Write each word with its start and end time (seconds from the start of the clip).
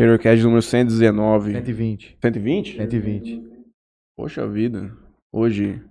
Interiorcast 0.00 0.42
número 0.42 0.62
119. 0.62 1.52
120. 1.52 2.18
120? 2.22 2.76
120. 2.78 3.66
Poxa 4.16 4.48
vida. 4.48 4.96
Hoje, 5.30 5.84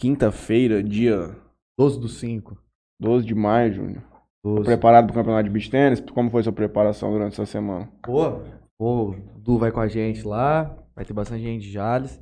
quinta-feira, 0.00 0.82
dia 0.82 1.36
12 1.78 2.00
do 2.00 2.08
5. 2.08 2.56
12 2.98 3.26
de 3.26 3.34
maio, 3.34 3.74
Júnior. 3.74 4.02
12. 4.42 4.64
Preparado 4.64 5.04
para 5.04 5.12
o 5.12 5.14
campeonato 5.16 5.44
de 5.44 5.50
beach 5.50 5.70
tennis? 5.70 6.00
Como 6.00 6.30
foi 6.30 6.42
sua 6.42 6.52
preparação 6.54 7.12
durante 7.12 7.34
essa 7.34 7.44
semana? 7.44 7.92
Pô, 8.02 8.40
pô, 8.78 9.10
o 9.10 9.38
Du 9.38 9.58
vai 9.58 9.70
com 9.70 9.80
a 9.80 9.88
gente 9.88 10.26
lá. 10.26 10.74
Vai 10.96 11.04
ter 11.04 11.12
bastante 11.12 11.42
gente 11.42 11.64
de 11.64 11.70
Jales. 11.70 12.18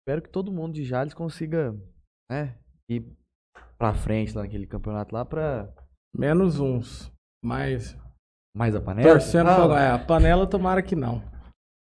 Espero 0.00 0.22
que 0.22 0.30
todo 0.30 0.52
mundo 0.52 0.72
de 0.72 0.84
Jales 0.84 1.14
consiga, 1.14 1.76
né, 2.30 2.56
ir 2.88 3.04
pra 3.76 3.92
frente 3.92 4.36
lá 4.36 4.42
naquele 4.42 4.68
campeonato 4.68 5.12
lá 5.12 5.24
pra 5.24 5.68
Menos 6.16 6.60
uns. 6.60 7.12
Mas. 7.44 7.98
Mais 8.56 8.74
a 8.74 8.80
panela. 8.80 9.08
Torcendo 9.10 9.48
Ah, 9.50 9.66
pra. 9.68 9.80
É, 9.82 9.90
a 9.92 9.98
panela, 9.98 10.46
tomara 10.46 10.82
que 10.82 10.94
não. 10.96 11.22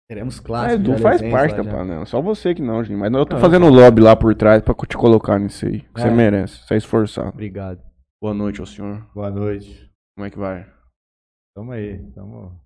Teremos 0.09 0.39
clássicos. 0.39 0.79
Edu 0.85 0.95
de 0.95 1.01
faz 1.01 1.21
parte 1.21 1.55
da 1.55 1.63
já. 1.63 1.71
panela. 1.71 2.05
Só 2.05 2.21
você 2.21 2.55
que 2.55 2.61
não, 2.61 2.81
Juninho. 2.83 2.99
Mas 2.99 3.11
eu 3.13 3.25
tô 3.25 3.35
Não, 3.35 3.41
fazendo 3.41 3.67
lobby 3.67 4.01
lá 4.01 4.15
por 4.15 4.33
trás 4.35 4.61
pra 4.61 4.73
te 4.87 4.95
colocar 4.97 5.37
nisso 5.37 5.65
aí. 5.65 5.81
que 5.81 5.99
Você 6.01 6.07
É. 6.07 6.11
merece. 6.11 6.65
Você 6.65 6.73
é 6.75 6.77
esforçado. 6.77 7.29
Obrigado. 7.29 7.81
Boa 8.21 8.33
noite, 8.33 8.59
ao 8.61 8.65
senhor. 8.65 9.05
Boa 9.13 9.29
noite. 9.29 9.91
Como 10.15 10.25
é 10.25 10.29
que 10.31 10.39
vai? 10.39 10.65
Tamo 11.55 11.71
aí, 11.71 11.99
tamo, 12.13 12.59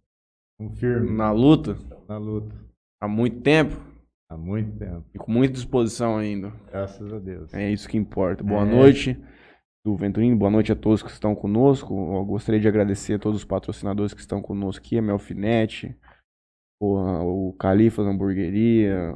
tamo 0.60 0.76
firme 0.76 1.12
Na 1.12 1.32
luta? 1.32 1.78
na 2.08 2.18
luta. 2.18 2.56
Há 3.02 3.08
muito 3.08 3.42
tempo? 3.42 3.76
Há 4.30 4.38
muito 4.38 4.78
tempo, 4.78 5.04
E 5.14 5.18
com 5.18 5.30
muita 5.32 5.54
disposição 5.56 6.18
ainda. 6.18 6.54
graças 6.70 7.12
a 7.12 7.20
Deus. 7.20 7.54
É 7.54 7.70
isso 7.70 7.90
que 7.90 7.98
importa. 7.98 8.44
Boa 8.44 8.62
É. 8.62 8.66
noite, 8.66 9.22
do 9.84 9.96
Venturino. 9.96 10.36
Boa 10.38 10.52
noite 10.52 10.72
a 10.72 10.76
todos 10.76 11.02
que 11.02 11.10
estão 11.10 11.34
conosco. 11.36 11.94
Eu 12.16 12.26
gostaria 12.26 12.60
de 12.62 12.68
agradecer 12.68 13.16
a 13.16 13.20
todos 13.20 13.40
os 13.40 13.46
patrocinadores 13.46 14.14
que 14.14 14.22
estão 14.22 14.42
conosco 14.42 14.86
aqui, 14.86 14.98
a 14.98 15.02
Melfinete, 15.02 15.98
o, 16.82 17.50
o 17.50 17.54
Califas 17.54 18.06
Hamburgueria. 18.06 19.14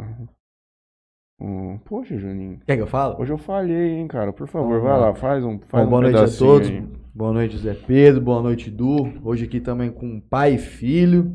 o- 1.40 1.80
Poxa, 1.86 2.18
Juninho. 2.18 2.60
Quer 2.66 2.78
que 2.78 2.82
eu 2.82 2.88
fale? 2.88 3.16
Hoje 3.22 3.32
eu 3.34 3.38
falhei, 3.38 3.92
hein, 4.00 4.08
cara. 4.08 4.34
Por 4.34 4.48
favor, 4.48 4.80
Vamos 4.82 4.84
vai 4.84 5.00
lá. 5.00 5.14
faz 5.16 5.44
um, 5.44 5.60
faz 5.60 5.84
Bom, 5.84 5.88
um 5.88 5.90
boa 5.90 6.02
noite 6.02 6.18
a 6.18 6.38
todos. 6.38 6.70
aí. 6.70 6.82
Boa 7.14 7.32
noite, 7.32 7.54
José 7.58 7.74
Pedro. 7.74 8.22
Boa 8.22 8.42
noite, 8.42 8.72
Du. 8.72 8.96
Hoje 9.24 9.46
aqui 9.46 9.62
também 9.62 9.92
com 9.92 10.20
pai 10.20 10.56
e 10.56 10.58
filho. 10.58 11.34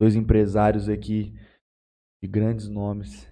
Dois 0.00 0.16
empresários 0.16 0.88
aqui 0.88 1.32
de 2.22 2.28
grandes 2.28 2.68
nomes 2.68 3.26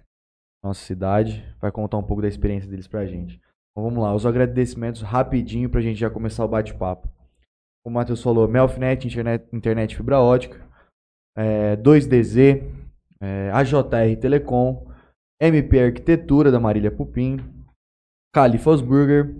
na 0.62 0.68
nossa 0.68 0.80
cidade. 0.84 1.44
Vai 1.60 1.72
contar 1.72 1.98
um 1.98 2.02
pouco 2.05 2.22
da 2.22 2.28
experiência 2.28 2.70
deles 2.70 2.86
pra 2.86 3.05
gente. 3.05 3.40
Então 3.72 3.84
vamos 3.84 4.02
lá, 4.02 4.14
os 4.14 4.26
agradecimentos 4.26 5.00
rapidinho 5.00 5.70
pra 5.70 5.80
gente 5.80 5.98
já 5.98 6.10
começar 6.10 6.44
o 6.44 6.48
bate-papo. 6.48 7.08
Como 7.82 7.96
o 7.96 7.98
Matheus 7.98 8.22
falou, 8.22 8.46
Melfinet, 8.46 9.06
internet, 9.06 9.48
internet 9.52 9.96
fibra 9.96 10.20
ótica. 10.20 10.60
é, 11.36 11.76
2DZ, 11.76 12.62
é, 13.20 13.50
AJR 13.50 14.20
Telecom, 14.20 14.86
MP 15.40 15.80
Arquitetura 15.80 16.52
da 16.52 16.60
Marília 16.60 16.90
Pupim, 16.90 17.38
Califas 18.32 18.80
Burger, 18.80 19.34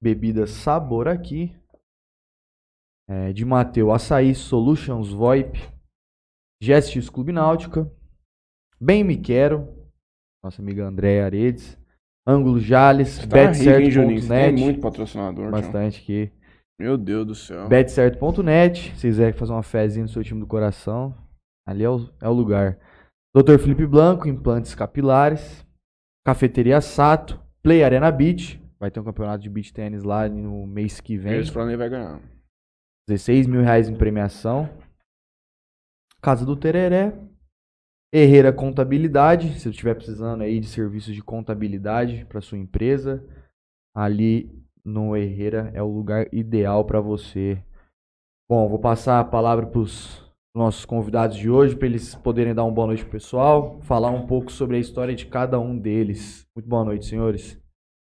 Bebidas 0.00 0.50
Sabor 0.50 1.08
aqui. 1.08 1.54
É, 3.08 3.32
de 3.32 3.44
Mateu 3.44 3.92
Açaí 3.92 4.34
Solutions 4.34 5.10
VoIP. 5.10 5.58
Gestis 6.62 7.10
Clube 7.10 7.32
Náutica. 7.32 7.92
Bem 8.80 9.04
Me 9.04 9.16
Quero. 9.16 9.68
Nossa 10.42 10.62
amiga 10.62 10.86
Andréa 10.86 11.26
Aredes. 11.26 11.78
Ângulo 12.26 12.60
Jales. 12.60 13.18
Tá? 13.18 13.22
Você 13.22 13.64
tem 13.64 13.90
Betcerto.net. 13.90 14.60
muito 14.60 14.80
patrocinador, 14.80 15.50
Bastante. 15.50 15.72
Bastante 15.72 16.02
aqui. 16.02 16.32
Meu 16.78 16.96
Deus 16.96 17.26
do 17.26 17.34
céu. 17.34 17.68
Betcerto.net. 17.68 18.94
Se 18.96 19.08
quiser 19.08 19.34
fazer 19.34 19.52
uma 19.52 19.62
fezinha 19.62 20.04
no 20.04 20.08
seu 20.08 20.22
time 20.22 20.40
do 20.40 20.46
coração. 20.46 21.14
Ali 21.66 21.84
é 21.84 21.90
o, 21.90 22.08
é 22.20 22.28
o 22.28 22.32
lugar. 22.32 22.78
Dr. 23.34 23.58
Felipe 23.58 23.86
Blanco, 23.86 24.28
implantes 24.28 24.74
capilares. 24.74 25.66
Cafeteria 26.24 26.80
Sato. 26.80 27.40
Play 27.62 27.84
Arena 27.84 28.10
Beach. 28.10 28.60
Vai 28.80 28.90
ter 28.90 28.98
um 28.98 29.04
campeonato 29.04 29.42
de 29.42 29.48
beach 29.48 29.72
tênis 29.72 30.02
lá 30.02 30.28
no 30.28 30.66
mês 30.66 31.00
que 31.00 31.16
vem. 31.16 31.38
Esse 31.38 31.52
Flamengo 31.52 31.78
vai 31.78 31.88
ganhar. 31.88 32.20
16 33.08 33.46
mil 33.46 33.60
reais 33.60 33.88
em 33.88 33.94
premiação. 33.94 34.68
Casa 36.20 36.44
do 36.44 36.56
Tereré. 36.56 37.12
Herreira 38.12 38.52
Contabilidade. 38.52 39.54
Se 39.54 39.60
você 39.60 39.70
estiver 39.70 39.94
precisando 39.94 40.42
aí 40.42 40.60
de 40.60 40.66
serviços 40.66 41.14
de 41.14 41.22
contabilidade 41.22 42.26
para 42.26 42.42
sua 42.42 42.58
empresa, 42.58 43.26
ali 43.94 44.52
no 44.84 45.16
Herreira 45.16 45.70
é 45.72 45.82
o 45.82 45.88
lugar 45.88 46.26
ideal 46.32 46.84
para 46.84 47.00
você. 47.00 47.64
Bom, 48.46 48.68
vou 48.68 48.78
passar 48.78 49.18
a 49.18 49.24
palavra 49.24 49.66
para 49.66 49.80
os 49.80 50.30
nossos 50.54 50.84
convidados 50.84 51.38
de 51.38 51.48
hoje, 51.48 51.74
para 51.74 51.86
eles 51.86 52.14
poderem 52.14 52.54
dar 52.54 52.64
uma 52.64 52.74
boa 52.74 52.88
noite 52.88 53.06
pessoal, 53.06 53.80
falar 53.80 54.10
um 54.10 54.26
pouco 54.26 54.52
sobre 54.52 54.76
a 54.76 54.80
história 54.80 55.14
de 55.14 55.24
cada 55.24 55.58
um 55.58 55.78
deles. 55.78 56.46
Muito 56.54 56.68
boa 56.68 56.84
noite, 56.84 57.06
senhores. 57.06 57.58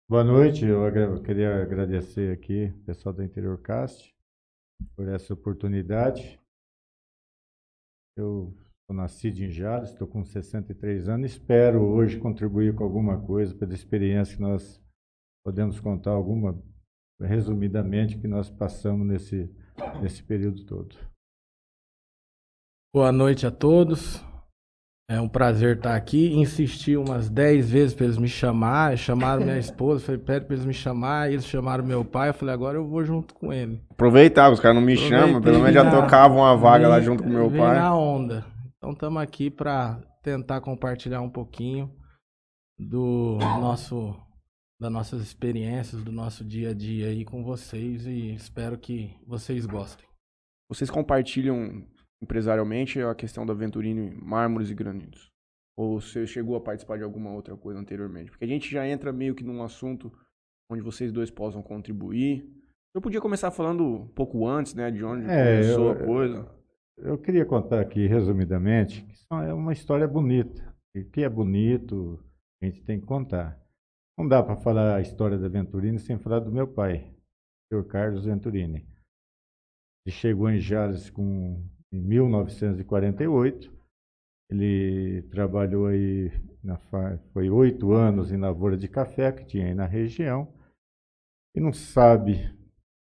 Boa 0.10 0.26
noite, 0.26 0.66
eu 0.66 1.24
queria 1.24 1.62
agradecer 1.62 2.34
aqui 2.34 2.74
o 2.76 2.86
pessoal 2.86 3.16
do 3.16 3.24
Interior 3.24 3.58
Cast 3.62 4.14
por 4.98 5.08
essa 5.08 5.34
oportunidade. 5.34 6.38
Eu 8.18 8.54
sou 8.94 9.02
nascido 9.02 9.40
em 9.40 9.50
Jales, 9.50 9.90
estou 9.90 10.08
com 10.08 10.24
63 10.24 11.10
anos, 11.10 11.32
espero 11.32 11.82
hoje 11.82 12.20
contribuir 12.20 12.76
com 12.76 12.84
alguma 12.84 13.20
coisa 13.20 13.54
pela 13.56 13.74
experiência 13.74 14.36
que 14.36 14.42
nós 14.42 14.80
podemos 15.44 15.80
contar 15.80 16.12
alguma, 16.12 16.58
resumidamente, 17.20 18.18
que 18.20 18.28
nós 18.28 18.50
passamos 18.50 19.06
nesse, 19.08 19.50
nesse 20.02 20.24
período 20.24 20.64
todo. 20.66 20.96
Boa 22.94 23.12
noite 23.12 23.48
a 23.48 23.52
todos. 23.52 24.24
É 25.10 25.20
um 25.20 25.28
prazer 25.28 25.78
estar 25.78 25.96
aqui. 25.96 26.34
Insisti 26.34 26.96
umas 26.96 27.30
10 27.30 27.70
vezes 27.70 27.94
para 27.94 28.06
eles 28.06 28.18
me 28.18 28.28
chamar. 28.28 28.98
Chamaram 28.98 29.44
minha 29.44 29.58
esposa, 29.60 30.06
falei, 30.06 30.22
pede 30.22 30.46
para 30.46 30.56
eles 30.56 30.66
me 30.66 30.74
chamar. 30.74 31.30
Eles 31.32 31.46
chamaram 31.46 31.84
meu 31.84 32.06
pai. 32.06 32.30
Eu 32.30 32.34
falei, 32.34 32.54
agora 32.54 32.78
eu 32.78 32.88
vou 32.88 33.04
junto 33.04 33.34
com 33.34 33.52
ele. 33.52 33.82
Aproveitava, 33.90 34.54
os 34.54 34.60
caras 34.62 34.76
não 34.76 34.84
me 34.84 34.96
chamam, 34.96 35.42
pelo 35.42 35.58
menos 35.60 35.74
já 35.74 35.90
tocavam 35.90 36.38
uma 36.38 36.56
vaga 36.56 36.88
lá 36.88 36.98
Vem- 36.98 37.06
junto 37.06 37.24
com 37.24 37.30
meu 37.30 37.50
vem 37.50 37.60
pai. 37.60 37.76
na 37.80 37.96
onda. 37.96 38.53
Então 38.84 38.92
estamos 38.92 39.24
aqui 39.24 39.50
para 39.50 39.96
tentar 40.22 40.60
compartilhar 40.60 41.22
um 41.22 41.30
pouquinho 41.30 41.90
do 42.78 43.38
nosso 43.40 44.14
das 44.78 44.92
nossas 44.92 45.22
experiências, 45.22 46.04
do 46.04 46.12
nosso 46.12 46.44
dia 46.44 46.72
a 46.72 46.74
dia 46.74 47.08
aí 47.08 47.24
com 47.24 47.46
vocês 47.46 48.06
e 48.06 48.34
espero 48.34 48.78
que 48.78 49.16
vocês 49.26 49.66
gostem. 49.66 50.06
Vocês 50.70 50.90
compartilham 50.90 51.88
empresarialmente 52.22 53.00
a 53.02 53.16
questão 53.16 53.46
da 53.46 53.54
Venturino 53.54 54.02
em 54.02 54.22
mármores 54.22 54.70
e 54.70 54.76
granitos? 54.76 55.30
Ou 55.78 56.02
você 56.02 56.28
chegou 56.28 56.58
a 56.58 56.62
participar 56.62 56.98
de 56.98 57.06
alguma 57.06 57.32
outra 57.32 57.56
coisa 57.56 57.80
anteriormente? 57.80 58.32
Porque 58.32 58.44
a 58.44 58.48
gente 58.50 58.70
já 58.70 58.86
entra 58.86 59.14
meio 59.14 59.34
que 59.34 59.46
num 59.46 59.64
assunto 59.64 60.12
onde 60.70 60.82
vocês 60.82 61.10
dois 61.10 61.32
possam 61.32 61.64
contribuir. 61.64 62.46
Eu 62.94 63.00
podia 63.02 63.22
começar 63.22 63.50
falando 63.50 63.86
um 63.86 64.08
pouco 64.10 64.46
antes, 64.46 64.74
né, 64.74 64.92
de 64.92 65.06
onde 65.06 65.24
É, 65.26 65.62
começou 65.62 65.86
eu- 65.86 65.92
a 65.92 65.96
coisa. 66.06 66.63
Eu 66.98 67.18
queria 67.18 67.46
contar 67.46 67.80
aqui, 67.80 68.06
resumidamente, 68.08 69.02
que 69.04 69.16
é 69.34 69.54
uma 69.54 69.74
história 69.74 70.08
bonita. 70.08 70.74
E 70.96 71.04
que 71.04 71.24
é 71.24 71.30
bonito, 71.30 72.24
a 72.62 72.66
gente 72.66 72.84
tem 72.84 73.00
que 73.00 73.06
contar. 73.06 73.60
Não 74.18 74.28
dá 74.28 74.44
para 74.44 74.56
falar 74.56 74.96
a 74.96 75.02
história 75.02 75.38
da 75.38 75.48
Venturini 75.48 75.98
sem 75.98 76.20
falar 76.20 76.40
do 76.40 76.52
meu 76.52 76.68
pai, 76.68 77.12
o 77.12 77.68
senhor 77.68 77.88
Carlos 77.88 78.26
Venturini. 78.26 78.88
Ele 80.06 80.16
chegou 80.16 80.50
em 80.50 80.60
Jales 80.60 81.10
com, 81.10 81.68
em 81.92 82.00
1948. 82.00 83.74
Ele 84.52 85.24
trabalhou 85.24 85.88
aí, 85.88 86.32
na, 86.64 86.78
foi 87.34 87.50
oito 87.50 87.92
anos 87.92 88.32
em 88.32 88.38
lavoura 88.38 88.78
de 88.78 88.88
café 88.88 89.32
que 89.32 89.46
tinha 89.46 89.66
aí 89.66 89.74
na 89.74 89.88
região. 89.88 90.54
E 91.56 91.60
não 91.60 91.74
sabe 91.74 92.54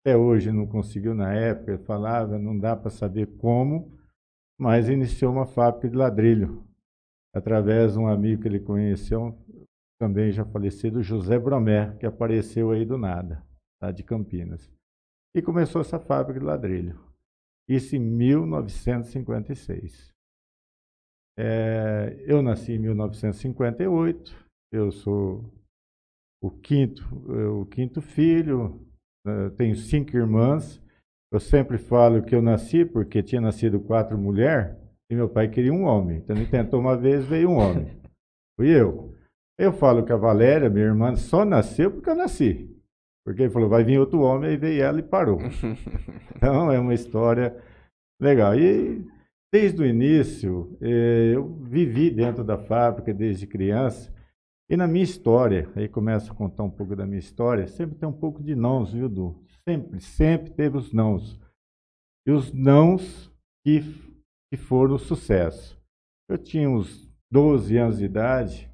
até 0.08 0.16
hoje 0.16 0.50
não 0.50 0.66
conseguiu 0.66 1.14
na 1.14 1.34
época, 1.34 1.72
ele 1.72 1.84
falava, 1.84 2.38
não 2.38 2.58
dá 2.58 2.74
para 2.74 2.88
saber 2.88 3.26
como, 3.36 3.92
mas 4.58 4.88
iniciou 4.88 5.30
uma 5.30 5.44
fábrica 5.44 5.86
de 5.86 5.94
ladrilho, 5.94 6.66
através 7.34 7.92
de 7.92 7.98
um 7.98 8.08
amigo 8.08 8.40
que 8.40 8.48
ele 8.48 8.58
conheceu, 8.58 9.38
também 10.00 10.32
já 10.32 10.46
falecido, 10.46 11.02
José 11.02 11.38
Bromé, 11.38 11.94
que 11.98 12.06
apareceu 12.06 12.70
aí 12.70 12.86
do 12.86 12.96
nada, 12.96 13.44
lá 13.82 13.92
de 13.92 14.02
Campinas. 14.02 14.72
E 15.34 15.42
começou 15.42 15.82
essa 15.82 16.00
fábrica 16.00 16.40
de 16.40 16.46
ladrilho. 16.46 16.98
Isso 17.68 17.94
em 17.94 18.00
1956. 18.00 20.08
É, 21.38 22.16
eu 22.26 22.40
nasci 22.40 22.72
em 22.72 22.78
1958, 22.78 24.34
eu 24.72 24.90
sou 24.90 25.44
o 26.42 26.50
quinto, 26.50 27.06
o 27.60 27.66
quinto 27.66 28.00
filho, 28.00 28.87
eu 29.28 29.50
tenho 29.50 29.74
cinco 29.76 30.16
irmãs. 30.16 30.82
Eu 31.32 31.40
sempre 31.40 31.76
falo 31.78 32.22
que 32.22 32.34
eu 32.34 32.40
nasci 32.40 32.84
porque 32.84 33.22
tinha 33.22 33.40
nascido 33.40 33.80
quatro 33.80 34.16
mulheres 34.16 34.74
e 35.10 35.14
meu 35.14 35.28
pai 35.28 35.48
queria 35.48 35.72
um 35.72 35.84
homem. 35.84 36.18
Então 36.18 36.36
ele 36.36 36.46
tentou 36.46 36.80
uma 36.80 36.96
vez, 36.96 37.24
veio 37.24 37.50
um 37.50 37.58
homem. 37.58 37.98
Fui 38.56 38.68
eu. 38.68 39.14
Eu 39.58 39.72
falo 39.72 40.04
que 40.04 40.12
a 40.12 40.16
Valéria, 40.16 40.70
minha 40.70 40.86
irmã, 40.86 41.14
só 41.16 41.44
nasceu 41.44 41.90
porque 41.90 42.08
eu 42.08 42.16
nasci. 42.16 42.74
Porque 43.26 43.42
ele 43.42 43.50
falou, 43.50 43.68
vai 43.68 43.84
vir 43.84 43.98
outro 43.98 44.20
homem, 44.20 44.50
aí 44.50 44.56
veio 44.56 44.82
ela 44.82 44.98
e 44.98 45.02
parou. 45.02 45.38
Então 46.40 46.70
é 46.70 46.78
uma 46.78 46.94
história 46.94 47.52
Legal. 48.20 48.58
E 48.58 49.04
desde 49.52 49.80
o 49.80 49.86
início, 49.86 50.76
eh, 50.80 51.32
eu 51.34 51.46
vivi 51.62 52.10
dentro 52.10 52.42
da 52.42 52.58
fábrica 52.58 53.14
desde 53.14 53.46
criança. 53.46 54.12
E 54.70 54.76
na 54.76 54.86
minha 54.86 55.04
história, 55.04 55.70
aí 55.74 55.88
começo 55.88 56.30
a 56.30 56.34
contar 56.34 56.62
um 56.62 56.70
pouco 56.70 56.94
da 56.94 57.06
minha 57.06 57.18
história, 57.18 57.66
sempre 57.66 57.96
tem 57.96 58.06
um 58.06 58.12
pouco 58.12 58.42
de 58.42 58.54
nãos, 58.54 58.92
viu, 58.92 59.08
Du? 59.08 59.42
Sempre, 59.66 60.00
sempre 60.00 60.50
teve 60.50 60.76
os 60.76 60.92
nãos. 60.92 61.40
E 62.26 62.30
os 62.30 62.52
nãos 62.52 63.32
que, 63.64 63.80
que 64.50 64.58
foram 64.58 64.96
o 64.96 64.98
sucesso. 64.98 65.80
Eu 66.28 66.36
tinha 66.36 66.68
uns 66.68 67.10
12 67.30 67.78
anos 67.78 67.98
de 67.98 68.04
idade, 68.04 68.70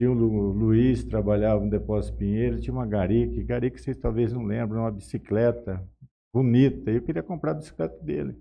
e 0.00 0.06
o 0.06 0.12
Lu, 0.12 0.50
Luiz 0.50 1.04
trabalhava 1.04 1.62
no 1.62 1.70
Depósito 1.70 2.16
Pinheiro, 2.16 2.60
tinha 2.60 2.74
uma 2.74 2.86
Garique, 2.86 3.44
Garique 3.44 3.80
vocês 3.80 3.96
talvez 3.98 4.32
não 4.32 4.42
lembram, 4.42 4.80
uma 4.80 4.90
bicicleta 4.90 5.86
bonita, 6.34 6.90
eu 6.90 7.02
queria 7.02 7.22
comprar 7.22 7.52
a 7.52 7.54
bicicleta 7.54 8.02
dele. 8.02 8.36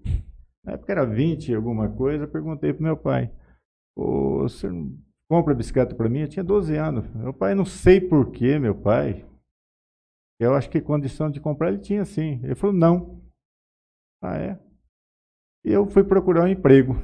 Na 0.64 0.74
época 0.74 0.92
era 0.92 1.06
20 1.06 1.54
alguma 1.54 1.88
coisa, 1.90 2.24
eu 2.24 2.30
perguntei 2.30 2.74
para 2.74 2.84
meu 2.84 2.98
pai, 2.98 3.32
o 3.96 4.48
senhor 4.50 4.74
não 4.74 5.09
compra 5.30 5.54
bicicleta 5.54 5.96
para 5.96 6.10
mim? 6.10 6.22
Eu 6.22 6.28
tinha 6.28 6.44
12 6.44 6.76
anos. 6.76 7.08
Meu 7.14 7.34
pai, 7.34 7.54
não 7.54 7.66
sei 7.66 8.02
porquê, 8.02 8.58
meu 8.58 8.74
pai, 8.74 9.26
eu 10.40 10.56
acho 10.56 10.70
que 10.70 10.82
condição 10.82 11.30
de 11.30 11.40
comprar 11.40 11.70
ele 11.70 11.78
tinha 11.78 12.04
sim. 12.04 12.40
Ele 12.44 12.56
falou, 12.56 12.76
não. 12.76 13.22
Ah, 14.22 14.38
é? 14.38 14.60
E 15.64 15.72
eu 15.72 15.86
fui 15.86 16.04
procurar 16.04 16.46
um 16.46 16.48
emprego. 16.48 16.98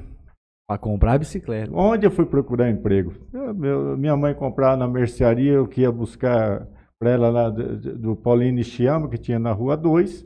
Para 0.67 0.79
comprar 0.79 1.13
a 1.13 1.17
bicicleta. 1.19 1.71
Onde 1.71 2.07
eu 2.07 2.11
fui 2.11 2.25
procurar 2.25 2.71
emprego? 2.71 3.13
Eu, 3.31 3.53
meu, 3.53 3.95
minha 3.95 4.17
mãe 4.17 4.33
comprava 4.33 4.75
na 4.75 4.87
mercearia, 4.87 5.53
eu 5.53 5.67
que 5.67 5.81
ia 5.81 5.91
buscar 5.91 6.67
para 6.97 7.11
ela 7.11 7.29
lá 7.29 7.49
do, 7.49 7.99
do 7.99 8.15
Paulinho 8.15 8.55
Nishiyama, 8.55 9.07
que 9.07 9.17
tinha 9.17 9.37
na 9.37 9.51
rua 9.51 9.77
2. 9.77 10.25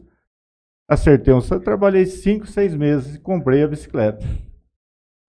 Acertei 0.88 1.34
um 1.34 1.42
trabalhei 1.42 2.06
cinco, 2.06 2.48
seis 2.48 2.74
meses 2.74 3.16
e 3.16 3.20
comprei 3.20 3.64
a 3.64 3.68
bicicleta. 3.68 4.26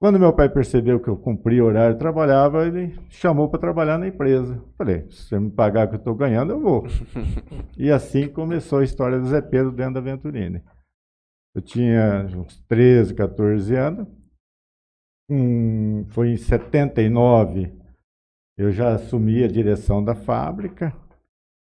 Quando 0.00 0.18
meu 0.18 0.32
pai 0.32 0.48
percebeu 0.48 0.98
que 0.98 1.08
eu 1.08 1.16
cumpria 1.16 1.62
o 1.62 1.66
horário, 1.66 1.98
trabalhava, 1.98 2.66
ele 2.66 2.98
chamou 3.10 3.50
para 3.50 3.60
trabalhar 3.60 3.98
na 3.98 4.08
empresa. 4.08 4.58
Falei, 4.78 5.06
se 5.10 5.24
você 5.24 5.38
me 5.38 5.50
pagar 5.50 5.86
o 5.86 5.90
que 5.90 5.96
eu 5.96 5.98
estou 5.98 6.14
ganhando, 6.14 6.52
eu 6.52 6.60
vou. 6.60 6.86
e 7.76 7.90
assim 7.90 8.26
começou 8.26 8.78
a 8.78 8.84
história 8.84 9.18
do 9.18 9.26
Zé 9.26 9.42
Pedro 9.42 9.70
dentro 9.70 9.94
da 9.94 10.00
Venturini. 10.00 10.64
Eu 11.54 11.60
tinha 11.60 12.26
uns 12.34 12.62
13, 12.62 13.14
14 13.14 13.76
anos. 13.76 14.08
Hum, 15.28 16.06
foi 16.08 16.30
em 16.30 16.36
79, 16.36 17.70
eu 18.56 18.72
já 18.72 18.94
assumi 18.94 19.44
a 19.44 19.48
direção 19.48 20.02
da 20.02 20.14
fábrica. 20.14 20.96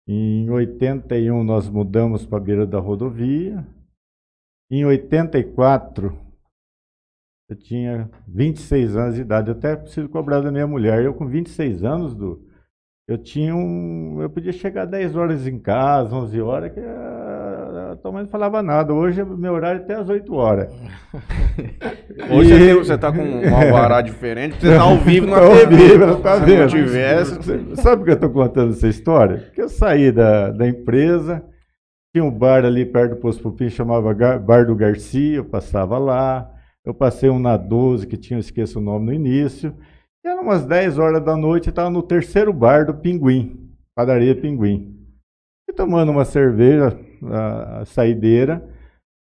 Em 0.07 0.47
81, 0.51 1.43
nós 1.43 1.67
mudamos 1.67 2.27
para 2.27 2.37
a 2.37 2.41
beira 2.41 2.67
da 2.67 2.79
rodovia. 2.79 3.65
Em 4.69 4.85
84, 4.85 6.28
eu 7.49 7.55
tinha 7.55 8.09
26 8.27 8.95
anos 8.95 9.15
de 9.15 9.21
idade. 9.21 9.49
Eu 9.49 9.55
até 9.57 9.75
preciso 9.75 10.07
cobrar 10.07 10.39
da 10.39 10.51
minha 10.51 10.67
mulher. 10.67 11.03
Eu, 11.03 11.15
com 11.15 11.25
26 11.25 11.83
anos, 11.83 12.13
do, 12.13 12.39
eu 13.07 13.17
tinha 13.17 13.55
um. 13.55 14.21
Eu 14.21 14.29
podia 14.29 14.51
chegar 14.51 14.85
10 14.85 15.15
horas 15.15 15.47
em 15.47 15.57
casa, 15.57 16.15
11 16.15 16.41
horas, 16.41 16.71
que 16.71 16.79
a, 16.79 17.93
a 17.93 17.95
tua 17.95 18.11
mãe 18.11 18.21
não 18.21 18.29
falava 18.29 18.61
nada. 18.61 18.93
Hoje, 18.93 19.23
meu 19.25 19.53
horário 19.53 19.81
é 19.81 19.83
até 19.83 19.95
às 19.95 20.07
8 20.07 20.31
horas. 20.31 20.71
Hoje 22.29 22.53
e... 22.53 22.73
você 22.75 22.93
está 22.93 23.11
com 23.11 23.23
um 23.23 23.55
alvará 23.55 24.01
diferente, 24.01 24.57
você 24.59 24.67
está 24.69 24.83
ao 24.83 24.97
vivo 24.97 25.25
na 25.25 25.39
tá 25.41 25.49
TV. 25.49 25.75
Vivo, 25.75 26.15
tá 26.17 26.39
Se 26.39 26.45
vendo? 26.45 26.59
não 26.59 26.67
tivesse... 26.67 27.33
Sabe 27.81 27.97
por 27.97 28.05
que 28.05 28.11
eu 28.11 28.13
estou 28.13 28.29
contando 28.29 28.73
essa 28.73 28.87
história? 28.87 29.37
Porque 29.37 29.61
eu 29.63 29.69
saí 29.69 30.11
da, 30.11 30.51
da 30.51 30.67
empresa, 30.67 31.43
tinha 32.13 32.23
um 32.23 32.31
bar 32.31 32.63
ali 32.63 32.85
perto 32.85 33.15
do 33.15 33.21
Posto 33.21 33.41
Pupim, 33.41 33.69
chamava 33.69 34.13
Bar 34.37 34.67
do 34.67 34.75
Garcia, 34.75 35.37
eu 35.37 35.45
passava 35.45 35.97
lá. 35.97 36.58
Eu 36.89 36.93
passei 36.95 37.29
um 37.29 37.37
na 37.37 37.55
12, 37.55 38.07
que 38.07 38.17
tinha, 38.17 38.37
eu 38.37 38.41
esqueço 38.41 38.79
o 38.79 38.81
nome 38.81 39.05
no 39.05 39.13
início. 39.13 39.75
E 40.25 40.27
eram 40.27 40.41
umas 40.41 40.65
10 40.65 40.97
horas 40.97 41.23
da 41.23 41.37
noite, 41.37 41.69
estava 41.69 41.87
no 41.87 42.01
terceiro 42.01 42.51
bar 42.51 42.83
do 42.83 42.95
Pinguim, 42.95 43.71
padaria 43.93 44.35
Pinguim. 44.35 44.97
E 45.69 45.73
tomando 45.73 46.11
uma 46.11 46.25
cerveja, 46.25 46.99
a, 47.25 47.81
a 47.81 47.85
saideira, 47.85 48.67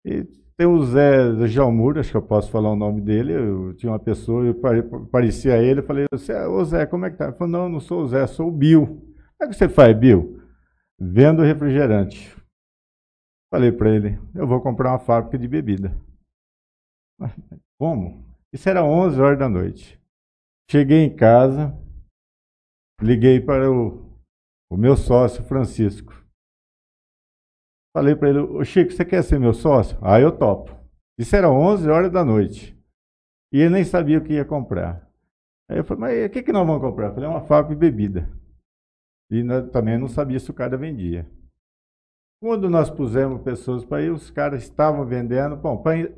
e 0.06 0.26
tem 0.56 0.68
o 0.68 0.84
Zé 0.84 1.48
Jalmur, 1.48 1.98
acho 1.98 2.12
que 2.12 2.18
eu 2.18 2.22
posso 2.22 2.52
falar 2.52 2.72
o 2.72 2.76
nome 2.76 3.02
dele. 3.02 3.34
Eu 3.34 3.74
tinha 3.74 3.92
uma 3.92 4.00
pessoa, 4.00 4.46
eu 4.46 4.56
parecia 5.12 5.58
ele, 5.58 5.80
eu 5.80 5.86
falei, 5.86 6.06
ô 6.52 6.64
Zé, 6.64 6.86
como 6.86 7.08
é 7.08 7.10
que 7.10 7.18
tá? 7.18 7.30
Ele 7.30 7.34
falou, 7.34 7.52
não, 7.52 7.68
não 7.68 7.80
sou 7.80 8.04
o 8.04 8.08
Zé, 8.08 8.28
sou 8.28 8.50
o 8.50 8.52
Bill. 8.52 8.86
Como 8.86 9.02
é 9.42 9.48
que 9.48 9.56
você 9.56 9.68
faz, 9.68 9.98
Bill? 9.98 10.40
Vendo 11.02 11.42
refrigerante. 11.42 12.32
Falei 13.52 13.72
para 13.72 13.90
ele, 13.90 14.20
eu 14.36 14.46
vou 14.46 14.62
comprar 14.62 14.92
uma 14.92 15.00
fábrica 15.00 15.36
de 15.36 15.48
bebida. 15.48 15.98
Como? 17.80 18.26
Isso 18.54 18.68
era 18.70 18.84
11 18.84 19.20
horas 19.22 19.40
da 19.40 19.48
noite. 19.48 20.00
Cheguei 20.70 21.04
em 21.04 21.16
casa, 21.16 21.76
liguei 23.02 23.40
para 23.40 23.72
o, 23.72 24.06
o 24.70 24.78
meu 24.78 24.96
sócio, 24.96 25.44
Francisco. 25.44 26.14
Falei 27.96 28.16
para 28.16 28.30
ele, 28.30 28.40
ô 28.40 28.64
Chico, 28.64 28.92
você 28.92 29.04
quer 29.04 29.24
ser 29.24 29.40
meu 29.40 29.54
sócio? 29.54 29.98
Ah, 30.02 30.20
eu 30.20 30.38
topo. 30.38 30.78
Isso 31.18 31.36
era 31.36 31.50
11 31.50 31.90
horas 31.90 32.12
da 32.12 32.24
noite. 32.24 32.78
E 33.52 33.60
ele 33.60 33.74
nem 33.74 33.84
sabia 33.84 34.20
o 34.20 34.24
que 34.24 34.34
ia 34.34 34.46
comprar. 34.46 35.10
Aí 35.70 35.78
eu 35.78 35.84
falei, 35.84 36.02
mas 36.02 36.26
o 36.26 36.30
que, 36.30 36.44
que 36.44 36.52
nós 36.52 36.66
vamos 36.66 36.82
comprar? 36.82 37.08
Eu 37.08 37.14
falei, 37.14 37.30
uma 37.30 37.42
fábrica 37.42 37.74
de 37.74 37.80
bebida. 37.80 38.30
E 39.32 39.44
nós, 39.44 39.70
também 39.72 39.98
não 39.98 40.08
sabia 40.08 40.40
se 40.40 40.50
o 40.50 40.54
cara 40.54 40.78
vendia. 40.78 41.28
Quando 42.42 42.70
nós 42.70 42.90
pusemos 42.90 43.42
pessoas 43.42 43.84
para 43.84 44.02
ir, 44.02 44.12
os 44.12 44.32
caras 44.32 44.64
estavam 44.64 45.06
vendendo. 45.06 45.56
Bom, 45.56 45.82
para 45.82 46.10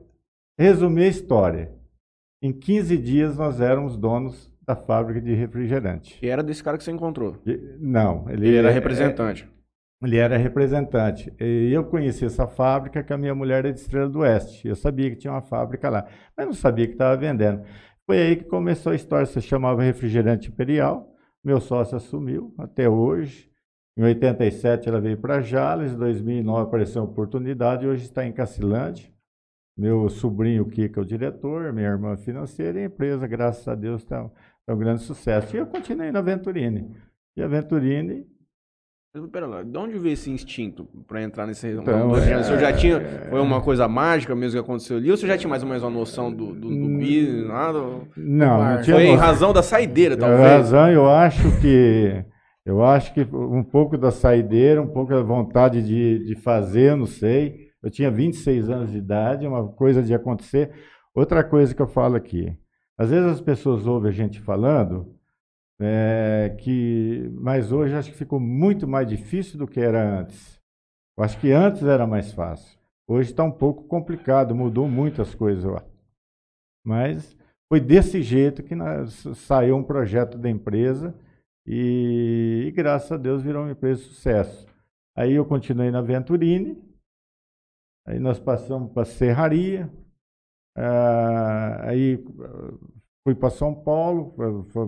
resumir 0.62 1.04
a 1.04 1.08
história, 1.08 1.72
em 2.42 2.52
15 2.54 2.98
dias 2.98 3.38
nós 3.38 3.60
éramos 3.60 3.98
donos 3.98 4.52
da 4.66 4.76
fábrica 4.76 5.20
de 5.20 5.34
refrigerante. 5.34 6.18
E 6.24 6.30
era 6.30 6.44
desse 6.44 6.64
cara 6.64 6.78
que 6.78 6.84
você 6.84 6.92
encontrou? 6.92 7.38
Não, 7.80 8.30
ele, 8.30 8.48
Ele 8.48 8.58
era 8.58 8.70
é- 8.70 8.72
representante. 8.72 9.50
Ele 10.04 10.18
era 10.18 10.36
representante. 10.36 11.32
E 11.40 11.72
eu 11.72 11.84
conheci 11.84 12.26
essa 12.26 12.48
fábrica 12.48 13.04
que 13.04 13.14
a 13.14 13.18
minha 13.18 13.36
mulher 13.36 13.60
era 13.60 13.72
de 13.74 13.80
Estrela 13.80 14.10
do 14.10 14.20
Oeste. 14.20 14.68
Eu 14.68 14.76
sabia 14.76 15.10
que 15.12 15.16
tinha 15.16 15.32
uma 15.32 15.42
fábrica 15.44 15.90
lá, 15.90 16.08
mas 16.36 16.46
não 16.48 16.54
sabia 16.54 16.88
que 16.88 16.94
estava 16.94 17.16
vendendo. 17.16 17.64
Foi 18.08 18.18
aí 18.20 18.36
que 18.36 18.46
começou 18.46 18.94
a 18.94 18.96
história. 18.96 19.28
Se 19.28 19.40
chamava 19.42 19.84
Refrigerante 19.84 20.50
Imperial. 20.50 21.14
Meu 21.44 21.60
sócio 21.60 21.96
assumiu 21.98 22.54
até 22.58 22.90
hoje. 22.90 23.50
Em 23.98 24.04
87 24.04 24.90
ela 24.90 25.00
veio 25.00 25.18
para 25.18 25.42
Jales, 25.42 25.92
em 25.94 25.98
2009 25.98 26.62
apareceu 26.64 27.02
a 27.02 27.06
oportunidade, 27.06 27.86
hoje 27.86 28.04
está 28.06 28.26
em 28.26 28.32
Cacilândia. 28.32 29.06
Meu 29.78 30.10
sobrinho 30.10 30.66
Kika 30.66 31.00
é 31.00 31.04
o 31.04 31.06
diretor, 31.06 31.72
minha 31.74 31.88
irmã 31.88 32.16
financeira 32.18 32.80
e 32.80 32.84
a 32.84 32.86
empresa, 32.86 33.26
graças 33.26 33.68
a 33.68 33.74
Deus, 33.76 34.02
está 34.02 34.30
tá 34.66 34.74
um 34.74 34.78
grande 34.78 35.02
sucesso. 35.02 35.56
E 35.56 35.60
eu 35.60 35.66
continuei 35.66 36.12
na 36.12 36.22
Venturini. 36.22 36.92
E 37.36 37.42
a 37.42 37.48
Venturini 37.48 38.26
Mas, 39.16 39.26
Pera 39.30 39.46
lá, 39.48 39.64
de 39.64 39.78
onde 39.78 39.98
veio 39.98 40.14
esse 40.14 40.30
instinto 40.30 40.86
pra 41.08 41.22
entrar 41.22 41.48
nesse? 41.48 41.68
Então, 41.68 42.12
O 42.12 42.18
é- 42.18 42.44
senhor 42.44 42.60
já 42.60 42.72
tinha. 42.74 43.00
Foi 43.30 43.40
uma 43.42 43.62
coisa 43.62 43.88
mágica 43.88 44.36
mesmo 44.36 44.60
que 44.62 44.64
aconteceu 44.66 44.98
ali? 44.98 45.10
Ou 45.12 45.18
você 45.18 45.28
já 45.28 45.38
tinha 45.38 45.50
mais 45.50 45.64
ou 45.64 45.70
menos 45.70 45.84
uma 45.84 45.90
noção 45.90 46.32
do, 46.32 46.48
do, 46.54 46.70
do 46.70 46.70
Hum, 46.70 46.98
business, 47.00 47.48
nada? 47.48 47.80
Não, 48.18 48.64
não 48.76 48.82
tinha 48.82 48.96
Foi 48.96 49.04
em 49.08 49.16
razão 49.16 49.52
da 49.54 49.64
saideira, 49.64 50.16
talvez. 50.16 50.44
razão, 50.44 50.90
eu 50.92 51.10
acho 51.10 51.62
que 51.62 52.24
eu 52.66 52.84
acho 52.86 53.14
que 53.14 53.22
um 53.34 53.64
pouco 53.64 53.98
da 53.98 54.12
saideira, 54.12 54.82
um 54.82 54.88
pouco 54.88 55.12
da 55.12 55.22
vontade 55.22 55.82
de, 55.82 56.24
de 56.26 56.36
fazer, 56.36 56.96
não 56.96 57.06
sei. 57.08 57.61
Eu 57.84 57.90
tinha 57.90 58.12
26 58.12 58.70
anos 58.70 58.92
de 58.92 58.98
idade, 58.98 59.48
uma 59.48 59.68
coisa 59.70 60.04
de 60.04 60.14
acontecer. 60.14 60.72
Outra 61.14 61.44
coisa 61.44 61.74
que 61.74 61.82
eu 61.82 61.88
falo 61.88 62.16
aqui, 62.16 62.56
às 62.98 63.10
vezes 63.10 63.28
as 63.32 63.42
pessoas 63.42 63.86
ouvem 63.88 64.10
a 64.10 64.14
gente 64.14 64.40
falando 64.40 65.16
é, 65.80 66.56
que, 66.60 67.30
mas 67.34 67.72
hoje 67.72 67.96
acho 67.96 68.12
que 68.12 68.18
ficou 68.18 68.40
muito 68.40 68.88
mais 68.88 69.08
difícil 69.08 69.58
do 69.58 69.68
que 69.68 69.80
era 69.80 70.20
antes. 70.20 70.60
Eu 71.18 71.24
acho 71.24 71.40
que 71.40 71.52
antes 71.52 71.84
era 71.84 72.06
mais 72.06 72.32
fácil. 72.32 72.80
Hoje 73.08 73.32
está 73.32 73.44
um 73.44 73.52
pouco 73.52 73.84
complicado, 73.86 74.56
mudou 74.56 74.88
muitas 74.88 75.34
coisas. 75.36 75.66
acho. 75.66 75.86
Mas 76.86 77.36
foi 77.68 77.80
desse 77.80 78.22
jeito 78.22 78.64
que 78.64 78.76
nós- 78.76 79.28
saiu 79.36 79.76
um 79.76 79.84
projeto 79.84 80.38
da 80.38 80.50
empresa 80.50 81.16
e, 81.66 82.66
e 82.68 82.72
graças 82.72 83.12
a 83.12 83.18
Deus 83.18 83.42
virou 83.42 83.64
uma 83.64 83.72
empresa 83.72 84.02
de 84.02 84.08
sucesso. 84.10 84.68
Aí 85.16 85.34
eu 85.34 85.46
continuei 85.46 85.92
na 85.92 86.02
Venturini, 86.02 86.78
aí 88.06 88.20
nós 88.20 88.40
passamos 88.40 88.92
para 88.92 89.06
Serraria, 89.06 89.92
ah, 90.76 91.90
aí 91.90 92.24
ah, 92.40 92.74
fui 93.24 93.36
para 93.36 93.50
São 93.50 93.74
Paulo, 93.74 94.36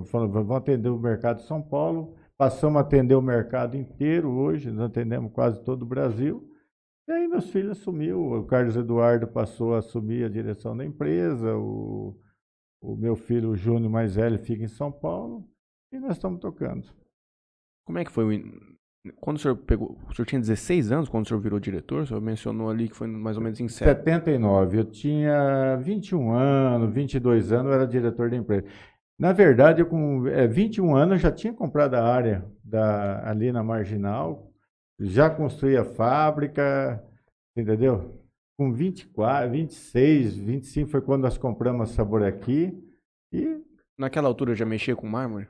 vamos 0.05 0.51
atender 0.51 0.89
o 0.89 0.99
mercado 0.99 1.37
de 1.37 1.47
São 1.47 1.61
Paulo, 1.61 2.15
passamos 2.37 2.77
a 2.77 2.81
atender 2.81 3.15
o 3.15 3.21
mercado 3.21 3.75
inteiro 3.77 4.29
hoje, 4.31 4.71
nós 4.71 4.89
atendemos 4.89 5.31
quase 5.31 5.63
todo 5.63 5.83
o 5.83 5.87
Brasil. 5.87 6.49
E 7.07 7.11
aí 7.11 7.27
meus 7.27 7.49
filhos 7.49 7.77
assumiu, 7.77 8.33
o 8.33 8.45
Carlos 8.45 8.77
Eduardo 8.77 9.27
passou 9.27 9.75
a 9.75 9.79
assumir 9.79 10.23
a 10.23 10.29
direção 10.29 10.75
da 10.75 10.85
empresa, 10.85 11.55
o, 11.55 12.17
o 12.81 12.95
meu 12.95 13.15
filho, 13.15 13.51
o 13.51 13.55
Júnior 13.55 13.91
mais 13.91 14.15
velho, 14.15 14.39
fica 14.39 14.63
em 14.63 14.69
São 14.69 14.91
Paulo 14.91 15.45
e 15.91 15.99
nós 15.99 16.13
estamos 16.13 16.39
tocando. 16.39 16.87
Como 17.85 17.97
é 17.99 18.05
que 18.05 18.11
foi 18.11 18.41
Quando 19.19 19.37
o 19.37 19.39
senhor 19.39 19.55
pegou. 19.55 19.97
O 20.09 20.13
senhor 20.13 20.25
tinha 20.25 20.39
16 20.39 20.91
anos 20.91 21.09
quando 21.09 21.25
o 21.25 21.27
senhor 21.27 21.39
virou 21.39 21.59
diretor? 21.59 22.03
O 22.03 22.07
senhor 22.07 22.21
mencionou 22.21 22.69
ali 22.69 22.87
que 22.87 22.95
foi 22.95 23.07
mais 23.07 23.35
ou 23.35 23.43
menos 23.43 23.59
em 23.59 23.67
7. 23.67 23.83
79. 23.83 24.79
Eu 24.79 24.85
tinha 24.85 25.75
21 25.77 26.31
anos, 26.31 26.93
22 26.93 27.51
anos, 27.51 27.67
eu 27.67 27.73
era 27.73 27.87
diretor 27.87 28.29
da 28.29 28.37
empresa. 28.37 28.65
Na 29.19 29.33
verdade, 29.33 29.81
eu 29.81 29.85
com 29.85 30.27
é, 30.27 30.47
21 30.47 30.95
anos 30.95 31.13
eu 31.13 31.19
já 31.19 31.31
tinha 31.31 31.53
comprado 31.53 31.95
a 31.95 32.03
área 32.03 32.45
da, 32.63 33.29
ali 33.29 33.51
na 33.51 33.63
Marginal, 33.63 34.49
já 34.99 35.29
construí 35.29 35.75
a 35.77 35.83
fábrica, 35.83 37.03
entendeu? 37.55 38.19
Com 38.57 38.71
24, 38.71 39.51
26, 39.51 40.37
25 40.37 40.89
foi 40.89 41.01
quando 41.01 41.23
nós 41.23 41.37
compramos 41.37 41.89
a 41.89 41.93
Sabor 41.93 42.23
aqui 42.23 42.73
e 43.31 43.61
Naquela 43.97 44.27
altura 44.27 44.55
já 44.55 44.65
mexia 44.65 44.95
com 44.95 45.07
mármore? 45.07 45.47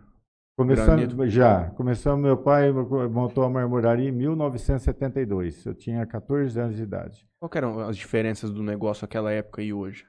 Começando 0.55 0.99
Granito. 0.99 1.29
já, 1.29 1.71
começamos, 1.71 2.23
meu 2.23 2.37
pai 2.37 2.71
montou 2.71 3.43
a 3.43 3.49
marmoraria 3.49 4.09
em 4.09 4.11
1972. 4.11 5.65
Eu 5.65 5.73
tinha 5.73 6.05
14 6.05 6.59
anos 6.59 6.75
de 6.75 6.83
idade. 6.83 7.27
Qual 7.39 7.49
que 7.49 7.57
eram 7.57 7.79
as 7.79 7.97
diferenças 7.97 8.51
do 8.51 8.61
negócio 8.61 9.03
naquela 9.03 9.31
época 9.31 9.63
e 9.63 9.73
hoje? 9.73 10.05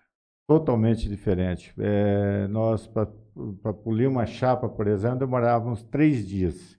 Totalmente 0.46 1.08
diferente. 1.08 1.72
É, 1.78 2.46
nós, 2.48 2.86
para 2.86 3.72
polir 3.72 4.06
uma 4.06 4.26
chapa, 4.26 4.68
por 4.68 4.86
exemplo, 4.86 5.20
demorávamos 5.20 5.82
três 5.82 6.26
dias. 6.26 6.78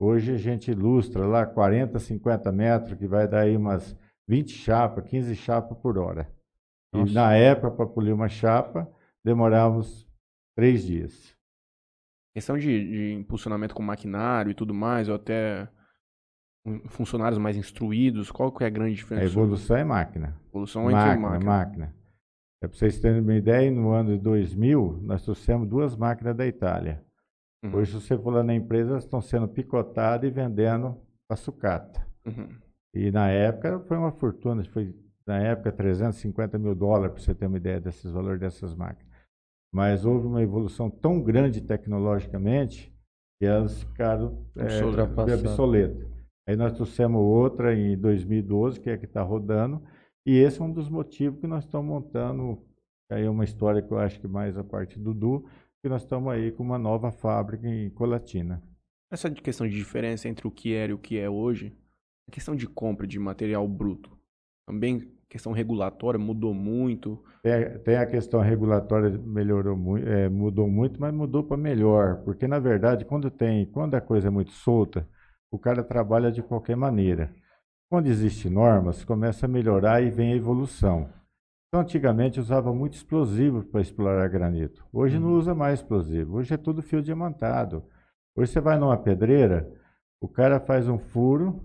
Hoje 0.00 0.32
a 0.32 0.36
gente 0.36 0.72
ilustra 0.72 1.24
lá 1.24 1.46
40, 1.46 2.00
50 2.00 2.50
metros, 2.50 2.98
que 2.98 3.06
vai 3.06 3.28
dar 3.28 3.42
aí 3.42 3.56
umas 3.56 3.96
20 4.28 4.50
chapas, 4.50 5.08
15 5.08 5.36
chapas 5.36 5.78
por 5.78 5.96
hora. 5.96 6.28
Nossa. 6.92 7.08
E 7.08 7.14
na 7.14 7.34
época, 7.36 7.70
para 7.70 7.86
polir 7.86 8.12
uma 8.12 8.28
chapa, 8.28 8.90
demorávamos 9.24 10.08
três 10.56 10.82
dias. 10.82 11.35
Questão 12.36 12.58
de, 12.58 12.66
de 12.66 13.12
impulsionamento 13.14 13.74
com 13.74 13.82
maquinário 13.82 14.50
e 14.50 14.54
tudo 14.54 14.74
mais, 14.74 15.08
ou 15.08 15.14
até 15.14 15.66
funcionários 16.88 17.38
mais 17.38 17.56
instruídos, 17.56 18.30
qual 18.30 18.52
que 18.52 18.62
é 18.62 18.66
a 18.66 18.70
grande 18.70 18.92
A 18.92 18.96
diferença? 18.96 19.24
evolução 19.24 19.74
é 19.74 19.82
máquina. 19.84 20.38
evolução 20.50 20.82
entre 20.90 20.96
máquina, 21.02 21.28
máquina. 21.30 21.50
máquina. 21.50 21.94
É 22.62 22.68
para 22.68 22.76
vocês 22.76 23.00
terem 23.00 23.22
uma 23.22 23.34
ideia, 23.34 23.70
no 23.70 23.90
ano 23.90 24.10
de 24.14 24.22
2000, 24.22 25.00
nós 25.02 25.22
trouxemos 25.22 25.66
duas 25.66 25.96
máquinas 25.96 26.36
da 26.36 26.46
Itália. 26.46 27.02
Uhum, 27.64 27.76
Hoje, 27.76 27.92
se 27.92 28.00
você 28.06 28.18
for 28.18 28.34
lá 28.34 28.42
na 28.42 28.54
empresa, 28.54 28.90
elas 28.90 29.04
estão 29.04 29.22
sendo 29.22 29.48
picotadas 29.48 30.28
e 30.28 30.30
vendendo 30.30 31.00
para 31.26 31.38
sucata. 31.38 32.06
uhum. 32.26 32.48
E 32.94 33.10
na 33.10 33.30
época 33.30 33.80
foi 33.80 33.96
uma 33.96 34.12
fortuna, 34.12 34.62
foi 34.64 34.94
na 35.26 35.38
época 35.38 35.72
350 35.72 36.58
mil 36.58 36.74
dólares, 36.74 37.14
para 37.14 37.22
você 37.22 37.34
ter 37.34 37.46
uma 37.46 37.56
ideia 37.56 37.80
desses 37.80 38.10
valores 38.12 38.40
dessas 38.40 38.74
máquinas. 38.74 39.05
Mas 39.76 40.06
houve 40.06 40.26
uma 40.26 40.42
evolução 40.42 40.88
tão 40.88 41.20
grande 41.20 41.60
tecnologicamente 41.60 42.90
que 43.38 43.44
elas 43.44 43.82
ficaram 43.82 44.42
é, 44.56 44.82
obsoletas. 44.82 46.08
Aí 46.48 46.56
nós 46.56 46.72
trouxemos 46.72 47.20
outra 47.20 47.76
em 47.76 47.94
2012, 47.94 48.80
que 48.80 48.88
é 48.88 48.94
a 48.94 48.98
que 48.98 49.04
está 49.04 49.20
rodando, 49.20 49.82
e 50.24 50.34
esse 50.38 50.62
é 50.62 50.64
um 50.64 50.72
dos 50.72 50.88
motivos 50.88 51.38
que 51.38 51.46
nós 51.46 51.64
estamos 51.64 51.86
montando. 51.86 52.58
Aí 53.12 53.26
é 53.26 53.28
uma 53.28 53.44
história 53.44 53.82
que 53.82 53.92
eu 53.92 53.98
acho 53.98 54.18
que 54.18 54.26
mais 54.26 54.56
a 54.56 54.64
parte 54.64 54.98
do 54.98 55.12
Du, 55.12 55.46
que 55.82 55.90
nós 55.90 56.00
estamos 56.00 56.32
aí 56.32 56.50
com 56.52 56.62
uma 56.62 56.78
nova 56.78 57.12
fábrica 57.12 57.68
em 57.68 57.90
Colatina. 57.90 58.62
Essa 59.12 59.30
questão 59.30 59.68
de 59.68 59.76
diferença 59.76 60.26
entre 60.26 60.48
o 60.48 60.50
que 60.50 60.72
era 60.72 60.90
e 60.90 60.94
o 60.94 60.98
que 60.98 61.18
é 61.18 61.28
hoje, 61.28 61.76
a 62.26 62.32
questão 62.32 62.56
de 62.56 62.66
compra 62.66 63.06
de 63.06 63.18
material 63.18 63.68
bruto, 63.68 64.18
também 64.66 65.14
questão 65.36 65.52
regulatória 65.52 66.18
mudou 66.18 66.52
muito. 66.54 67.22
Tem, 67.42 67.78
tem 67.80 67.96
a 67.96 68.06
questão 68.06 68.40
regulatória 68.40 69.10
melhorou 69.10 69.76
muito, 69.76 70.06
mudou 70.30 70.68
muito, 70.68 71.00
mas 71.00 71.12
mudou 71.14 71.44
para 71.44 71.56
melhor, 71.56 72.22
porque 72.24 72.48
na 72.48 72.58
verdade 72.58 73.04
quando 73.04 73.30
tem, 73.30 73.66
quando 73.66 73.94
a 73.94 74.00
coisa 74.00 74.28
é 74.28 74.30
muito 74.30 74.50
solta, 74.52 75.06
o 75.50 75.58
cara 75.58 75.82
trabalha 75.82 76.32
de 76.32 76.42
qualquer 76.42 76.76
maneira. 76.76 77.30
Quando 77.88 78.08
existem 78.08 78.50
normas, 78.50 79.04
começa 79.04 79.46
a 79.46 79.48
melhorar 79.48 80.02
e 80.02 80.10
vem 80.10 80.32
a 80.32 80.36
evolução. 80.36 81.08
Então, 81.68 81.80
antigamente 81.82 82.40
usava 82.40 82.72
muito 82.74 82.94
explosivo 82.94 83.62
para 83.62 83.80
explorar 83.80 84.28
granito. 84.28 84.84
Hoje 84.92 85.18
não 85.18 85.28
Uhum. 85.28 85.38
usa 85.38 85.54
mais 85.54 85.80
explosivo. 85.80 86.36
Hoje 86.38 86.54
é 86.54 86.56
tudo 86.56 86.82
fio 86.82 87.02
diamantado. 87.02 87.84
Hoje 88.36 88.52
você 88.52 88.60
vai 88.60 88.78
numa 88.78 88.96
pedreira, 88.96 89.70
o 90.20 90.28
cara 90.28 90.58
faz 90.60 90.88
um 90.88 90.98
furo 90.98 91.64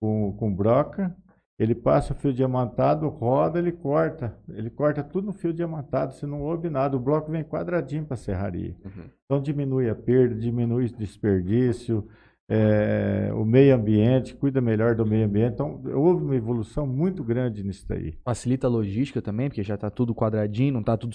com, 0.00 0.32
com 0.36 0.54
broca, 0.54 1.16
ele 1.58 1.74
passa 1.74 2.12
o 2.12 2.16
fio 2.16 2.32
diamantado, 2.32 3.08
roda, 3.08 3.58
ele 3.58 3.70
corta. 3.70 4.36
Ele 4.48 4.68
corta 4.68 5.04
tudo 5.04 5.26
no 5.26 5.32
fio 5.32 5.52
diamantado, 5.52 6.12
você 6.12 6.26
não 6.26 6.42
ouve 6.42 6.68
nada. 6.68 6.96
O 6.96 7.00
bloco 7.00 7.30
vem 7.30 7.44
quadradinho 7.44 8.04
para 8.04 8.14
a 8.14 8.18
serraria. 8.18 8.74
Uhum. 8.84 9.04
Então 9.24 9.40
diminui 9.40 9.88
a 9.88 9.94
perda, 9.94 10.34
diminui 10.34 10.86
o 10.86 10.96
desperdício, 10.96 12.08
é, 12.48 13.30
o 13.32 13.44
meio 13.44 13.74
ambiente, 13.74 14.34
cuida 14.34 14.60
melhor 14.60 14.96
do 14.96 15.06
meio 15.06 15.26
ambiente. 15.26 15.54
Então 15.54 15.80
houve 15.94 16.24
uma 16.24 16.34
evolução 16.34 16.88
muito 16.88 17.22
grande 17.22 17.62
nisso 17.62 17.86
daí. 17.88 18.18
Facilita 18.24 18.66
a 18.66 18.70
logística 18.70 19.22
também, 19.22 19.48
porque 19.48 19.62
já 19.62 19.76
tá 19.76 19.88
tudo 19.90 20.14
quadradinho, 20.14 20.74
não 20.74 20.82
tá 20.82 20.96
tudo 20.96 21.14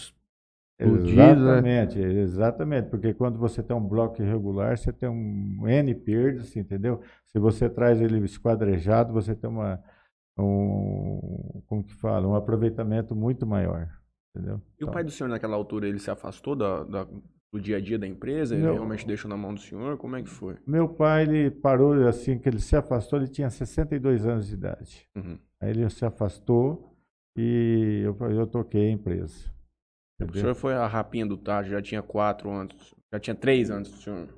explodido, 0.80 1.18
né? 1.18 1.34
Exatamente, 1.34 2.00
exatamente, 2.00 2.90
porque 2.90 3.14
quando 3.14 3.38
você 3.38 3.62
tem 3.62 3.76
um 3.76 3.86
bloco 3.86 4.22
irregular, 4.22 4.78
você 4.78 4.94
tem 4.94 5.10
um 5.10 5.68
N 5.68 5.94
perdas, 5.96 6.56
entendeu? 6.56 7.02
Se 7.26 7.38
você 7.38 7.70
traz 7.70 8.00
ele 8.00 8.24
esquadrejado, 8.24 9.12
você 9.12 9.36
tem 9.36 9.50
uma, 9.50 9.84
um, 10.38 11.62
como 11.68 11.84
que 11.84 11.94
fala, 11.96 12.28
um 12.28 12.36
aproveitamento 12.36 13.16
muito 13.16 13.46
maior, 13.46 13.90
entendeu? 14.36 14.62
E 14.80 14.84
o 14.84 14.88
Então, 14.88 14.94
pai 14.94 15.04
do 15.04 15.12
senhor 15.12 15.30
naquela 15.30 15.56
altura, 15.56 15.88
ele 15.88 16.00
se 16.00 16.10
afastou 16.12 16.56
da, 16.56 16.84
da- 16.84 17.08
do 17.52 17.60
dia 17.62 17.78
a 17.78 17.82
dia 17.82 18.00
da 18.00 18.08
empresa? 18.08 18.56
Ele 18.56 18.64
Não. 18.64 18.74
realmente 18.74 19.06
deixou 19.06 19.30
na 19.30 19.38
mão 19.38 19.54
do 19.54 19.62
senhor? 19.62 19.98
Como 19.98 20.16
é 20.16 20.24
que 20.24 20.30
foi? 20.30 20.58
Meu 20.66 20.88
pai, 20.88 21.24
ele 21.24 21.52
parou 21.52 22.08
assim 22.08 22.38
que 22.40 22.48
ele 22.48 22.60
se 22.60 22.76
afastou, 22.76 23.20
ele 23.20 23.28
tinha 23.28 23.50
62 23.50 24.26
anos 24.26 24.48
de 24.48 24.54
idade. 24.54 25.10
Uhum. 25.16 25.40
Aí 25.60 25.72
ele 25.72 25.90
se 25.90 26.06
afastou 26.06 26.96
e 27.36 28.02
eu, 28.04 28.16
eu 28.32 28.48
toquei 28.48 28.90
a 28.90 28.92
empresa. 28.92 29.50
O 30.22 30.24
entendeu? 30.24 30.40
senhor 30.40 30.56
foi 30.56 30.74
a 30.76 30.88
rapinha 30.88 31.26
do 31.26 31.36
Tajo, 31.38 31.72
já 31.72 31.82
tinha 31.82 32.02
quatro 32.02 32.50
antes, 32.50 32.96
já 33.12 33.20
tinha 33.20 33.36
três 33.36 33.70
antes 33.70 33.92
do 33.92 33.98
senhor. 33.98 34.30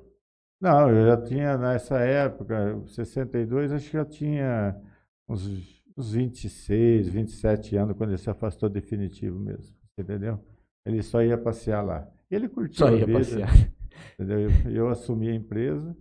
Não, 0.60 0.88
eu 0.90 1.06
já 1.06 1.16
tinha 1.24 1.58
nessa 1.58 1.98
época, 1.98 2.80
62, 2.86 3.72
acho 3.72 3.86
que 3.90 3.96
já 3.96 4.04
tinha 4.04 4.80
uns, 5.28 5.81
uns 5.96 6.12
26, 6.12 7.08
27 7.08 7.76
anos 7.76 7.96
quando 7.96 8.10
ele 8.10 8.18
se 8.18 8.30
afastou 8.30 8.68
definitivo 8.68 9.38
mesmo, 9.38 9.74
entendeu? 9.98 10.38
Ele 10.84 11.02
só 11.02 11.22
ia 11.22 11.38
passear 11.38 11.82
lá. 11.84 12.08
Ele 12.30 12.48
curtiu 12.48 12.86
Só 12.86 12.92
a 12.92 12.92
ia 12.92 13.06
vida, 13.06 13.18
passear. 13.18 13.50
entendeu? 14.14 14.50
Eu, 14.64 14.70
eu 14.72 14.88
assumi 14.88 15.28
a 15.28 15.34
empresa, 15.34 15.96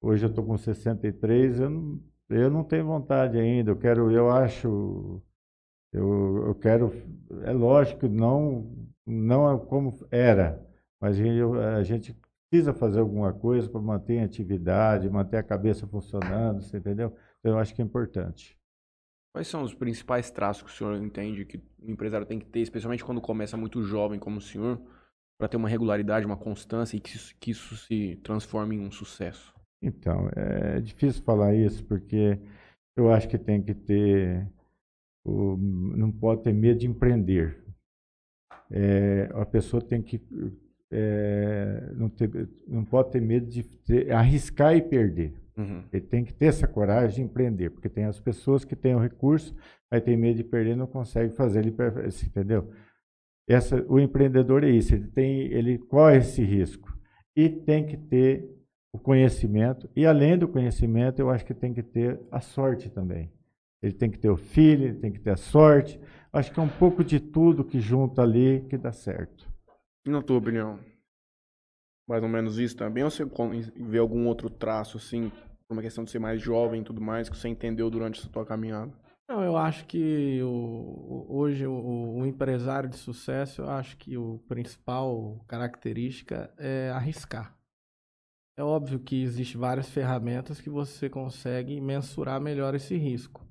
hoje 0.00 0.24
eu 0.24 0.30
estou 0.30 0.44
com 0.44 0.56
63, 0.56 1.60
eu 1.60 1.70
não, 1.70 2.00
eu 2.30 2.50
não 2.50 2.64
tenho 2.64 2.86
vontade 2.86 3.38
ainda, 3.38 3.70
eu 3.70 3.76
quero, 3.76 4.10
eu 4.10 4.30
acho, 4.30 5.22
eu, 5.92 6.46
eu 6.48 6.54
quero, 6.54 6.92
é 7.44 7.52
lógico 7.52 8.08
não, 8.08 8.72
não 9.06 9.50
é 9.52 9.58
como 9.66 9.90
era, 10.10 10.64
mas 11.00 11.18
eu- 11.18 11.60
a 11.60 11.82
gente 11.82 12.16
precisa 12.50 12.72
fazer 12.74 13.00
alguma 13.00 13.32
coisa 13.32 13.68
para 13.68 13.80
manter 13.80 14.20
a 14.20 14.24
atividade, 14.24 15.08
manter 15.10 15.38
a 15.38 15.42
cabeça 15.42 15.86
funcionando, 15.86 16.62
você 16.62 16.78
entendeu? 16.78 17.14
Então, 17.40 17.52
eu 17.52 17.58
acho 17.58 17.74
que 17.74 17.82
é 17.82 17.84
importante. 17.84 18.58
Quais 19.34 19.48
são 19.48 19.62
os 19.62 19.72
principais 19.74 20.30
traços 20.30 20.62
que 20.62 20.68
o 20.68 20.72
senhor 20.72 21.02
entende 21.02 21.44
que 21.46 21.56
o 21.56 21.90
empresário 21.90 22.26
tem 22.26 22.38
que 22.38 22.44
ter, 22.46 22.60
especialmente 22.60 23.02
quando 23.04 23.20
começa 23.20 23.56
muito 23.56 23.82
jovem 23.82 24.18
como 24.18 24.36
o 24.38 24.42
senhor, 24.42 24.80
para 25.38 25.48
ter 25.48 25.56
uma 25.56 25.68
regularidade, 25.68 26.26
uma 26.26 26.36
constância 26.36 26.96
e 26.96 27.00
que 27.00 27.16
isso, 27.16 27.34
que 27.40 27.50
isso 27.50 27.74
se 27.76 28.16
transforme 28.22 28.76
em 28.76 28.80
um 28.86 28.90
sucesso? 28.90 29.54
Então, 29.82 30.28
é 30.36 30.80
difícil 30.80 31.22
falar 31.22 31.54
isso, 31.54 31.84
porque 31.86 32.38
eu 32.94 33.10
acho 33.10 33.26
que 33.28 33.38
tem 33.38 33.62
que 33.62 33.74
ter, 33.74 34.46
o- 35.24 35.56
não 35.56 36.12
pode 36.12 36.42
ter 36.42 36.52
medo 36.52 36.80
de 36.80 36.86
empreender. 36.86 37.58
É, 38.70 39.30
a 39.34 39.44
pessoa 39.46 39.82
tem 39.82 40.02
que, 40.02 40.20
é, 40.90 41.90
não, 41.94 42.08
ter- 42.10 42.48
não 42.68 42.84
pode 42.84 43.10
ter 43.10 43.20
medo 43.20 43.46
de 43.46 43.62
ter- 43.64 44.12
arriscar 44.12 44.76
e 44.76 44.82
perder. 44.82 45.34
Uhum. 45.56 45.84
Ele 45.92 46.06
tem 46.06 46.24
que 46.24 46.32
ter 46.32 46.46
essa 46.46 46.66
coragem 46.66 47.16
de 47.16 47.30
empreender, 47.30 47.70
porque 47.70 47.88
tem 47.88 48.04
as 48.04 48.18
pessoas 48.18 48.64
que 48.64 48.74
têm 48.74 48.94
o 48.94 48.98
recurso, 48.98 49.54
aí 49.90 50.00
tem 50.00 50.16
medo 50.16 50.36
de 50.36 50.44
perder, 50.44 50.76
não 50.76 50.86
consegue 50.86 51.34
fazer, 51.34 51.60
ele, 51.60 51.74
entendeu? 52.26 52.70
Essa, 53.48 53.84
o 53.88 54.00
empreendedor 54.00 54.64
é 54.64 54.70
isso, 54.70 54.94
ele 54.94 55.08
tem, 55.08 55.40
ele 55.52 55.78
corre 55.78 56.18
esse 56.18 56.42
risco 56.42 56.96
e 57.36 57.48
tem 57.48 57.84
que 57.84 57.96
ter 57.96 58.48
o 58.92 58.98
conhecimento 58.98 59.88
e 59.96 60.06
além 60.06 60.38
do 60.38 60.46
conhecimento, 60.46 61.18
eu 61.18 61.30
acho 61.30 61.44
que 61.44 61.54
tem 61.54 61.72
que 61.72 61.82
ter 61.82 62.20
a 62.30 62.40
sorte 62.40 62.90
também. 62.90 63.32
Ele 63.82 63.92
tem 63.92 64.08
que 64.08 64.18
ter 64.18 64.30
o 64.30 64.36
filho, 64.36 64.84
ele 64.84 64.98
tem 64.98 65.10
que 65.10 65.18
ter 65.18 65.30
a 65.30 65.36
sorte. 65.36 66.00
Acho 66.32 66.52
que 66.52 66.60
é 66.60 66.62
um 66.62 66.68
pouco 66.68 67.02
de 67.02 67.18
tudo 67.18 67.64
que 67.64 67.80
junta 67.80 68.22
ali 68.22 68.64
que 68.70 68.78
dá 68.78 68.92
certo. 68.92 69.50
E 70.06 70.10
na 70.10 70.22
tua 70.22 70.38
opinião? 70.38 70.78
Mais 72.08 72.22
ou 72.22 72.28
menos 72.28 72.58
isso 72.58 72.76
também? 72.76 73.04
Ou 73.04 73.10
você 73.10 73.24
vê 73.76 73.98
algum 73.98 74.26
outro 74.26 74.50
traço, 74.50 74.96
assim, 74.96 75.30
por 75.66 75.74
uma 75.74 75.82
questão 75.82 76.04
de 76.04 76.10
ser 76.10 76.18
mais 76.18 76.40
jovem 76.40 76.80
e 76.80 76.84
tudo 76.84 77.00
mais, 77.00 77.28
que 77.28 77.36
você 77.36 77.48
entendeu 77.48 77.88
durante 77.90 78.20
essa 78.20 78.28
tua 78.28 78.44
caminhada? 78.44 78.92
Não, 79.28 79.42
eu 79.42 79.56
acho 79.56 79.86
que 79.86 80.42
o, 80.42 81.26
hoje 81.28 81.66
o, 81.66 82.18
o 82.18 82.26
empresário 82.26 82.88
de 82.88 82.96
sucesso, 82.96 83.62
eu 83.62 83.70
acho 83.70 83.96
que 83.96 84.16
o 84.16 84.38
principal 84.46 85.42
característica 85.46 86.52
é 86.58 86.90
arriscar. 86.90 87.56
É 88.58 88.62
óbvio 88.62 89.00
que 89.00 89.22
existem 89.22 89.58
várias 89.58 89.88
ferramentas 89.88 90.60
que 90.60 90.68
você 90.68 91.08
consegue 91.08 91.80
mensurar 91.80 92.40
melhor 92.40 92.74
esse 92.74 92.94
risco. 92.96 93.46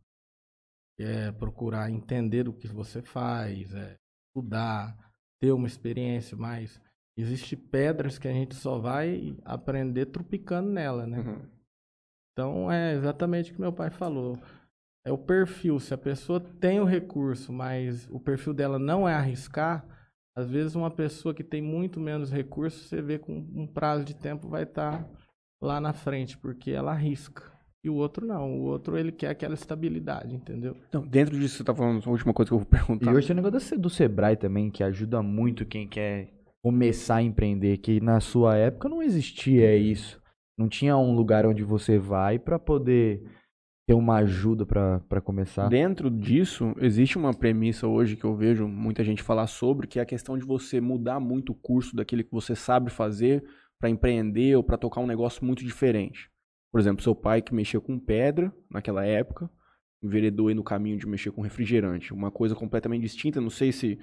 É 1.00 1.31
procurar 1.31 1.89
entender 1.89 2.48
o 2.48 2.53
que 2.53 2.67
você 2.67 3.01
faz, 3.01 3.74
é 3.74 3.96
estudar, 4.27 4.96
ter 5.39 5.51
uma 5.51 5.65
experiência, 5.65 6.38
mas 6.38 6.79
existe 7.21 7.55
pedras 7.55 8.17
que 8.17 8.27
a 8.27 8.33
gente 8.33 8.55
só 8.55 8.77
vai 8.77 9.35
aprender 9.45 10.07
trupicando 10.07 10.69
nela, 10.69 11.05
né? 11.05 11.19
Uhum. 11.19 11.41
Então 12.33 12.71
é 12.71 12.93
exatamente 12.93 13.51
o 13.51 13.55
que 13.55 13.61
meu 13.61 13.73
pai 13.73 13.89
falou. 13.89 14.37
É 15.05 15.11
o 15.11 15.17
perfil. 15.17 15.79
Se 15.79 15.93
a 15.93 15.97
pessoa 15.97 16.39
tem 16.39 16.79
o 16.79 16.85
recurso, 16.85 17.51
mas 17.51 18.07
o 18.11 18.19
perfil 18.19 18.53
dela 18.53 18.77
não 18.77 19.07
é 19.07 19.13
arriscar, 19.13 19.85
às 20.35 20.49
vezes 20.49 20.75
uma 20.75 20.91
pessoa 20.91 21.33
que 21.33 21.43
tem 21.43 21.61
muito 21.61 21.99
menos 21.99 22.31
recursos, 22.31 22.87
você 22.87 23.01
vê 23.01 23.17
com 23.17 23.33
um 23.33 23.67
prazo 23.67 24.05
de 24.05 24.15
tempo 24.15 24.47
vai 24.47 24.63
estar 24.63 25.07
lá 25.61 25.81
na 25.81 25.93
frente, 25.93 26.37
porque 26.37 26.71
ela 26.71 26.91
arrisca. 26.91 27.51
E 27.83 27.89
o 27.89 27.95
outro 27.95 28.25
não. 28.25 28.59
O 28.59 28.63
outro 28.63 28.95
ele 28.95 29.11
quer 29.11 29.29
aquela 29.29 29.55
estabilidade, 29.55 30.35
entendeu? 30.35 30.77
Então, 30.87 31.05
dentro 31.05 31.37
disso 31.37 31.53
que 31.53 31.57
você 31.57 31.63
tá 31.63 31.73
falando, 31.73 32.01
a 32.05 32.09
última 32.09 32.33
coisa 32.33 32.49
que 32.49 32.53
eu 32.53 32.59
vou 32.59 32.65
perguntar. 32.69 33.11
E 33.11 33.15
hoje 33.15 33.27
tem 33.27 33.35
o 33.35 33.41
negócio 33.41 33.79
do 33.79 33.89
Sebrae 33.89 34.35
também, 34.35 34.69
que 34.69 34.83
ajuda 34.83 35.21
muito 35.21 35.65
quem 35.65 35.87
quer 35.87 36.29
começar 36.63 37.15
a 37.17 37.23
empreender, 37.23 37.77
que 37.77 37.99
na 37.99 38.19
sua 38.19 38.55
época 38.55 38.87
não 38.87 39.01
existia 39.01 39.75
isso. 39.75 40.21
Não 40.57 40.69
tinha 40.69 40.95
um 40.97 41.15
lugar 41.15 41.45
onde 41.45 41.63
você 41.63 41.97
vai 41.97 42.37
para 42.37 42.59
poder 42.59 43.23
ter 43.87 43.95
uma 43.95 44.17
ajuda 44.17 44.65
para 44.65 45.21
começar. 45.21 45.67
Dentro 45.67 46.09
disso, 46.09 46.73
existe 46.77 47.17
uma 47.17 47.33
premissa 47.33 47.87
hoje 47.87 48.15
que 48.15 48.23
eu 48.23 48.35
vejo 48.35 48.67
muita 48.67 49.03
gente 49.03 49.23
falar 49.23 49.47
sobre, 49.47 49.87
que 49.87 49.99
é 49.99 50.01
a 50.01 50.05
questão 50.05 50.37
de 50.37 50.45
você 50.45 50.79
mudar 50.79 51.19
muito 51.19 51.51
o 51.51 51.55
curso 51.55 51.95
daquilo 51.95 52.23
que 52.23 52.31
você 52.31 52.55
sabe 52.55 52.91
fazer 52.91 53.43
para 53.79 53.89
empreender 53.89 54.55
ou 54.55 54.63
para 54.63 54.77
tocar 54.77 55.01
um 55.01 55.07
negócio 55.07 55.43
muito 55.43 55.65
diferente. 55.65 56.29
Por 56.71 56.79
exemplo, 56.79 57.03
seu 57.03 57.15
pai 57.15 57.41
que 57.41 57.53
mexia 57.53 57.81
com 57.81 57.99
pedra 57.99 58.53
naquela 58.69 59.03
época, 59.03 59.49
enveredou 60.01 60.47
aí 60.47 60.55
no 60.55 60.63
caminho 60.63 60.97
de 60.97 61.07
mexer 61.07 61.31
com 61.31 61.41
refrigerante. 61.41 62.13
Uma 62.13 62.31
coisa 62.31 62.55
completamente 62.55 63.01
distinta, 63.01 63.41
não 63.41 63.49
sei 63.49 63.71
se. 63.71 63.99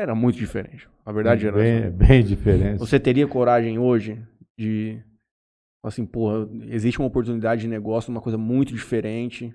Era 0.00 0.14
muito 0.14 0.36
diferente. 0.36 0.88
A 1.04 1.12
verdade 1.12 1.46
era. 1.46 1.56
bem, 1.56 1.90
bem 1.90 2.24
diferente. 2.24 2.78
Você 2.78 2.98
teria 2.98 3.26
coragem 3.26 3.78
hoje 3.78 4.22
de. 4.58 5.00
Assim, 5.84 6.06
porra, 6.06 6.48
existe 6.68 6.98
uma 6.98 7.08
oportunidade 7.08 7.62
de 7.62 7.68
negócio, 7.68 8.10
uma 8.10 8.20
coisa 8.20 8.38
muito 8.38 8.72
diferente, 8.72 9.54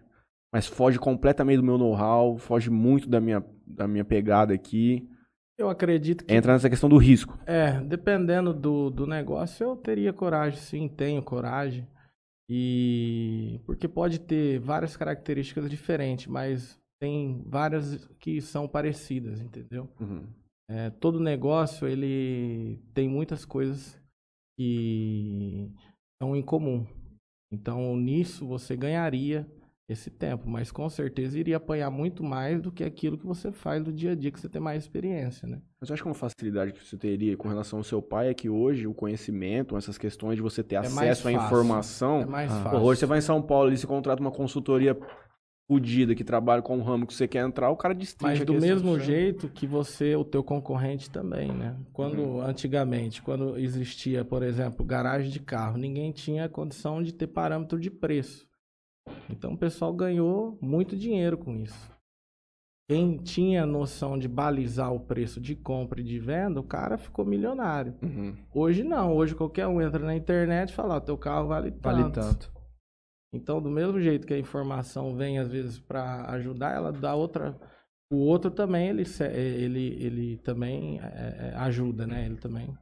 mas 0.53 0.67
foge 0.67 0.99
completamente 0.99 1.57
do 1.57 1.63
meu 1.63 1.77
know-how, 1.77 2.37
foge 2.37 2.69
muito 2.69 3.09
da 3.09 3.19
minha, 3.19 3.43
da 3.65 3.87
minha 3.87 4.05
pegada 4.05 4.53
aqui. 4.53 5.09
Eu 5.57 5.69
acredito 5.69 6.23
que. 6.23 6.33
Entra 6.33 6.53
nessa 6.53 6.69
questão 6.69 6.87
do 6.87 6.97
risco. 6.97 7.37
É, 7.45 7.81
dependendo 7.81 8.53
do, 8.53 8.89
do 8.89 9.07
negócio, 9.07 9.63
eu 9.63 9.75
teria 9.75 10.13
coragem, 10.13 10.57
sim, 10.59 10.87
tenho 10.87 11.21
coragem. 11.23 11.87
E. 12.47 13.59
Porque 13.65 13.87
pode 13.87 14.19
ter 14.19 14.59
várias 14.59 14.95
características 14.95 15.69
diferentes, 15.69 16.27
mas 16.27 16.79
tem 16.99 17.41
várias 17.47 18.05
que 18.19 18.41
são 18.41 18.67
parecidas, 18.67 19.41
entendeu? 19.41 19.87
Uhum. 19.99 20.23
É, 20.69 20.89
todo 20.91 21.19
negócio, 21.19 21.87
ele 21.87 22.79
tem 22.93 23.07
muitas 23.09 23.43
coisas 23.45 23.99
que 24.57 25.71
são 26.21 26.35
em 26.35 26.41
comum. 26.41 26.85
Então, 27.51 27.95
nisso, 27.97 28.45
você 28.45 28.75
ganharia 28.75 29.47
esse 29.89 30.11
tempo, 30.11 30.47
mas 30.47 30.71
com 30.71 30.87
certeza 30.87 31.39
iria 31.39 31.57
apanhar 31.57 31.89
muito 31.89 32.23
mais 32.23 32.61
do 32.61 32.71
que 32.71 32.83
aquilo 32.83 33.17
que 33.17 33.25
você 33.25 33.51
faz 33.51 33.83
no 33.83 33.91
dia 33.91 34.11
a 34.11 34.15
dia, 34.15 34.29
que 34.31 34.39
você 34.39 34.47
tem 34.47 34.61
mais 34.61 34.83
experiência, 34.83 35.47
né? 35.47 35.59
Mas 35.81 35.89
eu 35.89 35.95
acho 35.95 36.03
que 36.03 36.09
uma 36.09 36.13
facilidade 36.13 36.73
que 36.73 36.85
você 36.85 36.95
teria 36.95 37.35
com 37.35 37.47
relação 37.47 37.79
ao 37.79 37.83
seu 37.83 37.99
pai 37.99 38.29
é 38.29 38.33
que 38.35 38.47
hoje 38.47 38.85
o 38.85 38.93
conhecimento, 38.93 39.75
essas 39.75 39.97
questões 39.97 40.35
de 40.35 40.43
você 40.43 40.61
ter 40.63 40.75
É 40.75 40.79
acesso 40.79 41.27
à 41.27 41.31
informação. 41.31 42.21
É 42.21 42.25
mais 42.27 42.51
Ah. 42.51 42.55
Pô, 42.57 42.63
fácil. 42.69 42.79
hoje 42.81 42.99
você 42.99 43.05
vai 43.07 43.17
em 43.17 43.21
São 43.21 43.41
Paulo 43.41 43.71
e 43.71 43.77
se 43.77 43.87
contrata 43.87 44.21
uma 44.21 44.29
consultoria 44.31 44.95
fodida 45.69 46.15
que 46.15 46.23
trabalha 46.23 46.63
com 46.63 46.79
o 46.79 46.81
ramo 46.81 47.05
que 47.05 47.13
você 47.13 47.27
quer 47.27 47.45
entrar, 47.45 47.69
o 47.69 47.77
cara 47.77 47.93
destrincha 47.93 48.37
Mas 48.37 48.45
do 48.45 48.53
questão 48.53 48.69
mesmo 48.69 48.99
jeito 48.99 49.47
que 49.47 49.67
você, 49.67 50.15
o 50.15 50.25
teu 50.25 50.43
concorrente 50.43 51.11
também, 51.11 51.51
né? 51.53 51.77
Quando 51.93 52.23
Uhum. 52.23 52.41
antigamente, 52.41 53.21
quando 53.21 53.55
existia, 53.55 54.25
por 54.25 54.41
exemplo, 54.41 54.83
garagem 54.83 55.29
de 55.29 55.39
carro, 55.39 55.77
ninguém 55.77 56.11
tinha 56.11 56.49
condição 56.49 57.03
de 57.03 57.13
ter 57.13 57.27
parâmetro 57.27 57.79
de 57.79 57.91
preço. 57.91 58.47
Então 59.29 59.53
o 59.53 59.57
pessoal 59.57 59.93
ganhou 59.93 60.57
muito 60.59 60.97
dinheiro 60.97 61.37
com 61.37 61.55
isso. 61.55 61.91
Quem 62.89 63.17
tinha 63.17 63.63
noção 63.67 64.17
de 64.17 64.27
balizar 64.27 64.91
o 64.91 64.99
preço 64.99 65.39
de 65.39 65.55
compra 65.55 66.01
e 66.01 66.03
de 66.03 66.17
venda, 66.17 66.59
o 66.59 66.63
cara 66.63 66.97
ficou 66.97 67.23
milionário. 67.23 67.93
Uhum. 68.01 68.35
Hoje 68.51 68.83
não, 68.83 69.15
hoje 69.15 69.35
qualquer 69.35 69.67
um 69.67 69.79
entra 69.79 70.03
na 70.03 70.15
internet 70.15 70.71
e 70.71 70.73
fala, 70.73 70.99
teu 70.99 71.15
carro 71.15 71.47
vale 71.47 71.69
tanto. 71.69 71.83
Vale 71.83 72.11
tanto. 72.11 72.58
Então, 73.33 73.61
do 73.61 73.69
mesmo 73.69 73.99
jeito 73.99 74.25
que 74.25 74.33
a 74.33 74.39
informação 74.39 75.15
vem 75.15 75.37
às 75.37 75.51
vezes 75.51 75.79
para 75.79 76.29
ajudar, 76.31 76.75
ela 76.75 76.91
dá 76.91 77.13
outra. 77.13 77.55
O 78.11 78.17
outro 78.17 78.49
também 78.49 78.89
ele 78.89 79.05
se- 79.05 79.23
ele 79.23 80.03
ele 80.03 80.37
também 80.37 80.99
é, 80.99 81.53
ajuda, 81.57 82.07
né? 82.07 82.25
Ele 82.25 82.37
também. 82.37 82.75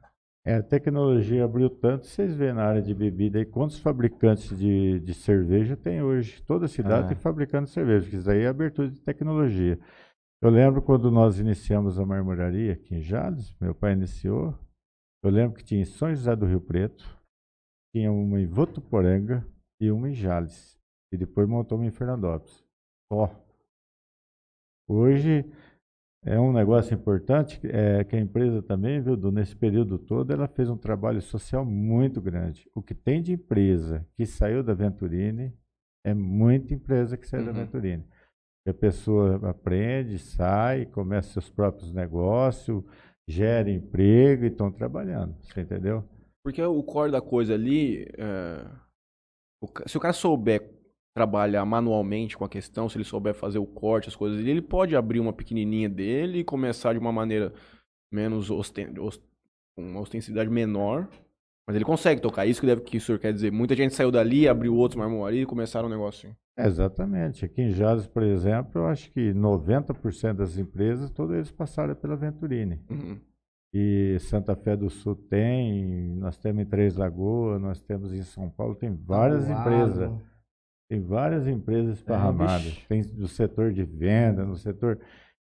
É, 0.46 0.54
a 0.54 0.62
tecnologia 0.62 1.44
abriu 1.44 1.68
tanto, 1.68 2.06
vocês 2.06 2.34
vêem 2.34 2.54
na 2.54 2.64
área 2.64 2.80
de 2.80 2.94
bebida 2.94 3.38
aí, 3.38 3.44
quantos 3.44 3.78
fabricantes 3.78 4.56
de, 4.58 4.98
de 5.00 5.12
cerveja 5.12 5.76
tem 5.76 6.00
hoje? 6.02 6.42
Toda 6.44 6.66
cidade 6.66 7.04
Ah. 7.04 7.08
tem 7.08 7.16
fabricante 7.16 7.66
de 7.66 7.72
cerveja, 7.72 8.08
que 8.08 8.16
isso 8.16 8.30
aí 8.30 8.42
é 8.44 8.46
abertura 8.48 8.88
de 8.88 8.98
tecnologia. 9.02 9.78
Eu 10.40 10.48
lembro 10.48 10.80
quando 10.80 11.10
nós 11.10 11.38
iniciamos 11.38 11.98
a 11.98 12.06
marmoraria 12.06 12.72
aqui 12.72 12.94
em 12.94 13.02
Jales, 13.02 13.54
meu 13.60 13.74
pai 13.74 13.92
iniciou, 13.92 14.54
eu 15.22 15.30
lembro 15.30 15.58
que 15.58 15.64
tinha 15.64 15.82
em 15.82 15.84
São 15.84 16.08
José 16.14 16.34
do 16.34 16.46
Rio 16.46 16.60
Preto, 16.62 17.04
tinha 17.94 18.10
uma 18.10 18.40
em 18.40 18.46
Votuporanga 18.46 19.46
e 19.80 19.90
uma 19.90 20.08
em 20.08 20.14
Jales, 20.14 20.78
e 21.12 21.16
depois 21.16 21.48
montou 21.48 21.78
uma 21.78 21.86
em 21.86 21.90
Fernandópolis. 21.90 22.64
Só. 23.12 23.44
Hoje 24.88 25.44
é 26.24 26.38
um 26.38 26.52
negócio 26.52 26.94
importante 26.94 27.60
é, 27.64 28.02
que 28.04 28.16
a 28.16 28.20
empresa 28.20 28.62
também, 28.62 29.00
viu, 29.00 29.16
Du, 29.16 29.30
nesse 29.30 29.54
período 29.54 29.98
todo, 29.98 30.32
ela 30.32 30.48
fez 30.48 30.68
um 30.68 30.76
trabalho 30.76 31.20
social 31.22 31.64
muito 31.64 32.20
grande. 32.20 32.68
O 32.74 32.82
que 32.82 32.94
tem 32.94 33.22
de 33.22 33.32
empresa 33.32 34.06
que 34.16 34.26
saiu 34.26 34.62
da 34.62 34.74
Venturini 34.74 35.52
é 36.04 36.14
muita 36.14 36.74
empresa 36.74 37.16
que 37.16 37.26
saiu 37.26 37.44
da 37.44 37.52
Uhum. 37.52 37.58
Venturini. 37.58 38.04
A 38.66 38.74
pessoa 38.74 39.48
aprende, 39.48 40.18
sai, 40.18 40.84
começa 40.86 41.32
seus 41.32 41.48
próprios 41.48 41.92
negócios, 41.94 42.84
gera 43.26 43.70
emprego 43.70 44.44
e 44.44 44.48
estão 44.48 44.70
trabalhando. 44.70 45.34
Você 45.40 45.62
entendeu? 45.62 46.04
Porque 46.44 46.62
o 46.62 46.82
core 46.82 47.12
da 47.12 47.20
coisa 47.22 47.54
ali, 47.54 48.06
é, 48.18 48.66
se 49.86 49.96
o 49.96 50.00
cara 50.00 50.12
souber 50.12 50.70
trabalhar 51.14 51.64
manualmente 51.64 52.36
com 52.36 52.44
a 52.44 52.48
questão, 52.48 52.88
se 52.88 52.96
ele 52.96 53.04
souber 53.04 53.34
fazer 53.34 53.58
o 53.58 53.66
corte, 53.66 54.08
as 54.08 54.14
coisas 54.16 54.38
ali, 54.38 54.50
ele 54.50 54.62
pode 54.62 54.94
abrir 54.94 55.18
uma 55.20 55.32
pequenininha 55.32 55.88
dele 55.88 56.38
e 56.40 56.44
começar 56.44 56.92
de 56.92 56.98
uma 56.98 57.10
maneira 57.12 57.52
menos 58.12 58.50
osten 58.50 58.94
os- 59.00 59.20
com 59.76 59.82
uma 59.82 60.00
ostensidade 60.00 60.48
menor, 60.48 61.08
mas 61.66 61.74
ele 61.76 61.84
consegue 61.84 62.20
tocar. 62.20 62.46
Isso 62.46 62.60
que 62.60 62.66
deve 62.66 62.82
que 62.82 62.96
o 62.96 63.00
senhor 63.00 63.18
quer 63.18 63.32
dizer. 63.32 63.50
Muita 63.50 63.74
gente 63.74 63.94
saiu 63.94 64.10
dali, 64.10 64.46
abriu 64.48 64.74
outros 64.76 64.98
marmoraria 64.98 65.42
e 65.42 65.46
começaram 65.46 65.88
um 65.88 65.90
negócio 65.90 66.28
assim. 66.28 66.36
Exatamente. 66.68 67.44
Aqui 67.44 67.62
em 67.62 67.70
Jales, 67.70 68.06
por 68.06 68.22
exemplo, 68.22 68.80
eu 68.82 68.86
acho 68.86 69.10
que 69.12 69.32
90% 69.32 70.38
das 70.38 70.56
empresas, 70.58 71.10
todos 71.10 71.34
eles 71.34 71.50
passaram 71.50 71.94
pela 71.94 72.16
Venturini. 72.16 72.80
Uhum. 72.90 73.18
E 73.72 74.16
Santa 74.20 74.56
Fé 74.56 74.76
do 74.76 74.88
Sul 74.88 75.14
tem, 75.14 76.14
nós 76.16 76.38
temos 76.38 76.62
em 76.62 76.66
Três 76.66 76.96
Lagoas, 76.96 77.60
nós 77.60 77.80
temos 77.80 78.14
em 78.14 78.22
São 78.22 78.48
Paulo, 78.48 78.74
tem 78.74 78.94
várias 78.94 79.46
Tabuado. 79.46 79.70
empresas, 79.70 80.10
tem 80.90 81.00
várias 81.02 81.46
empresas 81.46 81.98
esparramadas, 81.98 82.64
bicho. 82.64 82.88
tem 82.88 83.02
do 83.02 83.28
setor 83.28 83.72
de 83.72 83.84
venda, 83.84 84.44
no 84.44 84.56
setor. 84.56 84.98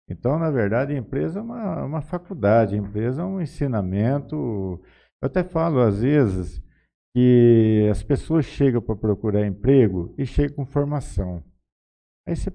Então, 0.09 0.37
na 0.37 0.49
verdade, 0.49 0.93
a 0.93 0.97
empresa 0.97 1.39
é 1.39 1.41
uma, 1.41 1.85
uma 1.85 2.01
faculdade, 2.01 2.75
a 2.75 2.77
empresa 2.77 3.21
é 3.21 3.25
um 3.25 3.41
ensinamento. 3.41 4.35
Eu 5.21 5.25
até 5.25 5.43
falo 5.43 5.79
às 5.79 6.01
vezes 6.01 6.61
que 7.15 7.87
as 7.89 8.03
pessoas 8.03 8.45
chegam 8.45 8.81
para 8.81 8.95
procurar 8.95 9.47
emprego 9.47 10.13
e 10.17 10.25
chegam 10.25 10.57
com 10.57 10.65
formação. 10.65 11.43
Aí 12.27 12.35
você 12.35 12.51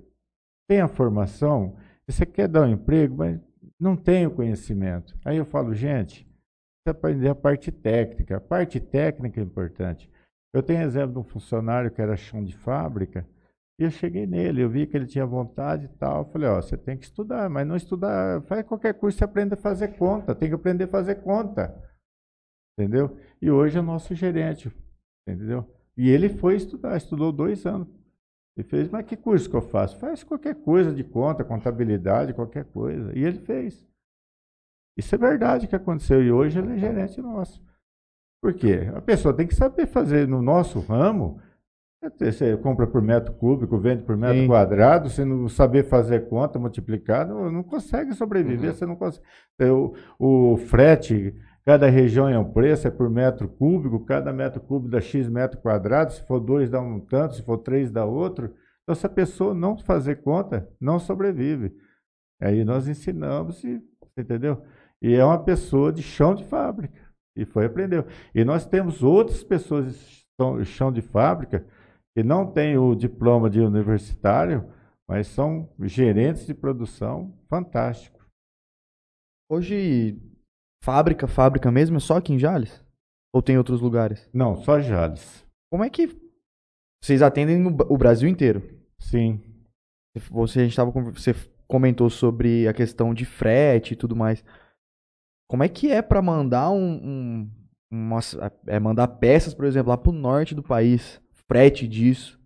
tem 0.69 0.81
a 0.81 0.89
formação, 0.89 1.77
e 2.07 2.13
você 2.13 2.25
quer 2.27 2.47
dar 2.47 2.63
um 2.63 2.73
emprego, 2.73 3.17
mas 3.17 3.41
não 3.83 3.97
tem 3.97 4.25
o 4.27 4.31
conhecimento. 4.31 5.19
Aí 5.25 5.37
eu 5.37 5.45
falo, 5.45 5.75
gente, 5.75 6.25
você 6.79 6.91
aprender 6.91 7.29
a 7.29 7.35
parte 7.35 7.73
técnica. 7.73 8.37
A 8.37 8.41
parte 8.41 8.79
técnica 8.79 9.41
é 9.41 9.45
importante. 9.45 10.09
Eu 10.55 10.63
tenho 10.63 10.83
exemplo 10.83 11.15
de 11.15 11.19
um 11.19 11.25
funcionário 11.25 11.91
que 11.91 12.01
era 12.01 12.17
chão 12.17 12.45
de 12.45 12.57
fábrica, 12.57 13.27
e 13.81 13.85
eu 13.85 13.91
cheguei 13.91 14.25
nele, 14.25 14.63
eu 14.63 14.71
vi 14.71 14.87
que 14.87 14.97
ele 14.97 15.07
tinha 15.07 15.27
vontade 15.27 15.87
e 15.87 15.89
tal. 15.89 16.19
Eu 16.19 16.31
falei, 16.31 16.49
ó, 16.49 16.63
você 16.63 16.77
tem 16.77 16.97
que 16.97 17.07
estudar, 17.07 17.51
mas 17.51 17.67
não 17.67 17.75
estudar, 17.75 18.43
faz 18.43 18.65
qualquer 18.65 18.95
curso, 18.95 19.19
você 19.19 19.25
aprende 19.25 19.55
a 19.55 19.57
fazer 19.57 19.97
conta, 19.97 20.35
tem 20.35 20.49
que 20.49 20.55
aprender 20.55 20.85
a 20.85 20.89
fazer 20.89 21.17
conta. 21.17 21.75
Entendeu? 22.79 23.19
E 23.41 23.51
hoje 23.51 23.79
é 23.79 23.83
nosso 23.83 24.15
gerente, 24.15 24.71
entendeu? 25.27 25.69
E 25.97 26.09
ele 26.09 26.29
foi 26.29 26.55
estudar, 26.55 26.97
estudou 26.97 27.33
dois 27.33 27.67
anos. 27.67 27.89
Ele 28.57 28.67
fez, 28.69 28.91
mas 28.91 29.07
que 29.07 29.17
curso 29.17 29.49
que 29.49 29.57
eu 29.57 29.63
faço? 29.63 29.97
Faz 29.99 30.23
qualquer 30.23 30.55
coisa 30.57 30.93
de 30.93 31.03
conta, 31.03 31.43
contabilidade, 31.43 32.35
qualquer 32.35 32.65
coisa. 32.67 33.17
E 33.19 33.25
ele 33.25 33.39
fez. 33.39 33.87
Isso 34.97 35.15
é 35.15 35.19
verdade 35.19 35.67
que 35.67 35.75
aconteceu. 35.77 36.23
E 36.23 36.31
hoje 36.31 36.59
ele 36.59 36.75
é 36.75 36.79
gerente 36.79 37.21
nosso. 37.23 37.63
Por 38.43 38.53
quê? 38.53 38.91
A 38.95 39.01
pessoa 39.01 39.35
tem 39.35 39.47
que 39.47 39.55
saber 39.55 39.87
fazer 39.87 40.29
no 40.29 40.43
nosso 40.43 40.81
ramo. 40.81 41.41
Você 42.19 42.57
compra 42.57 42.85
por 42.87 43.01
metro 43.01 43.33
cúbico, 43.35 43.79
vende 43.79 44.03
por 44.03 44.17
metro 44.17 44.37
Sim. 44.41 44.47
quadrado, 44.49 45.09
se 45.09 45.25
não 45.25 45.49
saber 45.49 45.85
fazer 45.85 46.29
conta, 46.29 46.59
multiplicar, 46.59 47.25
não, 47.29 47.49
não 47.51 47.63
consegue 47.63 48.13
sobreviver, 48.13 48.71
Uhum. 48.71 48.75
você 48.77 48.85
não 48.87 48.97
consegue. 48.97 49.25
O, 50.19 50.53
o 50.53 50.57
frete, 50.57 51.33
cada 51.65 51.89
região 51.89 52.29
é 52.29 52.39
um 52.39 52.53
preço, 52.53 52.89
é 52.89 52.91
por 52.91 53.09
metro 53.09 53.49
cúbico, 53.49 54.05
cada 54.05 54.33
metro 54.33 54.61
cúbico 54.61 54.91
dá 54.91 55.01
X 55.01 55.29
metro 55.29 55.61
quadrado, 55.61 56.13
se 56.13 56.27
for 56.27 56.41
dois 56.41 56.69
dá 56.71 56.81
um 56.81 56.99
tanto, 57.01 57.35
se 57.35 57.43
for 57.43 57.59
três 57.59 57.91
dá 57.91 58.05
outro. 58.05 58.55
Então, 58.83 58.95
se 58.95 59.07
a 59.07 59.11
pessoa 59.11 59.55
não 59.55 59.77
fazer 59.77 60.23
conta, 60.23 60.69
não 60.81 60.99
sobrevive. 60.99 61.73
Aí 62.41 62.65
nós 62.65 62.89
ensinamos, 62.89 63.63
e, 63.63 63.81
entendeu? 64.17 64.65
E 65.01 65.15
é 65.15 65.25
uma 65.25 65.43
pessoa 65.43 65.93
de 65.93 66.03
chão 66.03 66.35
de 66.35 66.45
fábrica. 66.45 67.01
E 67.37 67.45
foi 67.45 67.67
aprendeu. 67.67 68.07
E 68.35 68.45
nós 68.45 68.67
temos 68.67 69.03
outras 69.03 69.43
pessoas 69.43 69.93
de 69.95 70.27
chão- 70.41 70.65
chão 70.65 70.93
de 70.93 71.01
fábrica 71.01 71.67
que 72.15 72.23
não 72.23 72.51
têm 72.51 72.77
o 72.77 72.95
diploma 72.95 73.49
de 73.49 73.61
universitário, 73.61 74.69
mas 75.09 75.29
são 75.29 75.73
gerentes 75.81 76.47
de 76.47 76.55
produção 76.55 77.33
fantásticos. 77.49 78.23
Hoje, 79.51 80.21
fábrica, 80.83 81.27
fábrica 81.27 81.71
mesmo, 81.71 81.97
é 81.97 82.01
só 82.01 82.17
aqui 82.17 82.33
em 82.33 82.39
Jales? 82.39 82.85
Ou 83.33 83.41
tem 83.41 83.57
outros 83.57 83.81
lugares? 83.81 84.29
Não, 84.33 84.57
só 84.57 84.81
Jales. 84.81 85.47
Como 85.71 85.85
é 85.85 85.89
que 85.89 86.09
vocês 87.03 87.23
atendem 87.23 87.65
o 87.67 87.97
Brasil 87.97 88.29
inteiro? 88.29 88.63
Sim. 88.99 89.41
Você, 90.31 90.61
a 90.61 90.65
gente 90.65 90.77
tava, 90.77 90.91
você 90.91 91.35
comentou 91.67 92.11
sobre 92.11 92.69
a 92.69 92.75
questão 92.75 93.15
de 93.15 93.25
frete 93.25 93.95
e 93.95 93.97
tudo 93.97 94.15
mais. 94.15 94.45
Como 95.49 95.63
é 95.63 95.69
que 95.69 95.91
é 95.91 96.03
pra 96.03 96.21
mandar 96.21 96.71
um, 96.71 96.93
um 97.03 97.51
umas- 97.91 98.37
é, 98.67 98.79
mandar 98.79 99.09
peças, 99.09 99.55
por 99.55 99.65
exemplo, 99.65 99.89
lá 99.91 99.97
pro 99.97 100.13
norte 100.13 100.55
do 100.55 100.63
país? 100.63 101.21
Frete 101.51 101.89
disso. 101.89 102.39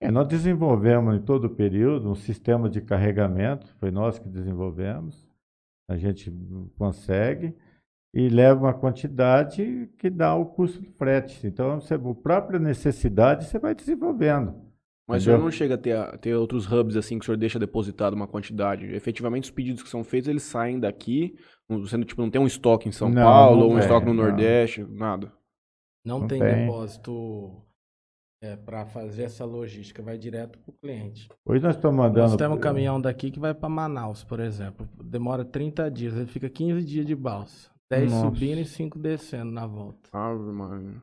É, 0.00 0.10
nós 0.10 0.28
desenvolvemos 0.28 1.14
em 1.16 1.22
todo 1.22 1.44
o 1.46 1.54
período 1.54 2.10
um 2.10 2.14
sistema 2.14 2.68
de 2.68 2.82
carregamento, 2.82 3.74
foi 3.78 3.90
nós 3.90 4.18
que 4.18 4.28
desenvolvemos. 4.28 5.25
A 5.88 5.96
gente 5.96 6.30
consegue 6.76 7.54
e 8.14 8.28
leva 8.28 8.60
uma 8.62 8.74
quantidade 8.74 9.90
que 9.98 10.10
dá 10.10 10.34
o 10.34 10.46
custo 10.46 10.80
do 10.80 10.90
frete. 10.92 11.46
Então, 11.46 11.80
você, 11.80 11.94
a 11.94 11.98
própria 12.14 12.58
necessidade 12.58 13.44
você 13.46 13.58
vai 13.58 13.74
desenvolvendo. 13.74 14.54
Mas 15.08 15.22
o 15.22 15.24
senhor 15.26 15.38
Entendeu? 15.38 15.44
não 15.44 15.50
chega 15.50 15.74
a 15.74 15.78
ter, 15.78 15.92
a 15.96 16.18
ter 16.18 16.34
outros 16.34 16.66
hubs 16.70 16.96
assim 16.96 17.18
que 17.18 17.24
o 17.24 17.26
senhor 17.26 17.36
deixa 17.36 17.58
depositado 17.58 18.14
uma 18.14 18.26
quantidade. 18.26 18.86
Efetivamente, 18.86 19.44
os 19.44 19.50
pedidos 19.50 19.82
que 19.82 19.88
são 19.88 20.02
feitos, 20.02 20.28
eles 20.28 20.42
saem 20.42 20.80
daqui. 20.80 21.36
não, 21.68 21.84
tipo, 22.04 22.20
não 22.22 22.30
tem 22.30 22.40
um 22.40 22.46
estoque 22.46 22.88
em 22.88 22.92
São 22.92 23.08
Não, 23.08 23.22
Paulo, 23.22 23.60
não 23.60 23.66
ou 23.66 23.72
um 23.72 23.74
tem, 23.74 23.82
estoque 23.84 24.06
no 24.06 24.14
não. 24.14 24.24
Nordeste, 24.24 24.82
nada. 24.84 25.32
Não, 26.04 26.20
Não 26.20 26.26
tem, 26.26 26.40
tem. 26.40 26.66
depósito 26.66 27.65
é, 28.42 28.56
para 28.56 28.86
fazer 28.86 29.24
essa 29.24 29.44
logística, 29.44 30.02
vai 30.02 30.18
direto 30.18 30.58
pro 30.58 30.72
cliente. 30.72 31.28
Hoje 31.44 31.62
nós 31.62 31.76
estamos 31.76 31.96
mandando. 31.96 32.28
Nós 32.28 32.36
temos 32.36 32.58
um 32.58 32.60
caminhão 32.60 33.00
daqui 33.00 33.30
que 33.30 33.40
vai 33.40 33.54
para 33.54 33.68
Manaus, 33.68 34.24
por 34.24 34.40
exemplo. 34.40 34.88
Demora 35.02 35.44
30 35.44 35.90
dias, 35.90 36.14
ele 36.16 36.26
fica 36.26 36.48
15 36.48 36.84
dias 36.84 37.06
de 37.06 37.14
balsa. 37.14 37.70
10 37.90 38.10
Nossa. 38.10 38.24
subindo 38.26 38.60
e 38.60 38.64
5 38.64 38.98
descendo 38.98 39.50
na 39.52 39.66
volta. 39.66 40.10
Ave 40.12 40.50
Maria. 40.52 41.02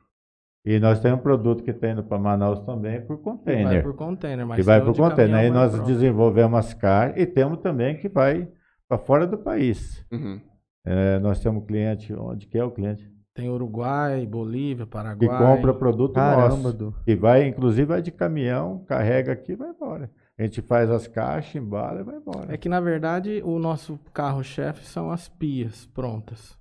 E 0.65 0.79
nós 0.79 0.99
temos 0.99 1.19
um 1.19 1.23
produto 1.23 1.63
que 1.63 1.71
está 1.71 1.89
indo 1.89 2.03
para 2.03 2.17
Manaus 2.17 2.59
também 2.61 3.01
por 3.01 3.17
Vai 3.17 3.23
container. 3.23 3.83
por 3.83 3.95
container, 3.95 4.45
mas 4.45 4.55
que 4.57 4.63
vai 4.63 4.79
o 4.79 4.85
por 4.85 4.95
container. 4.95 5.35
Aí 5.35 5.49
vai 5.49 5.57
nós 5.59 5.73
pronto. 5.73 5.87
desenvolvemos 5.87 6.57
as 6.59 6.73
caixas 6.73 7.21
e 7.21 7.25
temos 7.25 7.59
também 7.59 7.97
que 7.97 8.07
vai 8.07 8.49
para 8.87 8.97
fora 8.97 9.27
do 9.27 9.37
país. 9.37 10.05
Uhum. 10.11 10.39
É, 10.85 11.19
nós 11.19 11.39
temos 11.41 11.65
cliente, 11.65 12.13
onde 12.13 12.47
que 12.47 12.57
é 12.57 12.63
o 12.63 12.71
cliente? 12.71 13.12
Tem 13.35 13.49
Uruguai, 13.49 14.25
Bolívia, 14.27 14.85
Que 14.85 14.91
Paraguai. 14.91 15.37
compra 15.37 15.73
produto 15.73 16.13
Caramba, 16.13 16.71
nosso. 16.71 16.93
Que 17.03 17.15
vai, 17.15 17.47
inclusive, 17.47 17.85
vai 17.85 18.01
de 18.01 18.11
caminhão, 18.11 18.83
carrega 18.85 19.33
aqui 19.33 19.53
e 19.53 19.55
vai 19.55 19.69
embora. 19.69 20.11
A 20.37 20.43
gente 20.43 20.61
faz 20.61 20.89
as 20.89 21.07
caixas, 21.07 21.55
embala 21.55 22.01
e 22.01 22.03
vai 22.03 22.15
embora. 22.15 22.53
É 22.53 22.57
que 22.57 22.69
na 22.69 22.79
verdade 22.79 23.41
o 23.43 23.59
nosso 23.59 23.99
carro-chefe 24.13 24.85
são 24.85 25.11
as 25.11 25.29
pias 25.29 25.85
prontas. 25.87 26.57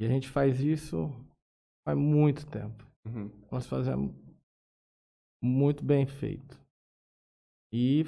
E 0.00 0.04
a 0.04 0.08
gente 0.08 0.28
faz 0.28 0.60
isso 0.60 1.12
faz 1.84 1.98
muito 1.98 2.46
tempo. 2.46 2.86
Uhum. 3.04 3.30
Nós 3.50 3.66
fazemos 3.66 4.12
muito 5.42 5.84
bem 5.84 6.06
feito. 6.06 6.60
E 7.72 8.04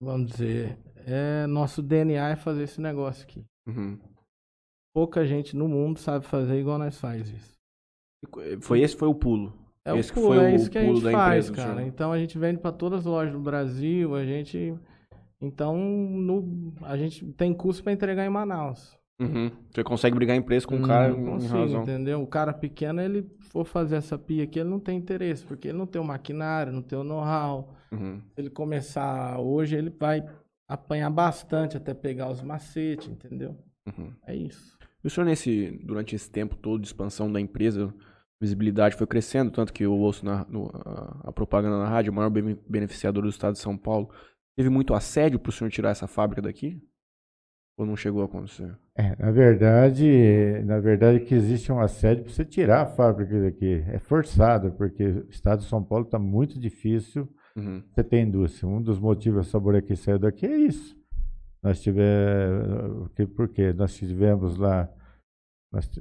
vamos 0.00 0.32
dizer, 0.32 0.78
é 1.06 1.46
nosso 1.46 1.82
DNA 1.82 2.30
é 2.30 2.36
fazer 2.36 2.62
esse 2.64 2.80
negócio 2.80 3.24
aqui. 3.24 3.44
Uhum. 3.66 3.98
Pouca 4.94 5.24
gente 5.24 5.56
no 5.56 5.68
mundo 5.68 5.98
sabe 5.98 6.26
fazer 6.26 6.58
igual 6.58 6.78
nós 6.78 6.98
faz 6.98 7.28
isso. 7.30 7.54
E 8.22 8.26
co- 8.26 8.40
Foi 8.60 8.80
esse 8.80 8.96
foi 8.96 9.08
o 9.08 9.14
pulo. 9.14 9.52
É, 9.84 9.96
Esse 9.98 10.10
o 10.10 10.14
que 10.14 10.20
pulo, 10.20 10.34
foi 10.34 10.44
é 10.44 10.52
o 10.52 10.54
isso 10.54 10.70
que 10.70 10.78
a 10.78 10.82
gente 10.84 11.00
faz, 11.10 11.48
empresa 11.48 11.68
cara. 11.68 11.82
Então 11.82 12.12
a 12.12 12.18
gente 12.18 12.38
vende 12.38 12.58
para 12.60 12.70
todas 12.70 13.00
as 13.00 13.06
lojas 13.06 13.32
do 13.32 13.40
Brasil, 13.40 14.14
a 14.14 14.24
gente 14.24 14.74
então 15.40 15.76
no, 15.76 16.72
a 16.82 16.96
gente 16.96 17.24
tem 17.32 17.52
custo 17.52 17.82
para 17.82 17.92
entregar 17.92 18.24
em 18.24 18.28
Manaus. 18.30 18.96
Uhum. 19.20 19.50
Você 19.72 19.82
consegue 19.84 20.14
brigar 20.16 20.36
em 20.36 20.42
preço 20.42 20.66
com 20.68 20.76
o 20.76 20.86
cara 20.86 21.08
Não 21.08 21.18
em 21.20 21.24
consigo, 21.26 21.56
razão. 21.58 21.82
entendeu? 21.82 22.22
O 22.22 22.26
cara 22.26 22.52
pequeno, 22.52 23.00
ele 23.00 23.28
for 23.50 23.64
fazer 23.64 23.96
essa 23.96 24.18
pia 24.18 24.44
aqui, 24.44 24.58
ele 24.60 24.68
não 24.68 24.80
tem 24.80 24.98
interesse, 24.98 25.44
porque 25.44 25.68
ele 25.68 25.78
não 25.78 25.86
tem 25.86 26.00
o 26.00 26.04
maquinário, 26.04 26.72
não 26.72 26.82
tem 26.82 26.98
o 26.98 27.04
know-how. 27.04 27.72
Uhum. 27.92 28.20
Se 28.34 28.40
ele 28.40 28.50
começar 28.50 29.38
hoje, 29.38 29.76
ele 29.76 29.90
vai 29.90 30.24
apanhar 30.68 31.10
bastante 31.10 31.76
até 31.76 31.92
pegar 31.94 32.30
os 32.30 32.42
macetes, 32.42 33.08
entendeu? 33.08 33.56
Uhum. 33.86 34.12
É 34.26 34.34
isso. 34.34 34.76
E 35.02 35.06
o 35.06 35.10
senhor, 35.10 35.26
nesse, 35.26 35.80
durante 35.84 36.14
esse 36.14 36.30
tempo 36.30 36.56
todo 36.56 36.80
de 36.80 36.86
expansão 36.86 37.30
da 37.32 37.40
empresa, 37.40 37.92
visibilidade 38.40 38.96
foi 38.96 39.06
crescendo, 39.06 39.50
tanto 39.50 39.72
que 39.72 39.84
eu 39.84 39.92
ouço 39.92 40.24
na, 40.24 40.44
no- 40.48 40.70
a, 40.74 41.28
a 41.28 41.32
propaganda 41.32 41.78
na 41.78 41.88
rádio, 41.88 42.12
o 42.12 42.14
maior 42.14 42.30
bene- 42.30 42.58
beneficiador 42.68 43.22
do 43.22 43.28
estado 43.28 43.52
de 43.54 43.58
São 43.60 43.76
Paulo. 43.76 44.10
Teve 44.56 44.68
muito 44.68 44.94
assédio 44.94 45.38
para 45.38 45.50
o 45.50 45.52
senhor 45.52 45.70
tirar 45.70 45.90
essa 45.90 46.06
fábrica 46.06 46.42
daqui? 46.42 46.80
Ou 47.78 47.86
não 47.86 47.96
chegou 47.96 48.20
a 48.22 48.26
acontecer? 48.26 48.76
É, 48.96 49.16
na 49.18 49.30
verdade, 49.30 50.62
na 50.66 50.78
verdade 50.78 51.20
que 51.20 51.34
existe 51.34 51.72
um 51.72 51.80
assédio 51.80 52.24
para 52.24 52.32
você 52.32 52.44
tirar 52.44 52.82
a 52.82 52.86
fábrica 52.86 53.40
daqui. 53.40 53.82
É 53.88 53.98
forçado, 53.98 54.72
porque 54.72 55.02
o 55.04 55.28
estado 55.30 55.60
de 55.60 55.66
São 55.68 55.82
Paulo 55.82 56.04
está 56.04 56.18
muito 56.18 56.58
difícil 56.60 57.28
Uhum. 57.56 57.82
você 57.92 58.02
ter 58.04 58.20
indústria. 58.22 58.66
Um 58.68 58.80
dos 58.80 58.98
motivos 58.98 59.44
da 59.46 59.50
Sabor 59.50 59.74
aqui 59.76 59.94
saiu 59.96 60.18
daqui 60.18 60.46
é 60.46 60.56
isso. 60.56 60.96
Nós 61.62 61.80
tivemos, 61.80 63.08
porque 63.36 63.72
nós 63.72 63.94
tivemos 63.94 64.56
lá 64.56 64.88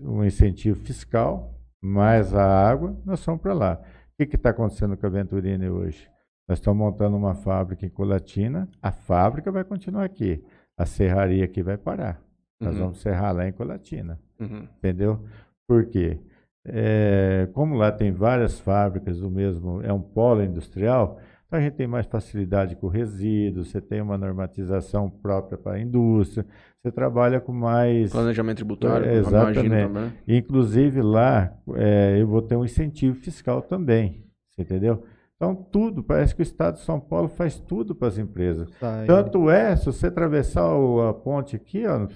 um 0.03 0.23
incentivo 0.23 0.79
fiscal, 0.79 1.53
mais 1.81 2.33
a 2.33 2.43
água, 2.69 2.97
nós 3.05 3.23
fomos 3.23 3.41
para 3.41 3.53
lá. 3.53 3.81
O 4.19 4.25
que 4.25 4.35
está 4.35 4.49
acontecendo 4.49 4.97
com 4.97 5.05
a 5.05 5.09
Venturini 5.09 5.69
hoje? 5.69 6.09
Nós 6.47 6.57
estamos 6.59 6.77
montando 6.79 7.15
uma 7.15 7.33
fábrica 7.33 7.85
em 7.85 7.89
Colatina, 7.89 8.67
a 8.81 8.91
fábrica 8.91 9.51
vai 9.51 9.63
continuar 9.63 10.03
aqui, 10.03 10.43
a 10.77 10.85
serraria 10.85 11.45
aqui 11.45 11.61
vai 11.63 11.77
parar. 11.77 12.21
Nós 12.59 12.73
Uhum. 12.75 12.79
vamos 12.81 13.01
serrar 13.01 13.33
lá 13.35 13.47
em 13.47 13.51
Colatina. 13.51 14.19
Uhum. 14.39 14.67
Entendeu? 14.77 15.23
Por 15.67 15.85
quê? 15.85 16.19
É, 16.65 17.47
como 17.53 17.75
lá 17.75 17.91
tem 17.91 18.11
várias 18.11 18.59
fábricas 18.59 19.19
do 19.19 19.29
mesmo, 19.31 19.81
é 19.81 19.91
um 19.91 20.01
polo 20.01 20.43
industrial, 20.43 21.19
então 21.51 21.59
a 21.59 21.61
gente 21.63 21.73
tem 21.73 21.85
mais 21.85 22.05
facilidade 22.07 22.77
com 22.77 22.87
resíduos, 22.87 23.69
você 23.71 23.81
tem 23.81 23.99
uma 24.01 24.17
normatização 24.17 25.09
própria 25.09 25.57
para 25.57 25.73
a 25.73 25.81
indústria, 25.81 26.45
você 26.81 26.89
trabalha 26.89 27.41
com 27.41 27.51
mais. 27.51 28.09
Planejamento 28.09 28.55
tributário, 28.57 29.05
É, 29.05 29.15
exatamente. 29.17 29.69
também. 29.69 30.13
Inclusive 30.25 31.01
lá 31.01 31.53
é, 31.75 32.17
eu 32.21 32.25
vou 32.25 32.41
ter 32.41 32.55
um 32.55 32.63
incentivo 32.63 33.15
fiscal 33.17 33.61
também, 33.61 34.23
você 34.49 34.61
entendeu? 34.61 35.03
Então 35.35 35.53
tudo, 35.53 36.01
parece 36.01 36.33
que 36.33 36.41
o 36.41 36.43
Estado 36.43 36.75
de 36.75 36.81
São 36.85 37.01
Paulo 37.01 37.27
faz 37.27 37.59
tudo 37.59 37.93
para 37.93 38.07
as 38.07 38.17
empresas. 38.17 38.69
Tá, 38.79 39.03
Tanto 39.05 39.49
é, 39.49 39.75
se 39.75 39.85
você 39.87 40.07
atravessar 40.07 40.73
o- 40.73 41.01
a 41.01 41.13
ponte 41.13 41.55
aqui, 41.57 41.83
ó, 41.85 42.07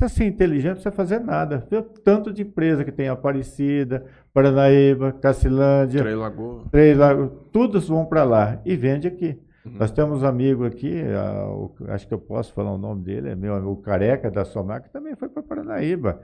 precisa 0.00 0.18
ser 0.18 0.26
inteligente, 0.26 0.66
não 0.68 0.74
precisa 0.74 0.92
fazer 0.94 1.20
nada. 1.20 1.66
Vê 1.70 1.76
o 1.76 1.82
tanto 1.82 2.32
de 2.32 2.42
empresa 2.42 2.84
que 2.84 2.90
tem 2.92 3.08
Aparecida, 3.08 4.04
Paranaíba, 4.34 5.12
Cacilândia, 5.12 6.00
Três 6.00 6.16
Lagoas. 6.18 6.68
Três 6.70 6.96
Lagos, 6.98 7.30
todos 7.52 7.88
vão 7.88 8.04
para 8.04 8.24
lá 8.24 8.60
e 8.64 8.74
vende 8.76 9.06
aqui. 9.06 9.38
Uhum. 9.64 9.72
Nós 9.78 9.90
temos 9.92 10.22
um 10.22 10.26
amigo 10.26 10.64
aqui, 10.64 11.02
ah, 11.02 11.46
o- 11.48 11.74
acho 11.88 12.08
que 12.08 12.14
eu 12.14 12.18
posso 12.18 12.52
falar 12.54 12.72
o 12.72 12.78
nome 12.78 13.02
dele, 13.04 13.28
é 13.28 13.36
meu 13.36 13.54
amigo 13.54 13.76
Careca 13.82 14.30
da 14.30 14.44
Somac, 14.44 14.86
que 14.86 14.92
também 14.92 15.14
foi 15.14 15.28
para 15.28 15.42
Paranaíba. 15.42 16.20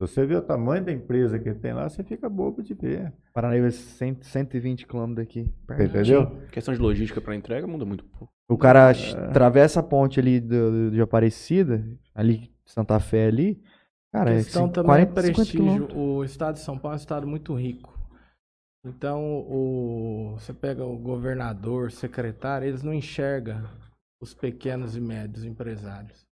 Se 0.00 0.06
você 0.06 0.24
vê 0.24 0.36
o 0.36 0.40
tamanho 0.42 0.84
da 0.84 0.92
empresa 0.92 1.38
que 1.38 1.52
tem 1.52 1.72
lá, 1.74 1.88
você 1.88 2.02
fica 2.04 2.28
bobo 2.28 2.62
de 2.62 2.72
ver. 2.72 3.12
Paranaíba 3.34 3.66
é 3.66 3.70
100, 3.70 4.18
120 4.22 4.86
quilômetros 4.86 5.26
daqui. 5.26 5.52
Você 5.66 5.84
entendeu? 5.84 6.38
Questão 6.52 6.72
de 6.72 6.80
logística 6.80 7.20
para 7.20 7.34
entrega 7.34 7.66
muda 7.66 7.84
muito 7.84 8.04
pouco. 8.04 8.32
O 8.48 8.56
cara 8.56 8.94
ch- 8.94 9.14
atravessa 9.16 9.80
a 9.80 9.82
ponte 9.82 10.18
ali 10.20 10.40
do, 10.40 10.90
de 10.92 11.00
Aparecida, 11.00 11.84
ali, 12.14 12.50
Santa 12.68 13.00
Fé 13.00 13.26
ali. 13.26 13.62
Cara, 14.12 14.32
é 14.32 14.36
questão 14.36 14.66
cin- 14.66 14.72
também 14.72 14.86
40, 14.86 15.20
é 15.20 15.22
50 15.22 15.34
prestígio. 15.34 15.60
quilômetros. 15.60 15.98
O 15.98 16.24
estado 16.24 16.54
de 16.54 16.60
São 16.60 16.78
Paulo 16.78 16.94
é 16.94 16.98
um 16.98 17.00
estado 17.00 17.26
muito 17.26 17.54
rico. 17.54 17.96
Então, 18.86 19.40
o, 19.48 20.32
você 20.38 20.52
pega 20.54 20.84
o 20.84 20.96
governador, 20.96 21.88
o 21.88 21.90
secretário, 21.90 22.66
eles 22.68 22.82
não 22.82 22.94
enxergam 22.94 23.68
os 24.22 24.32
pequenos 24.34 24.96
e 24.96 25.00
médios 25.00 25.44
empresários. 25.44 26.26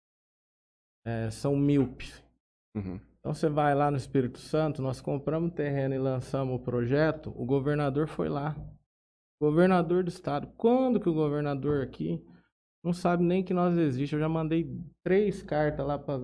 É, 1.06 1.30
são 1.30 1.56
míopes. 1.56 2.22
Uhum. 2.76 3.00
Então 3.18 3.32
você 3.34 3.48
vai 3.48 3.74
lá 3.74 3.90
no 3.90 3.96
Espírito 3.96 4.38
Santo, 4.38 4.82
nós 4.82 5.00
compramos 5.00 5.52
terreno 5.52 5.94
e 5.94 5.98
lançamos 5.98 6.54
o 6.56 6.62
projeto, 6.62 7.32
o 7.36 7.44
governador 7.44 8.06
foi 8.06 8.28
lá. 8.28 8.54
Governador 9.40 10.04
do 10.04 10.08
estado. 10.08 10.46
Quando 10.56 11.00
que 11.00 11.08
o 11.08 11.14
governador 11.14 11.82
aqui 11.82 12.24
não 12.84 12.92
sabe 12.92 13.24
nem 13.24 13.42
que 13.42 13.54
nós 13.54 13.76
existimos? 13.76 14.12
Eu 14.12 14.18
já 14.20 14.28
mandei 14.28 14.70
três 15.02 15.42
cartas 15.42 15.84
lá 15.86 15.98
para 15.98 16.20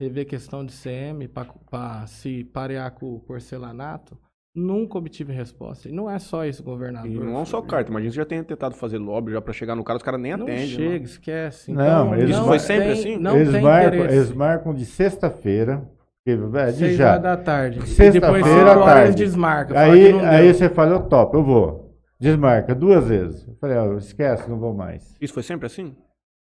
rever 0.00 0.26
questão 0.26 0.64
de 0.64 0.72
CM, 0.72 1.28
para 1.70 2.06
se 2.06 2.44
parear 2.44 2.90
com 2.92 3.14
o 3.14 3.20
porcelanato. 3.20 4.16
Nunca 4.56 4.98
obtive 4.98 5.32
resposta. 5.32 5.88
E 5.88 5.92
não 5.92 6.10
é 6.10 6.18
só 6.18 6.44
isso, 6.44 6.64
governador. 6.64 7.08
E 7.10 7.14
não 7.18 7.40
é 7.40 7.44
só 7.44 7.60
carta, 7.62 7.90
imagina 7.90 8.10
você 8.10 8.16
já 8.16 8.24
tenha 8.24 8.42
tentado 8.42 8.74
fazer 8.74 8.98
lobby 8.98 9.30
já 9.32 9.40
pra 9.40 9.52
chegar 9.52 9.76
no 9.76 9.84
cara, 9.84 9.98
os 9.98 10.02
caras 10.02 10.20
nem 10.20 10.36
Não 10.36 10.44
atendem. 10.46 10.66
chega, 10.66 10.90
mano. 10.94 11.04
esquece. 11.04 11.72
Não, 11.72 11.82
Então, 12.06 12.14
eles 12.16 12.36
não 12.36 12.44
foi 12.46 12.58
sempre 12.58 12.84
tem- 12.84 12.92
assim? 12.92 13.16
Não 13.18 13.36
eles, 13.36 13.52
tem 13.52 13.62
marcam, 13.62 14.00
eles 14.04 14.32
marcam 14.32 14.74
de 14.74 14.84
sexta-feira, 14.84 15.88
é, 16.26 16.66
de 16.66 16.72
Seis 16.78 16.96
já. 16.96 17.10
horas 17.10 17.22
da 17.22 17.36
tarde. 17.36 17.78
Sexta-feira 17.86 18.16
e 18.16 18.20
depois 18.20 18.42
à 18.42 18.48
cinco 18.48 18.60
horas 18.60 18.84
tarde. 18.84 19.30
fala 19.30 19.92
Aí, 19.92 20.06
que 20.06 20.12
não 20.12 20.24
aí 20.26 20.44
deu. 20.44 20.54
você 20.54 20.68
fala, 20.68 20.90
eu 20.92 21.02
topo, 21.08 21.36
eu 21.36 21.44
vou. 21.44 21.87
Desmarca 22.20 22.74
duas 22.74 23.06
vezes. 23.08 23.46
Eu 23.46 23.54
falei, 23.60 23.76
ó, 23.76 23.96
esquece, 23.96 24.48
não 24.50 24.58
vou 24.58 24.74
mais. 24.74 25.14
Isso 25.20 25.34
foi 25.34 25.42
sempre 25.42 25.66
assim? 25.66 25.94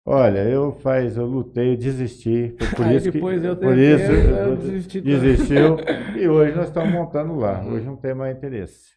Olha, 0.09 0.45
eu 0.45 0.71
faz, 0.73 1.17
eu 1.17 1.27
lutei, 1.27 1.73
eu 1.73 1.77
desisti. 1.77 2.55
Foi 2.57 2.69
por 2.69 2.87
Aí 2.87 2.97
isso 2.97 3.11
depois 3.11 3.41
que, 3.41 3.49
eu 3.49 3.57
por 3.57 3.77
isso 3.77 4.13
eu 4.13 4.57
desisti 4.57 5.03
também. 5.03 5.19
desistiu. 5.21 5.77
e 6.17 6.29
hoje 6.29 6.55
nós 6.55 6.69
estamos 6.69 6.93
montando 6.93 7.35
lá. 7.35 7.65
Hoje 7.65 7.85
não 7.85 7.97
tem 7.97 8.15
mais 8.15 8.37
interesse. 8.37 8.95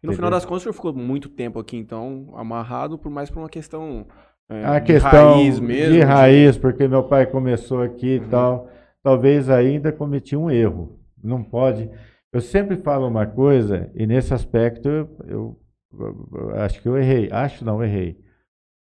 E 0.00 0.06
no 0.06 0.12
final 0.12 0.30
das 0.30 0.44
contas, 0.44 0.62
o 0.62 0.64
senhor 0.64 0.72
ficou 0.74 0.92
muito 0.92 1.28
tempo 1.28 1.58
aqui, 1.58 1.76
então, 1.76 2.32
amarrado, 2.36 2.96
por 2.98 3.10
mais 3.10 3.28
por 3.30 3.40
uma 3.40 3.48
questão 3.48 4.06
é, 4.48 4.64
A 4.64 4.78
de 4.78 4.86
questão 4.86 5.34
raiz 5.38 5.58
mesmo. 5.58 5.94
de 5.94 6.00
raiz, 6.00 6.56
porque 6.58 6.86
meu 6.86 7.04
pai 7.04 7.26
começou 7.26 7.82
aqui 7.82 8.16
e 8.16 8.18
Uhum. 8.20 8.28
tal, 8.28 8.68
talvez 9.02 9.48
ainda 9.50 9.90
cometi 9.92 10.36
um 10.36 10.48
erro. 10.50 10.98
Não 11.22 11.42
pode. 11.42 11.90
Eu 12.32 12.40
sempre 12.40 12.76
falo 12.76 13.06
uma 13.08 13.26
coisa, 13.26 13.90
e 13.94 14.06
nesse 14.06 14.32
aspecto 14.34 14.88
eu, 14.88 15.08
eu- 15.26 15.28
eu 15.28 15.56
acho 16.56 16.80
que 16.80 16.88
eu 16.88 16.96
errei. 16.96 17.28
Acho 17.30 17.64
não, 17.64 17.82
errei. 17.82 18.18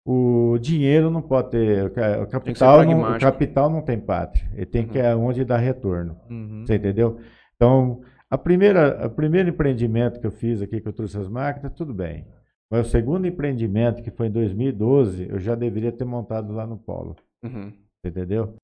O 0.05 0.57
dinheiro 0.59 1.11
não 1.11 1.21
pode 1.21 1.51
ter. 1.51 1.85
O 1.85 2.27
capital, 2.27 2.83
não, 2.85 3.15
o 3.15 3.19
capital 3.19 3.69
não 3.69 3.81
tem 3.81 3.99
pátria. 3.99 4.49
Ele 4.53 4.65
tem 4.65 4.87
que 4.87 4.97
Uhum. 4.97 5.05
é 5.05 5.15
onde 5.15 5.45
dá 5.45 5.57
retorno. 5.57 6.17
Uhum. 6.29 6.63
Você 6.65 6.75
entendeu? 6.75 7.19
Então, 7.55 8.01
a 8.29 8.37
primeira, 8.37 9.05
o 9.05 9.09
primeiro 9.09 9.49
empreendimento 9.49 10.19
que 10.19 10.25
eu 10.25 10.31
fiz 10.31 10.61
aqui, 10.61 10.81
que 10.81 10.87
eu 10.87 10.93
trouxe 10.93 11.17
as 11.17 11.29
máquinas, 11.29 11.73
tudo 11.73 11.93
bem. 11.93 12.25
Mas 12.71 12.87
o 12.87 12.89
segundo 12.89 13.27
empreendimento, 13.27 14.01
que 14.01 14.09
foi 14.09 14.27
em 14.27 14.31
2012, 14.31 15.27
eu 15.29 15.37
já 15.37 15.53
deveria 15.53 15.91
ter 15.91 16.05
montado 16.05 16.53
lá 16.53 16.65
no 16.65 16.77
Polo. 16.77 17.15
Uhum. 17.43 17.71
Você 18.01 18.07
entendeu? 18.07 18.55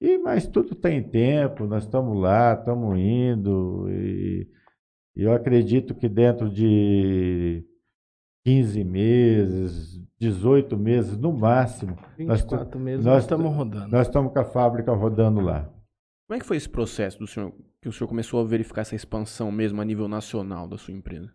E, 0.00 0.16
mas 0.18 0.46
tudo 0.46 0.74
tem 0.76 1.02
tempo, 1.02 1.66
nós 1.66 1.82
estamos 1.82 2.16
lá, 2.16 2.54
estamos 2.54 2.96
indo. 2.98 3.86
E, 3.90 4.46
e 5.16 5.24
eu 5.24 5.32
acredito 5.34 5.94
que 5.94 6.08
dentro 6.08 6.48
de 6.48 7.64
15 8.44 8.82
meses, 8.84 10.00
18 10.18 10.76
meses, 10.76 11.16
no 11.18 11.32
máximo, 11.32 11.96
nós, 12.18 12.40
24 12.40 12.78
meses 12.80 13.04
nós- 13.04 13.14
nós 13.14 13.22
estamos 13.24 13.54
rodando. 13.54 13.88
nós 13.88 14.06
estamos 14.06 14.32
com 14.32 14.38
a 14.38 14.44
fábrica 14.44 14.92
rodando 14.92 15.40
lá. 15.40 15.64
Como 16.28 16.36
é 16.36 16.38
que 16.38 16.46
foi 16.46 16.56
esse 16.56 16.68
processo 16.68 17.18
do 17.18 17.26
senhor, 17.26 17.52
que 17.82 17.88
o 17.88 17.92
senhor 17.92 18.08
começou 18.08 18.40
a 18.40 18.44
verificar 18.44 18.82
essa 18.82 18.94
expansão 18.94 19.50
mesmo 19.50 19.80
a 19.80 19.84
nível 19.84 20.08
nacional 20.08 20.66
da 20.68 20.76
sua 20.78 20.92
empresa? 20.94 21.30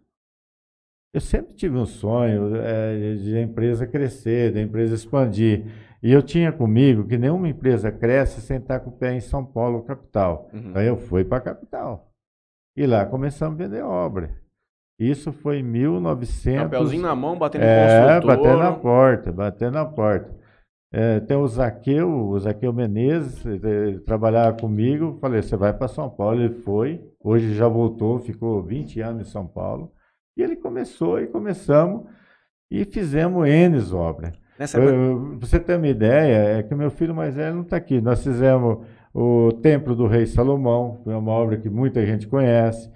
Eu 1.16 1.22
sempre 1.22 1.54
tive 1.54 1.78
um 1.78 1.86
sonho 1.86 2.56
eh, 2.56 3.16
de 3.16 3.38
a 3.38 3.42
empresa 3.42 3.86
crescer, 3.86 4.52
da 4.52 4.60
empresa 4.62 4.96
expandir. 4.96 5.66
E 6.02 6.12
eu 6.12 6.24
tinha 6.24 6.52
comigo 6.52 7.08
que 7.08 7.18
nenhuma 7.20 7.48
empresa 7.48 7.92
cresce 7.92 8.42
sem 8.42 8.58
estar 8.58 8.80
com 8.80 8.90
o 8.90 8.98
pé 8.98 9.14
em 9.16 9.20
São 9.20 9.46
Paulo, 9.46 9.84
capital. 9.84 10.50
Uhum. 10.52 10.72
Aí 10.76 10.88
eu 10.88 10.98
fui 10.98 11.24
para 11.24 11.38
a 11.38 11.42
capital. 11.42 12.12
E 12.76 12.86
lá 12.88 13.06
começamos 13.06 13.60
a 13.60 13.64
vender 13.64 13.84
obra. 13.84 14.36
Isso 15.10 15.32
foi 15.32 15.60
em 15.60 15.64
1900. 15.64 16.64
Papelzinho 16.64 17.02
na 17.02 17.16
mão, 17.16 17.38
batendo 17.38 17.64
É, 17.64 18.18
em 18.18 18.22
construtor. 18.22 18.38
bater 18.38 18.58
na 18.58 18.72
porta, 18.72 19.32
bater 19.32 19.72
na 19.72 19.86
porta. 19.86 20.44
É, 20.96 21.20
tem 21.20 21.36
o 21.36 21.48
Zaqueu, 21.48 22.08
o 22.30 22.40
Zaqueu 22.40 22.72
Menezes, 22.72 23.44
ele 23.46 24.00
trabalhava 24.02 24.56
comigo. 24.56 25.18
Falei, 25.20 25.42
você 25.42 25.56
vai 25.58 25.74
para 25.74 25.88
São 25.88 26.08
Paulo. 26.10 26.40
Ele 26.40 26.54
foi. 26.54 27.02
Hoje 27.20 27.56
já 27.56 27.68
voltou, 27.68 28.20
ficou 28.20 28.62
20 28.62 29.02
anos 29.02 29.28
em 29.28 29.32
São 29.32 29.48
Paulo. 29.48 29.92
E 30.38 30.44
ele 30.44 30.56
começou 30.56 31.20
e 31.20 31.28
começamos 31.28 32.04
e 32.70 32.86
fizemos 32.86 33.48
N 33.48 33.78
obras. 33.94 34.34
Nessa 34.58 34.80
Pra 34.80 34.92
você 35.40 35.60
ter 35.60 35.78
uma 35.78 35.88
ideia, 35.88 36.60
é 36.60 36.64
que 36.64 36.74
o 36.74 36.78
meu 36.78 36.92
filho 36.92 37.16
mais 37.16 37.36
velho 37.36 37.56
não 37.56 37.64
está 37.64 37.78
aqui. 37.78 38.00
Nós 38.00 38.24
fizemos 38.24 38.86
o 39.14 39.52
Templo 39.64 39.96
do 39.96 40.06
Rei 40.08 40.26
Salomão, 40.28 41.02
foi 41.04 41.14
uma 41.16 41.32
obra 41.32 41.58
que 41.58 41.70
muita 41.70 42.06
gente 42.06 42.28
conhece. 42.28 42.92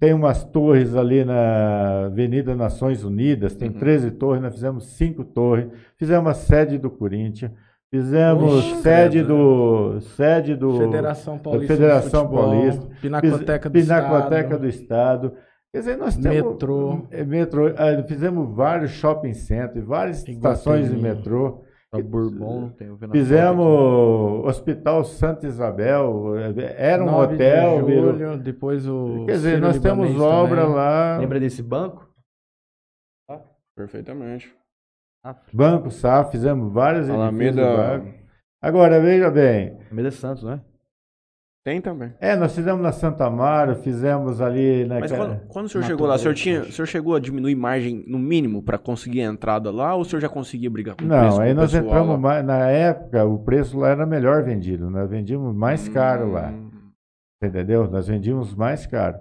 Tem 0.00 0.12
umas 0.12 0.42
torres 0.44 0.96
ali 0.96 1.24
na 1.24 2.06
Avenida 2.06 2.54
Nações 2.56 3.04
Unidas, 3.04 3.54
tem 3.54 3.68
Uhum. 3.68 3.78
13 3.78 4.10
torres, 4.12 4.42
nós 4.42 4.54
fizemos 4.54 4.84
cinco 4.96 5.24
torres. 5.24 5.68
Fizemos 5.96 6.28
a 6.30 6.34
sede 6.34 6.76
do 6.76 6.90
Corinthians, 6.90 7.52
fizemos 7.88 8.52
Oxe, 8.52 8.82
sede 8.82 9.22
do 9.22 10.00
sede 10.00 10.56
do 10.56 10.76
Federação 10.76 11.38
Paulista 11.38 11.74
Federação 11.74 12.22
de 12.24 12.28
Futebol, 12.30 12.50
Paulista, 12.50 12.88
Pinacoteca 13.00 13.70
do 13.70 13.72
Pinacoteca 13.72 14.36
Estado. 14.42 14.60
do 14.60 14.68
Estado. 14.68 15.32
Quer 15.72 15.78
dizer, 15.80 15.96
nós 15.98 16.16
temos 16.16 16.52
Metrô. 16.52 17.02
é, 17.10 17.24
metrô, 17.24 17.66
ah, 17.76 18.02
fizemos 18.08 18.54
vários 18.54 18.90
shopping 18.92 19.34
centers, 19.34 19.84
várias 19.84 20.26
estações 20.26 20.90
de 20.90 20.96
metrô. 20.96 21.62
A 21.92 22.00
Bourbon, 22.02 22.70
tem 22.70 22.90
o 22.90 22.98
Fizemos 23.12 23.64
o 23.64 24.42
Hospital 24.46 25.04
Santa 25.04 25.46
Isabel, 25.46 26.34
eh, 26.36 26.74
era 26.76 27.02
um 27.02 27.06
9 27.06 27.28
de 27.28 27.34
hotel. 27.44 27.86
virou- 27.86 28.12
julho, 28.18 28.38
depois 28.38 28.86
o 28.88 29.24
Quer 29.24 29.32
dizer, 29.32 29.60
nós 29.60 29.78
temos 29.78 30.20
obra 30.20 30.62
também. 30.62 30.74
lá, 30.74 31.18
Lembra 31.18 31.40
desse 31.40 31.62
banco? 31.62 32.06
perfeitamente. 33.76 34.54
Banco 35.52 35.90
SAF, 35.90 36.30
fizemos 36.32 36.72
vários 36.72 37.10
Alameda. 37.10 38.02
Agora, 38.62 39.00
veja 39.00 39.30
bem, 39.30 39.76
Alameda 39.86 40.10
Santos, 40.10 40.42
não 40.42 40.52
é? 40.52 40.60
Tem 41.66 41.80
também. 41.80 42.14
é, 42.20 42.36
nós 42.36 42.54
fizemos 42.54 42.80
na 42.80 42.92
Santa 42.92 43.26
Amaro, 43.26 43.74
fizemos 43.74 44.40
ali 44.40 44.84
na... 44.84 45.00
Mas 45.00 45.10
quando, 45.10 45.40
quando 45.48 45.66
o 45.66 45.68
senhor 45.68 45.82
chegou 45.82 46.06
lá, 46.06 46.14
o 46.14 46.18
senhor, 46.18 46.34
tinha, 46.34 46.60
o 46.60 46.70
senhor 46.70 46.86
chegou 46.86 47.16
a 47.16 47.18
diminuir 47.18 47.56
margem 47.56 48.04
no 48.06 48.20
mínimo 48.20 48.62
para 48.62 48.78
conseguir 48.78 49.22
a 49.22 49.24
entrada 49.24 49.68
lá 49.72 49.92
ou 49.96 50.02
o 50.02 50.04
senhor 50.04 50.20
já 50.20 50.28
conseguia 50.28 50.70
brigar 50.70 50.94
com 50.94 51.04
o 51.04 51.08
preço 51.08 51.36
Não, 51.36 51.40
aí 51.40 51.52
nós 51.52 51.74
entramos 51.74 52.12
lá? 52.12 52.18
mais, 52.18 52.46
na 52.46 52.68
época 52.68 53.24
o 53.24 53.40
preço 53.40 53.80
lá 53.80 53.88
era 53.88 54.06
melhor 54.06 54.44
vendido, 54.44 54.88
nós 54.88 55.10
vendíamos 55.10 55.52
mais 55.56 55.88
caro 55.88 56.30
lá. 56.30 56.50
Hum, 56.50 56.70
Entendeu? 57.42 57.90
Nós 57.90 58.06
vendíamos 58.06 58.54
mais 58.54 58.86
caro. 58.86 59.18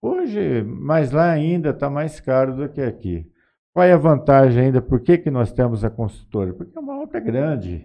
Hoje, 0.00 0.62
mas 0.62 1.10
lá 1.10 1.32
ainda 1.32 1.70
está 1.70 1.90
mais 1.90 2.20
caro 2.20 2.54
do 2.54 2.68
que 2.68 2.80
aqui. 2.80 3.26
Qual 3.74 3.84
é 3.84 3.92
a 3.92 3.98
vantagem 3.98 4.66
ainda? 4.66 4.80
Por 4.80 5.00
que, 5.00 5.18
que 5.18 5.32
nós 5.32 5.50
temos 5.50 5.84
a 5.84 5.90
consultora? 5.90 6.54
Porque 6.54 6.78
é 6.78 6.80
uma 6.80 7.02
obra 7.02 7.18
grande. 7.18 7.84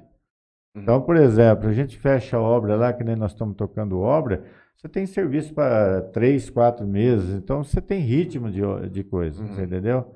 Uhum. 0.75 0.81
Então, 0.81 1.01
por 1.01 1.15
exemplo, 1.15 1.69
a 1.69 1.73
gente 1.73 1.97
fecha 1.97 2.38
a 2.38 2.41
obra 2.41 2.75
lá, 2.75 2.93
que 2.93 3.03
nem 3.03 3.15
nós 3.15 3.31
estamos 3.31 3.55
tocando 3.55 3.99
obra, 3.99 4.43
você 4.75 4.88
tem 4.89 5.05
serviço 5.05 5.53
para 5.53 6.01
três, 6.01 6.49
quatro 6.49 6.86
meses, 6.86 7.29
então 7.36 7.63
você 7.63 7.79
tem 7.81 8.01
ritmo 8.01 8.49
de, 8.51 8.62
de 8.89 9.03
coisa, 9.03 9.41
Uhum. 9.41 9.47
você 9.47 9.63
entendeu? 9.63 10.13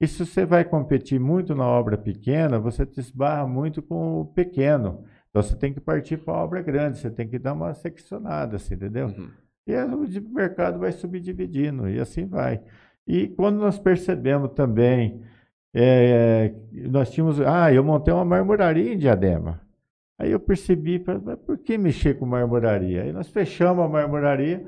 E 0.00 0.06
se 0.06 0.24
você 0.24 0.44
vai 0.44 0.64
competir 0.64 1.18
muito 1.18 1.54
na 1.54 1.66
obra 1.66 1.96
pequena, 1.96 2.58
você 2.58 2.84
te 2.84 3.00
esbarra 3.00 3.46
muito 3.46 3.80
com 3.82 4.20
o 4.20 4.26
pequeno. 4.26 5.04
Então 5.30 5.42
você 5.42 5.56
tem 5.56 5.72
que 5.72 5.80
partir 5.80 6.18
para 6.18 6.34
a 6.34 6.44
obra 6.44 6.62
grande, 6.62 6.98
você 6.98 7.10
tem 7.10 7.26
que 7.28 7.38
dar 7.38 7.54
uma 7.54 7.72
seccionada, 7.74 8.58
você 8.58 8.74
entendeu? 8.74 9.06
Uhum. 9.08 9.30
E 9.66 9.74
o 9.74 10.30
mercado 10.34 10.78
vai 10.78 10.92
subdividindo, 10.92 11.88
e 11.88 11.98
assim 11.98 12.26
vai. 12.26 12.60
E 13.06 13.28
quando 13.28 13.56
nós 13.58 13.78
percebemos 13.78 14.52
também, 14.52 15.20
é, 15.74 16.54
nós 16.90 17.10
tínhamos. 17.10 17.40
Ah, 17.40 17.72
eu 17.72 17.82
montei 17.84 18.12
uma 18.14 18.24
marmoraria 18.24 18.92
em 18.94 18.98
Diadema. 18.98 19.60
Aí 20.18 20.30
eu 20.30 20.40
percebi, 20.40 21.02
mas 21.24 21.38
por 21.40 21.58
que 21.58 21.76
mexer 21.76 22.18
com 22.18 22.24
marmoraria? 22.26 23.02
Aí 23.02 23.12
nós 23.12 23.28
fechamos 23.28 23.84
a 23.84 23.88
marmoraria, 23.88 24.66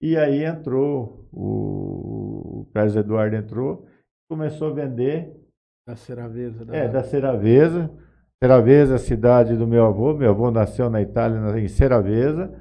e 0.00 0.16
aí 0.16 0.44
entrou, 0.44 1.28
o, 1.32 2.60
o 2.62 2.70
Carlos 2.72 2.94
Eduardo 2.94 3.34
entrou, 3.36 3.86
começou 4.30 4.68
a 4.70 4.74
vender 4.74 5.34
Da 5.86 5.96
Ceraveza. 5.96 6.64
Da... 6.64 6.76
é, 6.76 6.88
da 6.88 7.02
Ceraveza. 7.02 7.90
Ceraveza 8.42 8.94
é 8.96 8.98
cidade 8.98 9.56
do 9.56 9.66
meu 9.66 9.84
avô. 9.86 10.14
Meu 10.14 10.30
avô 10.30 10.50
nasceu 10.50 10.88
na 10.90 11.00
Itália, 11.00 11.58
em 11.58 11.68
Ceraveza. 11.68 12.52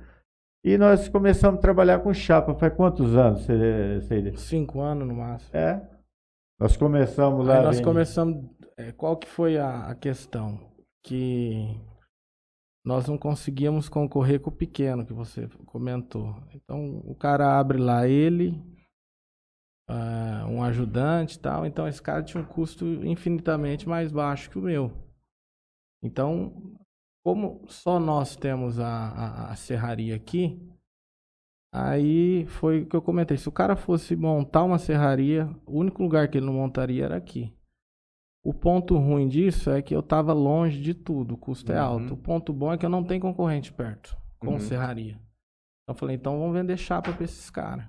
E 0.66 0.78
nós 0.78 1.10
começamos 1.10 1.60
a 1.60 1.62
trabalhar 1.62 2.00
com 2.00 2.14
chapa. 2.14 2.54
Faz 2.56 2.74
quantos 2.74 3.16
anos, 3.18 3.42
Cê- 3.46 4.02
Ceide? 4.08 4.40
Cinco 4.40 4.80
anos 4.80 5.06
no 5.08 5.14
máximo. 5.14 5.50
É. 5.56 5.82
Nós 6.60 6.78
começamos 6.78 7.46
lá. 7.46 7.58
Aí 7.60 7.64
nós 7.66 7.76
vendi- 7.78 7.86
começamos. 7.88 8.38
é, 8.78 8.92
qual 8.94 9.18
que 9.18 9.28
foi 9.28 9.58
a, 9.58 9.88
a 9.88 9.96
questão? 9.96 10.58
Que 11.04 11.76
nós 12.86 13.08
não 13.08 13.18
conseguíamos 13.18 13.88
concorrer 13.88 14.40
com 14.40 14.50
o 14.50 14.56
pequeno 14.56 15.06
que 15.06 15.14
você 15.14 15.48
comentou. 15.66 16.36
Então 16.54 17.02
o 17.06 17.16
cara 17.16 17.60
abre 17.60 17.78
lá 17.78 18.08
ele, 18.08 18.62
ah, 19.88 20.46
um 20.50 20.64
ajudante 20.64 21.38
e 21.38 21.40
tal. 21.40 21.66
Então 21.66 21.88
esse 21.88 22.02
cara 22.02 22.24
tinha 22.24 22.42
um 22.42 22.46
custo 22.46 22.86
infinitamente 23.06 23.88
mais 23.88 24.12
baixo 24.12 24.50
que 24.50 24.60
o 24.60 24.62
meu. 24.62 24.92
Então, 26.02 26.78
como 27.24 27.66
só 27.70 28.00
nós 28.00 28.36
temos 28.36 28.80
a, 28.80 28.88
a, 28.88 29.52
a 29.52 29.56
serraria 29.56 30.16
aqui, 30.16 30.60
Aí 31.76 32.46
foi 32.46 32.84
o 32.84 32.86
que 32.86 32.96
eu 32.96 33.02
comentei. 33.02 33.36
Se 33.36 33.50
o 33.50 33.52
cara 33.52 33.76
fosse 33.76 34.16
montar 34.16 34.64
uma 34.64 34.78
serraria, 34.78 35.50
o 35.66 35.80
único 35.80 36.04
lugar 36.04 36.30
que 36.30 36.38
ele 36.38 36.46
não 36.46 36.54
montaria 36.54 37.04
era 37.04 37.18
aqui. 37.18 37.52
O 38.46 38.54
ponto 38.54 38.98
ruim 38.98 39.28
disso 39.30 39.70
é 39.70 39.82
que 39.82 39.96
eu 39.96 40.02
estava 40.02 40.34
longe 40.34 40.82
de 40.82 40.94
tudo, 40.94 41.36
o 41.36 41.38
custo 41.38 41.72
é 41.72 41.76
Uhum. 41.80 41.86
alto. 41.88 42.14
O 42.14 42.18
ponto 42.18 42.52
bom 42.52 42.74
é 42.74 42.78
que 42.78 42.86
eu 42.86 42.90
não 42.90 43.04
tenho 43.04 43.22
concorrente 43.22 43.72
perto 43.72 44.18
com 44.40 44.54
Uhum. 44.54 44.60
serraria. 44.60 45.14
Então 45.14 45.90
eu 45.90 45.96
falei, 45.96 46.16
então 46.18 46.40
vamos 46.40 46.54
vender 46.54 46.76
chapa 46.78 47.14
para 47.14 47.24
esses 47.24 47.50
caras. 47.50 47.86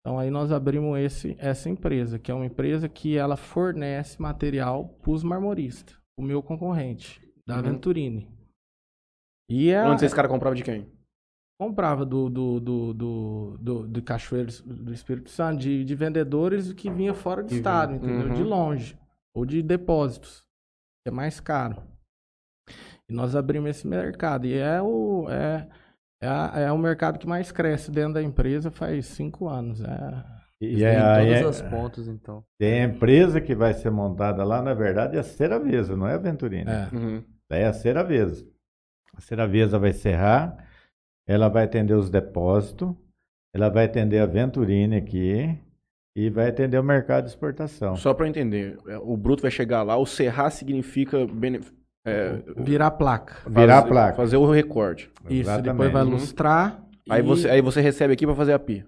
Então 0.00 0.18
aí 0.18 0.30
nós 0.30 0.52
abrimos 0.52 0.98
esse, 0.98 1.34
essa 1.38 1.68
empresa, 1.70 2.18
que 2.18 2.30
é 2.30 2.34
uma 2.34 2.46
empresa 2.46 2.88
que 2.88 3.16
ela 3.16 3.36
fornece 3.36 4.20
material 4.20 4.88
para 5.02 5.10
os 5.12 5.22
marmoristas, 5.22 5.96
o 6.18 6.22
meu 6.22 6.42
concorrente, 6.42 7.20
da 7.46 7.56
Uhum. 7.56 7.62
Venturini. 7.62 8.30
E 9.50 9.70
é, 9.70 9.82
Onde 9.86 10.04
esse 10.04 10.14
cara 10.14 10.28
comprava 10.28 10.54
de 10.54 10.62
quem? 10.62 10.86
comprava 11.60 12.04
do, 12.06 12.28
do, 12.30 12.60
do, 12.60 12.94
do, 12.94 13.58
do, 13.58 13.88
de 13.88 14.00
Cachoeiros 14.02 14.60
do 14.60 14.92
Espírito 14.92 15.28
Santo, 15.30 15.58
de, 15.58 15.84
de 15.84 15.94
vendedores 15.96 16.72
que 16.72 16.88
vinha 16.90 17.12
fora 17.12 17.42
do 17.42 17.52
estado, 17.52 17.94
entendeu? 17.94 18.28
Uhum. 18.28 18.34
De 18.34 18.42
longe. 18.44 18.96
Ou 19.34 19.44
de 19.46 19.62
depósitos. 19.62 20.42
Que 21.04 21.08
é 21.08 21.10
mais 21.10 21.40
caro. 21.40 21.82
E 23.08 23.12
nós 23.12 23.34
abrimos 23.34 23.70
esse 23.70 23.86
mercado. 23.86 24.46
E 24.46 24.54
é 24.54 24.80
o, 24.82 25.26
é, 25.30 25.68
é, 26.22 26.28
a- 26.28 26.52
é 26.56 26.72
o 26.72 26.78
mercado 26.78 27.18
que 27.18 27.26
mais 27.26 27.50
cresce 27.52 27.90
dentro 27.90 28.14
da 28.14 28.22
empresa 28.22 28.70
faz 28.70 29.06
cinco 29.06 29.48
anos. 29.48 29.80
É, 29.80 30.24
E, 30.60 30.82
é, 30.84 31.00
aí 31.00 31.30
é- 31.32 31.42
todas 31.42 31.62
as 31.62 31.70
pontas, 31.70 32.08
então. 32.08 32.44
tem 32.58 32.82
a 32.82 32.84
empresa 32.86 33.40
que 33.40 33.54
vai 33.54 33.72
ser 33.72 33.90
montada 33.90 34.42
lá, 34.44 34.60
na 34.60 34.74
verdade, 34.74 35.16
é 35.16 35.20
a 35.20 35.22
Ceravesa, 35.22 35.96
não 35.96 36.06
é 36.08 36.14
a 36.14 36.18
Venturina. 36.18 36.90
é. 36.92 36.94
Uhum. 36.96 37.24
É 37.50 37.66
a 37.66 37.72
Ceravesa. 37.72 38.46
A 39.14 39.20
Ceravesa 39.20 39.78
vai 39.78 39.92
serrar, 39.92 40.68
ela 41.26 41.48
vai 41.48 41.64
atender 41.64 41.94
os 41.94 42.10
depósitos, 42.10 42.94
ela 43.54 43.68
vai 43.70 43.84
atender 43.86 44.18
a 44.20 44.26
Venturine 44.26 44.96
aqui 44.96 45.58
e 46.20 46.30
vai 46.30 46.48
atender 46.48 46.78
o 46.78 46.82
mercado 46.82 47.24
de 47.24 47.30
exportação. 47.30 47.94
Só 47.96 48.12
pra 48.12 48.26
eu 48.26 48.30
entender, 48.30 48.76
é, 48.88 48.98
o 48.98 49.16
bruto 49.16 49.42
vai 49.42 49.50
chegar 49.50 49.82
lá, 49.82 49.96
o 49.96 50.04
serrar 50.06 50.50
significa 50.50 51.26
bene- 51.26 51.60
é, 52.06 52.38
Virar 52.56 52.90
placa. 52.92 53.36
Virar 53.48 53.74
a 53.74 53.76
fazer- 53.82 53.88
placa. 53.88 54.16
Fazer 54.16 54.36
o 54.36 54.50
recorte. 54.50 55.10
Isso, 55.28 55.42
Exatamente. 55.42 55.70
depois 55.72 55.92
vai 55.92 56.02
Uhum. 56.04 56.10
lustrar. 56.10 56.82
Aí 57.10 57.20
e 57.20 57.22
você, 57.22 57.48
aí 57.50 57.60
você 57.60 57.80
recebe 57.80 58.12
aqui 58.14 58.26
pra 58.26 58.34
fazer 58.34 58.52
a 58.52 58.58
pia. 58.58 58.84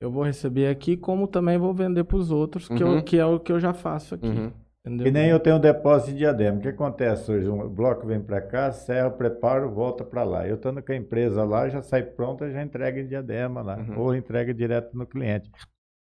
Eu 0.00 0.10
vou 0.10 0.22
receber 0.24 0.66
aqui, 0.68 0.96
como 0.96 1.26
também 1.28 1.56
vou 1.58 1.72
vender 1.72 2.02
para 2.04 2.16
os 2.16 2.30
outros, 2.30 2.66
que, 2.68 2.82
Uhum. 2.82 2.96
eu, 2.96 3.02
que 3.02 3.18
é 3.18 3.24
o 3.24 3.38
que 3.38 3.52
eu 3.52 3.60
já 3.60 3.72
faço 3.72 4.14
aqui. 4.16 4.26
Uhum. 4.26 4.50
Entendeu? 4.84 5.04
Que 5.06 5.12
nem 5.12 5.28
eu 5.30 5.38
tenho 5.38 5.56
um 5.56 5.60
depósito 5.60 6.10
de 6.10 6.18
diadema. 6.18 6.58
O 6.58 6.60
que 6.60 6.66
acontece 6.68 7.30
hoje? 7.30 7.48
Um 7.48 7.68
bloco 7.68 8.04
vem 8.04 8.18
para 8.20 8.40
cá, 8.40 8.72
serra, 8.72 9.08
preparo, 9.10 9.70
volta 9.70 10.02
para 10.04 10.24
lá. 10.24 10.48
Eu 10.48 10.56
estando 10.56 10.82
com 10.82 10.90
a 10.90 10.96
empresa 10.96 11.44
lá, 11.44 11.68
já 11.68 11.80
sai 11.82 12.02
pronta, 12.02 12.50
já 12.50 12.60
entrega 12.60 13.00
em 13.00 13.06
diadema 13.06 13.62
lá. 13.62 13.76
Uhum. 13.76 13.98
Ou 14.00 14.14
entrega 14.16 14.52
direto 14.52 14.96
no 14.96 15.06
cliente. 15.06 15.48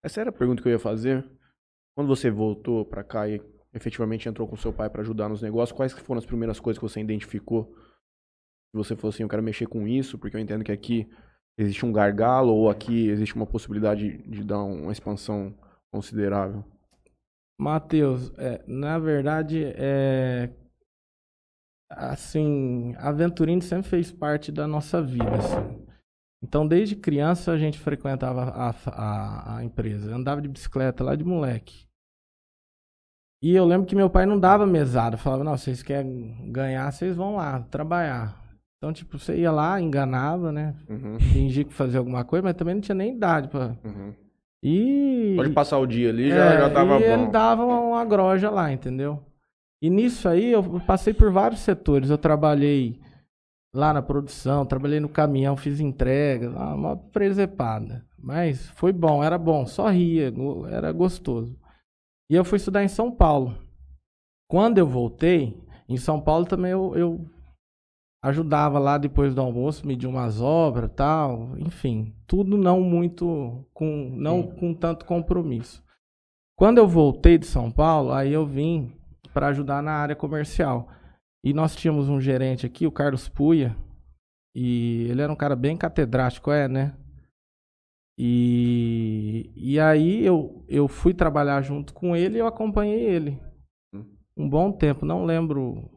Essa 0.04 0.20
era 0.20 0.28
a 0.28 0.32
pergunta 0.32 0.62
que 0.62 0.68
eu 0.68 0.72
ia 0.72 0.78
fazer. 0.78 1.24
Quando 1.96 2.08
você 2.08 2.30
voltou 2.30 2.84
pra 2.84 3.02
cá 3.02 3.26
e 3.26 3.40
efetivamente 3.72 4.28
entrou 4.28 4.46
com 4.46 4.54
seu 4.54 4.70
pai 4.70 4.90
pra 4.90 5.00
ajudar 5.00 5.30
nos 5.30 5.40
negócios, 5.40 5.74
quais 5.74 5.94
foram 5.94 6.18
as 6.18 6.26
primeiras 6.26 6.60
coisas 6.60 6.78
que 6.78 6.86
você 6.86 7.00
identificou? 7.00 7.64
Que 7.64 8.76
você 8.76 8.94
falou 8.94 9.08
assim, 9.08 9.22
eu 9.22 9.28
quero 9.30 9.42
mexer 9.42 9.66
com 9.66 9.88
isso, 9.88 10.18
porque 10.18 10.36
eu 10.36 10.40
entendo 10.40 10.62
que 10.62 10.72
aqui 10.72 11.08
existe 11.58 11.86
um 11.86 11.92
gargalo 11.92 12.52
ou 12.52 12.68
aqui 12.68 13.08
existe 13.08 13.34
uma 13.34 13.46
possibilidade 13.46 14.18
de 14.28 14.44
dar 14.44 14.62
uma 14.62 14.92
expansão 14.92 15.56
considerável. 15.90 16.62
Matheus, 17.58 18.30
é, 18.36 18.62
na 18.66 18.98
verdade, 18.98 19.64
é, 19.64 20.50
assim, 21.88 22.94
a 22.98 23.10
Venturini 23.10 23.62
sempre 23.62 23.88
fez 23.88 24.12
parte 24.12 24.52
da 24.52 24.66
nossa 24.66 25.00
vida, 25.00 25.36
assim. 25.36 25.83
Então, 26.44 26.68
desde 26.68 26.94
criança, 26.94 27.52
a 27.52 27.56
gente 27.58 27.78
frequentava 27.78 28.42
a, 28.50 28.74
a, 28.90 29.56
a 29.56 29.64
empresa. 29.64 30.14
Andava 30.14 30.42
de 30.42 30.48
bicicleta 30.48 31.02
lá 31.02 31.16
de 31.16 31.24
moleque. 31.24 31.86
E 33.42 33.54
eu 33.56 33.64
lembro 33.64 33.86
que 33.86 33.96
meu 33.96 34.10
pai 34.10 34.26
não 34.26 34.38
dava 34.38 34.66
mesada. 34.66 35.16
Falava, 35.16 35.42
não, 35.42 35.56
vocês 35.56 35.82
querem 35.82 36.50
ganhar, 36.52 36.92
vocês 36.92 37.16
vão 37.16 37.36
lá 37.36 37.60
trabalhar. 37.70 38.38
Então, 38.76 38.92
tipo, 38.92 39.18
você 39.18 39.38
ia 39.38 39.50
lá, 39.50 39.80
enganava, 39.80 40.52
né? 40.52 40.74
Uhum, 40.86 41.18
Fingia 41.18 41.64
que 41.64 41.72
fazia 41.72 41.98
alguma 41.98 42.24
coisa, 42.24 42.42
mas 42.42 42.54
também 42.54 42.74
não 42.74 42.82
tinha 42.82 42.94
nem 42.94 43.14
idade 43.16 43.48
pra... 43.48 43.74
uhum. 43.82 44.12
E... 44.62 45.32
Pode 45.36 45.50
passar 45.50 45.78
o 45.78 45.86
dia 45.86 46.10
ali, 46.10 46.28
já, 46.28 46.36
É, 46.54 46.58
já 46.58 46.70
tava 46.70 46.98
e 47.00 47.04
ele 47.04 47.24
bom. 47.24 47.30
dava 47.30 47.64
uma 47.64 48.04
groja 48.04 48.50
lá, 48.50 48.70
entendeu? 48.70 49.22
E 49.80 49.88
nisso 49.88 50.28
aí 50.28 50.52
eu 50.52 50.80
passei 50.86 51.14
por 51.14 51.30
vários 51.32 51.60
setores. 51.60 52.10
Eu 52.10 52.18
trabalhei 52.18 53.00
lá 53.74 53.92
na 53.92 54.00
produção, 54.00 54.64
trabalhei 54.64 55.00
no 55.00 55.08
caminhão, 55.08 55.56
fiz 55.56 55.80
entrega, 55.80 56.48
uma 56.50 56.96
presepada. 56.96 58.06
Mas 58.16 58.70
foi 58.70 58.92
bom, 58.92 59.22
era 59.22 59.36
bom, 59.36 59.66
só 59.66 59.88
ria, 59.90 60.32
era 60.70 60.92
gostoso. 60.92 61.58
E 62.30 62.36
eu 62.36 62.44
fui 62.44 62.56
estudar 62.56 62.84
em 62.84 62.88
São 62.88 63.10
Paulo. 63.10 63.58
Quando 64.48 64.78
eu 64.78 64.86
voltei, 64.86 65.60
em 65.88 65.96
São 65.96 66.20
Paulo 66.20 66.46
também 66.46 66.70
eu, 66.70 66.94
eu 66.96 67.26
ajudava 68.22 68.78
lá 68.78 68.96
depois 68.96 69.34
do 69.34 69.40
almoço, 69.40 69.86
medir 69.86 70.06
umas 70.06 70.40
obras 70.40 70.90
tal, 70.94 71.58
enfim, 71.58 72.14
tudo 72.26 72.56
não 72.56 72.80
muito 72.80 73.66
com 73.74 74.10
não 74.16 74.42
com 74.42 74.72
tanto 74.72 75.04
compromisso. 75.04 75.84
Quando 76.56 76.78
eu 76.78 76.86
voltei 76.86 77.36
de 77.36 77.46
São 77.46 77.70
Paulo, 77.70 78.12
aí 78.12 78.32
eu 78.32 78.46
vim 78.46 78.92
para 79.32 79.48
ajudar 79.48 79.82
na 79.82 79.92
área 79.92 80.14
comercial. 80.14 80.88
E 81.44 81.52
nós 81.52 81.76
tínhamos 81.76 82.08
um 82.08 82.18
gerente 82.18 82.64
aqui, 82.64 82.86
o 82.86 82.90
Carlos 82.92 83.28
Puia, 83.28 83.76
e 84.56 85.06
ele 85.10 85.20
era 85.20 85.30
um 85.30 85.36
cara 85.36 85.54
bem 85.54 85.76
catedrático, 85.76 86.50
é, 86.50 86.66
né? 86.66 86.96
E, 88.18 89.52
e 89.54 89.78
aí 89.78 90.24
eu, 90.24 90.64
eu 90.68 90.88
fui 90.88 91.12
trabalhar 91.12 91.60
junto 91.60 91.92
com 91.92 92.16
ele 92.16 92.36
e 92.36 92.38
eu 92.40 92.46
acompanhei 92.46 93.04
ele. 93.04 93.38
Um 94.36 94.48
bom 94.48 94.72
tempo, 94.72 95.04
não 95.04 95.24
lembro 95.26 95.90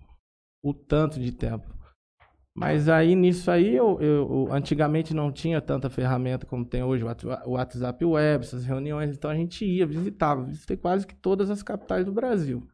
o 0.62 0.74
tanto 0.74 1.20
de 1.20 1.32
tempo. 1.32 1.74
Mas 2.54 2.90
aí 2.90 3.16
nisso 3.16 3.50
aí, 3.50 3.76
eu, 3.76 4.02
eu- 4.02 4.52
antigamente 4.52 5.14
não 5.14 5.32
tinha 5.32 5.62
tanta 5.62 5.90
ferramenta 5.90 6.46
como 6.46 6.66
tem 6.66 6.84
hoje, 6.84 7.06
o 7.46 7.52
WhatsApp 7.52 8.04
Web, 8.04 8.44
essas 8.44 8.66
reuniões, 8.66 9.16
então 9.16 9.30
a 9.30 9.36
gente 9.36 9.64
ia, 9.64 9.86
visitava, 9.86 10.44
visitei 10.44 10.76
quase 10.76 11.06
que 11.06 11.16
todas 11.16 11.50
as 11.52 11.62
capitais 11.64 12.04
do 12.06 12.12
Brasil. 12.12 12.68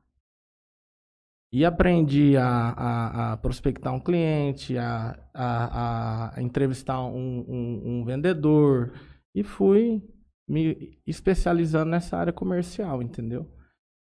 E 1.54 1.64
aprendi 1.64 2.36
a, 2.36 2.46
a- 2.48 3.34
a 3.34 3.38
prospectar 3.38 3.94
um 3.94 4.00
cliente, 4.00 4.76
a, 4.78 5.16
a- 5.34 6.34
entrevistar 6.42 7.00
um, 7.06 7.46
um- 7.48 7.82
um 7.86 8.06
vendedor, 8.06 8.92
e 9.36 9.44
fui 9.44 10.02
me 10.50 11.00
especializando 11.06 11.92
nessa 11.92 12.18
área 12.18 12.34
comercial, 12.34 13.02
entendeu? 13.04 13.48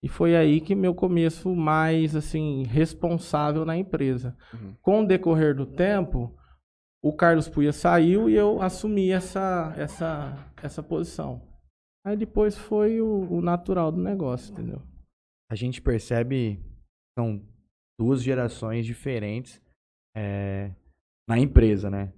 E 0.02 0.08
foi 0.08 0.36
aí 0.36 0.60
que 0.62 0.74
meu 0.74 0.96
começo 0.96 1.54
mais 1.56 2.16
assim 2.16 2.64
responsável 2.64 3.66
na 3.66 3.78
empresa. 3.78 4.36
Uhum. 4.54 4.74
Com 4.82 5.02
o 5.04 5.08
decorrer 5.08 5.54
do 5.56 5.66
tempo, 5.66 6.34
o 7.04 7.14
Carlos 7.14 7.48
Puia 7.50 7.72
saiu 7.74 8.30
e 8.30 8.36
eu 8.36 8.62
assumi 8.62 9.12
essa 9.12 9.74
essa 9.78 10.50
essa 10.62 10.82
posição. 10.82 11.42
Aí 12.06 12.16
depois 12.18 12.58
foi 12.58 13.00
o, 13.02 13.28
o 13.32 13.42
natural 13.42 13.92
do 13.92 14.02
negócio, 14.02 14.52
entendeu? 14.54 14.82
A 15.52 15.56
gente 15.56 15.82
percebe 15.82 16.60
são 17.18 17.42
duas 18.00 18.22
gerações 18.22 18.86
diferentes 18.86 19.62
é, 20.16 20.74
na 21.28 21.38
empresa, 21.38 21.90
né? 21.90 22.14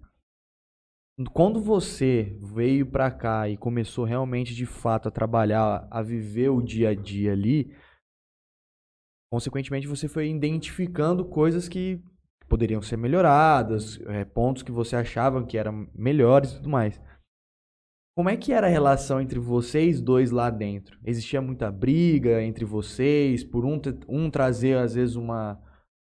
Quando 1.32 1.62
você 1.62 2.38
veio 2.42 2.86
pra 2.86 3.10
cá 3.10 3.48
e 3.48 3.56
começou 3.56 4.04
realmente 4.04 4.54
de 4.54 4.66
fato 4.66 5.08
a 5.08 5.12
trabalhar, 5.12 5.88
a 5.90 6.02
viver 6.02 6.50
o 6.50 6.62
dia 6.62 6.90
a 6.90 6.96
dia 6.96 7.32
ali, 7.32 7.74
consequentemente 9.32 9.88
você 9.88 10.10
foi 10.10 10.30
identificando 10.30 11.24
coisas 11.24 11.70
que 11.70 12.04
poderiam 12.50 12.82
ser 12.82 12.98
melhoradas, 12.98 14.00
é, 14.08 14.26
pontos 14.26 14.62
que 14.62 14.72
você 14.72 14.96
achava 14.98 15.46
que 15.46 15.58
eram 15.58 15.90
melhores 15.96 16.52
e 16.52 16.56
tudo 16.58 16.70
mais. 16.70 17.02
Como 18.18 18.30
é 18.30 18.38
que 18.38 18.54
era 18.54 18.68
a 18.68 18.70
relação 18.70 19.20
entre 19.20 19.38
vocês 19.38 20.00
dois 20.00 20.32
lá 20.32 20.50
dentro? 20.50 20.98
Existia 21.04 21.42
muita 21.42 21.70
briga 21.70 22.42
entre 22.42 22.64
vocês 22.64 23.44
por 23.44 23.66
um, 23.66 23.82
um 24.08 24.30
trazer 24.30 24.78
às 24.78 24.96
vezes 24.96 25.18
uma 25.18 25.60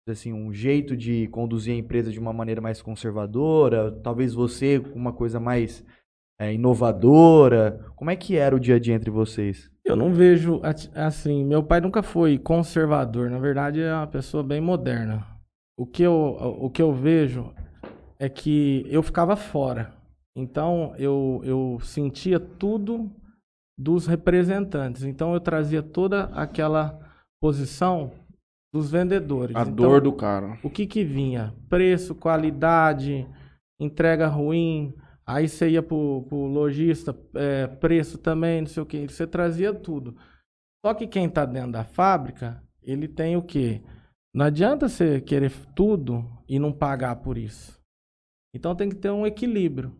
assim 0.09 0.33
um 0.33 0.53
jeito 0.53 0.97
de 0.97 1.29
conduzir 1.29 1.73
a 1.73 1.79
empresa 1.79 2.11
de 2.11 2.19
uma 2.19 2.33
maneira 2.33 2.61
mais 2.61 2.83
conservadora, 2.83 3.93
talvez 4.03 4.35
você 4.35 4.81
com 4.81 4.99
uma 4.99 5.13
coisa 5.13 5.39
mais 5.39 5.85
é, 6.41 6.53
inovadora. 6.53 7.87
Como 7.95 8.11
é 8.11 8.17
que 8.17 8.37
era 8.37 8.57
o 8.57 8.59
dia 8.59 8.75
a 8.75 8.79
dia 8.81 8.97
entre 8.97 9.13
vocês? 9.13 9.71
Eu 9.85 9.95
não 9.95 10.13
vejo 10.13 10.61
assim, 10.97 11.45
meu 11.45 11.63
pai 11.63 11.81
nunca 11.81 12.03
foi 12.03 12.37
conservador, 12.37 13.31
na 13.31 13.39
verdade 13.39 13.81
é 13.81 13.95
uma 13.95 14.09
pessoa 14.09 14.43
bem 14.43 14.61
moderna. 14.61 15.25
O 15.79 15.87
que 15.87 16.03
eu, 16.03 16.13
o 16.61 16.69
que 16.69 16.83
eu 16.83 16.93
vejo 16.93 17.55
é 18.19 18.29
que 18.29 18.85
eu 18.89 19.05
ficava 19.05 19.37
fora. 19.37 20.02
Então 20.37 20.95
eu, 20.97 21.41
eu 21.45 21.79
sentia 21.83 22.41
tudo 22.41 23.11
dos 23.79 24.07
representantes. 24.07 25.03
Então 25.03 25.35
eu 25.35 25.41
trazia 25.41 25.83
toda 25.83 26.25
aquela 26.27 26.99
posição 27.41 28.13
dos 28.73 28.91
vendedores. 28.91 29.55
A 29.55 29.63
Então, 29.63 29.75
dor 29.75 30.01
do 30.01 30.13
cara. 30.13 30.59
o 30.63 30.71
que 30.71 30.87
que 30.87 31.05
vinha? 31.05 31.55
Preço, 31.69 32.15
qualidade, 32.15 33.27
entrega 33.81 34.27
ruim, 34.27 34.95
Aí 35.27 35.49
você 35.49 35.71
ia 35.71 35.83
pro, 35.83 36.25
pro 36.29 36.47
lojista, 36.47 37.17
é, 37.35 37.67
preço 37.67 38.19
também, 38.19 38.61
não 38.61 38.69
sei 38.69 38.83
o 38.83 38.87
que, 38.87 39.07
você 39.07 39.27
trazia 39.27 39.73
tudo. 39.73 40.17
Só 40.85 40.93
que 40.95 41.07
quem 41.07 41.29
tá 41.29 41.45
dentro 41.47 41.73
da 41.73 41.85
fábrica, 41.85 42.63
ele 42.83 43.07
tem 43.07 43.37
o 43.37 43.43
quê? 43.43 43.81
Não 44.35 44.47
adianta 44.47 44.89
você 44.89 45.21
querer 45.21 45.53
tudo 45.77 46.25
e 46.49 46.59
não 46.59 46.73
pagar 46.73 47.17
por 47.17 47.39
isso. 47.39 47.81
Então 48.55 48.75
tem 48.75 48.89
que 48.89 48.97
ter 48.97 49.11
um 49.11 49.27
equilíbrio. 49.27 49.97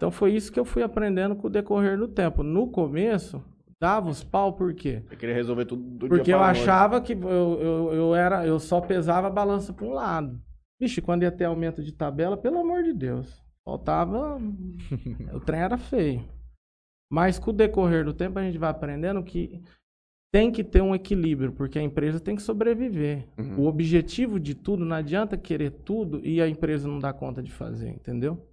Então 0.00 0.10
foi 0.10 0.32
isso 0.32 0.50
que 0.50 0.58
eu 0.58 0.64
fui 0.64 0.82
aprendendo 0.82 1.36
com 1.36 1.46
o 1.46 1.50
decorrer 1.50 1.98
do 1.98 2.08
tempo. 2.08 2.42
No 2.42 2.66
começo, 2.68 3.44
dava 3.78 4.08
os 4.08 4.24
pau 4.24 4.54
por 4.54 4.72
quê? 4.72 5.02
Eu 5.10 5.18
queria 5.18 5.34
resolver 5.34 5.66
tudo 5.66 5.82
do 5.82 6.08
Porque 6.08 6.22
dia 6.22 6.36
eu 6.36 6.38
noite. 6.38 6.62
achava 6.62 7.02
que 7.02 7.12
eu, 7.12 7.60
eu, 7.60 7.92
eu, 7.92 8.14
era, 8.14 8.46
eu 8.46 8.58
só 8.58 8.80
pesava 8.80 9.26
a 9.26 9.30
balança 9.30 9.74
para 9.74 9.84
um 9.84 9.92
lado. 9.92 10.40
Vixe, 10.80 11.02
quando 11.02 11.24
ia 11.24 11.30
ter 11.30 11.44
aumento 11.44 11.82
de 11.82 11.92
tabela, 11.92 12.34
pelo 12.34 12.60
amor 12.60 12.82
de 12.82 12.94
Deus. 12.94 13.44
Faltava. 13.62 14.38
o 15.34 15.40
trem 15.40 15.60
era 15.60 15.76
feio. 15.76 16.24
Mas 17.12 17.38
com 17.38 17.50
o 17.50 17.52
decorrer 17.52 18.02
do 18.02 18.14
tempo 18.14 18.38
a 18.38 18.42
gente 18.42 18.56
vai 18.56 18.70
aprendendo 18.70 19.22
que 19.22 19.62
tem 20.32 20.50
que 20.50 20.64
ter 20.64 20.80
um 20.80 20.94
equilíbrio, 20.94 21.52
porque 21.52 21.78
a 21.78 21.82
empresa 21.82 22.18
tem 22.18 22.36
que 22.36 22.40
sobreviver. 22.40 23.28
Uhum. 23.36 23.64
O 23.64 23.66
objetivo 23.66 24.40
de 24.40 24.54
tudo, 24.54 24.82
não 24.82 24.96
adianta 24.96 25.36
querer 25.36 25.72
tudo 25.72 26.24
e 26.24 26.40
a 26.40 26.48
empresa 26.48 26.88
não 26.88 26.98
dar 26.98 27.12
conta 27.12 27.42
de 27.42 27.52
fazer, 27.52 27.90
entendeu? 27.90 28.46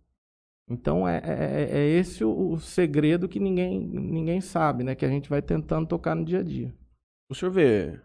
Então 0.69 1.07
é, 1.07 1.21
é, 1.23 1.79
é 1.79 1.87
esse 1.87 2.23
o, 2.23 2.51
o 2.51 2.59
segredo 2.59 3.29
que 3.29 3.39
ninguém, 3.39 3.79
ninguém 3.79 4.41
sabe, 4.41 4.83
né? 4.83 4.95
Que 4.95 5.05
a 5.05 5.09
gente 5.09 5.29
vai 5.29 5.41
tentando 5.41 5.87
tocar 5.87 6.15
no 6.15 6.25
dia 6.25 6.39
a 6.39 6.43
dia. 6.43 6.73
O 7.29 7.35
senhor 7.35 7.51
vê 7.51 7.99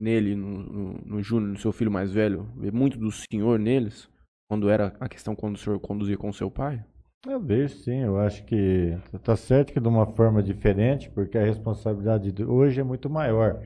nele, 0.00 0.34
no, 0.34 0.62
no, 0.62 0.92
no 1.04 1.22
Júnior, 1.22 1.52
no 1.52 1.58
seu 1.58 1.72
filho 1.72 1.90
mais 1.90 2.10
velho, 2.10 2.48
vê 2.56 2.70
muito 2.70 2.98
do 2.98 3.10
senhor 3.10 3.58
neles? 3.58 4.08
Quando 4.48 4.68
era 4.68 4.96
a 4.98 5.08
questão 5.08 5.36
quando 5.36 5.56
o 5.56 5.58
senhor 5.58 5.78
conduzia 5.78 6.16
com 6.16 6.28
o 6.28 6.34
seu 6.34 6.50
pai? 6.50 6.84
Eu 7.28 7.38
vejo 7.38 7.76
sim, 7.76 7.98
eu 7.98 8.18
acho 8.18 8.44
que 8.46 8.98
tá 9.22 9.36
certo 9.36 9.72
que 9.74 9.78
de 9.80 9.86
uma 9.86 10.06
forma 10.06 10.42
diferente, 10.42 11.10
porque 11.10 11.36
a 11.36 11.44
responsabilidade 11.44 12.32
de 12.32 12.42
hoje 12.42 12.80
é 12.80 12.82
muito 12.82 13.10
maior. 13.10 13.62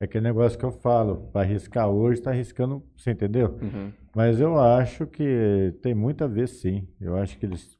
É 0.00 0.04
aquele 0.04 0.24
negócio 0.24 0.58
que 0.58 0.64
eu 0.64 0.70
falo, 0.70 1.28
para 1.32 1.40
arriscar 1.40 1.88
hoje, 1.88 2.20
está 2.20 2.30
arriscando, 2.30 2.84
você 2.96 3.10
entendeu? 3.10 3.58
Uhum. 3.60 3.92
Mas 4.14 4.40
eu 4.40 4.60
acho 4.60 5.06
que 5.06 5.74
tem 5.82 5.94
muito 5.94 6.22
a 6.22 6.26
ver 6.26 6.48
sim. 6.48 6.86
Eu 7.00 7.16
acho 7.16 7.38
que 7.38 7.46
eles 7.46 7.77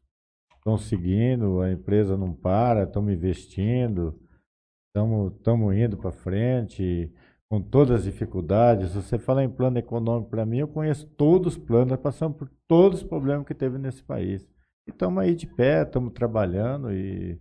estão 0.59 0.77
seguindo, 0.77 1.61
a 1.61 1.73
empresa 1.73 2.17
não 2.17 2.33
para, 2.33 2.85
estamos 2.85 3.13
investindo, 3.13 4.19
estamos 4.89 5.77
indo 5.77 5.97
para 5.97 6.13
frente, 6.13 7.13
com 7.49 7.63
todas 7.63 8.01
as 8.01 8.05
dificuldades. 8.05 8.95
Você 8.95 9.19
falar 9.19 9.45
em 9.45 9.49
plano 9.49 9.79
econômico 9.79 10.31
para 10.31 10.45
mim, 10.45 10.59
eu 10.59 10.69
conheço 10.69 11.07
todos 11.07 11.57
os 11.57 11.59
planos, 11.63 11.97
passamos 11.99 12.37
por 12.37 12.51
todos 12.67 13.03
os 13.03 13.09
problemas 13.09 13.47
que 13.47 13.55
teve 13.55 13.79
nesse 13.79 14.03
país. 14.03 14.47
E 14.87 14.91
estamos 14.91 15.23
aí 15.23 15.35
de 15.35 15.47
pé, 15.47 15.83
estamos 15.83 16.13
trabalhando 16.13 16.93
e, 16.93 17.41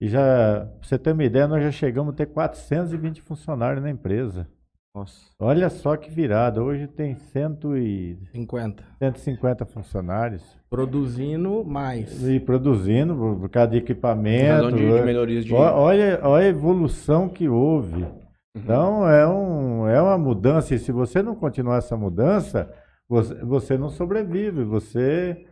e 0.00 0.08
já, 0.08 0.66
pra 0.66 0.88
você 0.88 0.98
ter 0.98 1.12
uma 1.12 1.24
ideia, 1.24 1.48
nós 1.48 1.62
já 1.62 1.72
chegamos 1.72 2.14
a 2.14 2.16
ter 2.16 2.26
420 2.26 3.22
funcionários 3.22 3.82
na 3.82 3.90
empresa. 3.90 4.48
Nossa. 4.94 5.26
Olha 5.40 5.68
só 5.68 5.96
que 5.96 6.08
virada, 6.08 6.62
hoje 6.62 6.86
tem 6.86 7.16
100 7.16 7.58
e 7.76 8.16
50. 8.30 8.84
150 8.98 9.66
funcionários 9.66 10.42
Produzindo 10.70 11.64
mais. 11.64 12.22
e 12.28 12.38
produzindo 12.38 13.16
por 13.16 13.40
por 13.40 13.48
causa 13.48 13.72
de 13.72 13.78
equipamento. 13.78 14.70
de, 14.70 14.76
de 14.76 15.02
melhorias 15.02 15.44
de. 15.44 15.52
Olha, 15.52 16.20
olha 16.22 16.36
a 16.36 16.48
evolução 16.48 17.28
que 17.28 17.48
houve. 17.48 18.04
Uhum. 18.04 18.20
Então 18.56 19.08
é, 19.08 19.26
um, 19.26 19.88
é 19.88 20.00
uma 20.00 20.16
mudança, 20.16 20.76
e 20.76 20.78
se 20.78 20.92
você 20.92 21.22
não 21.22 21.34
continuar 21.34 21.78
essa 21.78 21.96
mudança, 21.96 22.72
você, 23.08 23.34
você 23.42 23.76
não 23.76 23.88
sobrevive, 23.90 24.62
você, 24.62 25.44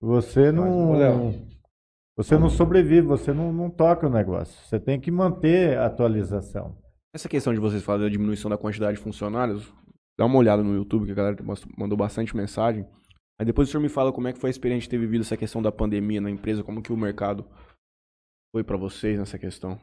você 0.00 0.50
não. 0.50 1.34
Você 2.16 2.38
não 2.38 2.48
sobrevive, 2.48 3.02
você 3.02 3.30
não, 3.30 3.52
não 3.52 3.68
toca 3.68 4.06
o 4.06 4.10
negócio. 4.10 4.58
Você 4.66 4.80
tem 4.80 4.98
que 4.98 5.10
manter 5.10 5.76
a 5.76 5.84
atualização. 5.84 6.74
Essa 7.16 7.30
questão 7.30 7.54
de 7.54 7.58
vocês 7.58 7.82
falarem 7.82 8.04
da 8.04 8.12
diminuição 8.12 8.50
da 8.50 8.58
quantidade 8.58 8.98
de 8.98 9.02
funcionários, 9.02 9.72
dá 10.18 10.26
uma 10.26 10.36
olhada 10.36 10.62
no 10.62 10.74
YouTube, 10.74 11.06
que 11.06 11.12
a 11.12 11.14
galera 11.14 11.36
mandou 11.74 11.96
bastante 11.96 12.36
mensagem. 12.36 12.86
Aí 13.40 13.46
depois 13.46 13.66
o 13.66 13.70
senhor 13.70 13.80
me 13.80 13.88
fala 13.88 14.12
como 14.12 14.28
é 14.28 14.34
que 14.34 14.38
foi 14.38 14.50
a 14.50 14.50
experiência 14.50 14.82
de 14.82 14.90
ter 14.90 14.98
vivido 14.98 15.22
essa 15.22 15.34
questão 15.34 15.62
da 15.62 15.72
pandemia 15.72 16.20
na 16.20 16.30
empresa, 16.30 16.62
como 16.62 16.82
que 16.82 16.92
o 16.92 16.96
mercado 16.96 17.48
foi 18.54 18.62
pra 18.62 18.76
vocês 18.76 19.18
nessa 19.18 19.38
questão. 19.38 19.80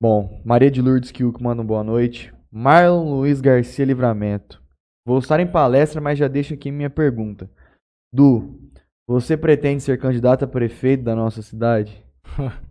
Bom, 0.00 0.40
Maria 0.46 0.70
de 0.70 0.80
Lourdes 0.80 1.10
Kilk 1.10 1.42
manda 1.42 1.62
boa 1.62 1.84
noite. 1.84 2.32
Marlon 2.50 3.10
Luiz 3.10 3.42
Garcia 3.42 3.84
Livramento. 3.84 4.62
Vou 5.06 5.18
estar 5.18 5.38
em 5.40 5.52
palestra, 5.52 6.00
mas 6.00 6.18
já 6.18 6.26
deixo 6.26 6.54
aqui 6.54 6.70
minha 6.70 6.88
pergunta. 6.88 7.50
Du, 8.10 8.58
você 9.06 9.36
pretende 9.36 9.82
ser 9.82 10.00
candidato 10.00 10.46
a 10.46 10.48
prefeito 10.48 11.04
da 11.04 11.14
nossa 11.14 11.42
cidade? 11.42 12.02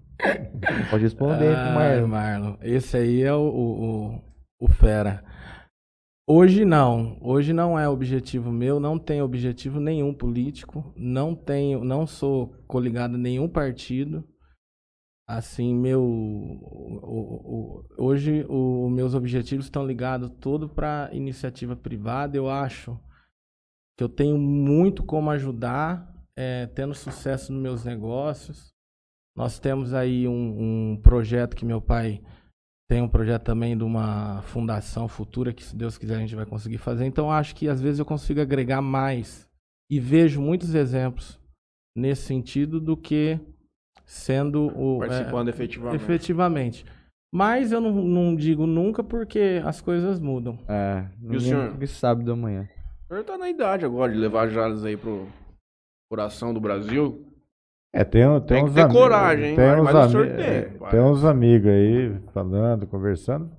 Pode 0.90 1.04
responder 1.04 1.54
pro 1.54 1.58
Ai, 1.58 1.74
Marlon. 1.74 2.08
Marlon. 2.08 2.58
Esse 2.62 2.98
aí 2.98 3.22
é 3.22 3.34
o, 3.34 3.48
o, 3.48 4.22
o, 4.62 4.68
fera. 4.68 5.24
Hoje 6.30 6.66
não. 6.66 7.18
Hoje 7.22 7.54
não 7.54 7.78
é 7.80 7.88
objetivo 7.88 8.52
meu. 8.52 8.80
Não 8.80 8.98
tenho 9.00 9.24
objetivo 9.24 9.80
nenhum 9.80 10.14
político. 10.14 10.94
Não 10.96 11.36
tenho, 11.36 11.84
não 11.84 12.06
sou 12.08 12.50
coligado 12.68 13.16
a 13.16 13.18
nenhum 13.18 13.48
partido. 13.48 14.28
Assim, 15.30 15.74
meu. 15.76 16.02
o- 16.04 17.00
o- 17.04 17.86
hoje, 17.98 18.46
os 18.50 18.92
meus 18.92 19.14
objetivos 19.14 19.66
estão 19.66 19.86
ligados 19.86 20.30
todo 20.40 20.70
para 20.70 21.10
iniciativa 21.14 21.76
privada. 21.76 22.36
Eu 22.38 22.50
acho 22.50 22.98
que 23.98 24.04
eu 24.04 24.10
tenho 24.10 24.38
muito 24.38 25.04
como 25.04 25.30
ajudar, 25.32 26.14
eh, 26.38 26.68
tendo 26.68 26.94
sucesso 26.94 27.52
nos 27.52 27.62
meus 27.62 27.84
negócios. 27.84 28.74
Nós 29.38 29.60
temos 29.60 29.94
aí 29.94 30.28
um, 30.28 30.94
um 30.94 30.98
projeto 30.98 31.56
que 31.56 31.64
meu 31.64 31.80
pai 31.80 32.20
tem 32.90 33.04
um 33.04 33.08
projeto 33.08 33.44
também 33.44 33.78
de 33.78 33.84
uma 33.84 34.42
fundação 34.42 35.08
futura 35.08 35.54
que, 35.54 35.64
se 35.64 35.76
Deus 35.76 35.96
quiser, 35.96 36.16
a 36.16 36.20
gente 36.20 36.36
vai 36.36 36.46
conseguir 36.46 36.80
fazer. 36.80 37.06
Então, 37.06 37.32
acho 37.32 37.56
que 37.56 37.70
às 37.70 37.80
vezes 37.80 38.00
eu 38.00 38.06
consigo 38.06 38.42
agregar 38.42 38.82
mais 38.82 39.48
e 39.92 40.00
vejo 40.00 40.42
muitos 40.42 40.74
exemplos 40.74 41.40
nesse 41.96 42.24
sentido 42.24 42.80
do 42.80 42.98
que 42.98 43.40
sendo 44.06 44.76
o 44.76 45.04
é, 45.04 45.08
Participando 45.08 45.50
efetivamente. 45.50 45.96
efetivamente. 46.02 46.86
Mas 47.32 47.72
eu 47.72 47.80
não, 47.80 47.92
não 47.94 48.36
digo 48.36 48.66
nunca 48.66 49.04
porque 49.04 49.62
as 49.64 49.82
coisas 49.82 50.20
mudam. 50.20 50.58
É, 50.68 51.06
ninguém 51.20 51.40
senhor? 51.42 51.72
nunca 51.74 51.88
sabe 51.88 52.24
do 52.24 52.32
amanhã. 52.32 52.68
O 53.04 53.14
senhor 53.14 53.24
tá 53.24 53.38
na 53.38 53.50
idade 53.50 53.86
agora 53.86 54.12
de 54.12 54.18
levar 54.18 54.48
Jales 54.48 54.84
aí 54.84 54.98
pro 54.98 55.28
coração 56.10 56.54
do 56.54 56.60
Brasil. 56.60 57.27
É, 57.98 58.04
tem, 58.04 58.24
Tem 58.42 58.64
que 58.64 58.70
uns 58.70 58.76
ter 58.76 58.82
ami- 58.82 58.94
coragem, 58.94 59.46
hein? 59.50 59.56
Tem 59.56 59.74
uns, 59.74 59.84
mas 59.84 59.96
ami- 60.16 60.28
tem, 60.36 60.46
é, 60.46 60.62
tem 60.92 61.00
uns 61.00 61.26
amigos 61.26 61.68
aí 61.72 62.20
falando, 62.32 62.86
conversando. 62.86 63.50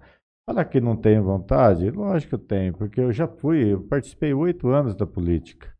Fala 0.48 0.64
que 0.64 0.80
não 0.80 0.96
tem 0.96 1.20
vontade? 1.20 1.90
Lógico 1.90 2.28
que 2.30 2.34
eu 2.36 2.46
tenho, 2.46 2.72
porque 2.74 3.00
eu 3.00 3.12
já 3.12 3.26
fui, 3.26 3.72
eu 3.72 3.82
participei 3.82 4.32
oito 4.32 4.68
anos 4.68 4.94
da 4.94 5.04
política. 5.06 5.74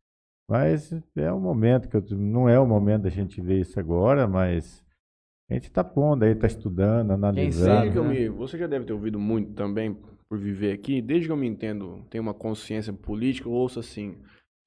Mas 0.49 0.91
é 1.15 1.31
um 1.31 1.39
momento 1.39 1.87
que 1.87 1.95
eu- 1.95 2.17
não 2.17 2.49
é 2.49 2.59
o 2.59 2.65
momento 2.67 3.03
da 3.03 3.09
gente 3.09 3.39
ver 3.39 3.61
isso 3.61 3.79
agora, 3.79 4.27
mas 4.27 4.83
a 5.49 5.53
gente 5.53 5.67
está 5.67 5.83
pondo 5.83 6.23
aí, 6.25 6.31
está 6.31 6.47
estudando, 6.47 7.11
analisando. 7.11 7.79
Desde 7.81 7.91
que 7.93 7.97
eu 7.97 8.03
né? 8.03 8.09
me, 8.09 8.29
você 8.29 8.57
já 8.57 8.67
deve 8.67 8.83
ter 8.85 8.93
ouvido 8.93 9.17
muito 9.19 9.53
também 9.53 9.95
por 10.29 10.37
viver 10.37 10.73
aqui. 10.73 11.01
Desde 11.01 11.27
que 11.27 11.31
eu 11.31 11.37
me 11.37 11.47
entendo, 11.47 12.03
tenho 12.09 12.21
uma 12.21 12.33
consciência 12.33 12.91
política, 12.91 13.47
eu 13.47 13.53
ouço 13.53 13.79
assim: 13.79 14.17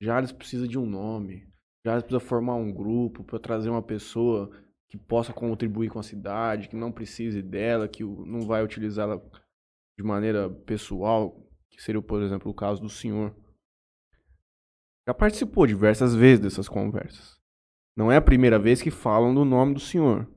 Jales 0.01 0.33
precisa 0.33 0.67
de 0.67 0.79
um 0.79 0.87
nome. 0.87 1.52
Jales 1.85 2.03
precisa 2.03 2.21
formar 2.21 2.55
um 2.55 2.73
grupo 2.73 3.25
para 3.25 3.39
trazer 3.39 3.71
uma 3.71 3.83
pessoa 3.83 4.51
que 4.89 4.97
possa 4.97 5.33
contribuir 5.33 5.89
com 5.89 5.99
a 5.99 6.03
cidade, 6.03 6.69
que 6.69 6.77
não 6.77 6.93
precise 6.93 7.43
dela, 7.43 7.89
que 7.89 8.05
não 8.05 8.43
vai 8.43 8.63
utilizá-la 8.63 9.21
de 9.99 10.05
maneira 10.05 10.49
pessoal, 10.49 11.45
que 11.71 11.83
seria, 11.83 12.01
por 12.01 12.23
exemplo, 12.23 12.51
o 12.51 12.55
caso 12.55 12.81
do 12.81 12.89
senhor. 12.89 13.35
Já 15.07 15.15
participou 15.15 15.67
diversas 15.67 16.15
vezes 16.15 16.41
dessas 16.41 16.69
conversas. 16.69 17.41
Não 17.97 18.13
é 18.13 18.17
a 18.17 18.23
primeira 18.23 18.59
vez 18.59 18.81
que 18.81 18.91
falam 18.91 19.35
do 19.35 19.45
nome 19.45 19.75
do 19.75 19.81
senhor 19.81 20.29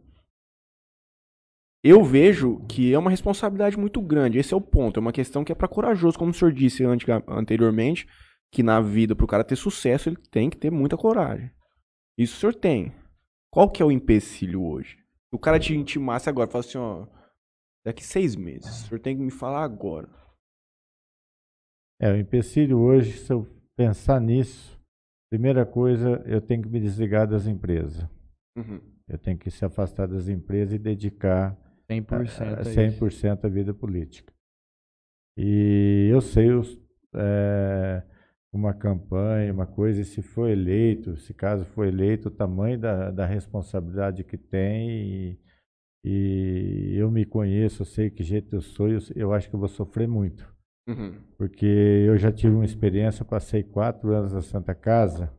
eu 1.87 2.03
vejo 2.03 2.65
que 2.67 2.91
é 2.91 2.97
uma 2.97 3.11
responsabilidade 3.11 3.77
muito 3.77 4.01
grande. 4.01 4.39
Esse 4.39 4.55
é 4.55 4.57
o 4.57 4.61
ponto. 4.61 4.99
É 4.99 5.01
uma 5.01 5.11
questão 5.11 5.43
que 5.43 5.51
é 5.51 5.55
para 5.55 5.67
corajoso, 5.67 6.17
como 6.17 6.31
o 6.31 6.33
senhor 6.33 6.51
disse 6.51 6.83
anteriormente, 7.27 8.07
que 8.55 8.63
na 8.63 8.79
vida, 8.79 9.13
para 9.15 9.25
o 9.25 9.27
cara 9.27 9.43
ter 9.43 9.55
sucesso, 9.57 10.07
ele 10.07 10.15
tem 10.31 10.49
que 10.49 10.55
ter 10.57 10.71
muita 10.71 10.95
coragem. 10.95 11.51
Isso 12.17 12.37
o 12.37 12.39
senhor 12.39 12.55
tem. 12.55 12.93
Qual 13.51 13.69
que 13.69 13.81
é 13.81 13.85
o 13.85 13.91
empecilho 13.91 14.63
hoje? 14.63 14.95
Se 14.97 15.35
o 15.35 15.39
cara 15.39 15.59
te 15.59 15.75
intimasse 15.75 16.29
agora, 16.29 16.49
falasse 16.49 16.69
assim, 16.69 16.77
ó, 16.77 17.05
daqui 17.85 18.03
seis 18.03 18.35
meses, 18.35 18.83
o 18.83 18.87
senhor 18.87 18.99
tem 19.01 19.17
que 19.17 19.21
me 19.23 19.31
falar 19.31 19.63
agora. 19.63 20.09
É, 21.99 22.11
o 22.11 22.17
empecilho 22.17 22.79
hoje, 22.79 23.17
se 23.17 23.31
eu 23.31 23.47
pensar 23.75 24.19
nisso, 24.21 24.79
primeira 25.29 25.65
coisa, 25.65 26.21
eu 26.25 26.41
tenho 26.41 26.61
que 26.63 26.69
me 26.69 26.79
desligar 26.79 27.27
das 27.27 27.47
empresas. 27.47 28.07
Uhum. 28.57 28.79
Eu 29.07 29.17
tenho 29.17 29.37
que 29.37 29.51
se 29.51 29.63
afastar 29.65 30.07
das 30.07 30.27
empresas 30.27 30.73
e 30.73 30.79
dedicar 30.79 31.57
100% 31.89 32.41
a- 32.41 32.45
é 32.45 32.57
a 32.57 32.61
isso. 32.61 32.71
100% 32.71 33.45
à 33.45 33.49
vida 33.49 33.73
política. 33.73 34.33
E 35.37 36.07
eu 36.11 36.21
sei 36.21 36.51
os, 36.51 36.79
é, 37.13 38.03
uma 38.57 38.73
campanha, 38.73 39.51
uma 39.51 39.67
coisa, 39.67 40.01
e 40.01 40.05
se 40.05 40.21
for 40.21 40.49
eleito, 40.49 41.17
se 41.17 41.33
caso 41.33 41.65
for 41.65 41.85
eleito, 41.85 42.29
o 42.29 42.31
tamanho 42.31 42.79
da, 42.79 43.11
da 43.11 43.25
responsabilidade 43.25 44.23
que 44.23 44.37
tem, 44.37 44.99
e, 45.01 45.39
e 46.03 46.95
eu 46.97 47.11
me 47.11 47.25
conheço, 47.25 47.81
eu 47.81 47.85
sei 47.85 48.09
que 48.09 48.23
jeito 48.23 48.55
eu 48.55 48.61
sou, 48.61 48.89
eu, 48.89 48.99
eu 49.15 49.33
acho 49.33 49.49
que 49.49 49.55
eu 49.55 49.59
vou 49.59 49.67
sofrer 49.67 50.07
muito. 50.07 50.53
Uhum. 50.87 51.19
Porque 51.37 51.65
eu 51.65 52.17
já 52.17 52.31
tive 52.31 52.55
uma 52.55 52.65
experiência, 52.65 53.25
passei 53.25 53.63
quatro 53.63 54.13
anos 54.13 54.33
na 54.33 54.41
Santa 54.41 54.73
Casa, 54.73 55.33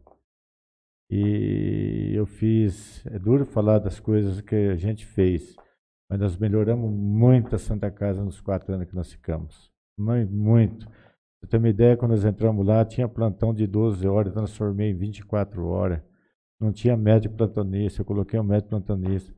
e 1.10 2.12
eu 2.14 2.26
fiz, 2.26 3.06
é 3.06 3.18
duro 3.18 3.46
falar 3.46 3.78
das 3.78 4.00
coisas 4.00 4.40
que 4.40 4.54
a 4.54 4.76
gente 4.76 5.06
fez, 5.06 5.54
mas 6.10 6.20
nós 6.20 6.36
melhoramos 6.36 6.90
muito 6.90 7.54
a 7.54 7.58
Santa 7.58 7.90
Casa 7.90 8.22
nos 8.22 8.40
quatro 8.40 8.74
anos 8.74 8.88
que 8.88 8.94
nós 8.94 9.12
ficamos. 9.12 9.70
Muito. 9.98 10.86
Você 11.46 11.50
tem 11.50 11.60
uma 11.60 11.68
ideia, 11.68 11.96
quando 11.96 12.10
nós 12.10 12.24
entramos 12.24 12.66
lá, 12.66 12.84
tinha 12.84 13.08
plantão 13.08 13.54
de 13.54 13.68
12 13.68 14.04
horas, 14.08 14.32
transformei 14.32 14.90
em 14.90 14.96
24 14.96 15.64
horas. 15.64 16.02
Não 16.60 16.72
tinha 16.72 16.96
médico 16.96 17.36
plantonista, 17.36 18.00
eu 18.00 18.04
coloquei 18.04 18.40
um 18.40 18.42
médico 18.42 18.70
plantonista. 18.70 19.32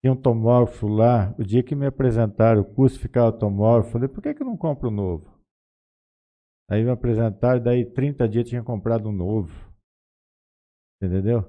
Tinha 0.00 0.14
um 0.14 0.16
tomógrafo 0.16 0.88
lá, 0.88 1.34
o 1.38 1.44
dia 1.44 1.62
que 1.62 1.74
me 1.74 1.84
apresentaram 1.84 2.62
o 2.62 2.64
custo 2.64 2.98
ficar 2.98 3.26
o 3.26 3.32
tomógrafo, 3.32 3.88
eu 3.88 3.92
falei, 3.92 4.08
por 4.08 4.22
que, 4.22 4.32
que 4.32 4.42
eu 4.42 4.46
não 4.46 4.56
compro 4.56 4.88
um 4.88 4.92
novo? 4.92 5.30
Aí 6.70 6.82
me 6.82 6.90
apresentaram, 6.90 7.62
daí 7.62 7.84
30 7.84 8.26
dias 8.30 8.48
tinha 8.48 8.62
comprado 8.62 9.10
um 9.10 9.12
novo. 9.12 9.52
Entendeu? 11.02 11.44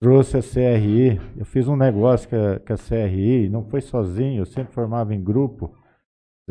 Trouxe 0.00 0.38
a 0.38 0.42
CRI, 0.42 1.20
eu 1.38 1.44
fiz 1.44 1.68
um 1.68 1.76
negócio 1.76 2.28
com 2.28 2.34
a, 2.34 2.58
com 2.58 2.72
a 2.72 2.76
CRI, 2.76 3.48
não 3.48 3.62
foi 3.62 3.82
sozinho, 3.82 4.40
eu 4.40 4.46
sempre 4.46 4.74
formava 4.74 5.14
em 5.14 5.22
grupo 5.22 5.80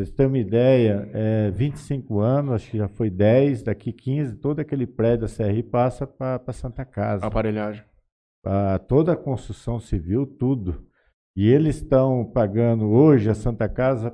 vocês 0.02 0.12
terem 0.12 0.32
uma 0.32 0.38
ideia, 0.40 1.10
é, 1.14 1.52
25 1.52 2.20
anos, 2.20 2.54
acho 2.54 2.72
que 2.72 2.78
já 2.78 2.88
foi 2.88 3.10
10, 3.10 3.64
daqui 3.64 3.94
15, 3.94 4.36
todo 4.38 4.60
aquele 4.60 4.88
prédio 4.88 5.28
da 5.28 5.34
CRI 5.34 5.62
passa 5.62 6.08
para 6.08 6.52
Santa 6.52 6.84
Casa. 6.84 7.26
Aparelhagem. 7.26 7.84
Pra 8.44 8.80
toda 8.80 9.14
a 9.14 9.16
construção 9.18 9.80
civil, 9.80 10.26
tudo. 10.26 10.84
E 11.36 11.48
eles 11.48 11.76
estão 11.78 12.26
pagando 12.26 12.90
hoje 12.90 13.30
a 13.30 13.36
Santa 13.36 13.70
Casa, 13.70 14.12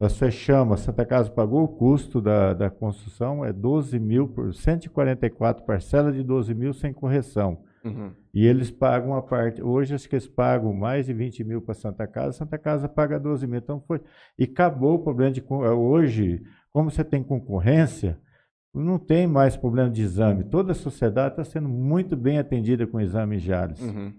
nós 0.00 0.18
fechamos, 0.18 0.80
a 0.80 0.84
Santa 0.84 1.06
Casa 1.06 1.30
pagou 1.30 1.62
o 1.62 1.68
custo 1.68 2.20
da, 2.20 2.52
da 2.52 2.68
construção, 2.68 3.44
é 3.44 3.52
12 3.52 3.98
mil, 3.98 4.28
por 4.28 4.52
144 4.52 5.64
parcela 5.64 6.12
de 6.12 6.24
12 6.24 6.54
mil 6.54 6.72
sem 6.72 6.92
correção. 6.92 7.62
Uhum. 7.84 8.12
E 8.32 8.46
eles 8.46 8.70
pagam 8.70 9.14
a 9.14 9.22
parte. 9.22 9.62
Hoje 9.62 9.94
acho 9.94 10.08
que 10.08 10.14
eles 10.14 10.28
pagam 10.28 10.72
mais 10.72 11.06
de 11.06 11.14
20 11.14 11.44
mil 11.44 11.62
para 11.62 11.74
Santa 11.74 12.06
Casa, 12.06 12.32
Santa 12.32 12.58
Casa 12.58 12.88
paga 12.88 13.18
12 13.18 13.46
mil. 13.46 13.58
Então 13.58 13.80
foi. 13.80 14.00
E 14.38 14.44
acabou 14.44 14.96
o 14.96 15.02
problema 15.02 15.32
de. 15.32 15.42
Hoje, 15.48 16.42
como 16.72 16.90
você 16.90 17.02
tem 17.02 17.22
concorrência, 17.22 18.18
não 18.72 18.98
tem 18.98 19.26
mais 19.26 19.56
problema 19.56 19.90
de 19.90 20.02
exame. 20.02 20.44
Toda 20.44 20.72
a 20.72 20.74
sociedade 20.74 21.32
está 21.32 21.44
sendo 21.44 21.68
muito 21.68 22.16
bem 22.16 22.38
atendida 22.38 22.86
com 22.86 23.00
exames 23.00 23.42
Jales. 23.42 23.80
Uhum. 23.80 24.12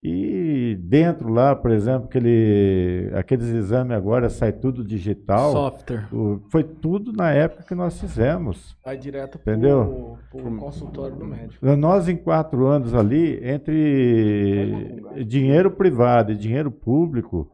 E 0.00 0.76
dentro 0.80 1.28
lá, 1.28 1.56
por 1.56 1.72
exemplo, 1.72 2.04
aquele, 2.06 3.10
aqueles 3.14 3.48
exames 3.48 3.96
agora 3.96 4.28
sai 4.28 4.52
tudo 4.52 4.84
digital. 4.84 5.50
Software. 5.50 6.06
O- 6.14 6.40
foi 6.50 6.62
tudo 6.62 7.12
na 7.12 7.32
época 7.32 7.64
que 7.64 7.74
nós 7.74 8.00
fizemos. 8.00 8.76
Vai 8.84 8.96
direto 8.96 9.38
Entendeu? 9.38 10.16
pro, 10.30 10.40
pro 10.42 10.56
consultório 10.56 11.16
do 11.16 11.24
médico. 11.26 11.66
Nós, 11.76 12.08
em 12.08 12.16
quatro 12.16 12.64
anos 12.66 12.94
ali, 12.94 13.40
entre 13.44 15.02
dinheiro 15.26 15.70
privado 15.72 16.30
e 16.30 16.36
dinheiro 16.36 16.70
público, 16.70 17.50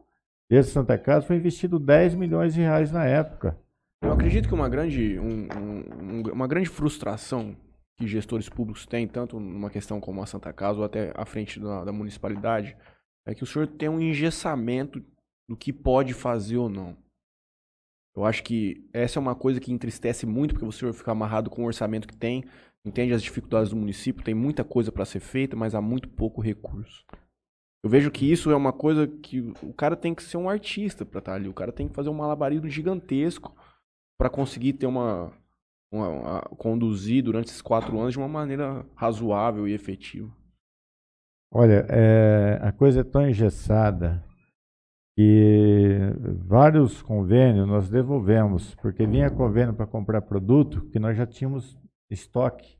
esse 0.47 0.69
Santa 0.69 0.99
Casa 0.99 1.25
foi 1.25 1.37
investido 1.37 1.79
10 1.79 2.13
milhões 2.13 2.53
de 2.53 2.61
reais 2.61 2.91
na 2.91 3.05
época. 3.05 3.57
Eu 4.03 4.11
acredito 4.13 4.47
que 4.47 4.53
uma 4.53 4.69
grande, 4.69 5.17
um- 5.19 5.47
um- 5.57 6.31
uma 6.31 6.45
grande 6.47 6.69
frustração 6.69 7.55
que 7.97 8.07
gestores 8.07 8.49
públicos 8.49 8.85
têm, 8.85 9.07
tanto 9.07 9.39
numa 9.39 9.69
questão 9.69 10.01
como 10.01 10.21
a 10.21 10.25
Santa 10.25 10.51
Casa 10.51 10.79
ou 10.79 10.85
até 10.85 11.13
à 11.15 11.25
frente 11.25 11.59
da, 11.59 11.85
da 11.85 11.91
municipalidade, 11.91 12.75
é 13.25 13.33
que 13.33 13.43
o 13.43 13.47
senhor 13.47 13.67
tem 13.67 13.89
um 13.89 14.01
engessamento 14.01 15.03
do 15.47 15.55
que 15.55 15.71
pode 15.71 16.13
fazer 16.13 16.57
ou 16.57 16.69
não. 16.69 16.97
Eu 18.15 18.23
acho 18.23 18.43
que 18.43 18.87
essa 18.93 19.19
é 19.19 19.21
uma 19.21 19.35
coisa 19.35 19.59
que 19.59 19.73
entristece 19.73 20.25
muito, 20.25 20.53
porque 20.53 20.65
o 20.65 20.71
senhor 20.71 20.93
fica 20.93 21.11
amarrado 21.11 21.49
com 21.49 21.63
o 21.63 21.65
orçamento 21.65 22.07
que 22.07 22.15
tem, 22.15 22.45
entende 22.85 23.13
as 23.13 23.21
dificuldades 23.21 23.69
do 23.69 23.75
município, 23.75 24.23
tem 24.23 24.33
muita 24.33 24.63
coisa 24.63 24.91
para 24.91 25.05
ser 25.05 25.19
feita, 25.19 25.55
mas 25.55 25.75
há 25.75 25.81
muito 25.81 26.07
pouco 26.09 26.41
recurso. 26.41 27.05
Eu 27.83 27.89
vejo 27.89 28.09
que 28.09 28.29
isso 28.29 28.49
é 28.51 28.55
uma 28.55 28.73
coisa 28.73 29.07
que 29.07 29.41
o 29.61 29.73
cara 29.73 29.95
tem 29.95 30.15
que 30.15 30.23
ser 30.23 30.37
um 30.37 30.49
artista 30.49 31.05
para 31.05 31.19
estar 31.19 31.33
ali, 31.33 31.47
o 31.47 31.53
cara 31.53 31.71
tem 31.71 31.87
que 31.87 31.93
fazer 31.93 32.09
um 32.09 32.15
malabarismo 32.15 32.69
gigantesco 32.69 33.55
para 34.17 34.29
conseguir 34.29 34.73
ter 34.73 34.87
uma, 34.87 35.31
uma, 35.95 36.09
uma- 36.09 36.41
conduzir 36.57 37.23
durante 37.23 37.47
esses 37.47 37.61
quatro 37.61 37.99
anos 37.99 38.13
de 38.13 38.17
uma 38.19 38.27
maneira 38.27 38.85
razoável 38.95 39.67
e 39.67 39.73
efetiva. 39.73 40.29
Olha, 41.53 41.85
é, 41.89 42.59
a 42.61 42.71
coisa 42.71 43.01
é 43.01 43.03
tão 43.03 43.27
engessada 43.27 44.23
que 45.17 45.97
vários 46.45 47.01
convênios 47.01 47.67
nós 47.67 47.89
devolvemos, 47.89 48.75
porque 48.75 49.05
vinha 49.07 49.29
convênio 49.29 49.73
para 49.73 49.87
comprar 49.87 50.21
produto 50.21 50.81
que 50.89 50.99
nós 50.99 51.15
já 51.15 51.25
tínhamos 51.25 51.77
estoque 52.09 52.77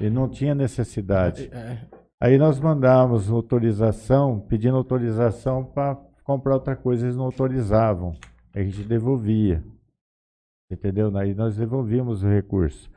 e 0.00 0.08
não 0.10 0.28
tinha 0.28 0.54
necessidade. 0.54 1.50
É, 1.52 1.86
Aí 2.18 2.38
nós 2.38 2.58
mandamos 2.58 3.30
autorização, 3.30 4.40
pedindo 4.40 4.74
autorização 4.76 5.62
para 5.62 5.96
comprar 6.24 6.54
outra 6.54 6.74
coisa, 6.74 7.04
eles 7.04 7.16
não 7.16 7.26
autorizavam. 7.26 8.14
A 8.54 8.62
gente 8.62 8.82
devolvia. 8.84 9.62
Entendeu? 10.70 11.16
Aí 11.16 11.34
nós 11.34 11.56
devolvíamos 11.56 12.22
o 12.22 12.28
recurso. 12.28 12.90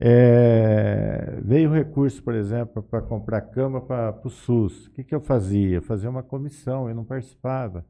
É, 0.00 1.40
veio 1.44 1.70
o 1.70 1.72
recurso, 1.72 2.22
por 2.22 2.34
exemplo, 2.34 2.82
para 2.82 3.00
comprar 3.00 3.40
cama 3.42 3.80
para 3.80 4.20
o 4.24 4.30
SUS. 4.30 4.86
O 4.86 4.90
que, 4.92 5.04
que 5.04 5.14
eu 5.14 5.20
fazia? 5.20 5.76
Eu 5.76 5.82
fazia 5.82 6.10
uma 6.10 6.22
comissão, 6.22 6.88
eu 6.88 6.94
não 6.94 7.04
participava. 7.04 7.86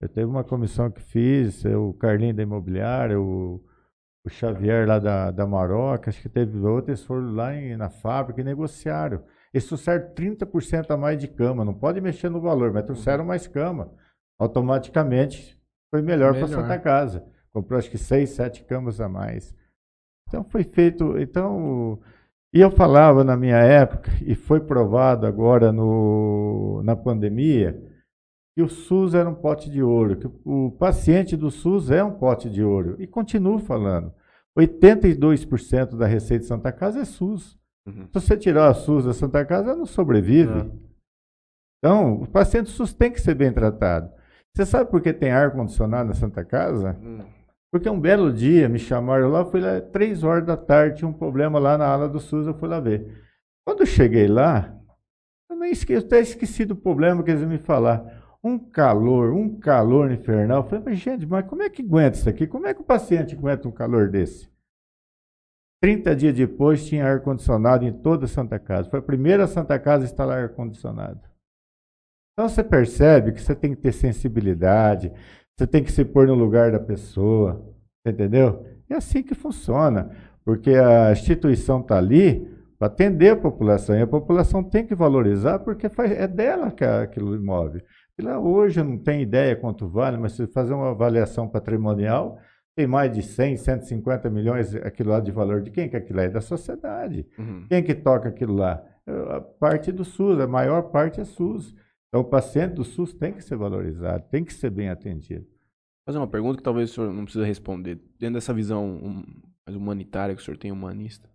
Eu 0.00 0.08
teve 0.08 0.26
uma 0.26 0.44
comissão 0.44 0.90
que 0.90 1.00
fiz, 1.00 1.64
eu, 1.64 1.88
o 1.88 1.94
Carlinho 1.94 2.34
da 2.34 2.42
Imobiliária, 2.42 3.18
o, 3.18 3.64
o 4.22 4.28
Xavier 4.28 4.86
lá 4.86 4.98
da, 4.98 5.30
da 5.30 5.46
Maroca, 5.46 6.10
acho 6.10 6.20
que 6.20 6.28
teve 6.28 6.58
outros, 6.58 6.88
eles 6.88 7.04
foram 7.04 7.32
lá 7.32 7.54
em- 7.54 7.76
na 7.76 7.88
fábrica 7.88 8.40
e 8.40 8.44
negociaram. 8.44 9.24
Eles 9.52 9.66
trouxeram 9.66 10.12
30% 10.14 10.90
a 10.90 10.96
mais 10.96 11.18
de 11.18 11.28
cama, 11.28 11.64
não 11.64 11.72
pode 11.72 12.00
mexer 12.02 12.28
no 12.28 12.40
valor, 12.40 12.70
mas 12.72 12.84
trouxeram 12.84 13.24
mais 13.24 13.46
cama. 13.46 13.90
Automaticamente 14.38 15.58
foi 15.90 16.02
melhor 16.02 16.34
para 16.34 16.46
Melhor. 16.46 16.62
Santa 16.62 16.78
Casa. 16.78 17.24
Comprou 17.54 17.78
acho 17.78 17.88
que 17.90 17.96
seis, 17.96 18.30
sete 18.30 18.64
camas 18.64 19.00
a 19.00 19.08
mais. 19.08 19.54
Então 20.26 20.42
foi 20.42 20.64
feito. 20.64 21.16
Então, 21.18 22.00
e 22.52 22.60
eu 22.60 22.70
falava 22.70 23.22
na 23.22 23.36
minha 23.36 23.58
época, 23.58 24.10
e 24.26 24.34
foi 24.34 24.60
provado 24.60 25.24
agora 25.24 25.70
no, 25.70 26.82
na 26.82 26.96
pandemia, 26.96 27.80
que 28.56 28.62
o 28.62 28.68
SUS 28.68 29.14
era 29.14 29.28
um 29.28 29.34
pote 29.34 29.70
de 29.70 29.82
ouro, 29.82 30.16
que 30.16 30.28
o, 30.44 30.72
paciente 30.72 31.36
do 31.36 31.50
SUS 31.50 31.90
é 31.92 32.02
um 32.02 32.12
pote 32.12 32.50
de 32.50 32.62
ouro. 32.62 32.96
E 32.98 33.06
continuo 33.06 33.58
falando. 33.58 34.12
82% 34.58 35.96
da 35.96 36.06
receita 36.06 36.42
de 36.42 36.48
Santa 36.48 36.72
Casa 36.72 37.00
é 37.00 37.04
SUS. 37.04 37.58
Uhum. 37.86 38.06
Se 38.06 38.12
você 38.12 38.36
tirar 38.36 38.68
a 38.68 38.74
SUS 38.74 39.04
da 39.04 39.12
Santa 39.12 39.44
Casa, 39.44 39.70
ela 39.70 39.78
não 39.78 39.86
sobrevive. 39.86 40.60
É. 40.60 40.70
Então, 41.78 42.22
o 42.22 42.28
paciente 42.28 42.70
SUS 42.70 42.92
tem 42.94 43.12
que 43.12 43.20
ser 43.20 43.34
bem 43.34 43.52
tratado. 43.52 44.12
Você 44.54 44.64
sabe 44.64 44.88
por 44.88 45.00
que 45.00 45.12
tem 45.12 45.32
ar-condicionado 45.32 46.08
na 46.08 46.14
Santa 46.14 46.44
Casa? 46.44 46.96
Hum. 47.02 47.33
Porque 47.74 47.90
um 47.90 47.98
belo 47.98 48.32
dia 48.32 48.68
me 48.68 48.78
chamaram 48.78 49.28
lá, 49.28 49.44
fui 49.44 49.60
lá, 49.60 49.80
três 49.80 50.22
horas 50.22 50.46
da 50.46 50.56
tarde, 50.56 50.98
tinha 50.98 51.08
um 51.08 51.12
problema 51.12 51.58
lá 51.58 51.76
na 51.76 51.84
ala 51.84 52.08
do 52.08 52.20
SUS, 52.20 52.46
eu 52.46 52.54
fui 52.54 52.68
lá 52.68 52.78
ver. 52.78 53.04
Quando 53.66 53.80
eu 53.80 53.86
cheguei 53.86 54.28
lá, 54.28 54.72
eu 55.50 55.56
nem 55.56 55.72
esqueci, 55.72 56.06
até 56.06 56.20
esqueci 56.20 56.64
do 56.64 56.76
problema 56.76 57.24
que 57.24 57.32
eles 57.32 57.42
me 57.42 57.58
falar. 57.58 58.38
Um 58.44 58.56
calor, 58.56 59.32
um 59.32 59.58
calor 59.58 60.12
infernal. 60.12 60.58
Eu 60.58 60.68
falei, 60.68 60.84
mas 60.84 60.98
gente, 61.00 61.26
mas 61.26 61.44
como 61.48 61.64
é 61.64 61.68
que 61.68 61.82
aguenta 61.82 62.16
isso 62.16 62.28
aqui? 62.28 62.46
Como 62.46 62.64
é 62.64 62.72
que 62.72 62.80
o 62.80 62.84
paciente 62.84 63.34
aguenta 63.34 63.66
um 63.66 63.72
calor 63.72 64.08
desse? 64.08 64.48
30 65.82 66.14
dias 66.14 66.36
depois 66.36 66.86
tinha 66.86 67.04
ar-condicionado 67.04 67.84
em 67.84 67.92
toda 67.92 68.26
a 68.26 68.28
Santa 68.28 68.56
Casa. 68.56 68.88
Foi 68.88 69.00
a 69.00 69.02
primeira 69.02 69.48
Santa 69.48 69.76
Casa 69.80 70.04
a 70.04 70.06
instalar 70.06 70.44
ar-condicionado. 70.44 71.28
Então 72.34 72.48
você 72.48 72.62
percebe 72.62 73.32
que 73.32 73.40
você 73.40 73.52
tem 73.52 73.74
que 73.74 73.82
ter 73.82 73.92
sensibilidade, 73.92 75.12
você 75.56 75.66
tem 75.66 75.82
que 75.82 75.92
se 75.92 76.04
pôr 76.04 76.26
no 76.26 76.34
lugar 76.34 76.72
da 76.72 76.80
pessoa, 76.80 77.64
entendeu? 78.06 78.66
É 78.88 78.96
assim 78.96 79.22
que 79.22 79.34
funciona, 79.34 80.10
porque 80.44 80.70
a 80.70 81.12
instituição 81.12 81.80
está 81.80 81.96
ali 81.96 82.52
para 82.78 82.88
atender 82.88 83.30
a 83.30 83.36
população, 83.36 83.96
e 83.96 84.02
a 84.02 84.06
população 84.06 84.62
tem 84.62 84.84
que 84.84 84.94
valorizar 84.94 85.60
porque 85.60 85.86
é 85.98 86.26
dela 86.26 86.70
que 86.70 86.84
é 86.84 87.02
aquilo 87.02 87.34
imóvel. 87.34 87.80
E 88.18 88.22
lá 88.22 88.38
hoje 88.38 88.80
eu 88.80 88.84
não 88.84 88.98
tenho 88.98 89.22
ideia 89.22 89.56
quanto 89.56 89.88
vale, 89.88 90.16
mas 90.16 90.32
se 90.32 90.46
fazer 90.48 90.74
uma 90.74 90.90
avaliação 90.90 91.48
patrimonial, 91.48 92.38
tem 92.76 92.86
mais 92.86 93.12
de 93.12 93.22
100, 93.22 93.56
150 93.56 94.28
milhões 94.28 94.74
aquilo 94.74 95.10
lá 95.10 95.20
de 95.20 95.30
valor 95.30 95.62
de 95.62 95.70
quem 95.70 95.88
que 95.88 95.96
aquilo 95.96 96.20
é? 96.20 96.28
Da 96.28 96.40
sociedade. 96.40 97.26
Uhum. 97.38 97.66
Quem 97.68 97.82
que 97.82 97.94
toca 97.94 98.28
aquilo 98.28 98.54
lá? 98.54 98.82
A 99.06 99.40
parte 99.40 99.92
do 99.92 100.04
SUS, 100.04 100.40
a 100.40 100.46
maior 100.46 100.82
parte 100.90 101.20
é 101.20 101.24
SUS. 101.24 101.74
Então 102.14 102.22
o 102.22 102.24
paciente 102.24 102.74
do 102.74 102.84
SUS 102.84 103.12
tem 103.12 103.32
que 103.32 103.42
ser 103.42 103.56
valorizado, 103.56 104.28
tem 104.30 104.44
que 104.44 104.54
ser 104.54 104.70
bem 104.70 104.88
atendido. 104.88 105.44
Fazer 106.06 106.18
uma 106.18 106.28
pergunta 106.28 106.58
que 106.58 106.62
talvez 106.62 106.92
o 106.92 106.94
senhor 106.94 107.12
não 107.12 107.24
precisa 107.24 107.44
responder. 107.44 107.96
Dentro 108.20 108.34
dessa 108.34 108.54
visão 108.54 108.86
hum, 109.02 109.24
humanitária 109.68 110.32
que 110.32 110.40
o 110.40 110.44
senhor 110.44 110.56
tem, 110.56 110.70
humanista, 110.70 111.28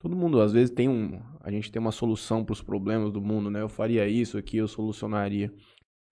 Todo 0.00 0.16
mundo, 0.16 0.40
às 0.40 0.52
vezes, 0.52 0.74
tem 0.74 0.88
um. 0.88 1.22
A 1.38 1.52
gente 1.52 1.70
tem 1.70 1.78
uma 1.78 1.92
solução 1.92 2.44
para 2.44 2.54
os 2.54 2.60
problemas 2.60 3.12
do 3.12 3.20
mundo, 3.20 3.48
né? 3.48 3.60
Eu 3.60 3.68
faria 3.68 4.08
isso 4.08 4.36
aqui, 4.36 4.56
eu 4.56 4.66
solucionaria. 4.66 5.54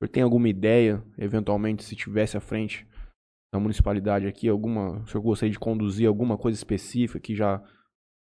Você 0.01 0.09
tem 0.09 0.23
alguma 0.23 0.49
ideia, 0.49 1.03
eventualmente, 1.17 1.83
se 1.83 1.97
tivesse 1.97 2.37
à 2.37 2.41
frente 2.41 2.87
da 3.53 3.59
municipalidade 3.59 4.29
aqui, 4.29 4.47
alguma. 4.47 5.05
Se 5.07 5.17
eu 5.17 5.23
gostaria 5.23 5.51
de 5.51 5.59
conduzir 5.59 6.07
alguma 6.07 6.39
coisa 6.39 6.57
específica 6.57 7.19
que 7.19 7.35
já 7.35 7.61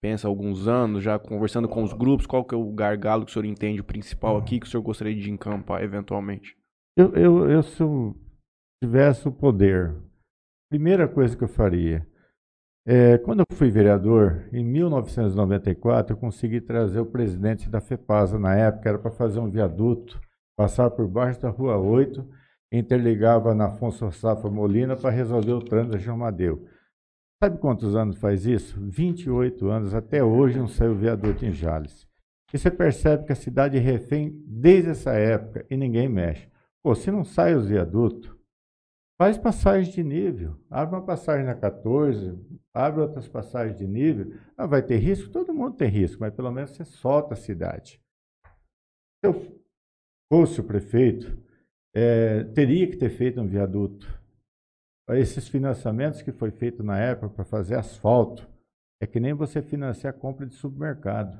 pensa 0.04 0.28
alguns 0.28 0.68
anos, 0.68 1.02
já 1.02 1.18
conversando 1.18 1.70
com 1.70 1.82
os 1.82 1.94
grupos, 1.94 2.26
qual 2.26 2.44
que 2.44 2.54
é 2.54 2.58
o 2.58 2.74
gargalo 2.74 3.24
que 3.24 3.32
o 3.32 3.34
senhor 3.34 3.46
entende 3.46 3.82
principal 3.82 4.36
aqui 4.36 4.60
que 4.60 4.66
o 4.66 4.70
senhor 4.70 4.84
gostaria 4.84 5.16
de 5.16 5.32
encampar, 5.32 5.82
eventualmente? 5.82 6.58
Eu, 6.98 7.16
eu, 7.16 7.50
eu 7.50 7.64
se 7.64 7.82
eu 7.82 8.14
tivesse 8.84 9.26
o 9.30 9.32
poder, 9.32 9.96
primeira 10.70 11.08
coisa 11.08 11.38
que 11.38 11.44
eu 11.46 11.48
faria 11.48 12.06
é, 12.86 13.18
quando 13.18 13.40
eu 13.40 13.46
fui 13.56 13.72
vereador, 13.72 14.44
em 14.52 14.62
1994, 14.62 16.14
eu 16.14 16.20
consegui 16.20 16.60
trazer 16.60 17.00
o 17.00 17.06
presidente 17.06 17.70
da 17.70 17.80
FEPASA 17.80 18.38
na 18.38 18.54
época, 18.56 18.90
era 18.90 19.00
para 19.00 19.10
fazer 19.10 19.40
um 19.40 19.50
viaduto, 19.50 20.20
passar 20.58 20.92
por 20.92 21.08
baixo 21.08 21.40
da 21.40 21.50
Rua 21.50 21.78
8, 21.78 22.28
interligava 22.74 23.56
na 23.56 23.68
Afonso 23.68 24.12
Safra 24.12 24.50
Molina 24.50 24.98
para 24.98 25.12
resolver 25.12 25.54
o 25.54 25.64
trânsito 25.64 25.94
da 25.94 25.98
João 25.98 26.18
Madeu. 26.18 26.68
Sabe 27.44 27.58
quantos 27.58 27.94
anos 27.94 28.16
faz 28.20 28.46
isso? 28.46 28.80
28 28.80 29.68
anos, 29.68 29.94
até 29.94 30.24
hoje 30.24 30.58
não 30.58 30.66
saiu 30.66 30.96
viaduto 30.96 31.46
em 31.46 31.52
Jales. 31.52 32.08
E 32.54 32.58
você 32.58 32.72
percebe 32.72 33.26
que 33.26 33.34
a 33.34 33.36
cidade 33.36 33.76
é 33.76 33.82
refém 33.82 34.42
desde 34.48 34.92
essa 34.92 35.12
época 35.12 35.66
e 35.70 35.76
ninguém 35.76 36.08
mexe. 36.08 36.48
Pô, 36.82 36.96
se 36.96 37.12
não 37.12 37.26
sai 37.26 37.54
os 37.54 37.68
viadutos, 37.68 38.34
Faz 39.18 39.38
passagem 39.38 39.92
de 39.92 40.04
nível. 40.04 40.58
Abre 40.70 40.96
uma 40.96 41.06
passagem 41.06 41.46
na 41.46 41.54
14, 41.54 42.34
abre 42.74 43.02
outras 43.02 43.28
passagens 43.28 43.78
de 43.78 43.86
nível. 43.86 44.34
Ah, 44.58 44.66
vai 44.66 44.82
ter 44.82 44.98
risco? 44.98 45.30
Todo 45.30 45.54
mundo 45.54 45.76
tem 45.76 45.90
risco, 45.90 46.22
mas 46.22 46.34
pelo 46.34 46.52
menos 46.52 46.72
você 46.72 46.86
solta 46.86 47.34
a 47.34 47.38
cidade. 47.38 48.02
Se 49.20 49.28
eu 49.28 49.60
fosse 50.32 50.62
o 50.62 50.64
prefeito, 50.64 51.38
é, 51.94 52.46
teria 52.56 52.90
que 52.90 52.96
ter 52.96 53.10
feito 53.10 53.40
um 53.42 53.48
viaduto. 53.48 54.23
Esses 55.10 55.48
financiamentos 55.48 56.22
que 56.22 56.32
foi 56.32 56.52
feito 56.52 56.82
na 56.82 56.98
época 56.98 57.30
para 57.30 57.46
fazer 57.46 57.76
asfalto, 57.76 58.48
é 59.02 59.08
que 59.08 59.20
nem 59.20 59.34
você 59.34 59.62
financiar 59.62 60.14
a 60.14 60.18
compra 60.18 60.46
de 60.46 60.56
supermercado. 60.56 61.38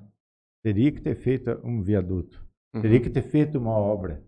Teria 0.62 0.92
que 0.92 1.02
ter 1.02 1.16
feito 1.16 1.60
um 1.64 1.82
viaduto. 1.82 2.44
Uhum. 2.74 2.82
Teria 2.82 3.00
que 3.00 3.10
ter 3.10 3.22
feito 3.22 3.58
uma 3.58 3.72
obra. 3.72 4.22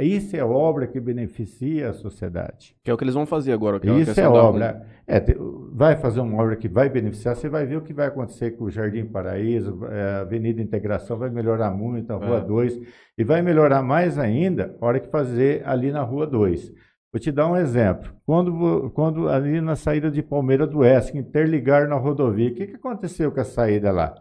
Isso 0.00 0.36
é 0.36 0.44
obra 0.44 0.86
que 0.86 1.00
beneficia 1.00 1.88
a 1.88 1.92
sociedade. 1.94 2.76
Que 2.84 2.90
é 2.90 2.94
o 2.94 2.98
que 2.98 3.04
eles 3.04 3.14
vão 3.14 3.24
fazer 3.24 3.52
agora. 3.52 3.80
É 3.82 4.00
Isso 4.00 4.20
é 4.20 4.28
obra. 4.28 4.86
É, 5.06 5.18
te, 5.20 5.34
vai 5.72 5.96
fazer 5.96 6.20
uma 6.20 6.42
obra 6.42 6.54
que 6.54 6.68
vai 6.68 6.90
beneficiar, 6.90 7.34
você 7.34 7.48
vai 7.48 7.64
ver 7.64 7.76
o 7.76 7.80
que 7.80 7.94
vai 7.94 8.08
acontecer 8.08 8.52
com 8.52 8.64
o 8.64 8.70
Jardim 8.70 9.06
Paraíso, 9.06 9.86
é, 9.86 10.18
a 10.18 10.20
Avenida 10.20 10.60
Integração 10.60 11.16
vai 11.16 11.30
melhorar 11.30 11.70
muito, 11.70 12.12
a 12.12 12.16
Rua 12.16 12.38
é. 12.38 12.44
2, 12.44 12.80
e 13.16 13.24
vai 13.24 13.40
melhorar 13.40 13.82
mais 13.82 14.18
ainda 14.18 14.76
a 14.78 14.84
hora 14.84 15.00
que 15.00 15.08
fazer 15.08 15.62
ali 15.66 15.90
na 15.90 16.02
Rua 16.02 16.26
2. 16.26 16.70
Vou 17.12 17.20
te 17.20 17.30
dar 17.30 17.46
um 17.48 17.56
exemplo. 17.56 18.14
Quando, 18.24 18.90
quando 18.94 19.28
ali 19.28 19.60
na 19.60 19.76
saída 19.76 20.10
de 20.10 20.22
Palmeira 20.22 20.66
do 20.66 20.78
Oeste, 20.78 21.18
interligar 21.18 21.86
na 21.88 21.96
rodovia, 21.96 22.50
o 22.50 22.54
que, 22.54 22.66
que 22.66 22.76
aconteceu 22.76 23.30
com 23.30 23.40
a 23.40 23.44
saída 23.44 23.92
lá? 23.92 24.14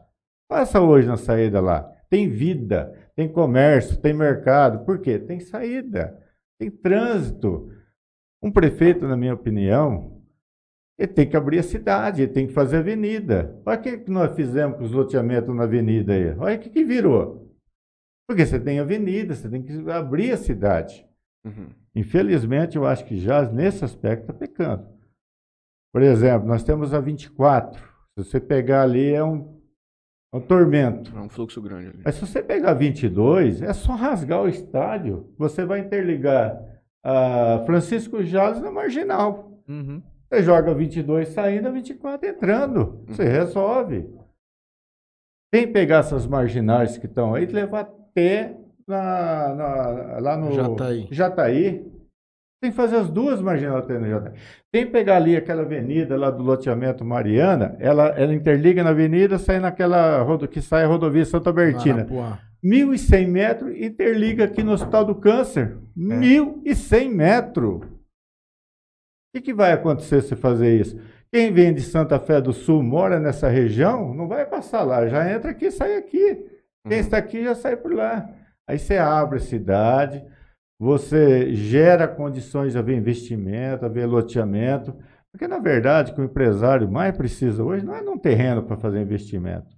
Passa 0.50 0.82
hoje 0.82 1.08
na 1.08 1.16
saída 1.16 1.62
lá. 1.62 1.89
Tem 2.10 2.28
vida 2.28 2.94
tem 3.16 3.32
comércio, 3.32 3.98
tem 3.98 4.14
mercado. 4.14 4.86
Por 4.86 5.00
quê? 5.00 5.20
Tem 5.20 5.39
saída, 5.39 6.18
tem 6.60 6.70
trânsito. 6.70 7.70
Um 8.42 8.52
prefeito, 8.52 9.08
na 9.08 9.16
minha 9.16 9.34
opinião, 9.34 10.24
ele 10.98 11.14
tem 11.14 11.30
que 11.30 11.38
abrir 11.38 11.60
a 11.60 11.64
cidade, 11.64 12.24
ele 12.24 12.32
tem 12.32 12.48
que 12.48 12.54
fazer 12.54 12.78
avenida. 12.78 13.62
Olha 13.66 13.80
o 13.80 13.82
que 13.82 14.10
nós 14.10 14.36
fizemos 14.36 14.78
com 14.78 14.84
os 14.84 14.92
loteamentos 14.92 15.56
na 15.56 15.64
avenida 15.64 16.14
aí. 16.14 16.36
Olha 16.38 16.56
o 16.56 16.60
que, 16.60 16.70
que 16.70 16.84
virou. 16.84 17.48
Porque 18.28 18.46
você 18.46 18.60
tem 18.60 18.80
avenida, 18.80 19.36
você 19.36 19.50
tem 19.50 19.62
que 19.62 19.92
abrir 19.92 20.32
a 20.32 20.38
cidade. 20.38 21.06
Uhum. 21.46 21.70
Infelizmente, 21.96 22.78
eu 22.78 22.86
acho 22.86 23.06
que 23.06 23.18
já 23.18 23.44
nesse 23.44 23.84
aspecto 23.84 24.22
está 24.22 24.34
pecando. 24.34 24.88
Por 25.94 26.02
exemplo, 26.02 26.48
nós 26.48 26.64
temos 26.64 26.94
a 26.94 27.00
24. 27.00 27.82
Se 28.18 28.24
você 28.24 28.39
pegar 28.39 28.84
ali, 28.84 29.12
é 29.12 29.24
um 29.24 29.62
é 30.34 30.38
um 30.38 30.42
tormento. 30.42 31.16
É 31.16 31.20
um 31.20 31.28
fluxo 31.28 31.62
grande 31.62 31.89
ali. 31.89 32.02
Mas 32.06 32.16
se 32.16 32.22
você 32.22 32.42
pegar 32.42 32.74
22, 32.74 33.62
é 33.62 33.74
só 33.74 33.94
rasgar 33.94 34.42
o 34.42 34.48
estádio. 34.48 35.34
Você 35.38 35.66
vai 35.66 35.80
interligar 35.80 36.58
a 37.04 37.62
Francisco 37.66 38.24
Jales 38.24 38.62
na 38.62 38.72
marginal. 38.72 39.62
Uhum. 39.68 40.02
Você 40.30 40.44
joga 40.44 40.74
22 40.74 41.30
saindo, 41.30 41.74
24 41.74 42.30
entrando. 42.30 42.78
Uhum. 42.80 43.06
Você 43.08 43.26
resolve. 43.26 44.10
Tem 45.52 45.68
que 45.68 45.74
pegar 45.74 45.98
essas 45.98 46.26
marginais 46.26 46.98
que 46.98 47.08
estão 47.08 47.36
aí 47.36 47.44
e 47.44 47.48
levar 47.48 47.82
até 47.82 48.58
na, 48.92 49.56
na, 49.56 50.20
lá 50.20 50.38
no 50.38 50.52
Jataí. 50.52 51.08
Jataí. 51.10 51.92
Tem 52.62 52.70
que 52.70 52.78
fazer 52.78 52.98
as 52.98 53.10
duas 53.10 53.42
marginais 53.42 53.84
Tem 54.72 54.86
que 54.86 54.92
pegar 54.92 55.18
ali 55.18 55.36
aquela 55.36 55.64
avenida 55.64 56.16
lá 56.16 56.30
do 56.30 56.44
loteamento 56.44 57.04
Mariana, 57.04 57.76
ela, 57.80 58.10
ela 58.10 58.36
interliga 58.36 58.84
na 58.84 58.92
avenida, 58.92 59.39
sai 59.39 59.60
naquela 59.60 60.24
que 60.48 60.62
sai 60.62 60.84
a 60.84 60.88
rodovia 60.88 61.26
Santa 61.26 61.52
Bertina. 61.52 62.06
1.100 62.64 63.28
metros, 63.28 63.76
interliga 63.76 64.44
aqui 64.46 64.62
no 64.62 64.74
Hospital 64.74 65.06
do 65.06 65.16
Câncer. 65.16 65.76
É. 65.98 66.00
1.100 66.00 67.10
metros. 67.10 67.82
O 67.84 67.89
que, 69.36 69.42
que 69.42 69.54
vai 69.54 69.72
acontecer 69.72 70.22
se 70.22 70.36
fazer 70.36 70.80
isso? 70.80 71.00
Quem 71.34 71.52
vem 71.52 71.74
de 71.74 71.82
Santa 71.82 72.20
Fé 72.20 72.39
do 72.39 72.54
Sul, 72.54 72.84
mora 72.84 73.20
nessa 73.20 73.48
região, 73.48 74.14
não 74.14 74.28
vai 74.28 74.46
passar 74.46 74.84
lá, 74.84 75.08
já 75.08 75.34
entra 75.34 75.50
aqui 75.50 75.68
e 75.68 75.72
sai 75.72 75.96
aqui. 75.96 76.46
Quem 76.88 76.98
uhum. 76.98 77.00
está 77.00 77.18
aqui 77.18 77.44
já 77.44 77.56
sai 77.56 77.76
por 77.76 77.94
lá. 77.94 78.30
Aí 78.68 78.80
você 78.80 78.97
abre 78.97 79.38
a 79.38 79.41
cidade, 79.41 80.24
você 80.80 81.53
gera 81.53 82.07
condições 82.07 82.74
de 82.74 82.78
haver 82.78 82.97
investimento, 82.97 83.86
haver 83.86 84.05
loteamento, 84.05 84.95
porque 85.32 85.47
na 85.47 85.59
verdade 85.59 86.12
o 86.12 86.16
que 86.16 86.22
o 86.22 86.26
empresário 86.26 86.89
mais 86.89 87.16
precisa 87.16 87.64
hoje 87.64 87.86
não 87.86 87.95
é 87.95 88.01
um 88.01 88.18
terreno 88.18 88.64
para 88.64 88.78
fazer 88.78 89.01
investimento. 89.01 89.70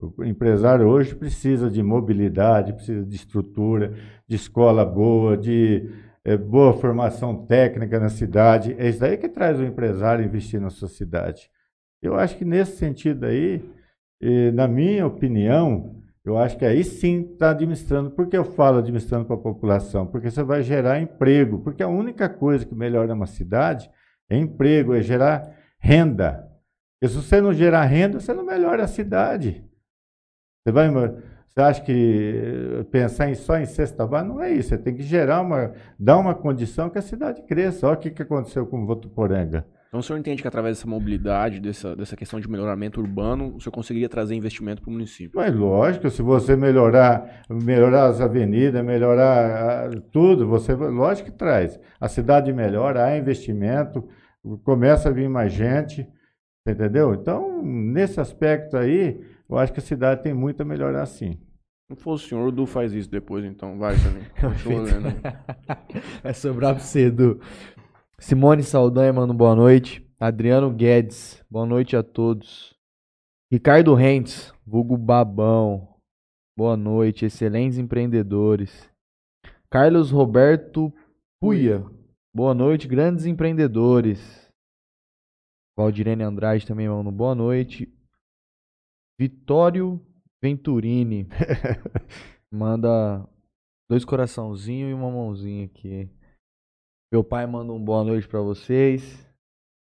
O 0.00 0.24
empresário 0.24 0.86
hoje 0.86 1.14
precisa 1.14 1.70
de 1.70 1.82
mobilidade, 1.82 2.72
precisa 2.72 3.04
de 3.04 3.14
estrutura, 3.14 3.94
de 4.26 4.36
escola 4.36 4.84
boa, 4.84 5.36
de 5.36 5.88
é, 6.24 6.36
boa 6.36 6.72
formação 6.72 7.46
técnica 7.46 8.00
na 8.00 8.08
cidade. 8.08 8.74
É 8.78 8.88
isso 8.88 9.00
daí 9.00 9.16
que 9.16 9.28
traz 9.28 9.58
o 9.58 9.64
empresário 9.64 10.24
investir 10.24 10.60
na 10.60 10.70
sua 10.70 10.88
cidade. 10.88 11.50
Eu 12.02 12.16
acho 12.16 12.36
que 12.36 12.44
nesse 12.44 12.76
sentido 12.76 13.24
aí, 13.24 13.62
na 14.52 14.68
minha 14.68 15.06
opinião, 15.06 16.02
eu 16.24 16.38
acho 16.38 16.56
que 16.56 16.64
aí 16.64 16.82
sim 16.82 17.30
está 17.32 17.50
administrando. 17.50 18.10
Por 18.10 18.26
que 18.26 18.36
eu 18.36 18.44
falo 18.44 18.78
administrando 18.78 19.26
para 19.26 19.36
a 19.36 19.38
população? 19.38 20.06
Porque 20.06 20.30
você 20.30 20.42
vai 20.42 20.62
gerar 20.62 21.00
emprego. 21.00 21.58
Porque 21.58 21.82
a 21.82 21.88
única 21.88 22.28
coisa 22.28 22.64
que 22.64 22.74
melhora 22.74 23.12
uma 23.12 23.26
cidade 23.26 23.90
é 24.30 24.38
emprego, 24.38 24.94
é 24.94 25.02
gerar 25.02 25.54
renda. 25.78 26.50
Porque 26.98 27.12
se 27.12 27.22
você 27.22 27.40
não 27.42 27.52
gerar 27.52 27.84
renda, 27.84 28.18
você 28.18 28.32
não 28.32 28.44
melhora 28.44 28.84
a 28.84 28.88
cidade. 28.88 29.62
Você 30.64 30.72
vai. 30.72 30.88
Você 30.90 31.60
acha 31.60 31.82
que 31.82 32.80
eh, 32.80 32.84
pensar 32.84 33.28
em, 33.28 33.34
só 33.34 33.58
em 33.58 33.66
cesta 33.66 34.06
básica 34.06 34.32
não 34.32 34.42
é 34.42 34.50
isso. 34.50 34.70
Você 34.70 34.78
tem 34.78 34.94
que 34.94 35.02
gerar 35.02 35.42
uma, 35.42 35.74
dar 35.98 36.16
uma 36.16 36.34
condição 36.34 36.88
que 36.88 36.98
a 36.98 37.02
cidade 37.02 37.42
cresça. 37.42 37.86
Olha 37.86 37.96
o 37.96 38.00
que, 38.00 38.10
que 38.10 38.22
aconteceu 38.22 38.66
com 38.66 38.82
o 38.82 38.86
Votuporanga. 38.86 39.66
Então 39.94 40.00
o 40.00 40.02
senhor 40.02 40.18
entende 40.18 40.42
que 40.42 40.48
através 40.48 40.76
dessa 40.76 40.88
mobilidade, 40.88 41.60
dessa, 41.60 41.94
dessa 41.94 42.16
questão 42.16 42.40
de 42.40 42.50
melhoramento 42.50 43.00
urbano, 43.00 43.54
o 43.54 43.60
senhor 43.60 43.70
conseguiria 43.70 44.08
trazer 44.08 44.34
investimento 44.34 44.82
para 44.82 44.88
o 44.88 44.92
município? 44.92 45.30
Mas 45.36 45.54
lógico, 45.54 46.10
se 46.10 46.20
você 46.20 46.56
melhorar, 46.56 47.44
melhorar 47.48 48.06
as 48.06 48.20
avenidas, 48.20 48.84
melhorar 48.84 49.88
uh, 49.88 50.00
tudo, 50.10 50.48
você 50.48 50.74
lógico 50.74 51.30
que 51.30 51.38
traz. 51.38 51.78
A 52.00 52.08
cidade 52.08 52.52
melhora, 52.52 53.04
há 53.04 53.16
investimento, 53.16 54.02
começa 54.64 55.10
a 55.10 55.12
vir 55.12 55.28
mais 55.28 55.52
gente, 55.52 56.04
entendeu? 56.66 57.14
Então, 57.14 57.62
nesse 57.62 58.18
aspecto 58.18 58.76
aí, 58.76 59.24
eu 59.48 59.56
acho 59.56 59.72
que 59.72 59.78
a 59.78 59.82
cidade 59.82 60.24
tem 60.24 60.34
muito 60.34 60.60
a 60.60 60.64
melhorar 60.64 61.06
sim. 61.06 61.38
Não 61.88 61.96
fosse 61.96 62.24
o 62.24 62.28
senhor, 62.30 62.48
o 62.48 62.50
Du 62.50 62.64
faz 62.66 62.94
isso 62.94 63.10
depois, 63.10 63.44
então. 63.44 63.78
Vai, 63.78 63.94
também. 63.96 64.22
Vai 66.22 66.32
sobrar 66.32 66.74
para 66.74 66.82
você, 66.82 67.06
Edu. 67.06 67.38
Simone 68.18 68.62
Saldanha 68.62 69.12
manda 69.12 69.34
boa 69.34 69.54
noite. 69.54 70.04
Adriano 70.18 70.70
Guedes, 70.72 71.44
boa 71.50 71.66
noite 71.66 71.96
a 71.96 72.02
todos. 72.02 72.74
Ricardo 73.52 73.94
Rentes, 73.94 74.52
vulgo 74.66 74.96
Babão, 74.96 75.96
boa 76.56 76.76
noite. 76.76 77.26
Excelentes 77.26 77.76
empreendedores. 77.76 78.88
Carlos 79.68 80.10
Roberto 80.10 80.92
Puia, 81.40 81.84
boa 82.34 82.54
noite. 82.54 82.88
Grandes 82.88 83.26
empreendedores. 83.26 84.48
Valdirene 85.76 86.22
Andrade 86.22 86.66
também 86.66 86.88
manda 86.88 87.10
boa 87.10 87.34
noite. 87.34 87.92
Vitório 89.18 90.00
Venturini 90.40 91.28
manda 92.50 93.28
dois 93.88 94.04
coraçãozinhos 94.04 94.90
e 94.90 94.94
uma 94.94 95.10
mãozinha 95.10 95.64
aqui. 95.64 96.08
Meu 97.14 97.22
pai 97.22 97.46
manda 97.46 97.72
um 97.72 97.78
boa 97.78 98.02
noite 98.02 98.26
para 98.26 98.40
vocês. 98.40 99.24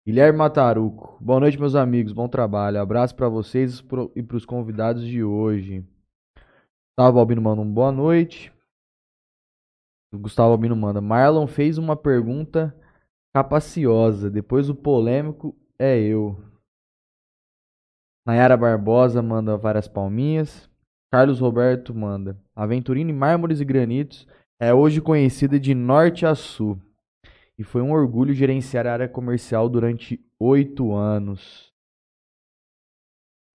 Guilherme 0.07 0.39
Mataruco. 0.39 1.23
Boa 1.23 1.39
noite, 1.39 1.61
meus 1.61 1.75
amigos. 1.75 2.11
Bom 2.11 2.27
trabalho. 2.27 2.81
Abraço 2.81 3.15
pra 3.15 3.29
vocês 3.29 3.85
e 4.17 4.23
pros 4.23 4.47
convidados 4.47 5.07
de 5.07 5.23
hoje. 5.23 5.87
Gustavo 6.97 7.19
Albino 7.19 7.43
manda 7.43 7.61
um 7.61 7.71
boa 7.71 7.93
noite. 7.93 8.51
O 10.11 10.19
Gustavo 10.19 10.53
Albino 10.53 10.75
manda. 10.75 11.03
Marlon 11.03 11.47
fez 11.47 11.77
uma 11.77 11.95
pergunta 11.95 12.75
capaciosa. 13.37 14.31
Depois 14.31 14.71
o 14.71 14.75
polêmico 14.75 15.55
é 15.79 16.01
eu. 16.01 16.43
Nayara 18.27 18.57
Barbosa 18.57 19.21
manda 19.21 19.55
várias 19.59 19.87
palminhas. 19.87 20.67
Carlos 21.13 21.41
Roberto 21.41 21.95
manda. 21.95 22.43
Aventurina 22.57 23.11
em 23.11 23.15
Mármores 23.15 23.61
e 23.61 23.67
Granitos 23.67 24.27
é 24.59 24.73
hoje 24.73 25.03
conhecida 25.03 25.61
de 25.61 25.75
norte 25.75 26.25
a 26.25 26.35
sul. 26.35 26.81
E 27.59 27.65
foi 27.65 27.83
um 27.83 27.91
orgulho 27.93 28.33
gerenciar 28.33 28.87
a 28.87 28.93
área 28.93 29.09
comercial 29.09 29.69
durante 29.69 30.25
oito 30.39 30.93
anos. 30.95 31.73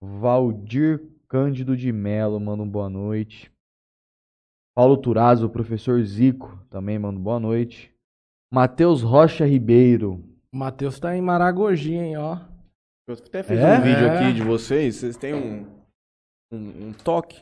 Valdir 0.01 1.01
Cândido 1.27 1.75
de 1.75 1.91
Melo 1.91 2.39
manda 2.39 2.61
um 2.63 2.69
boa 2.69 2.89
noite. 2.89 3.51
Paulo 4.75 4.97
Turazzo, 4.97 5.45
o 5.47 5.49
professor 5.49 6.03
Zico, 6.03 6.59
também 6.69 6.99
manda 6.99 7.19
um 7.19 7.23
boa 7.23 7.39
noite. 7.39 7.93
Matheus 8.51 9.01
Rocha 9.01 9.45
Ribeiro. 9.45 10.23
O 10.51 10.57
Matheus 10.57 10.99
tá 10.99 11.15
em 11.15 11.21
Maragogi, 11.21 11.93
hein, 11.93 12.17
ó. 12.17 12.39
Eu 13.07 13.15
até 13.15 13.41
fiz 13.43 13.57
É? 13.57 13.77
um 13.79 13.81
vídeo 13.81 14.05
É. 14.05 14.15
aqui 14.17 14.33
de 14.33 14.43
vocês. 14.43 14.95
Vocês 14.95 15.17
têm 15.17 15.33
um, 15.33 15.65
um, 16.51 16.87
um 16.87 16.93
toque 16.93 17.41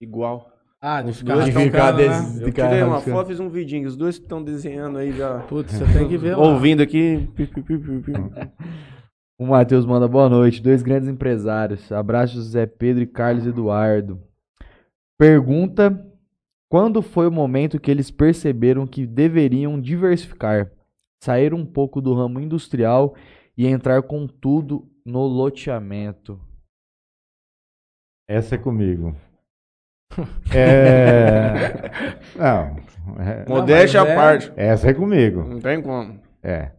igual. 0.00 0.50
Ah, 0.86 1.00
de 1.00 1.12
Os 1.12 1.18
ficar 1.20 1.34
dois 1.34 1.46
de 1.46 1.52
tão 1.52 1.62
ficar 1.62 1.84
rabiscando, 1.92 2.12
desse- 2.24 2.40
né? 2.40 2.46
Eu 2.46 2.52
cara, 2.52 2.68
tirei 2.68 2.82
uma 2.84 3.00
foto, 3.00 3.26
fiz 3.28 3.40
um 3.40 3.48
vidinho. 3.48 3.88
Os 3.88 3.96
dois 3.96 4.16
estão 4.16 4.44
desenhando 4.44 4.98
aí 4.98 5.12
já. 5.12 5.38
Putz, 5.44 5.72
você 5.72 5.84
tem 5.98 6.06
que 6.06 6.18
ver. 6.18 6.36
Ouvindo 6.36 6.82
aqui. 6.82 7.26
O 9.36 9.46
Matheus 9.46 9.84
manda 9.84 10.06
boa 10.06 10.28
noite. 10.28 10.62
Dois 10.62 10.80
grandes 10.82 11.08
empresários. 11.08 11.90
Abraços, 11.90 12.50
Zé 12.50 12.66
Pedro 12.66 13.02
e 13.02 13.06
Carlos 13.06 13.46
Eduardo. 13.46 14.22
Pergunta: 15.18 16.06
Quando 16.70 17.00
foi 17.02 17.26
o 17.26 17.32
momento 17.32 17.80
que 17.80 17.90
eles 17.90 18.10
perceberam 18.10 18.86
que 18.86 19.06
deveriam 19.06 19.80
diversificar, 19.80 20.70
sair 21.22 21.52
um 21.54 21.64
pouco 21.66 22.00
do 22.00 22.14
ramo 22.14 22.38
industrial 22.40 23.16
e 23.56 23.66
entrar 23.66 24.02
com 24.02 24.26
tudo 24.26 24.86
no 25.04 25.26
loteamento? 25.26 26.38
Essa 28.28 28.54
é 28.54 28.58
comigo. 28.58 29.16
É. 30.54 32.14
Não, 32.36 32.76
é- 33.20 33.44
Modéstia 33.48 34.00
mas 34.00 34.08
à 34.08 34.12
é- 34.12 34.14
parte. 34.16 34.52
essa 34.56 34.88
é 34.90 34.94
comigo. 34.94 35.42
Não 35.42 35.60
tem 35.60 35.82
como. 35.82 36.20
É. 36.42 36.70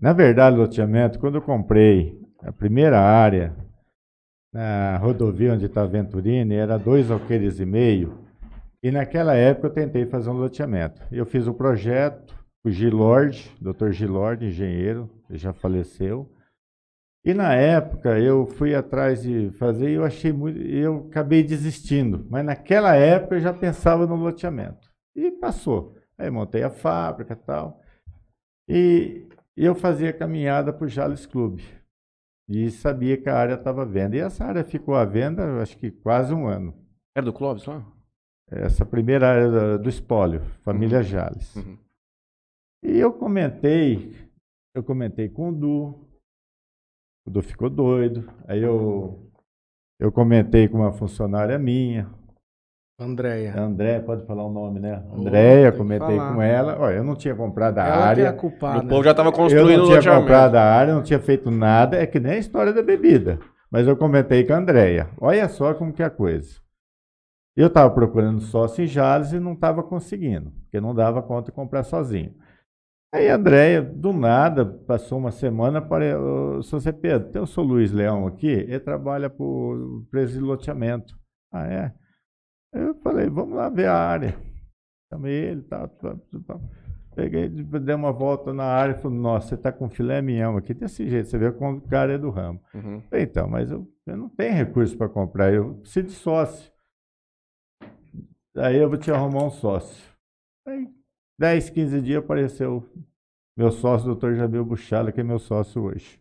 Na 0.00 0.12
verdade, 0.12 0.56
loteamento, 0.56 1.18
quando 1.18 1.36
eu 1.36 1.42
comprei 1.42 2.18
a 2.42 2.52
primeira 2.52 3.00
área 3.00 3.54
na 4.52 4.98
rodovia 4.98 5.54
onde 5.54 5.66
está 5.66 5.82
a 5.82 5.86
Venturini, 5.86 6.54
era 6.54 6.76
dois 6.78 7.10
alqueires 7.10 7.60
e 7.60 7.64
meio. 7.64 8.18
E 8.82 8.90
naquela 8.90 9.34
época 9.34 9.68
eu 9.68 9.72
tentei 9.72 10.04
fazer 10.06 10.28
um 10.30 10.34
loteamento. 10.34 11.00
Eu 11.10 11.24
fiz 11.24 11.46
o 11.46 11.54
projeto, 11.54 12.34
o 12.64 12.70
Gilord, 12.70 13.50
Dr. 13.60 13.90
Gilord, 13.92 14.44
engenheiro, 14.44 15.08
ele 15.30 15.38
já 15.38 15.52
faleceu. 15.52 16.28
E 17.24 17.32
na 17.32 17.54
época 17.54 18.18
eu 18.18 18.46
fui 18.46 18.74
atrás 18.74 19.22
de 19.22 19.50
fazer 19.52 19.90
e 19.90 19.94
eu 19.94 20.04
achei 20.04 20.32
muito, 20.32 20.58
eu 20.60 21.06
acabei 21.08 21.42
desistindo. 21.42 22.26
Mas 22.28 22.44
naquela 22.44 22.96
época 22.96 23.36
eu 23.36 23.40
já 23.40 23.52
pensava 23.52 24.06
no 24.06 24.16
loteamento. 24.16 24.90
E 25.14 25.30
passou. 25.30 25.96
Aí 26.18 26.30
montei 26.30 26.62
a 26.62 26.70
fábrica 26.70 27.34
e 27.34 27.36
tal. 27.36 27.80
E 28.68 29.28
eu 29.56 29.74
fazia 29.74 30.12
caminhada 30.12 30.72
para 30.72 30.84
o 30.84 30.88
Jales 30.88 31.26
Clube. 31.26 31.62
E 32.48 32.70
sabia 32.70 33.16
que 33.16 33.28
a 33.28 33.36
área 33.36 33.54
estava 33.54 33.82
à 33.82 33.84
venda. 33.84 34.16
E 34.16 34.20
essa 34.20 34.44
área 34.44 34.64
ficou 34.64 34.94
à 34.94 35.04
venda, 35.04 35.62
acho 35.62 35.78
que 35.78 35.90
quase 35.90 36.34
um 36.34 36.46
ano. 36.46 36.74
Era 37.16 37.24
do 37.24 37.32
Clóvis 37.32 37.64
lá? 37.66 37.86
Essa 38.50 38.84
primeira 38.84 39.28
área 39.28 39.78
do 39.78 39.88
espólio, 39.88 40.42
família 40.62 40.98
Uhum. 40.98 41.04
Jales. 41.04 41.56
Uhum. 41.56 41.78
E 42.84 42.98
eu 42.98 43.12
comentei, 43.12 44.14
eu 44.74 44.82
comentei 44.82 45.28
com 45.28 45.50
o 45.50 45.52
Du. 45.52 46.11
O 47.26 47.30
Du 47.30 47.42
ficou 47.42 47.70
doido. 47.70 48.28
Aí 48.48 48.62
eu, 48.62 49.30
eu 50.00 50.10
comentei 50.10 50.68
com 50.68 50.78
uma 50.78 50.92
funcionária 50.92 51.58
minha, 51.58 52.08
Andréia. 53.00 53.54
a 53.54 53.60
André, 53.62 54.00
pode 54.00 54.24
falar 54.26 54.44
o 54.44 54.52
nome, 54.52 54.78
né? 54.78 55.02
Andréia, 55.12 55.72
comentei 55.72 56.16
falar. 56.16 56.34
com 56.34 56.42
ela. 56.42 56.78
Olha, 56.78 56.94
eu 56.96 57.04
não 57.04 57.16
tinha 57.16 57.34
comprado 57.34 57.78
a 57.78 57.82
Ela 57.86 57.96
que 57.96 58.00
é 58.00 58.04
área. 58.06 58.30
a 58.30 58.32
culpada. 58.32 58.84
o 58.84 58.88
povo 58.88 59.02
já 59.04 59.14
tava 59.14 59.28
Eu 59.30 59.32
construindo 59.32 59.78
não 59.78 59.84
o 59.84 59.86
tinha 59.86 59.96
loteamento. 59.96 60.20
comprado 60.22 60.54
a 60.56 60.62
área, 60.62 60.94
não 60.94 61.02
tinha 61.02 61.18
feito 61.18 61.50
nada. 61.50 61.96
É 61.96 62.06
que 62.06 62.20
nem 62.20 62.32
a 62.32 62.38
história 62.38 62.72
da 62.72 62.82
bebida. 62.82 63.38
Mas 63.70 63.88
eu 63.88 63.96
comentei 63.96 64.44
com 64.44 64.52
a 64.52 64.58
Andréia. 64.58 65.08
Olha 65.20 65.48
só 65.48 65.72
como 65.74 65.92
que 65.92 66.02
é 66.02 66.06
a 66.06 66.10
coisa. 66.10 66.60
Eu 67.56 67.66
estava 67.68 67.90
procurando 67.90 68.40
sócio 68.40 68.84
em 68.84 68.86
Jales 68.86 69.32
e 69.32 69.40
não 69.40 69.52
estava 69.54 69.82
conseguindo, 69.82 70.50
porque 70.62 70.80
não 70.80 70.94
dava 70.94 71.22
conta 71.22 71.46
de 71.46 71.52
comprar 71.52 71.82
sozinho. 71.82 72.34
Aí 73.14 73.28
a 73.28 73.36
Andréia, 73.36 73.82
do 73.82 74.10
nada, 74.10 74.64
passou 74.64 75.18
uma 75.18 75.30
semana 75.30 75.82
para 75.82 76.18
o 76.18 76.62
São 76.62 76.80
Pedro, 76.80 77.30
tem 77.30 77.42
o 77.42 77.46
seu 77.46 77.62
Luiz 77.62 77.92
Leão 77.92 78.26
aqui, 78.26 78.46
ele 78.46 78.80
trabalha 78.80 79.28
para 79.28 79.44
o 79.44 80.06
preço 80.10 80.32
de 80.32 80.40
loteamento. 80.40 81.14
Ah, 81.52 81.66
é? 81.66 81.94
Eu 82.72 82.94
falei, 83.02 83.28
vamos 83.28 83.54
lá 83.54 83.68
ver 83.68 83.86
a 83.86 83.94
área. 83.94 84.34
Chamei 85.12 85.34
ele, 85.34 85.62
tal, 85.62 85.88
tal, 85.88 86.16
tal. 86.46 86.60
Peguei, 87.14 87.50
dei 87.50 87.94
uma 87.94 88.10
volta 88.10 88.54
na 88.54 88.64
área 88.64 88.94
e 88.94 89.02
falei, 89.02 89.18
nossa, 89.18 89.48
você 89.48 89.54
está 89.56 89.70
com 89.70 89.90
filé 89.90 90.22
mignon 90.22 90.56
aqui 90.56 90.72
desse 90.72 91.06
jeito, 91.06 91.28
você 91.28 91.36
vê 91.36 91.52
como 91.52 91.76
o 91.76 91.88
cara 91.88 92.14
é 92.14 92.18
do 92.18 92.30
ramo. 92.30 92.62
Uhum. 92.74 93.02
Falei, 93.02 93.26
então, 93.26 93.46
mas 93.46 93.70
eu, 93.70 93.86
eu 94.06 94.16
não 94.16 94.30
tenho 94.30 94.54
recurso 94.54 94.96
para 94.96 95.10
comprar, 95.10 95.52
eu 95.52 95.74
preciso 95.74 96.06
de 96.06 96.12
sócio. 96.12 96.72
Aí 98.56 98.78
eu 98.78 98.88
vou 98.88 98.96
te 98.96 99.10
arrumar 99.10 99.44
um 99.44 99.50
sócio. 99.50 100.02
Aí, 100.66 100.88
10, 101.38 101.70
15 101.70 102.00
dias 102.00 102.22
apareceu 102.22 102.88
meu 103.56 103.70
sócio, 103.70 104.06
o 104.06 104.12
doutor 104.12 104.34
Jamil 104.34 104.64
Buchala, 104.64 105.12
que 105.12 105.20
é 105.20 105.24
meu 105.24 105.38
sócio 105.38 105.82
hoje. 105.82 106.20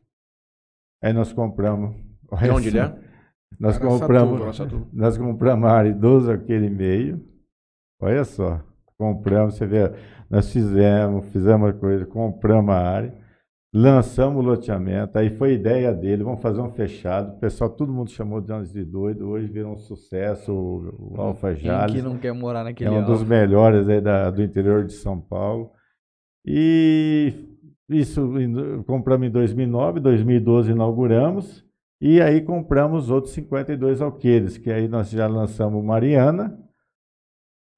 Aí 1.01 1.13
nós 1.13 1.31
compramos. 1.31 1.95
De 2.41 2.49
onde 2.49 2.67
ele 2.69 2.79
é? 2.79 2.87
Nós 3.59 3.75
Araçatuba, 3.75 3.99
compramos, 3.99 4.41
Araçatuba. 4.41 4.87
nós 4.93 5.17
compramos 5.17 5.69
a 5.69 5.73
área 5.73 5.93
de 5.93 5.99
12 5.99 6.31
aquele 6.31 6.69
meio. 6.69 7.25
Olha 8.01 8.23
só, 8.23 8.61
compramos, 8.97 9.55
você 9.55 9.65
vê, 9.65 9.91
nós 10.29 10.51
fizemos, 10.51 11.25
fizemos 11.27 11.69
a 11.69 11.73
coisa, 11.73 12.05
compramos 12.05 12.73
a 12.73 12.77
área, 12.77 13.13
lançamos 13.73 14.43
o 14.43 14.47
loteamento, 14.47 15.17
aí 15.17 15.29
foi 15.29 15.53
ideia 15.53 15.93
dele, 15.93 16.23
vamos 16.23 16.41
fazer 16.41 16.59
um 16.61 16.71
fechado. 16.71 17.35
O 17.35 17.39
pessoal, 17.39 17.69
todo 17.69 17.93
mundo 17.93 18.11
chamou 18.11 18.41
de 18.41 18.49
nós 18.49 18.71
de 18.71 18.83
doido, 18.83 19.29
hoje 19.29 19.47
virou 19.47 19.73
um 19.73 19.77
sucesso 19.77 20.51
o, 20.53 21.13
o 21.15 21.21
Alfa 21.21 21.49
Quem 21.53 21.57
que 21.61 21.67
Jales. 21.67 22.03
não 22.03 22.17
quer 22.17 22.33
morar 22.33 22.63
naquele 22.65 22.89
É 22.89 22.93
um 22.93 23.01
dos 23.01 23.19
alvo? 23.19 23.25
melhores 23.29 23.87
aí 23.87 24.01
da- 24.01 24.29
do 24.29 24.43
interior 24.43 24.83
de 24.85 24.93
São 24.93 25.19
Paulo. 25.21 25.71
E 26.45 27.33
isso 27.89 28.37
em- 28.39 28.83
compramos 28.83 29.27
em 29.27 29.31
2009, 29.31 29.99
2012 29.99 30.71
inauguramos. 30.71 31.65
E 32.01 32.19
aí 32.19 32.41
compramos 32.41 33.09
outros 33.11 33.33
52 33.33 34.01
alqueires, 34.01 34.57
que 34.57 34.71
aí 34.71 34.87
nós 34.87 35.09
já 35.11 35.27
lançamos 35.27 35.83
Mariana, 35.85 36.57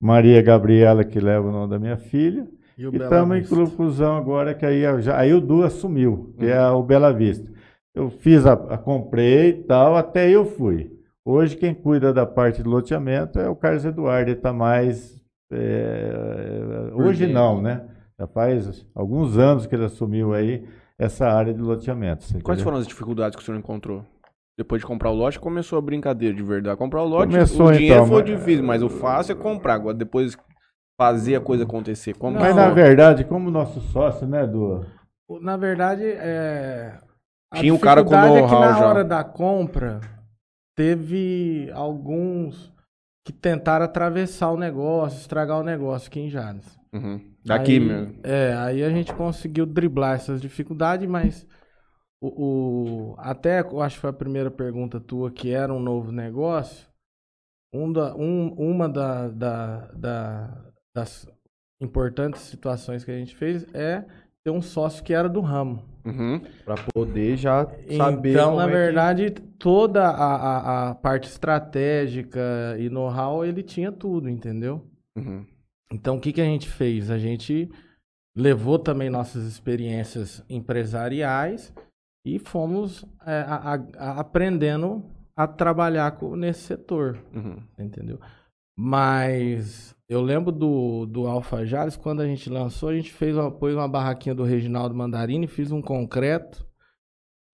Maria 0.02 0.41
Gabriela, 0.41 1.04
que 1.04 1.20
leva 1.20 1.48
o 1.48 1.52
nome 1.52 1.70
da 1.70 1.78
minha 1.78 1.98
filha. 1.98 2.48
E 2.84 2.88
o 2.88 2.89
E 2.89 2.91
Bela 2.91 3.03
estamos 3.05 3.38
em 3.38 3.39
Vista. 3.41 3.55
conclusão 3.55 4.17
agora, 4.17 4.53
que 4.53 4.65
aí, 4.65 4.81
já, 5.01 5.17
aí 5.17 5.34
o 5.34 5.39
Du 5.39 5.63
assumiu, 5.63 6.34
que 6.38 6.45
Uhum. 6.45 6.51
é 6.51 6.69
o 6.71 6.84
Bela 6.84 7.13
Vista. 7.13 7.51
Eu 7.95 8.09
fiz 8.09 8.45
a, 8.45 8.53
a- 8.53 8.77
comprei 8.77 9.49
e 9.49 9.53
tal, 9.63 9.95
até 9.95 10.29
eu 10.29 10.43
fui. 10.45 10.91
Hoje 11.25 11.55
quem 11.55 11.73
cuida 11.73 12.11
da 12.13 12.25
parte 12.25 12.61
de 12.61 12.67
loteamento 12.67 13.39
é 13.39 13.47
o 13.47 13.55
Carlos 13.55 13.86
Eduardo, 13.86 14.29
ele 14.29 14.38
está 14.38 14.51
mais. 14.51 15.21
é, 15.51 16.91
hoje 16.93 17.27
não, 17.27 17.61
né? 17.61 17.86
Já 18.19 18.27
faz 18.27 18.86
alguns 18.93 19.38
anos 19.38 19.65
que 19.65 19.75
ele 19.75 19.86
assumiu 19.86 20.34
aí 20.34 20.65
essa 20.97 21.27
área 21.27 21.53
de 21.53 21.61
loteamento. 21.61 22.21
Quais 22.25 22.36
entendeu? 22.41 22.63
foram 22.63 22.77
as 22.77 22.88
dificuldades 22.88 23.36
que 23.36 23.41
o 23.41 23.45
senhor 23.45 23.57
encontrou? 23.57 24.03
Depois 24.57 24.81
de 24.81 24.86
comprar 24.88 25.09
o 25.09 25.15
lote, 25.15 25.39
começou 25.39 25.79
a 25.79 25.81
brincadeira 25.81 26.36
de 26.36 26.43
verdade. 26.43 26.77
Comprar 26.77 27.01
o 27.01 27.07
lote, 27.07 27.31
Começou, 27.34 27.67
o 27.67 27.71
dinheiro 27.71 27.95
então, 27.95 28.07
foi 28.07 28.21
mas- 28.21 28.31
difícil, 28.39 28.63
mas 28.63 28.84
o 28.84 28.89
fácil 28.89 29.31
é 29.34 29.36
comprar. 29.36 29.73
Agora, 29.75 29.95
depois 29.95 30.36
fazer 31.00 31.36
a 31.36 31.41
coisa 31.41 31.64
acontecer. 31.64 32.14
Como 32.16 32.39
Mas 32.39 32.56
na 32.56 32.70
verdade, 32.70 33.24
como 33.24 33.50
nosso 33.52 33.80
sócio, 33.82 34.28
né, 34.28 34.46
Du? 34.46 34.86
Na 35.41 35.58
verdade, 35.58 36.04
é. 36.06 36.98
a 37.52 37.58
Tinha 37.60 37.74
um 37.74 37.80
cara 37.80 38.04
com 38.04 38.10
dificuldade 38.12 38.38
é 38.38 38.41
que 38.46 38.52
know-how 38.52 38.62
na 38.72 38.80
já. 38.80 38.88
hora 38.88 39.04
da 39.04 39.24
compra, 39.24 40.02
teve 40.76 41.70
alguns 41.74 42.72
que 43.26 43.32
tentaram 43.32 43.86
atravessar 43.86 44.52
o 44.52 44.58
negócio, 44.58 45.20
estragar 45.20 45.60
o 45.60 45.64
negócio 45.64 46.08
aqui 46.10 46.20
em 46.20 46.30
Jales. 46.30 46.66
Uhum. 46.94 47.22
Daqui 47.46 47.74
Aí- 47.74 47.80
mesmo. 47.80 48.16
É, 48.24 48.54
aí 48.54 48.84
a 48.84 48.89
gente 48.89 49.14
conseguiu 49.14 49.66
driblar 49.66 50.16
essas 50.16 50.41
dificuldades, 50.41 51.08
mas 51.10 51.48
o, 52.22 52.28
o- 53.14 53.16
até 53.18 53.62
eu 53.62 53.82
acho 53.82 53.96
que 53.96 54.02
foi 54.02 54.10
a 54.10 54.14
primeira 54.14 54.52
pergunta 54.52 55.00
tua 55.00 55.32
que 55.32 55.52
era 55.52 55.74
um 55.74 55.80
novo 55.80 56.12
negócio. 56.12 56.86
Um 57.74 57.91
da, 57.91 58.16
um- 58.16 58.54
uma 58.58 58.88
da, 58.88 59.30
da- 59.30 59.88
da- 59.96 60.62
das 60.96 61.28
importantes 61.82 62.41
situações 62.41 63.04
que 63.04 63.12
a 63.12 63.18
gente 63.18 63.36
fez 63.36 63.66
é 63.74 64.06
ter 64.44 64.52
um 64.52 64.62
sócio 64.62 65.04
que 65.04 65.14
era 65.14 65.28
do 65.30 65.41
ramo. 65.41 65.84
Uhum. 66.06 66.41
Pra 66.66 66.76
poder 66.94 67.38
já 67.38 67.66
saber. 67.98 68.32
Então, 68.32 68.56
na 68.58 68.64
é 68.64 68.66
que- 68.68 68.72
verdade, 68.74 69.30
toda 69.58 70.06
a, 70.10 70.36
a, 70.36 70.89
a 70.89 70.96
parte 70.96 71.30
estratégica 71.30 72.41
e 72.78 72.89
know-how, 72.89 73.46
ele 73.46 73.64
tinha 73.64 73.91
tudo, 73.91 74.30
entendeu? 74.30 74.86
Uhum. 75.18 75.46
Então, 75.91 76.18
o 76.18 76.20
que, 76.20 76.34
que 76.34 76.41
a 76.41 76.46
gente 76.46 76.68
fez? 76.70 77.10
A 77.10 77.18
gente 77.18 77.70
levou 78.36 78.78
também 78.80 79.10
nossas 79.10 79.44
experiências 79.46 80.44
empresariais 80.50 81.74
e 82.26 82.38
fomos 82.39 83.06
é, 83.26 83.41
a- 83.48 83.80
a- 83.98 84.20
aprendendo 84.20 85.06
a 85.36 85.48
trabalhar 85.48 86.12
co- 86.12 86.36
nesse 86.36 86.62
setor, 86.62 87.18
Uhum. 87.34 87.58
entendeu? 87.80 88.20
Mas 88.78 89.93
eu 90.10 90.22
lembro 90.22 90.51
do, 90.51 91.06
do 91.06 91.28
Alfa 91.28 91.66
Jales, 91.66 91.95
quando 91.95 92.22
a 92.22 92.28
gente 92.28 92.49
lançou, 92.49 92.89
a 92.89 92.95
gente 92.95 93.12
fez 93.12 93.36
uma, 93.38 93.49
pôs 93.49 93.74
uma 93.74 93.88
barraquinha 93.88 94.36
do 94.36 94.43
Reginaldo 94.43 94.93
Mandarini, 94.93 95.47
fiz 95.47 95.72
um 95.72 95.82
concreto, 95.82 96.66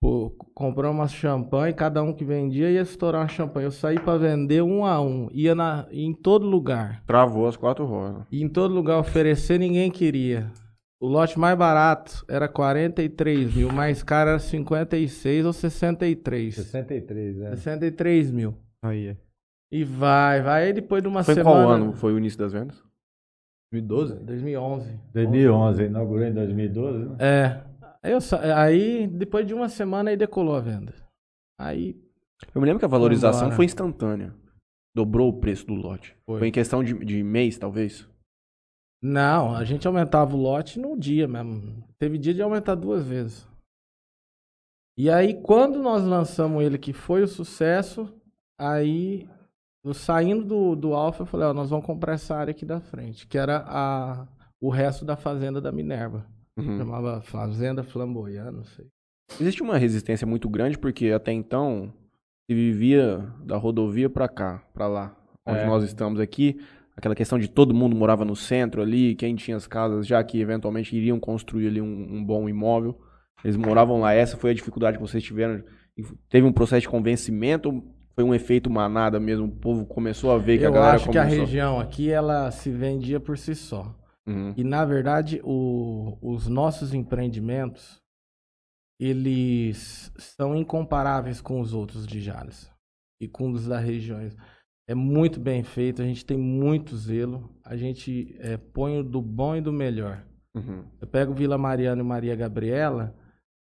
pô, 0.02 0.32
compramos 0.56 1.00
uma 1.00 1.08
champanhe, 1.08 1.74
cada 1.74 2.02
um 2.02 2.14
que 2.14 2.26
vendia 2.26 2.72
ia 2.72 2.82
estourar 2.82 3.22
uma 3.22 3.28
champanhe. 3.28 3.68
Eu 3.68 3.72
saí 3.72 4.00
para 4.00 4.18
vender 4.18 4.62
um 4.64 4.84
a 4.86 5.00
um, 5.00 5.30
ia 5.32 5.54
na, 5.54 5.88
em 5.92 6.14
todo 6.14 6.46
lugar. 6.46 7.04
Travou 7.06 7.48
as 7.48 7.56
quatro 7.56 7.86
rodas. 7.86 8.26
E 8.32 8.42
em 8.42 8.50
todo 8.50 8.74
lugar 8.74 9.00
oferecer, 9.00 9.60
ninguém 9.60 9.92
queria. 9.92 10.52
O 11.00 11.08
lote 11.08 11.40
mais 11.40 11.58
barato 11.58 12.26
era 12.28 12.50
43 12.50 13.56
mil, 13.56 13.70
o 13.70 13.74
mais 13.74 14.04
caro 14.04 14.32
era 14.32 14.40
56 14.40 15.46
ou 15.46 15.54
63. 15.54 16.56
63, 16.56 17.38
né? 17.38 17.50
63 17.56 18.32
mil. 18.32 18.54
Aí, 18.82 19.08
é. 19.08 19.29
E 19.72 19.84
vai, 19.84 20.42
vai. 20.42 20.66
Aí 20.68 20.74
depois 20.74 21.02
de 21.02 21.08
uma 21.08 21.24
Foi 21.24 21.34
em 21.34 21.38
semana. 21.38 21.56
qual 21.66 21.70
ano 21.72 21.94
foi 21.94 22.14
o 22.14 22.18
início 22.18 22.40
das 22.40 22.54
vendas? 22.54 22.84
2012? 23.72 24.16
2011. 24.26 25.00
2011, 25.14 25.84
inaugurou 25.84 26.24
em 26.26 26.34
2012, 26.34 27.10
né? 27.10 27.16
É. 27.20 27.70
Aí, 28.02 28.12
eu 28.14 28.20
aí, 28.56 29.08
depois 29.08 29.46
de 29.46 29.54
uma 29.54 29.70
semana, 29.70 30.10
aí 30.10 30.18
decolou 30.18 30.56
a 30.56 30.60
venda. 30.62 30.94
Aí, 31.60 31.96
Eu 32.56 32.62
me 32.62 32.66
lembro 32.66 32.80
que 32.80 32.86
a 32.86 32.90
valorização 32.90 33.52
foi 33.52 33.66
instantânea. 33.66 34.34
Dobrou 34.96 35.30
o 35.30 35.40
preço 35.40 35.68
do 35.68 35.76
lote. 35.76 36.16
Foi. 36.26 36.40
Foi, 36.40 36.48
em 36.48 36.52
questão 36.52 36.84
de, 36.84 36.94
de 37.06 37.22
mês, 37.22 37.58
talvez. 37.60 38.08
não, 39.04 39.56
a 39.56 39.64
gente 39.66 39.86
aumentava 39.86 40.36
o 40.36 40.40
lote 40.42 40.80
no 40.80 40.98
dia 40.98 41.28
mesmo. 41.28 41.84
Teve 42.00 42.18
dia 42.18 42.34
de 42.34 42.42
aumentar 42.42 42.76
duas 42.76 43.06
vezes. 43.06 43.48
E 44.98 45.10
aí, 45.10 45.40
quando 45.42 45.80
nós 45.82 46.04
lançamos 46.04 46.64
ele, 46.64 46.78
que 46.78 46.92
foi 46.92 47.22
o 47.22 47.28
sucesso, 47.28 48.14
aí, 48.60 49.28
eu 49.84 49.94
saindo 49.94 50.44
do, 50.44 50.76
do 50.76 50.94
Alfa, 50.94 51.24
eu 51.24 51.26
falei, 51.26 51.48
ó, 51.48 51.54
nós 51.54 51.70
vamos 51.70 51.86
comprar 51.86 52.14
essa 52.14 52.36
área 52.36 52.52
aqui 52.52 52.66
da 52.66 52.80
frente, 52.80 53.26
que 53.28 53.38
era 53.38 53.64
a, 53.68 54.28
o 54.62 54.70
resto 54.70 55.06
da 55.06 55.16
fazenda 55.16 55.62
da 55.62 55.72
Minerva. 55.72 56.26
Uhum. 56.58 56.78
Chamava 56.78 57.22
Fazenda 57.22 57.84
Flamboyant, 57.84 58.52
não 58.52 58.64
sei. 58.66 58.86
Existe 59.40 59.62
uma 59.64 59.78
resistência 59.78 60.28
muito 60.28 60.50
grande 60.50 60.78
porque 60.78 61.12
até 61.12 61.32
então 61.32 61.94
se 62.50 62.54
vivia 62.56 63.32
da 63.46 63.56
rodovia 63.56 64.10
pra 64.10 64.28
cá, 64.28 64.62
pra 64.74 64.88
lá, 64.88 65.16
onde 65.46 65.60
É. 65.60 65.66
nós 65.66 65.84
estamos 65.84 66.20
aqui. 66.20 66.60
Aquela 66.98 67.16
questão 67.16 67.40
de 67.40 67.48
todo 67.48 67.74
mundo 67.74 67.96
morava 67.96 68.26
no 68.26 68.36
centro 68.36 68.82
ali, 68.82 69.16
quem 69.16 69.36
tinha 69.36 69.56
as 69.56 69.66
casas 69.68 70.06
já 70.06 70.22
que 70.22 70.42
eventualmente 70.42 70.94
iriam 70.98 71.18
construir 71.18 71.68
ali 71.68 71.80
um, 71.82 72.16
um 72.18 72.26
bom 72.26 72.50
imóvel. 72.50 73.00
Eles 73.42 73.56
moravam 73.56 74.02
lá. 74.02 74.12
Essa 74.14 74.36
foi 74.36 74.52
a 74.52 74.54
dificuldade 74.54 74.98
que 74.98 75.02
vocês 75.02 75.24
tiveram. 75.24 75.64
Teve 76.28 76.46
um 76.46 76.52
processo 76.52 76.82
de 76.82 76.90
convencimento? 76.90 77.82
Foi 78.20 78.26
um 78.28 78.34
efeito 78.34 78.70
manada 78.70 79.18
mesmo? 79.18 79.46
O 79.46 79.50
povo 79.50 79.86
começou 79.86 80.30
a 80.34 80.38
ver 80.38 80.58
que 80.58 80.66
a 80.66 80.68
Eu 80.68 80.74
galera 80.74 80.96
acho 80.98 81.10
que 81.10 81.18
a 81.18 81.24
região 81.24 81.80
aqui, 81.80 82.12
ela 82.12 82.52
se 82.52 82.70
vendia 82.70 83.18
por 83.18 83.38
si 83.38 83.56
só. 83.56 83.96
Uhum. 84.28 84.54
E 84.58 84.62
na 84.62 84.84
verdade, 84.84 85.40
o- 85.42 86.18
os 86.22 86.50
nossos 86.50 86.94
empreendimentos, 86.94 88.02
eles 89.00 90.12
são 90.18 90.54
incomparáveis 90.54 91.40
com 91.40 91.62
os 91.62 91.74
outros 91.74 92.06
de 92.06 92.20
Jales 92.20 92.70
e 93.22 93.28
com 93.30 93.50
os 93.52 93.68
das 93.68 93.86
regiões. 93.86 94.36
É 94.86 94.94
muito 94.94 95.40
bem 95.40 95.64
feito, 95.64 96.02
a 96.02 96.06
gente 96.06 96.26
tem 96.26 96.38
muito 96.38 96.98
zelo, 96.98 97.50
a 97.64 97.78
gente 97.78 98.36
eh, 98.40 98.58
põe 98.58 99.00
o 99.00 99.04
do 99.04 99.22
bom 99.22 99.56
e 99.56 99.62
do 99.62 99.72
melhor. 99.72 100.26
Uhum. 100.54 100.84
Eu 101.00 101.08
pego 101.08 101.34
Vila 101.34 101.58
Mariana 101.58 102.02
e 102.02 102.06
Maria 102.06 102.36
Gabriela, 102.36 103.16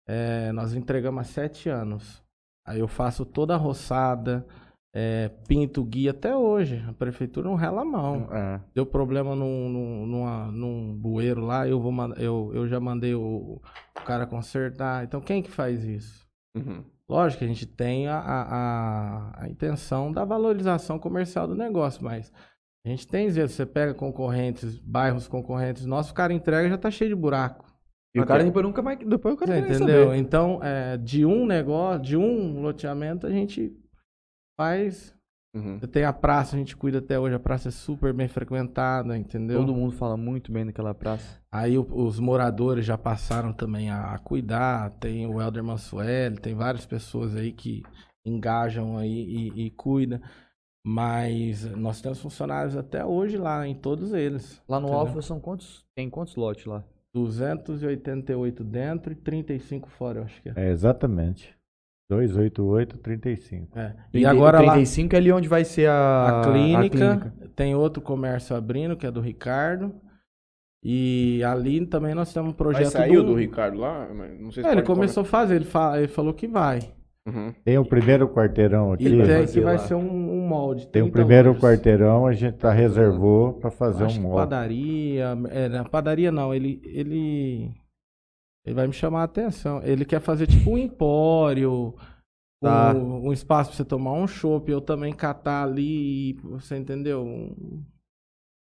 eh, 0.08 0.50
nós 0.50 0.74
entregamos 0.74 1.20
há 1.20 1.24
sete 1.24 1.68
anos. 1.68 2.26
Aí 2.68 2.80
eu 2.80 2.86
faço 2.88 3.24
toda 3.24 3.54
a 3.54 3.56
roçada, 3.56 4.46
eh, 4.94 5.30
pinto 5.46 5.82
guia 5.82 6.10
até 6.10 6.36
hoje. 6.36 6.84
A 6.86 6.92
prefeitura 6.92 7.48
não 7.48 7.54
rela 7.56 7.80
a 7.80 7.84
mão 7.84 8.28
É. 8.30 8.60
deu 8.74 8.84
problema 8.84 9.34
num, 9.34 9.68
num, 9.70 10.06
numa- 10.06 10.52
num 10.52 10.94
bueiro 10.94 11.40
lá, 11.40 11.66
eu, 11.66 11.80
vou, 11.80 11.92
eu, 12.16 12.50
eu 12.54 12.68
já 12.68 12.78
mandei 12.78 13.14
o, 13.14 13.60
o 13.98 14.02
cara 14.04 14.26
consertar. 14.26 15.04
Então, 15.04 15.18
quem 15.20 15.42
que 15.42 15.50
faz 15.50 15.82
isso? 15.82 16.26
Uhum. 16.54 16.84
Lógico 17.08 17.38
que 17.38 17.44
a 17.46 17.48
gente 17.48 17.64
tem 17.64 18.06
a, 18.06 18.18
a, 18.18 19.44
a, 19.44 19.48
intenção 19.48 20.12
da 20.12 20.26
valorização 20.26 20.98
comercial 20.98 21.48
do 21.48 21.54
negócio, 21.54 22.04
mas 22.04 22.30
a 22.84 22.88
gente 22.90 23.06
tem 23.08 23.30
zelo. 23.30 23.48
Você 23.48 23.64
pega 23.64 23.94
concorrentes, 23.94 24.78
bairros 24.78 25.26
concorrentes 25.26 25.86
nossos, 25.86 26.12
o 26.12 26.14
cara 26.14 26.34
entrega 26.34 26.66
e 26.66 26.70
já 26.70 26.76
tá 26.76 26.90
cheio 26.90 27.08
de 27.08 27.16
buraco. 27.16 27.64
E 28.14 28.20
o 28.20 28.26
cara 28.26 28.42
depois 28.44 28.64
nunca 28.64 28.80
mais. 28.82 28.98
Depois 28.98 29.34
o 29.34 29.38
cara 29.38 29.52
Você 29.52 29.60
entendeu? 29.60 30.06
saber. 30.06 30.16
Então, 30.18 30.60
é, 30.62 30.96
de 30.96 31.24
um 31.26 31.46
negócio, 31.46 32.02
de 32.02 32.16
um 32.16 32.60
loteamento, 32.60 33.26
a 33.26 33.30
gente 33.30 33.72
faz. 34.58 35.14
Uhum. 35.54 35.78
Tem 35.80 36.04
a 36.04 36.12
praça, 36.12 36.54
a 36.54 36.58
gente 36.58 36.76
cuida 36.76 36.98
até 36.98 37.18
hoje, 37.18 37.34
a 37.34 37.38
praça 37.40 37.68
é 37.68 37.70
super 37.72 38.12
bem 38.12 38.28
frequentada, 38.28 39.16
entendeu? 39.16 39.58
Todo 39.60 39.74
mundo 39.74 39.92
fala 39.92 40.16
muito 40.16 40.52
bem 40.52 40.66
daquela 40.66 40.94
praça. 40.94 41.40
Aí 41.50 41.76
o- 41.78 41.86
os 41.90 42.20
moradores 42.20 42.84
já 42.84 42.98
passaram 42.98 43.52
também 43.52 43.90
a, 43.90 44.12
a 44.14 44.18
cuidar. 44.18 44.90
Tem 45.00 45.26
o 45.26 45.40
Helder 45.40 45.64
Mansueli, 45.64 46.36
tem 46.38 46.54
várias 46.54 46.84
pessoas 46.84 47.34
aí 47.34 47.50
que 47.52 47.82
engajam 48.26 48.98
aí 48.98 49.10
e, 49.56 49.66
e 49.66 49.70
cuidam. 49.70 50.20
Mas 50.86 51.64
nós 51.76 52.00
temos 52.00 52.20
funcionários 52.20 52.76
até 52.76 53.04
hoje 53.04 53.36
lá, 53.36 53.66
em 53.66 53.74
todos 53.74 54.12
eles. 54.12 54.62
Lá 54.68 54.78
no? 54.78 54.92
Alfa 54.92 55.20
são 55.22 55.40
quantos? 55.40 55.84
Tem 55.94 56.08
quantos 56.08 56.36
lotes 56.36 56.66
lá? 56.66 56.84
288 57.14 58.64
dentro 58.64 59.12
e 59.12 59.16
35 59.16 59.88
fora, 59.88 60.20
eu 60.20 60.24
acho 60.24 60.40
que 60.42 60.48
é. 60.50 60.52
É, 60.56 60.70
exatamente. 60.70 61.56
288, 62.10 62.96
35. 62.98 63.78
É. 63.78 63.94
E 64.14 64.24
agora 64.24 64.60
lá 64.62 64.72
35 64.72 65.14
é 65.14 65.18
ali 65.18 65.30
onde 65.32 65.46
vai 65.48 65.62
ser 65.64 65.90
a, 65.90 66.40
a 66.40 66.44
clínica, 66.44 67.12
a 67.12 67.16
clínica. 67.18 67.48
tem 67.54 67.74
outro 67.74 68.00
comércio 68.02 68.56
abrindo, 68.56 68.96
que 68.96 69.06
é 69.06 69.10
do 69.10 69.20
Ricardo. 69.20 69.94
E 70.82 71.42
ali 71.44 71.84
também 71.86 72.14
nós 72.14 72.32
temos 72.32 72.48
um 72.48 72.52
Mas 72.52 72.56
projeto 72.56 72.90
saiu 72.92 73.22
do... 73.22 73.30
do 73.32 73.34
Ricardo 73.34 73.78
lá? 73.78 74.08
Mas 74.14 74.40
Não 74.40 74.50
sei 74.50 74.62
se 74.62 74.68
É, 74.68 74.72
ele 74.72 74.82
começou 74.82 75.22
a 75.22 75.26
fazer, 75.26 75.56
ele, 75.56 75.64
fa- 75.64 75.98
ele 75.98 76.08
falou 76.08 76.32
que 76.32 76.46
vai. 76.46 76.94
Uhum. 77.28 77.52
Tem 77.64 77.78
o 77.78 77.84
primeiro 77.84 78.28
quarteirão 78.28 78.92
aqui. 78.92 79.06
E 79.06 79.26
tem, 79.26 79.46
que 79.46 79.60
vai 79.60 79.76
lá? 79.76 79.78
ser 79.78 79.94
um, 79.94 80.00
um 80.08 80.46
molde. 80.48 80.86
Tem 80.88 81.02
o 81.02 81.06
30 81.06 81.12
primeiro 81.18 81.48
lojas. 81.48 81.62
quarteirão, 81.62 82.26
a 82.26 82.32
gente 82.32 82.56
tá 82.56 82.72
reservou 82.72 83.54
para 83.54 83.70
fazer 83.70 84.04
Acho 84.04 84.18
um 84.18 84.22
móvel. 84.22 84.38
padaria. 84.38 85.24
É, 85.50 85.68
na 85.68 85.84
padaria 85.84 86.32
não, 86.32 86.54
ele, 86.54 86.80
ele. 86.84 87.70
Ele 88.66 88.74
vai 88.74 88.86
me 88.86 88.92
chamar 88.92 89.20
a 89.20 89.24
atenção. 89.24 89.80
Ele 89.82 90.04
quer 90.04 90.20
fazer 90.20 90.46
tipo 90.46 90.70
um 90.72 90.78
empório. 90.78 91.94
Tá. 92.62 92.92
Um, 92.92 93.28
um 93.28 93.32
espaço 93.32 93.70
pra 93.70 93.76
você 93.76 93.84
tomar 93.84 94.12
um 94.14 94.26
chopp, 94.26 94.68
eu 94.70 94.80
também 94.80 95.12
catar 95.12 95.62
ali, 95.62 96.32
você 96.42 96.76
entendeu? 96.76 97.22
Um- 97.24 97.84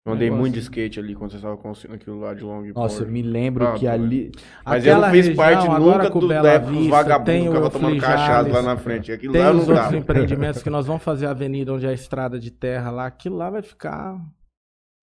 Eu 0.05 0.13
andei 0.13 0.27
Negócio. 0.27 0.41
muito 0.41 0.53
de 0.53 0.59
skate 0.59 0.99
ali 0.99 1.15
quando 1.15 1.31
vocês 1.31 1.39
estavam 1.39 1.57
construindo 1.57 1.95
aquilo 1.95 2.19
lá 2.19 2.35
de 2.35 2.43
long 2.43 2.61
Nossa, 2.75 3.01
eu 3.01 3.07
me 3.09 3.23
lembro 3.23 3.65
Ah, 3.65 3.73
que 3.73 3.87
ali. 3.87 4.31
Mas 4.63 4.85
eu 4.85 5.01
não 5.01 5.09
fiz 5.09 5.35
parte 5.35 5.67
agora 5.67 5.79
nunca 5.79 6.09
do 6.11 6.19
dos 6.19 6.69
Vista, 6.69 6.91
vagabundos 6.91 7.47
que 7.47 7.53
tava 7.53 7.69
tomando 7.71 7.99
cachaça 7.99 8.49
lá 8.49 8.61
na 8.61 8.77
frente. 8.77 9.11
Aquilo 9.11 9.33
Tem 9.33 9.41
lá 9.41 9.47
eu 9.47 9.53
os 9.53 9.59
outros 9.61 9.77
dava. 9.79 9.97
empreendimentos 9.97 10.61
que 10.61 10.69
nós 10.69 10.85
vamos 10.85 11.01
fazer 11.01 11.25
a 11.25 11.31
avenida 11.31 11.73
onde 11.73 11.87
é 11.87 11.89
a 11.89 11.93
estrada 11.93 12.37
de 12.39 12.51
terra 12.51 12.91
lá, 12.91 13.07
aquilo 13.07 13.35
lá 13.35 13.49
vai 13.49 13.63
ficar. 13.63 14.15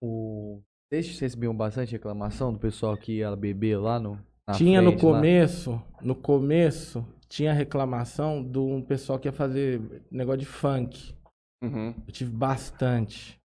O... 0.00 0.60
Vocês 0.88 1.18
recebiam 1.18 1.54
bastante 1.56 1.90
reclamação 1.90 2.52
do 2.52 2.60
pessoal 2.60 2.96
que 2.96 3.18
ia 3.18 3.34
beber 3.34 3.78
lá 3.78 3.98
no. 3.98 4.20
tinha 4.54 4.80
no 4.80 4.90
frente, 4.92 5.04
lá? 5.04 5.12
começo, 5.14 5.82
no 6.00 6.14
começo, 6.14 7.04
tinha 7.28 7.52
reclamação 7.52 8.40
de 8.40 8.58
um 8.58 8.80
pessoal 8.80 9.18
que 9.18 9.26
ia 9.26 9.32
fazer 9.32 9.80
negócio 10.12 10.38
de 10.40 10.46
funk. 10.46 11.12
Uhum. 11.60 11.92
Eu 12.06 12.12
tive 12.12 12.30
bastante. 12.30 13.41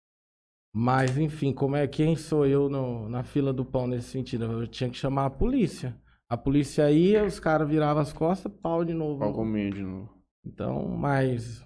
Mas, 0.79 1.17
enfim, 1.17 1.55
como 1.55 1.75
é 1.75 1.87
quem 1.89 2.15
sou 2.17 2.45
eu 2.45 2.69
no- 2.69 3.09
na 3.09 3.23
fila 3.23 3.51
do 3.51 3.65
pão 3.65 3.87
nesse 3.87 4.11
sentido? 4.11 4.45
Eu 4.45 4.67
tinha 4.67 4.91
que 4.91 4.97
chamar 4.97 5.25
a 5.25 5.31
polícia. 5.31 5.99
A 6.29 6.37
polícia 6.37 6.91
ia, 6.91 7.25
os 7.25 7.41
caras 7.41 7.67
viravam 7.67 8.03
as 8.03 8.13
costas, 8.13 8.53
pau 8.61 8.85
de 8.85 8.93
novo. 8.93 9.21
Qual 9.21 9.33
comer 9.33 9.73
de 9.73 9.83
novo? 9.83 10.13
Então, 10.45 10.87
mas. 10.89 11.65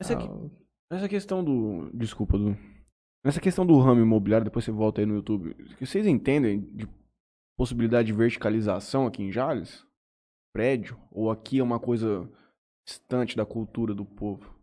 Essa, 0.00 0.14
aqui- 0.14 0.26
ah, 0.90 0.94
essa 0.96 1.06
questão 1.06 1.44
do. 1.44 1.90
Desculpa, 1.92 2.38
Du. 2.38 2.56
Nessa 3.22 3.40
questão 3.40 3.66
do 3.66 3.78
ramo 3.78 4.00
imobiliário, 4.00 4.44
depois 4.46 4.64
você 4.64 4.70
volta 4.70 5.02
aí 5.02 5.06
no 5.06 5.16
YouTube. 5.16 5.52
que 5.76 5.84
Vocês 5.84 6.06
entendem 6.06 6.60
de 6.74 6.88
possibilidade 7.58 8.06
de 8.06 8.12
verticalização 8.14 9.06
aqui 9.06 9.22
em 9.22 9.30
Jales? 9.32 9.84
Prédio? 10.54 10.98
Ou 11.10 11.30
aqui 11.30 11.58
é 11.58 11.62
uma 11.62 11.78
coisa 11.78 12.26
distante 12.86 13.36
da 13.36 13.44
cultura 13.44 13.94
do 13.94 14.06
povo? 14.06 14.55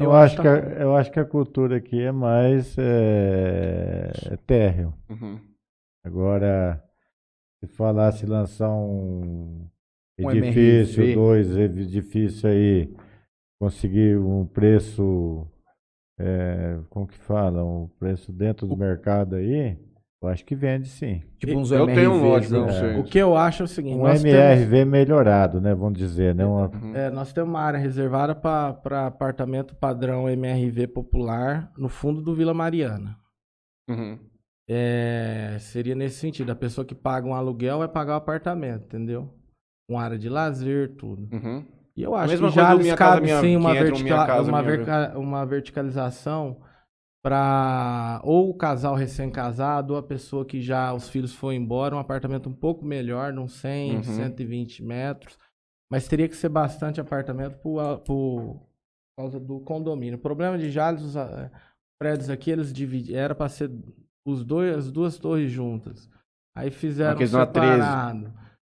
Eu, 0.00 0.06
Eu 0.06 0.12
acho 0.14 0.40
que 0.40 0.48
a, 0.48 0.54
eu 0.80 0.96
acho 0.96 1.10
que 1.12 1.20
a 1.20 1.24
cultura 1.24 1.76
aqui 1.76 2.00
é 2.02 2.12
mais 2.12 2.76
é, 2.78 4.36
térreo. 4.46 4.94
Uhum. 5.08 5.38
Agora, 6.04 6.82
se 7.60 7.66
falasse 7.66 8.26
lançar 8.26 8.70
um 8.70 9.68
Um 10.18 10.30
edifício, 10.30 11.02
MRV. 11.02 11.14
dois 11.14 11.56
edifícios 11.56 12.44
aí, 12.44 12.92
conseguir 13.60 14.18
um 14.18 14.46
preço, 14.46 15.46
é, 16.18 16.78
como 16.88 17.06
que 17.06 17.16
fala, 17.18 17.64
um 17.64 17.88
preço 17.98 18.32
dentro 18.32 18.66
do 18.66 18.76
mercado 18.76 19.36
aí, 19.36 19.78
eu 20.22 20.28
acho 20.28 20.44
que 20.44 20.54
vende 20.54 20.86
sim. 20.88 21.22
Tipo 21.38 21.58
uns 21.58 21.70
Eu 21.70 21.86
tenho 21.86 22.12
um 22.12 22.22
lote 22.28 22.48
pra 22.48 22.58
MRVzão. 22.58 22.66
você. 22.94 23.00
O 23.00 23.04
que 23.04 23.18
eu 23.18 23.36
acho 23.36 23.62
é 23.62 23.64
o 23.64 23.68
seguinte, 23.68 23.96
Um 23.96 24.02
nós 24.02 24.22
temos, 24.22 24.36
MRV 24.38 24.84
melhorado, 24.84 25.60
né, 25.60 25.74
vamos 25.74 25.98
dizer, 25.98 26.34
né? 26.34 26.44
Uma, 26.44 26.66
Uhum. 26.68 26.94
é, 26.94 27.10
nós 27.10 27.32
temos 27.32 27.48
uma 27.48 27.60
área 27.60 27.78
reservada 27.78 28.34
para 28.34 29.06
apartamento 29.06 29.74
padrão 29.74 30.28
MRV 30.28 30.86
popular 30.88 31.72
no 31.76 31.88
fundo 31.88 32.20
do 32.20 32.34
Vila 32.34 32.52
Mariana. 32.52 33.16
Uhum. 33.88 34.18
É, 34.68 35.56
seria 35.58 35.94
nesse 35.94 36.16
sentido, 36.18 36.52
a 36.52 36.54
pessoa 36.54 36.84
que 36.84 36.94
paga 36.94 37.26
um 37.26 37.34
aluguel 37.34 37.78
vai 37.78 37.88
pagar 37.88 38.12
o 38.14 38.16
apartamento, 38.18 38.84
entendeu? 38.84 39.28
Uma 39.90 40.02
área 40.02 40.18
de 40.18 40.28
lazer, 40.28 40.94
tudo. 40.96 41.28
Uhum. 41.34 41.64
E 41.96 42.02
eu 42.02 42.14
acho 42.14 42.36
que 42.38 42.50
já 42.50 42.96
cabe 42.96 43.24
Minha- 43.24 43.40
sim 43.40 43.56
uma, 43.56 43.72
vertica- 43.74 44.04
Minha 44.04 44.26
Casa 44.26 44.48
uma, 44.48 44.62
verca- 44.62 45.18
uma 45.18 45.44
verticalização 45.44 46.58
para 47.22 48.20
ou 48.24 48.50
o 48.50 48.54
casal 48.54 48.94
recém-casado 48.94 49.92
ou 49.92 49.98
a 49.98 50.02
pessoa 50.02 50.44
que 50.44 50.60
já 50.60 50.92
os 50.92 51.08
filhos 51.08 51.34
foram 51.34 51.54
embora, 51.54 51.94
um 51.94 51.98
apartamento 51.98 52.48
um 52.48 52.54
pouco 52.54 52.84
melhor, 52.84 53.32
num 53.32 53.46
100, 53.48 53.96
Uhum. 53.96 54.02
120 54.02 54.82
metros. 54.82 55.38
Mas 55.90 56.06
teria 56.08 56.28
que 56.28 56.36
ser 56.36 56.48
bastante 56.48 57.00
apartamento 57.00 57.58
por, 57.58 57.78
a- 57.80 57.98
por 57.98 58.60
causa 59.18 59.38
do 59.40 59.60
condomínio. 59.60 60.16
O 60.18 60.20
problema 60.22 60.56
de 60.56 60.70
Jales, 60.70 61.02
os 61.02 61.16
ah, 61.16 61.50
prédios 62.00 62.30
aqui, 62.30 62.50
eles 62.50 62.72
dividi- 62.72 63.14
era 63.14 63.34
para 63.34 63.48
ser 63.48 63.70
os 64.26 64.44
dois, 64.44 64.76
as 64.76 64.90
duas 64.92 65.18
torres 65.18 65.50
juntas. 65.50 66.08
Aí 66.56 66.70
fizeram 66.70 67.12
Aqueles 67.12 67.32
na 67.32 67.46
13. 67.46 67.66
separado. 67.82 68.32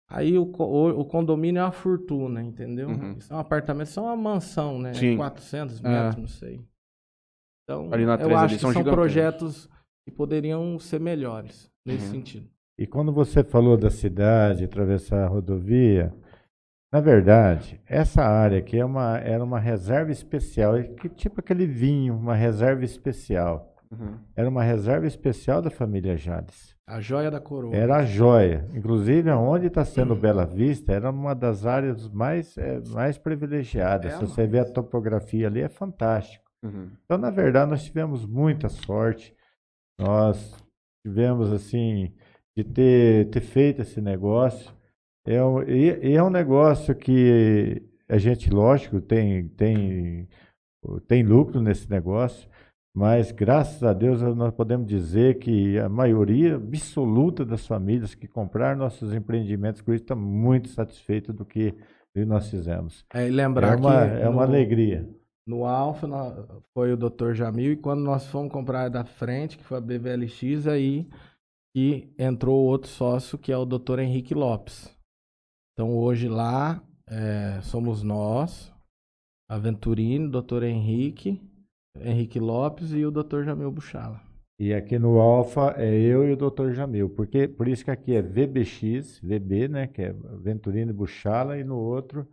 Aí 0.10 0.38
o, 0.38 0.44
o, 0.44 1.00
o 1.02 1.06
condomínio 1.06 1.60
é 1.60 1.64
uma 1.64 1.72
fortuna, 1.72 2.42
entendeu? 2.42 2.90
Uhum. 2.90 3.14
Isso 3.18 3.32
é 3.32 3.36
um 3.36 3.40
apartamento, 3.40 3.88
isso 3.88 4.00
é 4.00 4.04
uma 4.04 4.16
mansão, 4.18 4.78
né? 4.80 4.94
Sim. 4.94 5.16
400 5.16 5.84
É. 5.84 5.88
metros, 5.88 6.16
não 6.18 6.28
sei. 6.28 6.62
Então, 7.72 7.94
Ali 7.94 8.06
na 8.06 8.14
eu 8.14 8.18
13 8.18 8.34
acho 8.34 8.44
ali 8.46 8.54
que 8.56 8.62
são 8.62 8.74
são 8.74 8.84
projetos 8.84 9.70
que 10.06 10.12
poderiam 10.12 10.78
ser 10.80 11.00
melhores 11.00 11.72
nesse 11.86 12.06
Uhum. 12.06 12.12
sentido. 12.12 12.48
E 12.78 12.88
quando 12.88 13.12
você 13.12 13.44
falou 13.44 13.78
da 13.78 13.90
cidade, 13.90 14.64
atravessar 14.64 15.24
a 15.24 15.28
rodovia, 15.28 16.12
na 16.92 17.00
verdade, 17.00 17.80
essa 17.88 18.24
área 18.24 18.58
aqui 18.60 18.78
é 18.78 18.84
uma, 18.86 19.18
era 19.20 19.44
uma 19.44 19.60
reserva 19.60 20.12
especial, 20.12 20.76
é 20.76 20.84
que 20.84 21.08
tipo 21.08 21.40
aquele 21.40 21.66
vinho, 21.66 22.16
uma 22.16 22.36
reserva 22.36 22.84
especial. 22.84 23.76
Uhum. 23.92 24.16
Era 24.36 24.50
uma 24.50 24.64
reserva 24.64 25.06
especial 25.06 25.62
da 25.62 25.70
família 25.70 26.16
Jales. 26.18 26.76
A 26.88 27.00
joia 27.00 27.30
da 27.32 27.40
coroa. 27.40 27.74
Era 27.76 27.98
a 27.98 28.06
joia. 28.06 28.66
Inclusive, 28.74 29.30
onde 29.32 29.68
está 29.68 29.86
sendo 29.86 30.16
Bela 30.16 30.46
Vista, 30.46 30.92
era 30.92 31.10
uma 31.10 31.34
das 31.34 31.66
áreas 31.66 32.10
mais, 32.10 32.58
eh, 32.58 32.82
mais 32.90 33.18
privilegiadas. 33.18 34.14
É, 34.14 34.16
Se 34.18 34.26
você 34.26 34.46
ver 34.48 34.60
a 34.60 34.66
topografia 34.66 35.48
ali, 35.48 35.62
é 35.62 35.70
fantástico. 35.70 36.51
Uhum. 36.64 36.92
Então, 37.06 37.18
na 37.18 37.30
verdade, 37.30 37.72
nós 37.72 37.84
tivemos 37.84 38.26
muita 38.26 38.70
sorte. 38.70 39.36
Nós 40.00 40.56
tivemos, 41.06 41.52
assim, 41.52 42.14
de 42.56 42.64
ter, 42.64 43.30
ter 43.30 43.42
feito 43.42 43.82
esse 43.82 44.02
negócio. 44.02 44.72
É 45.26 45.44
um, 45.44 45.62
e, 45.64 46.12
e 46.12 46.14
é 46.16 46.24
um 46.24 46.30
negócio 46.30 46.96
que 46.96 47.82
a 48.10 48.18
gente, 48.18 48.50
lógico, 48.50 49.00
tem, 49.00 49.48
tem, 49.50 50.28
tem 51.08 51.24
lucro 51.24 51.62
nesse 51.62 51.90
negócio, 51.90 52.50
mas 52.94 53.32
graças 53.32 53.82
a 53.84 53.94
Deus 53.94 54.22
nós 54.36 54.54
podemos 54.54 54.86
dizer 54.86 55.40
que 55.40 55.80
a 55.80 55.88
maioria 55.88 56.56
absoluta 56.56 57.46
das 57.46 57.66
famílias 57.66 58.14
que 58.14 58.28
compraram 58.28 58.80
nossos 58.80 59.14
empreendimentos 59.14 59.82
com 59.82 59.94
isso 59.94 60.04
está 60.04 60.16
muito 60.16 60.68
satisfeita 60.70 61.32
do 61.32 61.46
que 61.46 61.74
nós 62.14 62.50
fizemos. 62.50 63.06
É, 63.14 63.24
e 63.24 63.28
É 63.28 63.32
lembrar 63.32 63.78
uma, 63.78 64.08
que 64.08 64.22
é 64.24 64.28
uma 64.28 64.46
no, 64.46 64.52
alegria. 64.52 65.08
No 65.52 65.66
Alfa 65.66 66.08
foi 66.74 66.94
o 66.94 66.98
Dr. 66.98 67.34
Jamil 67.34 67.74
e 67.74 67.78
quando 67.78 68.02
nós 68.02 68.26
fomos 68.28 68.52
comprar 68.52 68.90
da 68.90 69.04
frente, 69.04 69.58
que 69.58 69.64
foi 69.66 69.78
a 69.78 69.82
BVLX, 69.82 70.66
aí 70.66 71.10
que 71.76 72.14
entrou 72.18 72.66
outro 72.66 72.90
sócio 72.90 73.38
que 73.38 73.52
é 73.52 73.58
o 73.58 73.66
Dr. 73.66 74.00
Henrique 74.00 74.34
Lopes. 74.34 74.98
Então 75.74 75.98
hoje 75.98 76.30
lá 76.30 76.82
é, 77.06 77.60
somos 77.64 78.02
nós, 78.02 78.74
a 79.50 79.58
Venturini, 79.58 80.30
Dr. 80.30 80.64
Henrique, 80.64 81.42
Henrique 82.00 82.40
Lopes 82.40 82.94
e 82.94 83.06
o 83.06 83.12
Dr. 83.12 83.44
Jamil 83.44 83.72
Buchala. 83.72 84.22
E 84.58 84.74
aqui 84.74 84.98
no 84.98 85.20
Alfa 85.20 85.74
é 85.78 85.94
eu 85.94 86.24
e 86.24 86.32
o 86.32 86.38
Dr. 86.38 86.72
Jamil, 86.72 87.10
porque 87.10 87.46
por 87.46 87.68
isso 87.68 87.84
que 87.84 87.92
aqui 87.92 88.16
é 88.16 88.22
VBX, 88.22 89.20
VB, 89.20 89.68
né, 89.68 89.88
que 89.88 90.02
é 90.02 90.14
Venturini 90.14 90.94
Buchala, 90.94 91.58
e 91.58 91.64
no 91.64 91.78
outro 91.78 92.26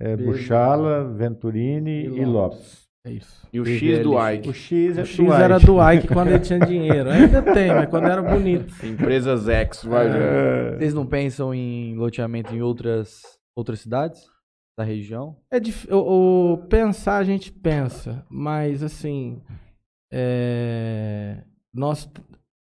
é 0.00 0.16
Buchala, 0.16 1.04
Venturini 1.12 1.90
E 1.90 2.06
e, 2.06 2.24
Lopes. 2.24 2.58
Lopes. 2.58 2.90
É 3.06 3.12
isso. 3.12 3.48
E 3.52 3.58
o 3.60 3.64
X 3.64 3.98
do. 4.02 4.30
Ike. 4.30 4.48
O 4.48 4.52
X 4.52 4.98
é 4.98 5.00
O 5.00 5.04
do 5.04 5.08
X 5.08 5.18
era 5.40 5.56
Ike. 5.56 5.66
do 5.66 5.90
Ike 5.92 6.08
quando 6.08 6.28
ele 6.28 6.40
tinha 6.40 6.58
dinheiro. 6.60 7.08
Ainda 7.10 7.40
tem, 7.42 7.68
mas 7.68 7.88
quando 7.88 8.06
era 8.08 8.20
bonito. 8.22 8.74
Empresas 8.84 9.48
X, 9.48 9.84
vai. 9.84 10.06
É, 10.08 10.76
Vocês 10.78 10.92
não 10.94 11.06
pensam 11.06 11.54
em 11.54 11.94
loteamento 11.96 12.54
em 12.54 12.60
outras, 12.60 13.22
outras 13.56 13.80
cidades 13.80 14.22
da 14.78 14.84
região? 14.84 15.36
É 15.50 15.58
dif... 15.58 15.86
o, 15.90 16.52
o 16.52 16.58
pensar 16.68 17.16
a 17.18 17.24
gente 17.24 17.50
pensa, 17.50 18.22
mas 18.30 18.82
assim 18.82 19.40
é, 20.12 21.42
nós 21.72 22.10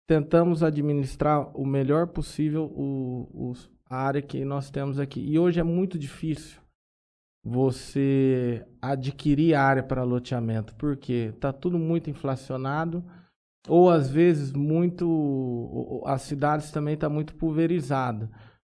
tentamos 0.06 0.62
administrar 0.62 1.50
o 1.58 1.66
melhor 1.66 2.06
possível 2.08 2.64
o, 2.74 3.50
os- 3.50 3.70
a 3.90 3.96
área 4.06 4.22
que 4.22 4.44
nós 4.44 4.70
temos 4.70 5.00
aqui. 5.00 5.20
E 5.20 5.38
hoje 5.38 5.58
é 5.58 5.62
muito 5.64 5.98
difícil 5.98 6.60
você 7.48 8.64
adquirir 8.80 9.54
área 9.54 9.82
para 9.82 10.02
loteamento, 10.04 10.74
porque 10.76 11.32
está 11.34 11.52
tudo 11.52 11.78
muito 11.78 12.10
inflacionado, 12.10 13.02
ou 13.66 13.90
às 13.90 14.10
vezes 14.10 14.52
muito. 14.52 16.02
As 16.06 16.22
cidades 16.22 16.70
também 16.70 16.94
estão 16.94 17.10
muito 17.10 17.34
pulverizadas. 17.34 18.28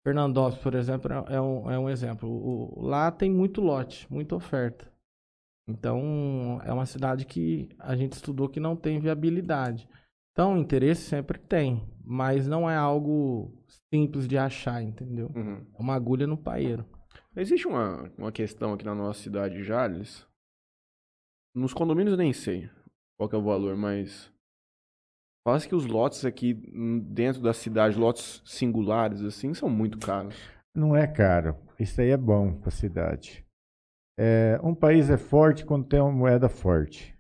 Fernandópolis, 0.07 0.59
por 0.63 0.75
exemplo, 0.75 1.13
é 1.13 1.35
é 1.37 1.41
um, 1.41 1.71
é 1.71 1.79
um 1.79 1.89
exemplo. 1.91 2.29
O- 2.31 2.81
lá 2.87 3.11
tem 3.11 3.31
muito 3.31 3.61
lote, 3.61 4.07
muita 4.11 4.37
oferta. 4.37 4.87
Então, 5.69 6.61
é 6.65 6.73
uma 6.73 6.87
cidade 6.87 7.27
que 7.27 7.69
a 7.79 7.95
gente 7.95 8.13
estudou 8.13 8.49
que 8.49 8.61
não 8.61 8.75
tem 8.75 8.99
viabilidade. 8.99 9.87
Então, 10.33 10.57
interesse 10.57 11.03
sempre 11.03 11.39
tem, 11.39 11.83
mas 12.03 12.47
não 12.49 12.71
é 12.71 12.77
algo 12.77 13.53
simples 13.93 14.27
de 14.27 14.39
achar, 14.39 14.83
entendeu? 14.83 15.31
Uhum. 15.35 15.67
É 15.79 15.83
uma 15.83 15.95
agulha 15.95 16.27
no 16.27 16.39
paeiro. 16.39 16.87
Existe 17.39 17.69
uma, 17.69 18.11
uma 18.19 18.33
questão 18.33 18.73
aqui 18.73 18.85
na 18.85 18.97
nossa 18.97 19.23
cidade 19.23 19.55
de 19.55 19.63
Jales. 19.63 20.27
Nos 21.55 21.73
condomínios 21.73 22.15
eu 22.15 22.19
nem 22.19 22.33
sei 22.33 22.69
qual 23.17 23.29
que 23.29 23.37
é 23.37 23.39
o 23.39 23.45
valor, 23.45 23.77
mas 23.77 24.29
fala-se 25.47 25.69
que 25.69 25.75
os 25.75 25.87
lotes 25.87 26.25
aqui 26.25 26.61
hum, 26.75 26.99
dentro 26.99 27.41
da 27.41 27.53
cidade, 27.53 27.97
lotes 27.97 28.43
singulares 28.45 29.23
assim, 29.23 29.55
são 29.55 29.69
muito 29.69 30.01
caros. 30.01 30.35
Não 30.75 30.97
é 30.97 31.07
caro. 31.07 31.57
Isso 31.79 32.01
aí 32.01 32.11
é 32.11 32.17
bom 32.17 32.55
para 32.55 32.71
a 32.71 32.73
cidade. 32.73 33.47
É, 34.19 34.59
um 34.61 34.75
país 34.75 35.09
é 35.09 35.17
forte 35.17 35.65
quando 35.65 35.87
tem 35.87 36.01
uma 36.01 36.11
moeda 36.11 36.49
forte. 36.49 37.17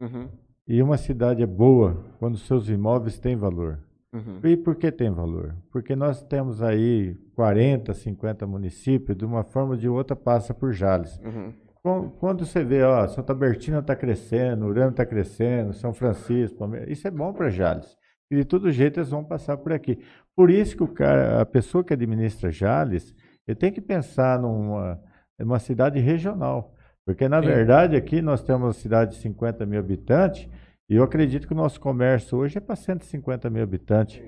Uhum. 0.00 0.30
E 0.66 0.82
uma 0.82 0.96
cidade 0.96 1.42
é 1.42 1.46
boa 1.46 2.02
quando 2.18 2.38
seus 2.38 2.66
imóveis 2.70 3.18
têm 3.18 3.36
valor. 3.36 3.78
Uhum. 4.12 4.40
E 4.42 4.56
por 4.56 4.74
que 4.74 4.90
tem 4.90 5.10
valor? 5.10 5.54
Porque 5.70 5.94
nós 5.94 6.22
temos 6.22 6.62
aí 6.62 7.14
40, 7.36 7.94
50 7.94 8.46
municípios, 8.46 9.16
de 9.16 9.24
uma 9.24 9.44
forma 9.44 9.70
ou 9.72 9.76
de 9.76 9.88
outra 9.88 10.16
passa 10.16 10.52
por 10.52 10.72
Jales. 10.72 11.18
Uhum. 11.24 11.52
Quan- 11.82 12.08
Quando 12.18 12.44
você 12.44 12.64
vê, 12.64 12.82
ó, 12.82 13.06
Santa 13.06 13.32
Bertina 13.34 13.78
está 13.78 13.94
crescendo, 13.94 14.66
Urano 14.66 14.90
está 14.90 15.06
crescendo, 15.06 15.72
São 15.72 15.92
Francisco, 15.94 16.58
Palmeiras, 16.58 16.90
isso 16.90 17.06
é 17.06 17.10
bom 17.10 17.32
para 17.32 17.48
Jales. 17.50 17.96
E 18.30 18.36
de 18.36 18.44
todo 18.44 18.70
jeito 18.70 18.98
eles 18.98 19.10
vão 19.10 19.24
passar 19.24 19.56
por 19.56 19.72
aqui. 19.72 19.98
Por 20.36 20.50
isso 20.50 20.76
que 20.76 20.86
cara, 20.94 21.40
a 21.40 21.46
pessoa 21.46 21.82
que 21.84 21.92
administra 21.92 22.50
Jales, 22.50 23.14
ele 23.46 23.56
tem 23.56 23.72
que 23.72 23.80
pensar 23.80 24.38
numa, 24.40 25.00
numa 25.38 25.58
cidade 25.58 25.98
regional. 26.00 26.74
Porque, 27.06 27.28
na 27.28 27.40
Sim. 27.40 27.46
verdade, 27.48 27.96
aqui 27.96 28.20
nós 28.20 28.42
temos 28.42 28.62
uma 28.66 28.72
cidade 28.72 29.12
de 29.12 29.16
50 29.22 29.64
mil 29.66 29.80
habitantes, 29.80 30.48
e 30.90 30.96
eu 30.96 31.04
acredito 31.04 31.46
que 31.46 31.52
o 31.52 31.56
nosso 31.56 31.80
comércio 31.80 32.36
hoje 32.36 32.58
é 32.58 32.60
para 32.60 32.74
150 32.74 33.48
mil 33.48 33.62
habitantes. 33.62 34.20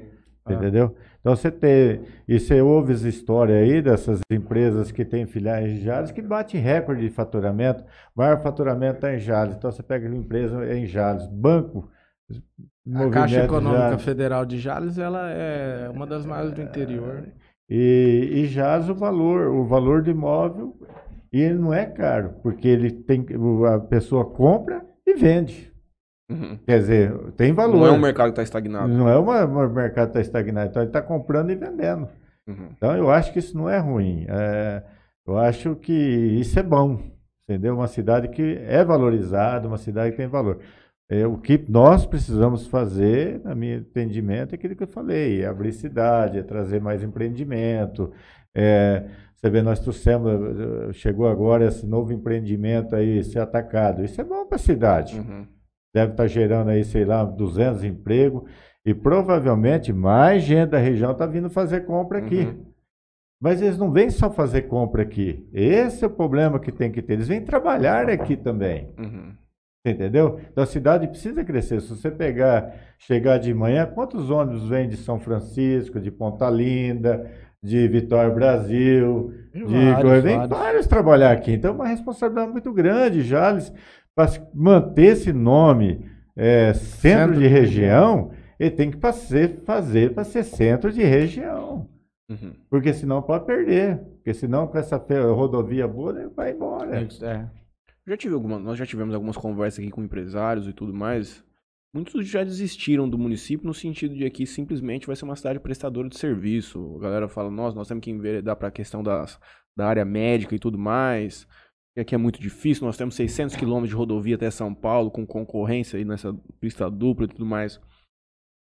Ah. 0.44 0.52
Entendeu? 0.54 0.94
Então 1.20 1.34
você 1.34 1.50
tem. 1.50 2.02
E 2.26 2.38
você 2.38 2.60
ouve 2.60 2.92
as 2.92 3.02
histórias 3.02 3.62
aí 3.62 3.82
dessas 3.82 4.20
empresas 4.30 4.92
que 4.92 5.04
têm 5.04 5.26
filiais 5.26 5.72
em 5.72 5.78
Jales 5.78 6.12
que 6.12 6.22
bate 6.22 6.56
recorde 6.56 7.02
de 7.02 7.10
faturamento. 7.10 7.82
O 8.14 8.20
maior 8.20 8.40
faturamento 8.40 8.94
está 8.94 9.12
em 9.12 9.18
Jales. 9.18 9.56
Então 9.56 9.72
você 9.72 9.82
pega 9.82 10.06
uma 10.06 10.16
empresa 10.16 10.64
em 10.72 10.86
Jales. 10.86 11.26
Banco. 11.26 11.90
A 12.94 13.10
Caixa 13.10 13.44
Econômica 13.44 13.82
Jales. 13.82 14.04
Federal 14.04 14.44
de 14.44 14.58
Jales, 14.58 14.98
ela 14.98 15.30
é 15.30 15.88
uma 15.90 16.06
das 16.06 16.24
maiores 16.24 16.52
do 16.52 16.62
interior. 16.62 17.24
E, 17.68 18.30
e 18.32 18.46
Jales 18.46 18.88
o 18.88 18.94
valor, 18.94 19.48
o 19.48 19.64
valor 19.64 20.02
do 20.02 20.10
imóvel, 20.10 20.76
e 21.32 21.40
ele 21.40 21.58
não 21.58 21.72
é 21.72 21.86
caro, 21.86 22.34
porque 22.42 22.68
ele 22.68 22.90
tem, 22.90 23.24
a 23.72 23.78
pessoa 23.78 24.24
compra 24.24 24.84
e 25.06 25.14
vende. 25.14 25.72
Uhum. 26.33 26.59
Quer 26.66 26.78
dizer, 26.78 27.12
tem 27.37 27.53
valor. 27.53 27.76
Não 27.76 27.87
é 27.87 27.93
um 27.93 28.01
mercado 28.01 28.26
que 28.26 28.41
está 28.41 28.43
estagnado. 28.43 28.89
Não 28.89 29.09
é 29.09 29.16
uma, 29.16 29.45
o 29.45 29.70
mercado 29.70 30.09
está 30.09 30.20
estagnado, 30.20 30.70
então 30.70 30.83
ele 30.83 30.89
está 30.89 31.03
comprando 31.03 31.51
e 31.51 31.55
vendendo. 31.55 32.09
Uhum. 32.47 32.68
Então 32.76 32.97
eu 32.97 33.11
acho 33.11 33.33
que 33.33 33.39
isso 33.39 33.57
não 33.57 33.68
é 33.68 33.78
ruim. 33.78 34.26
É, 34.28 34.83
eu 35.26 35.39
acho 35.39 35.74
que 35.76 35.93
isso 35.93 36.59
é 36.59 36.62
bom, 36.62 37.01
entendeu? 37.49 37.74
Uma 37.74 37.87
cidade 37.87 38.28
que 38.28 38.59
é 38.66 38.85
valorizada, 38.85 39.68
uma 39.68 39.78
cidade 39.78 40.12
que 40.12 40.16
tem 40.16 40.26
valor. 40.26 40.59
É, 41.11 41.26
o 41.26 41.37
que 41.37 41.62
nós 41.68 42.07
precisamos 42.07 42.66
fazer, 42.66 43.41
na 43.45 43.55
meu 43.55 43.78
entendimento, 43.78 44.55
é 44.55 44.57
aquilo 44.57 44.74
que 44.74 44.83
eu 44.83 44.89
falei, 44.89 45.43
é 45.43 45.47
abrir 45.47 45.72
cidade, 45.72 46.39
é 46.39 46.43
trazer 46.43 46.80
mais 46.80 47.03
empreendimento. 47.03 48.11
É, 48.55 49.05
você 49.43 49.51
vê, 49.51 49.61
nós 49.61 49.80
trouxemos, 49.80 50.30
eh, 50.30 50.93
chegou 50.93 51.26
agora 51.26 51.66
esse 51.66 51.85
novo 51.85 52.12
empreendimento 52.12 52.95
aí, 52.95 53.24
ser 53.24 53.41
atacado. 53.41 54.05
Isso 54.05 54.20
é 54.20 54.24
bom 54.24 54.47
para 54.47 54.55
a 54.55 54.59
cidade. 54.59 55.18
Uhum. 55.18 55.45
Deve 55.95 56.12
estar 56.12 56.26
gerando 56.26 56.70
aí, 56.70 56.84
sei 56.84 57.05
lá, 57.05 57.24
200 57.24 57.84
empregos. 57.84 58.45
E 58.84 58.93
provavelmente 58.93 59.93
mais 59.93 60.43
gente 60.43 60.70
da 60.70 60.78
região 60.78 61.12
está 61.12 61.26
vindo 61.26 61.49
fazer 61.49 61.82
compra 61.82 62.18
aqui. 62.18 62.40
Uhum. 62.40 62.66
Mas 63.40 63.61
eles 63.61 63.76
não 63.76 63.90
vêm 63.90 64.09
só 64.09 64.30
fazer 64.30 64.62
compra 64.62 65.03
aqui. 65.03 65.49
Esse 65.53 66.05
é 66.05 66.07
o 66.07 66.11
problema 66.11 66.61
que 66.61 66.70
tem 66.70 66.90
que 66.90 67.03
ter. 67.03 67.14
Eles 67.14 67.28
vêm 67.28 67.40
trabalhar 67.40 68.09
aqui 68.09 68.36
também. 68.36 68.93
Uhum. 68.99 69.34
Entendeu? 69.84 70.38
Então 70.51 70.62
a 70.62 70.66
cidade 70.66 71.09
precisa 71.09 71.45
crescer. 71.45 71.80
Se 71.80 71.88
você 71.88 72.09
pegar, 72.09 72.72
chegar 72.99 73.38
de 73.38 73.53
manhã, 73.53 73.84
quantos 73.84 74.30
ônibus 74.30 74.68
vêm 74.68 74.88
de 74.88 74.97
São 74.97 75.18
Francisco, 75.18 75.99
de 75.99 76.09
Ponta 76.09 76.49
Linda, 76.49 77.28
de 77.61 77.88
Vitória 77.88 78.32
Brasil, 78.32 79.32
de 79.53 79.64
Vários? 79.64 80.22
Vem 80.22 80.36
vários. 80.36 80.59
vários 80.59 80.86
trabalhar 80.86 81.32
aqui. 81.32 81.53
Então 81.53 81.72
é 81.72 81.74
uma 81.74 81.88
responsabilidade 81.88 82.53
muito 82.53 82.72
grande, 82.72 83.22
Jales, 83.22 83.72
para 84.14 84.30
manter 84.54 85.12
esse 85.12 85.32
nome 85.32 86.04
é, 86.36 86.72
centro, 86.74 87.00
Centro 87.00 87.34
de 87.34 87.40
de 87.40 87.46
região, 87.46 88.32
ele 88.58 88.70
tem 88.70 88.90
que 88.90 88.98
fazer, 88.98 89.62
fazer 89.64 90.14
para 90.14 90.24
ser 90.24 90.44
centro 90.44 90.92
de 90.92 91.02
região. 91.02 91.88
Uhum. 92.30 92.54
Porque 92.70 92.92
senão 92.92 93.22
pode 93.22 93.44
perder. 93.44 93.98
Porque 94.16 94.32
senão 94.32 94.66
com 94.66 94.78
essa 94.78 94.96
rodovia 95.34 95.86
boa, 95.86 96.18
ele 96.18 96.28
vai 96.28 96.52
embora. 96.52 97.00
É. 97.00 97.50
Já 98.06 98.16
tive 98.16 98.34
alguma, 98.34 98.58
nós 98.58 98.78
já 98.78 98.86
tivemos 98.86 99.14
algumas 99.14 99.36
conversas 99.36 99.80
aqui 99.80 99.90
com 99.90 100.02
empresários 100.02 100.66
e 100.66 100.72
tudo 100.72 100.92
mais. 100.92 101.44
Muitos 101.94 102.26
já 102.26 102.42
desistiram 102.42 103.08
do 103.08 103.18
município 103.18 103.66
no 103.66 103.74
sentido 103.74 104.14
de 104.14 104.24
aqui 104.24 104.46
simplesmente 104.46 105.06
vai 105.06 105.14
ser 105.14 105.24
uma 105.26 105.36
cidade 105.36 105.60
prestadora 105.60 106.08
de 106.08 106.18
serviço. 106.18 106.96
A 106.96 107.00
galera 107.00 107.28
fala, 107.28 107.50
nós, 107.50 107.74
nós 107.74 107.86
temos 107.86 108.02
que 108.02 108.10
enveredar 108.10 108.56
para 108.56 108.68
a 108.68 108.72
questão 108.72 109.02
das, 109.02 109.38
da 109.76 109.86
área 109.86 110.04
médica 110.04 110.54
e 110.54 110.58
tudo 110.58 110.78
mais. 110.78 111.46
Aqui 111.97 112.14
é 112.14 112.18
muito 112.18 112.40
difícil, 112.40 112.86
nós 112.86 112.97
temos 112.97 113.14
600 113.14 113.55
quilômetros 113.55 113.90
de 113.90 113.97
rodovia 113.97 114.36
até 114.36 114.51
São 114.51 114.74
Paulo, 114.74 115.11
com 115.11 115.26
concorrência 115.26 115.99
aí 115.99 116.05
nessa 116.05 116.32
pista 116.59 116.90
dupla 116.90 117.26
e 117.26 117.28
tudo 117.28 117.45
mais. 117.45 117.76
O 117.76 117.82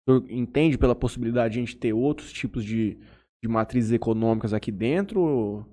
senhor 0.08 0.30
entende 0.30 0.78
pela 0.78 0.94
possibilidade 0.94 1.54
de 1.54 1.60
a 1.60 1.64
gente 1.64 1.76
ter 1.76 1.92
outros 1.92 2.32
tipos 2.32 2.64
de, 2.64 2.98
de 3.42 3.48
matrizes 3.48 3.92
econômicas 3.92 4.54
aqui 4.54 4.72
dentro? 4.72 5.20
Ou 5.20 5.66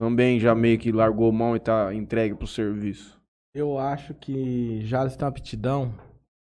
também 0.00 0.38
já 0.38 0.54
meio 0.54 0.78
que 0.78 0.92
largou 0.92 1.32
mão 1.32 1.54
e 1.54 1.58
está 1.58 1.92
entregue 1.92 2.36
para 2.36 2.44
o 2.44 2.48
serviço? 2.48 3.20
Eu 3.52 3.76
acho 3.76 4.14
que 4.14 4.80
Jales 4.82 5.16
tem 5.16 5.24
uma 5.24 5.30
aptidão 5.30 5.92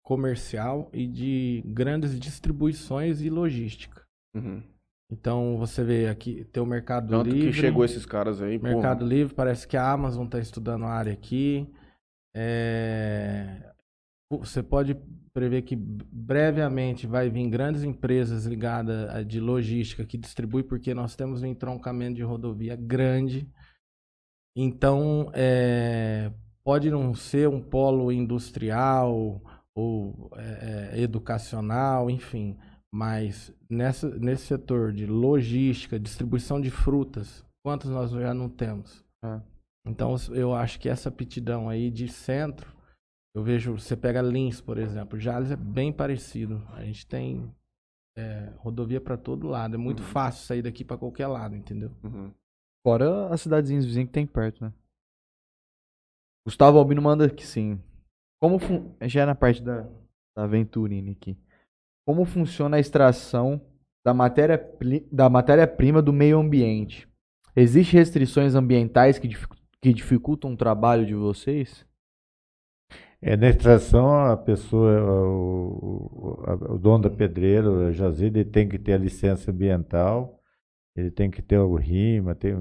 comercial 0.04 0.88
e 0.92 1.06
de 1.08 1.62
grandes 1.66 2.18
distribuições 2.18 3.20
e 3.20 3.28
logística. 3.28 4.02
Uhum. 4.36 4.62
Então 5.12 5.58
você 5.58 5.84
vê 5.84 6.08
aqui 6.08 6.42
tem 6.50 6.62
o 6.62 6.66
Mercado 6.66 7.10
Tanto 7.10 7.28
Livre. 7.28 7.48
que 7.48 7.52
chegou 7.52 7.84
esses 7.84 8.06
caras 8.06 8.40
aí, 8.40 8.58
porra. 8.58 8.72
Mercado 8.72 9.04
Livre, 9.06 9.34
parece 9.34 9.68
que 9.68 9.76
a 9.76 9.92
Amazon 9.92 10.24
está 10.24 10.38
estudando 10.38 10.86
a 10.86 10.90
área 10.90 11.12
aqui. 11.12 11.68
É, 12.34 13.70
Você 14.30 14.62
pode 14.62 14.96
prever 15.34 15.60
que 15.62 15.76
brevemente 15.76 17.06
vai 17.06 17.28
vir 17.28 17.46
grandes 17.50 17.82
empresas 17.84 18.46
ligadas 18.46 19.10
a- 19.10 19.22
de 19.22 19.38
logística 19.38 20.06
que 20.06 20.16
distribui, 20.16 20.62
porque 20.62 20.94
nós 20.94 21.14
temos 21.14 21.42
um 21.42 21.46
entroncamento 21.46 22.14
de 22.14 22.22
rodovia 22.22 22.74
grande. 22.74 23.46
Então, 24.56 25.30
é, 25.34 26.32
pode 26.64 26.90
não 26.90 27.14
ser 27.14 27.48
um 27.48 27.60
polo 27.60 28.10
industrial 28.10 29.42
ou 29.74 30.30
é, 30.36 30.92
é, 30.94 31.00
educacional, 31.02 32.08
enfim, 32.10 32.56
mas 32.94 33.54
nessa, 33.72 34.08
nesse 34.18 34.46
setor 34.46 34.92
de 34.92 35.06
logística, 35.06 35.98
distribuição 35.98 36.60
de 36.60 36.70
frutas, 36.70 37.44
quantos 37.64 37.90
nós 37.90 38.10
já 38.10 38.32
não 38.34 38.48
temos? 38.48 39.04
É. 39.24 39.40
Então, 39.86 40.14
eu 40.32 40.54
acho 40.54 40.78
que 40.78 40.88
essa 40.88 41.08
aptidão 41.08 41.68
aí 41.68 41.90
de 41.90 42.06
centro, 42.08 42.72
eu 43.34 43.42
vejo, 43.42 43.78
você 43.78 43.96
pega 43.96 44.22
Lins, 44.22 44.60
por 44.60 44.78
exemplo, 44.78 45.18
Jales 45.18 45.50
é 45.50 45.56
bem 45.56 45.92
parecido. 45.92 46.62
A 46.68 46.84
gente 46.84 47.06
tem 47.06 47.52
é, 48.16 48.52
rodovia 48.58 49.00
para 49.00 49.16
todo 49.16 49.48
lado, 49.48 49.74
é 49.74 49.78
muito 49.78 50.00
Uhum. 50.00 50.08
fácil 50.08 50.44
sair 50.44 50.62
daqui 50.62 50.84
para 50.84 50.98
qualquer 50.98 51.26
lado, 51.26 51.56
entendeu? 51.56 51.90
Uhum. 52.04 52.30
Fora 52.86 53.28
as 53.32 53.40
cidadezinhas 53.40 53.84
vizinhas 53.84 54.08
que 54.08 54.12
tem 54.12 54.26
perto, 54.26 54.64
né? 54.64 54.72
Gustavo 56.46 56.78
Albino 56.78 57.00
manda 57.00 57.30
que 57.30 57.46
sim. 57.46 57.80
Como. 58.40 58.58
Já 59.02 59.22
é 59.22 59.26
na 59.26 59.34
parte 59.34 59.62
da, 59.62 59.88
da 60.36 60.46
Venturini 60.46 61.12
aqui. 61.12 61.36
Como 62.06 62.24
funciona 62.24 62.76
a 62.76 62.80
extração 62.80 63.60
da 64.04 64.12
matéria 64.12 64.58
pli- 64.58 65.06
da 65.12 65.28
matéria-prima 65.30 66.02
do 66.02 66.12
meio 66.12 66.38
ambiente? 66.38 67.08
Existem 67.54 67.98
restrições 67.98 68.54
ambientais 68.54 69.18
que, 69.18 69.28
dificu- 69.28 69.56
que 69.80 69.92
dificultam 69.92 70.52
o 70.52 70.56
trabalho 70.56 71.06
de 71.06 71.14
vocês? 71.14 71.86
É, 73.20 73.36
na 73.36 73.48
extração, 73.48 74.26
a 74.26 74.36
pessoa, 74.36 75.00
o, 75.00 76.42
o- 76.42 76.74
o 76.74 76.78
dono 76.78 77.04
da 77.04 77.10
pedreira, 77.10 77.70
o 77.70 77.92
jazido, 77.92 78.38
ele 78.38 78.50
tem 78.50 78.68
que 78.68 78.78
ter 78.78 78.94
a 78.94 78.98
licença 78.98 79.52
ambiental, 79.52 80.40
ele 80.96 81.10
tem 81.10 81.30
que 81.30 81.40
ter 81.40 81.58
o 81.58 81.76
RIMA, 81.76 82.34
tem, 82.34 82.52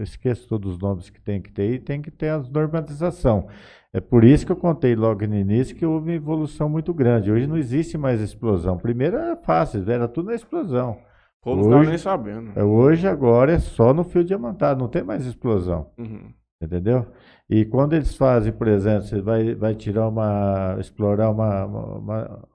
esqueço 0.00 0.48
todos 0.48 0.72
os 0.72 0.78
nomes 0.78 1.10
que 1.10 1.20
tem 1.20 1.40
que 1.42 1.52
ter, 1.52 1.74
e 1.74 1.78
tem 1.78 2.00
que 2.00 2.10
ter 2.10 2.30
a 2.30 2.38
normatização. 2.38 3.46
É 3.92 4.00
por 4.00 4.22
isso 4.22 4.46
que 4.46 4.52
eu 4.52 4.56
contei 4.56 4.94
logo 4.94 5.26
no 5.26 5.34
início 5.34 5.74
que 5.74 5.84
houve 5.84 6.10
uma 6.10 6.14
evolução 6.16 6.68
muito 6.68 6.94
grande. 6.94 7.30
Hoje 7.30 7.46
não 7.46 7.56
existe 7.56 7.98
mais 7.98 8.20
explosão. 8.20 8.78
Primeiro 8.78 9.16
era 9.16 9.36
fácil, 9.36 9.88
era 9.90 10.06
tudo 10.06 10.26
na 10.26 10.34
explosão. 10.36 10.96
Povo 11.42 11.68
não 11.68 11.78
Hoje- 11.80 11.88
nem 11.88 11.98
sabendo. 11.98 12.52
É, 12.54 12.62
Hoje, 12.62 13.08
agora, 13.08 13.52
é 13.52 13.58
só 13.58 13.92
no 13.92 14.04
fio 14.04 14.22
diamantado, 14.22 14.80
não 14.80 14.88
tem 14.88 15.02
mais 15.02 15.26
explosão. 15.26 15.90
Uhum. 15.98 16.32
Entendeu? 16.62 17.06
E 17.48 17.64
quando 17.64 17.94
eles 17.94 18.14
fazem, 18.14 18.52
por 18.52 18.68
exemplo, 18.68 19.02
você 19.02 19.20
vai, 19.20 19.54
vai 19.54 19.74
tirar 19.74 20.06
uma, 20.08 20.76
explorar 20.78 21.30
uma, 21.30 21.64
uma, 21.64 21.98
uma, 21.98 22.48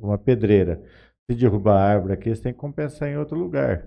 uma 0.00 0.18
pedreira, 0.18 0.82
se 1.30 1.36
derrubar 1.36 1.76
a 1.76 1.84
árvore 1.84 2.14
aqui, 2.14 2.34
você 2.34 2.42
tem 2.42 2.52
que 2.52 2.58
compensar 2.58 3.08
em 3.08 3.16
outro 3.18 3.38
lugar. 3.38 3.86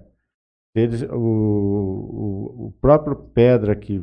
Eles, 0.76 1.02
o, 1.02 1.16
o, 1.18 2.66
o 2.68 2.72
próprio 2.80 3.16
pedra, 3.16 3.76
que 3.76 4.00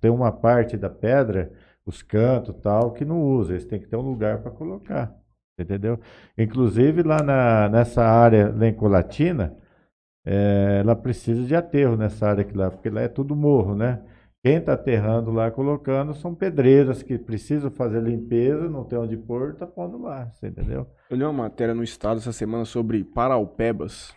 tem 0.00 0.10
uma 0.10 0.32
parte 0.32 0.76
da 0.76 0.90
pedra, 0.90 1.52
os 1.86 2.02
cantos 2.02 2.54
tal, 2.62 2.92
que 2.92 3.04
não 3.04 3.20
usa, 3.22 3.52
eles 3.52 3.64
têm 3.66 3.80
que 3.80 3.86
ter 3.86 3.96
um 3.96 4.00
lugar 4.02 4.42
para 4.42 4.50
colocar. 4.50 5.14
Entendeu? 5.58 5.98
Inclusive 6.36 7.02
lá 7.02 7.22
na, 7.22 7.68
nessa 7.68 8.02
área 8.04 8.52
lá 8.54 8.66
em 8.66 8.74
Colatina, 8.74 9.56
eh, 10.26 10.78
ela 10.80 10.96
precisa 10.96 11.42
de 11.46 11.54
aterro 11.54 11.96
nessa 11.96 12.26
área 12.28 12.42
aqui 12.42 12.56
lá, 12.56 12.70
porque 12.70 12.90
lá 12.90 13.02
é 13.02 13.08
tudo 13.08 13.36
morro, 13.36 13.74
né? 13.74 14.02
Quem 14.44 14.56
está 14.56 14.74
aterrando 14.74 15.30
lá, 15.30 15.50
colocando, 15.50 16.12
são 16.12 16.34
pedreiras 16.34 17.02
que 17.02 17.16
precisam 17.18 17.70
fazer 17.70 18.02
limpeza, 18.02 18.68
não 18.68 18.84
tem 18.84 18.98
onde 18.98 19.16
pôr, 19.16 19.50
está 19.52 19.66
pondo 19.66 19.96
lá, 20.02 20.26
você 20.32 20.48
entendeu? 20.48 20.86
Eu 21.08 21.16
li 21.16 21.24
uma 21.24 21.32
matéria 21.32 21.74
no 21.74 21.82
estado 21.82 22.18
essa 22.18 22.32
semana 22.32 22.64
sobre 22.66 23.04
Paraupebas, 23.04 24.14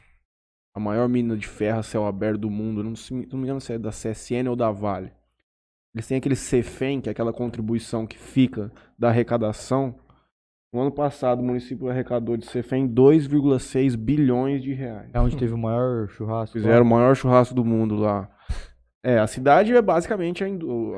a 0.75 0.79
maior 0.79 1.07
mina 1.07 1.37
de 1.37 1.47
ferro 1.47 1.79
a 1.79 1.83
céu 1.83 2.05
aberto 2.05 2.39
do 2.41 2.49
mundo. 2.49 2.83
Não, 2.83 2.95
se- 2.95 3.13
não 3.13 3.37
me 3.39 3.43
engano 3.45 3.61
se 3.61 3.73
é 3.73 3.79
da 3.79 3.89
CSN 3.91 4.49
ou 4.49 4.55
da 4.55 4.69
Vale. 4.71 5.11
Eles 5.93 6.07
têm 6.07 6.17
aquele 6.17 6.35
CEFEM, 6.35 7.01
que 7.01 7.09
é 7.09 7.11
aquela 7.11 7.33
contribuição 7.33 8.05
que 8.05 8.17
fica 8.17 8.71
da 8.97 9.09
arrecadação. 9.09 9.95
No 10.71 10.81
ano 10.81 10.91
passado, 10.91 11.39
o 11.39 11.43
município 11.43 11.89
arrecadou 11.89 12.37
de 12.37 12.45
CEFEM 12.45 12.87
2,6 12.87 13.95
bilhões 13.95 14.61
de 14.61 14.73
reais. 14.73 15.09
É 15.13 15.19
onde 15.19 15.37
teve 15.37 15.53
o 15.53 15.57
maior 15.57 16.07
churrasco? 16.09 16.53
Fizeram 16.57 16.85
o 16.85 16.89
maior 16.89 17.15
churrasco 17.15 17.55
do 17.55 17.63
mundo 17.65 17.95
lá. 17.95 18.29
É, 19.03 19.17
a 19.19 19.27
cidade 19.27 19.73
é 19.73 19.81
basicamente 19.81 20.43
a, 20.43 20.47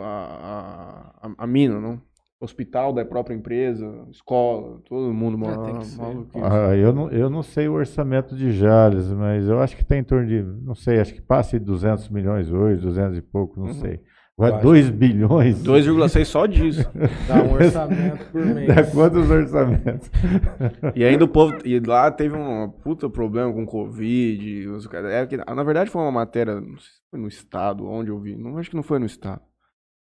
a, 0.02 1.28
a, 1.28 1.32
a 1.38 1.48
mina, 1.48 1.80
não? 1.80 2.02
Hospital 2.42 2.94
da 2.94 3.04
própria 3.04 3.36
empresa, 3.36 3.86
escola, 4.10 4.80
todo 4.88 5.14
mundo 5.14 5.36
É, 5.36 5.38
mora 5.38 5.58
tem 5.66 6.42
lá. 6.42 6.70
Ah, 6.70 6.76
eu, 6.76 6.94
não, 6.94 7.12
eu 7.12 7.30
não 7.30 7.44
sei 7.44 7.68
o 7.68 7.74
orçamento 7.74 8.34
de 8.36 8.52
Jales, 8.54 9.12
mas 9.12 9.46
eu 9.48 9.60
acho 9.60 9.76
que 9.76 9.84
está 9.84 9.98
em 9.98 10.04
torno 10.04 10.26
de, 10.26 10.42
não 10.42 10.74
sei, 10.74 11.00
acho 11.00 11.14
que 11.14 11.22
passa 11.22 11.60
de 11.60 11.66
200 11.66 12.08
milhões 12.10 12.50
hoje, 12.50 12.82
200 12.82 13.18
e 13.18 13.22
pouco, 13.22 13.60
não 13.60 13.68
Uhum. 13.68 13.74
sei. 13.74 14.00
Acho 14.42 14.62
2 14.64 14.90
bilhões? 14.90 15.62
2,6 15.64 16.26
só 16.26 16.46
disso. 16.46 16.90
Dá 17.28 17.44
um 17.44 17.54
orçamento 17.54 18.26
por 18.32 18.46
mês. 18.46 18.68
Dá 18.68 18.84
quantos 18.84 19.30
orçamentos? 19.30 20.10
E 20.96 21.04
ainda 21.04 21.26
o 21.26 21.28
povo. 21.28 21.58
E 21.66 21.80
lá 21.80 22.10
teve 22.12 22.36
um 22.36 22.70
puta 22.70 23.10
problema 23.10 23.52
com 23.54 23.66
Covid. 23.66 24.68
Os, 24.70 24.88
caras- 24.88 25.12
é 25.12 25.26
que, 25.28 25.38
na 25.38 25.64
verdade, 25.64 25.90
foi 25.90 26.02
uma 26.02 26.12
matéria. 26.12 26.56
Não 26.56 26.78
sei 26.78 26.92
se 26.92 27.02
foi 27.12 27.20
no 27.20 27.28
estado, 27.28 27.88
onde 27.88 28.10
eu 28.10 28.20
vi. 28.20 28.36
Não 28.36 28.58
acho 28.58 28.70
que 28.70 28.76
não 28.76 28.84
foi 28.84 29.00
no 29.00 29.06
estado. 29.06 29.42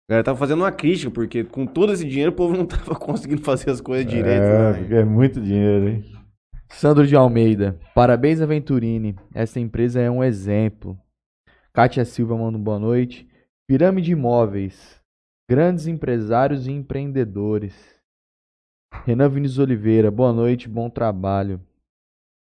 A 0.09 0.13
galera 0.13 0.25
tava 0.25 0.39
fazendo 0.39 0.63
uma 0.63 0.73
crítica, 0.73 1.11
porque 1.11 1.45
com 1.45 1.67
todo 1.67 1.93
esse 1.93 2.05
dinheiro 2.07 2.33
o 2.33 2.35
povo 2.35 2.57
não 2.57 2.65
tava 2.65 2.95
conseguindo 2.95 3.43
fazer 3.43 3.71
as 3.71 3.81
coisas 3.81 4.07
direito. 4.07 4.43
É, 4.43 4.73
né? 4.73 4.79
porque 4.79 4.95
é 4.95 5.05
muito 5.05 5.39
dinheiro, 5.41 5.89
hein? 5.89 6.05
Sandro 6.71 7.07
de 7.07 7.15
Almeida. 7.15 7.79
Parabéns, 7.95 8.41
Aventurini. 8.41 9.15
Essa 9.35 9.61
empresa 9.61 10.01
é 10.01 10.11
um 10.11 10.25
exemplo. 10.25 10.97
Kátia 11.75 12.05
Silva 12.07 12.37
manda 12.37 12.57
um 12.57 12.63
boa 12.63 12.79
noite. 12.79 13.28
Pirâmide 13.69 14.13
Imóveis. 14.13 14.99
Grandes 15.47 15.87
empresários 15.87 16.67
e 16.67 16.73
empreendedores. 16.73 17.75
Renan 19.05 19.29
Vinícius 19.29 19.59
Oliveira, 19.59 20.11
boa 20.11 20.33
noite, 20.33 20.67
bom 20.67 20.89
trabalho. 20.89 21.61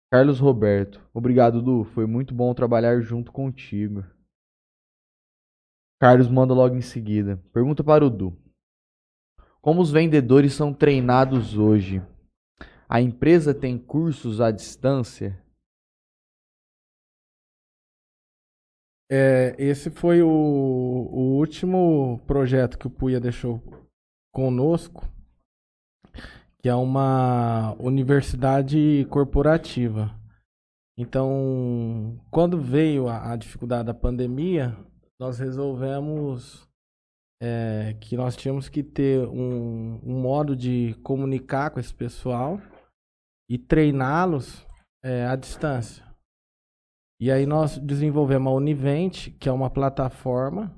Carlos 0.09 0.39
Roberto, 0.39 1.05
obrigado, 1.13 1.61
Du. 1.61 1.83
Foi 1.83 2.05
muito 2.05 2.33
bom 2.33 2.53
trabalhar 2.53 3.01
junto 3.01 3.33
contigo. 3.33 4.05
Carlos 5.99 6.29
manda 6.29 6.53
logo 6.53 6.75
em 6.75 6.81
seguida. 6.81 7.35
Pergunta 7.51 7.83
para 7.83 8.05
o 8.05 8.09
Du. 8.09 8.41
Como 9.61 9.81
os 9.81 9.91
vendedores 9.91 10.53
são 10.53 10.73
treinados 10.73 11.57
hoje? 11.57 12.01
A 12.87 13.01
empresa 13.01 13.53
tem 13.53 13.77
cursos 13.77 14.39
à 14.39 14.51
distância? 14.51 15.37
É, 19.11 19.55
esse 19.57 19.89
foi 19.89 20.21
o, 20.21 20.29
o 20.29 21.37
último 21.37 22.21
projeto 22.27 22.77
que 22.77 22.85
o 22.85 22.91
Puia 22.91 23.19
deixou 23.19 23.61
conosco, 24.31 25.07
que 26.61 26.69
é 26.69 26.75
uma 26.75 27.75
universidade 27.79 29.07
corporativa. 29.09 30.15
Então, 30.97 32.19
quando 32.29 32.61
veio 32.61 33.07
a, 33.07 33.31
a 33.31 33.35
dificuldade 33.35 33.85
da 33.85 33.93
pandemia, 33.93 34.77
nós 35.19 35.39
resolvemos 35.39 36.67
é, 37.41 37.95
que 37.99 38.15
nós 38.15 38.35
tínhamos 38.35 38.69
que 38.69 38.83
ter 38.83 39.25
um, 39.27 39.99
um, 40.03 40.21
modo 40.21 40.55
de 40.55 40.93
comunicar 41.01 41.71
com 41.71 41.79
esse 41.79 41.93
pessoal 41.93 42.61
e 43.49 43.57
treiná-los 43.57 44.65
é, 45.03 45.25
à 45.25 45.35
distância. 45.35 46.08
E 47.19 47.29
aí 47.29 47.45
nós 47.45 47.77
desenvolvemos 47.77 48.51
a 48.51 48.55
Univent, 48.55 49.29
que 49.39 49.49
é 49.49 49.51
uma 49.51 49.69
plataforma 49.69 50.73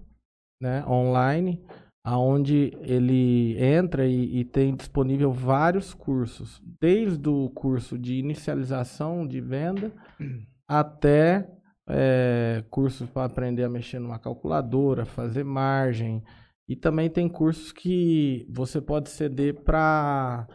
né, 0.59 0.83
online, 0.87 1.63
aonde 2.03 2.75
ele 2.81 3.55
entra 3.63 4.07
e, 4.07 4.39
e, 4.39 4.45
tem 4.45 4.75
disponível 4.75 5.31
vários 5.31 5.93
cursos, 5.93 6.59
desde 6.79 7.29
o 7.29 7.47
curso 7.49 7.97
de 7.97 8.15
inicialização 8.15 9.27
de 9.27 9.39
venda 9.39 9.91
até 10.67 11.47
é, 11.87 12.63
cursos 12.71 13.07
para 13.09 13.25
aprender 13.25 13.63
a 13.63 13.69
mexer 13.69 13.99
numa 13.99 14.17
calculadora, 14.17 15.05
fazer 15.05 15.43
margem. 15.43 16.23
E 16.67 16.75
também 16.75 17.09
tem 17.09 17.29
cursos 17.29 17.71
que 17.71 18.47
você 18.49 18.81
pode 18.81 19.09
ceder 19.09 19.61
para 19.61 20.47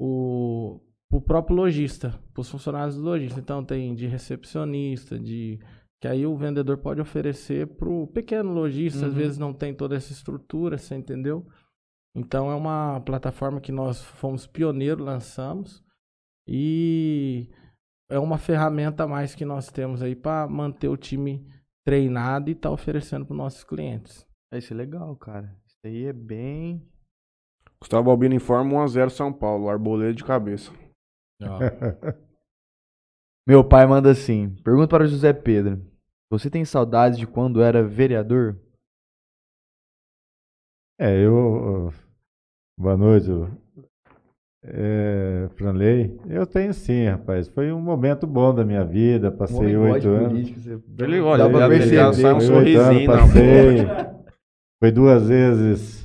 o 0.00 0.80
o 1.10 1.20
próprio 1.20 1.56
lojista, 1.56 2.18
para 2.32 2.40
os 2.40 2.48
funcionários 2.48 2.96
do 2.96 3.02
lojista. 3.02 3.40
Então 3.40 3.64
tem 3.64 3.94
de 3.94 4.06
recepcionista, 4.06 5.18
de 5.18 5.58
que 6.00 6.08
aí 6.08 6.24
o 6.24 6.36
vendedor 6.36 6.78
pode 6.78 7.00
oferecer 7.00 7.66
para 7.66 7.88
o 7.88 8.06
pequeno 8.06 8.52
lojista, 8.52 9.00
uhum. 9.00 9.08
às 9.08 9.14
vezes 9.14 9.38
não 9.38 9.52
tem 9.52 9.74
toda 9.74 9.96
essa 9.96 10.12
estrutura, 10.12 10.78
você 10.78 10.94
entendeu? 10.94 11.46
Então 12.14 12.50
é 12.50 12.54
uma 12.54 13.00
plataforma 13.00 13.60
que 13.60 13.70
nós 13.70 14.02
fomos 14.02 14.46
pioneiros, 14.46 15.04
lançamos 15.04 15.84
e 16.48 17.50
é 18.10 18.18
uma 18.18 18.38
ferramenta 18.38 19.04
a 19.04 19.06
mais 19.06 19.34
que 19.34 19.44
nós 19.44 19.68
temos 19.68 20.02
aí 20.02 20.16
para 20.16 20.48
manter 20.48 20.88
o 20.88 20.96
time 20.96 21.46
treinado 21.84 22.48
e 22.50 22.52
estar 22.52 22.70
tá 22.70 22.72
oferecendo 22.72 23.26
para 23.26 23.34
os 23.34 23.38
nossos 23.38 23.64
clientes. 23.64 24.26
Isso 24.52 24.72
é 24.72 24.76
legal, 24.76 25.14
cara. 25.16 25.54
Isso 25.66 25.78
aí 25.84 26.06
é 26.06 26.12
bem. 26.12 26.82
Gustavo 27.80 28.10
Albino 28.10 28.34
informa 28.34 28.84
1x0 28.84 29.10
São 29.10 29.32
Paulo, 29.32 29.68
arboleda 29.68 30.12
de 30.12 30.24
cabeça. 30.24 30.72
Meu 33.46 33.64
pai 33.64 33.86
manda 33.86 34.10
assim: 34.10 34.50
pergunta 34.62 34.88
para 34.88 35.04
o 35.04 35.08
José 35.08 35.32
Pedro: 35.32 35.80
Você 36.30 36.50
tem 36.50 36.64
saudades 36.64 37.18
de 37.18 37.26
quando 37.26 37.62
era 37.62 37.82
vereador? 37.82 38.58
É, 40.98 41.24
eu. 41.24 41.92
Boa 42.78 42.96
noite, 42.96 43.28
é, 44.62 45.48
Franley. 45.56 46.20
Eu 46.28 46.46
tenho 46.46 46.74
sim, 46.74 47.06
rapaz. 47.06 47.48
Foi 47.48 47.72
um 47.72 47.80
momento 47.80 48.26
bom 48.26 48.54
da 48.54 48.64
minha 48.64 48.84
vida. 48.84 49.30
Passei 49.30 49.76
oito 49.76 50.08
anos. 50.08 50.32
Política, 50.32 50.60
você... 50.60 51.04
Ele, 51.04 51.20
olha, 51.20 51.44
dá 51.44 51.50
pra 51.50 51.68
perceber. 51.68 52.34
Um 52.34 52.40
sorrisinho, 52.40 53.06
passei. 53.06 53.86
Foi 54.78 54.90
duas 54.92 55.28
vezes 55.28 55.99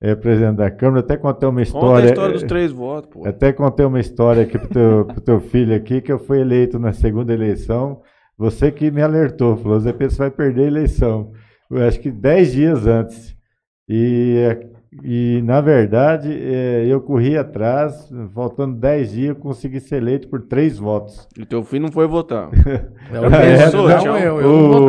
é, 0.00 0.14
presidente 0.14 0.56
da 0.56 0.70
Câmara, 0.70 1.00
até 1.00 1.16
contei 1.16 1.48
uma 1.48 1.62
história. 1.62 1.88
Conta 1.88 2.02
a 2.02 2.06
história 2.06 2.32
dos 2.34 2.42
três 2.44 2.72
votos, 2.72 3.10
pô. 3.10 3.28
Até 3.28 3.52
contei 3.52 3.84
uma 3.84 4.00
história 4.00 4.42
aqui 4.42 4.58
pro 4.58 4.68
teu, 4.68 5.04
pro 5.06 5.20
teu 5.20 5.40
filho 5.40 5.74
aqui, 5.74 6.00
que 6.00 6.12
eu 6.12 6.18
fui 6.18 6.40
eleito 6.40 6.78
na 6.78 6.92
segunda 6.92 7.32
eleição. 7.32 8.00
Você 8.36 8.70
que 8.70 8.90
me 8.90 9.02
alertou, 9.02 9.56
falou, 9.56 9.80
Zé 9.80 9.92
Pedro, 9.92 10.14
você 10.14 10.18
vai 10.18 10.30
perder 10.30 10.64
a 10.64 10.68
eleição. 10.68 11.32
Eu 11.70 11.86
acho 11.86 11.98
que 12.00 12.10
dez 12.10 12.52
dias 12.52 12.86
antes. 12.86 13.36
E 13.88 14.36
e, 15.04 15.42
na 15.44 15.60
verdade, 15.60 16.32
é, 16.32 16.86
eu 16.86 17.00
corri 17.00 17.36
atrás, 17.36 18.10
faltando 18.34 18.74
10 18.76 19.12
dias, 19.12 19.28
eu 19.28 19.36
consegui 19.36 19.80
ser 19.80 19.96
eleito 19.96 20.28
por 20.28 20.40
3 20.42 20.78
votos. 20.78 21.28
E 21.38 21.44
teu 21.44 21.62
filho 21.62 21.82
não 21.82 21.92
foi 21.92 22.06
votar. 22.06 22.50
É, 23.10 23.20
o 23.20 23.24
é, 23.24 23.72
não, 23.72 23.88
não, 23.88 24.18
eu, 24.18 24.40
eu 24.40 24.50
o, 24.50 24.88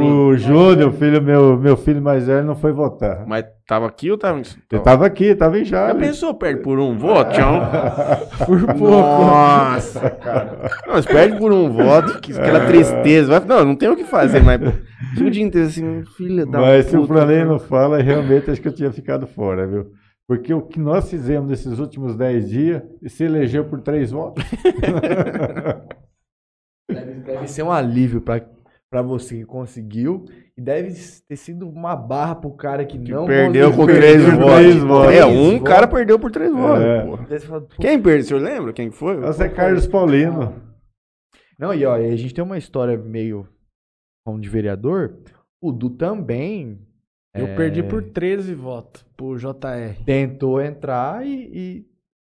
o, 0.00 0.28
o 0.28 0.36
Júnior, 0.38 0.90
filho, 0.92 1.20
meu, 1.20 1.58
meu 1.58 1.76
filho 1.76 2.00
mais 2.00 2.26
velho, 2.26 2.46
não 2.46 2.54
foi 2.54 2.72
votar. 2.72 3.26
Mas 3.26 3.44
tava 3.66 3.86
aqui 3.86 4.10
ou 4.10 4.18
tava... 4.18 4.40
Ele 4.40 4.82
tava 4.82 5.06
aqui, 5.06 5.34
tava 5.34 5.58
em 5.58 5.64
Jales. 5.64 5.94
Já 5.94 6.06
pensou, 6.06 6.34
perde 6.34 6.62
por 6.62 6.78
um 6.78 6.96
voto, 6.96 7.32
Tião? 7.32 7.60
por 8.46 8.66
pouco. 8.66 8.86
Nossa, 8.86 10.10
cara. 10.10 10.70
Não, 10.86 10.94
mas 10.94 11.06
perde 11.06 11.38
por 11.38 11.52
um 11.52 11.70
voto, 11.70 12.20
que, 12.20 12.32
aquela 12.32 12.66
tristeza. 12.66 13.40
Vai, 13.40 13.48
não, 13.48 13.64
não 13.64 13.76
tem 13.76 13.88
o 13.88 13.96
que 13.96 14.04
fazer, 14.04 14.42
mas... 14.42 14.60
O 15.20 15.30
dia 15.30 15.42
inteiro 15.42 15.66
assim, 15.66 16.04
filha 16.16 16.46
da 16.46 16.60
Mas 16.60 16.86
se 16.86 16.96
o 16.96 17.06
Planei 17.06 17.44
não 17.44 17.58
fala, 17.58 18.00
realmente 18.00 18.50
acho 18.50 18.60
que 18.60 18.68
eu 18.68 18.74
tinha 18.74 18.92
ficado 18.92 19.26
fora, 19.26 19.66
viu? 19.66 19.92
Porque 20.28 20.52
o 20.52 20.62
que 20.62 20.80
nós 20.80 21.08
fizemos 21.08 21.48
nesses 21.48 21.78
últimos 21.78 22.16
10 22.16 22.48
dias 22.48 22.82
se 23.06 23.24
elegeu 23.24 23.64
por 23.64 23.80
três 23.80 24.10
votos. 24.10 24.44
deve, 26.90 27.14
deve 27.20 27.46
ser 27.46 27.62
um 27.62 27.70
alívio 27.70 28.20
para 28.20 29.02
você 29.02 29.36
que 29.38 29.44
conseguiu. 29.44 30.24
E 30.58 30.62
deve 30.62 30.94
ter 31.28 31.36
sido 31.36 31.68
uma 31.68 31.94
barra 31.94 32.34
pro 32.34 32.50
cara 32.50 32.84
que, 32.86 32.98
que 32.98 33.12
não 33.12 33.26
perdeu 33.26 33.74
por 33.74 33.86
três 33.86 34.22
votos. 34.24 35.14
É, 35.14 35.24
um 35.26 35.62
cara 35.62 35.86
perdeu 35.86 36.18
por 36.18 36.30
três 36.30 36.50
votos. 36.50 36.82
É. 36.82 37.76
Quem 37.78 38.00
perdeu? 38.00 38.24
O 38.24 38.24
senhor 38.24 38.42
lembra 38.42 38.72
quem 38.72 38.90
foi? 38.90 39.16
Você 39.18 39.44
é 39.44 39.48
Carlos 39.50 39.86
Paulino. 39.86 40.54
Não, 41.58 41.74
e 41.74 41.84
ó, 41.84 41.94
a 41.94 42.16
gente 42.16 42.32
tem 42.32 42.42
uma 42.42 42.56
história 42.56 42.96
meio 42.96 43.46
como 44.24 44.40
de 44.40 44.48
vereador. 44.48 45.18
O 45.60 45.70
Du 45.72 45.90
também 45.90 46.80
eu 47.34 47.48
é... 47.48 47.54
perdi 47.54 47.82
por 47.82 48.02
13 48.02 48.54
votos 48.54 49.04
pro 49.16 49.36
JR. 49.36 50.02
Tentou 50.04 50.60
entrar 50.60 51.26
e, 51.26 51.50
e 51.52 51.86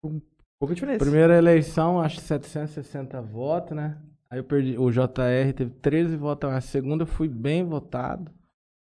com 0.01 0.19
pouca 0.59 0.73
diferença. 0.73 0.99
Primeira 0.99 1.37
eleição, 1.37 2.01
acho 2.01 2.19
760 2.19 3.21
votos, 3.21 3.75
né? 3.75 3.97
Aí 4.29 4.39
eu 4.39 4.43
perdi. 4.43 4.77
O 4.77 4.91
JR 4.91 5.53
teve 5.55 5.71
13 5.71 6.15
votos. 6.17 6.49
A 6.49 6.61
segunda 6.61 7.03
eu 7.03 7.07
fui 7.07 7.27
bem 7.27 7.63
votado. 7.63 8.31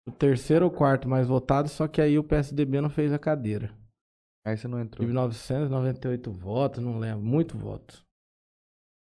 O 0.06 0.12
terceiro 0.12 0.66
ou 0.66 0.70
quarto 0.70 1.08
mais 1.08 1.26
votado, 1.26 1.68
só 1.68 1.88
que 1.88 2.00
aí 2.00 2.18
o 2.18 2.24
PSDB 2.24 2.80
não 2.80 2.90
fez 2.90 3.12
a 3.12 3.18
cadeira. 3.18 3.72
Aí 4.46 4.56
você 4.56 4.68
não 4.68 4.78
entrou. 4.78 5.00
Tive 5.00 5.14
998 5.14 6.30
votos, 6.30 6.84
não 6.84 6.98
lembro. 6.98 7.24
Muito 7.24 7.56
votos. 7.56 8.04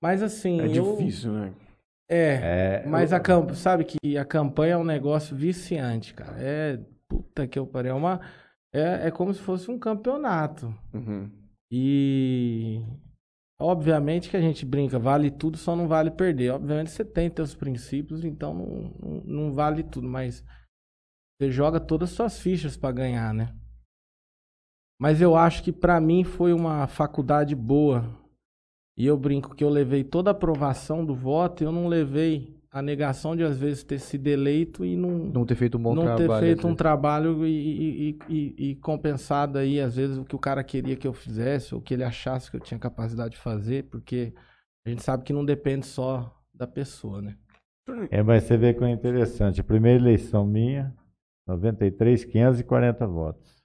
Mas 0.01 0.21
assim. 0.21 0.59
É 0.59 0.65
eu... 0.67 0.97
difícil, 0.97 1.31
né? 1.31 1.53
É, 2.11 2.81
é 2.83 2.87
mas 2.87 3.13
a 3.13 3.19
camp... 3.19 3.51
sabe 3.51 3.85
que 3.85 4.17
a 4.17 4.25
campanha 4.25 4.73
é 4.73 4.77
um 4.77 4.83
negócio 4.83 5.35
viciante, 5.35 6.13
cara. 6.13 6.35
É 6.39 6.79
puta 7.07 7.47
que 7.47 7.57
eu 7.57 7.65
parei, 7.65 7.91
é 7.91 7.93
uma 7.93 8.19
é, 8.73 9.07
é 9.07 9.11
como 9.11 9.33
se 9.33 9.41
fosse 9.41 9.69
um 9.69 9.79
campeonato. 9.79 10.73
Uhum. 10.93 11.29
E 11.71 12.83
obviamente 13.59 14.29
que 14.29 14.37
a 14.37 14.41
gente 14.41 14.65
brinca, 14.65 14.97
vale 14.97 15.29
tudo, 15.29 15.57
só 15.57 15.75
não 15.75 15.87
vale 15.87 16.09
perder. 16.09 16.51
Obviamente 16.51 16.91
você 16.91 17.03
tem 17.03 17.31
seus 17.35 17.53
princípios, 17.53 18.23
então 18.23 18.53
não, 18.53 18.93
não, 18.99 19.21
não 19.25 19.53
vale 19.53 19.83
tudo, 19.83 20.07
mas 20.07 20.43
você 21.37 21.51
joga 21.51 21.79
todas 21.79 22.09
as 22.09 22.15
suas 22.15 22.39
fichas 22.39 22.77
para 22.77 22.93
ganhar, 22.93 23.33
né? 23.33 23.53
Mas 24.99 25.21
eu 25.21 25.35
acho 25.35 25.63
que 25.63 25.71
para 25.71 25.99
mim 25.99 26.23
foi 26.23 26.51
uma 26.51 26.87
faculdade 26.87 27.55
boa 27.55 28.03
e 28.97 29.05
eu 29.05 29.17
brinco 29.17 29.55
que 29.55 29.63
eu 29.63 29.69
levei 29.69 30.03
toda 30.03 30.29
a 30.29 30.31
aprovação 30.31 31.05
do 31.05 31.15
voto 31.15 31.63
e 31.63 31.65
eu 31.65 31.71
não 31.71 31.87
levei 31.87 32.58
a 32.71 32.81
negação 32.81 33.35
de 33.35 33.43
às 33.43 33.57
vezes 33.57 33.83
ter 33.83 33.99
sido 33.99 34.27
eleito 34.27 34.85
e 34.85 34.95
não, 34.95 35.09
não 35.09 35.45
ter 35.45 35.55
feito 35.55 35.77
um 35.77 35.81
bom 35.81 35.95
não 35.95 36.03
trabalho. 36.03 36.27
Não 36.27 36.39
ter 36.39 36.45
feito 36.45 36.67
um 36.67 36.75
trabalho 36.75 37.45
e, 37.45 37.49
e, 37.49 38.19
e, 38.29 38.69
e, 38.69 38.75
compensado 38.75 39.57
aí, 39.57 39.79
às 39.79 39.95
vezes, 39.95 40.17
o 40.17 40.25
que 40.25 40.35
o 40.35 40.39
cara 40.39 40.63
queria 40.63 40.95
que 40.95 41.07
eu 41.07 41.13
fizesse, 41.13 41.73
ou 41.73 41.81
que 41.81 41.93
ele 41.93 42.03
achasse 42.03 42.51
que 42.51 42.57
eu 42.57 42.61
tinha 42.61 42.79
capacidade 42.79 43.31
de 43.31 43.37
fazer, 43.37 43.85
porque 43.85 44.33
a 44.85 44.89
gente 44.89 45.03
sabe 45.03 45.23
que 45.23 45.33
não 45.33 45.43
depende 45.43 45.85
só 45.85 46.35
da 46.53 46.67
pessoa, 46.67 47.21
né? 47.21 47.35
É, 48.11 48.21
mas 48.21 48.43
você 48.43 48.55
vê 48.55 48.73
que 48.73 48.83
é 48.83 48.89
interessante. 48.89 49.61
A 49.61 49.63
primeira 49.63 49.99
eleição 49.99 50.45
minha, 50.45 50.95
93, 51.47 52.25
540 52.25 53.07
votos. 53.07 53.63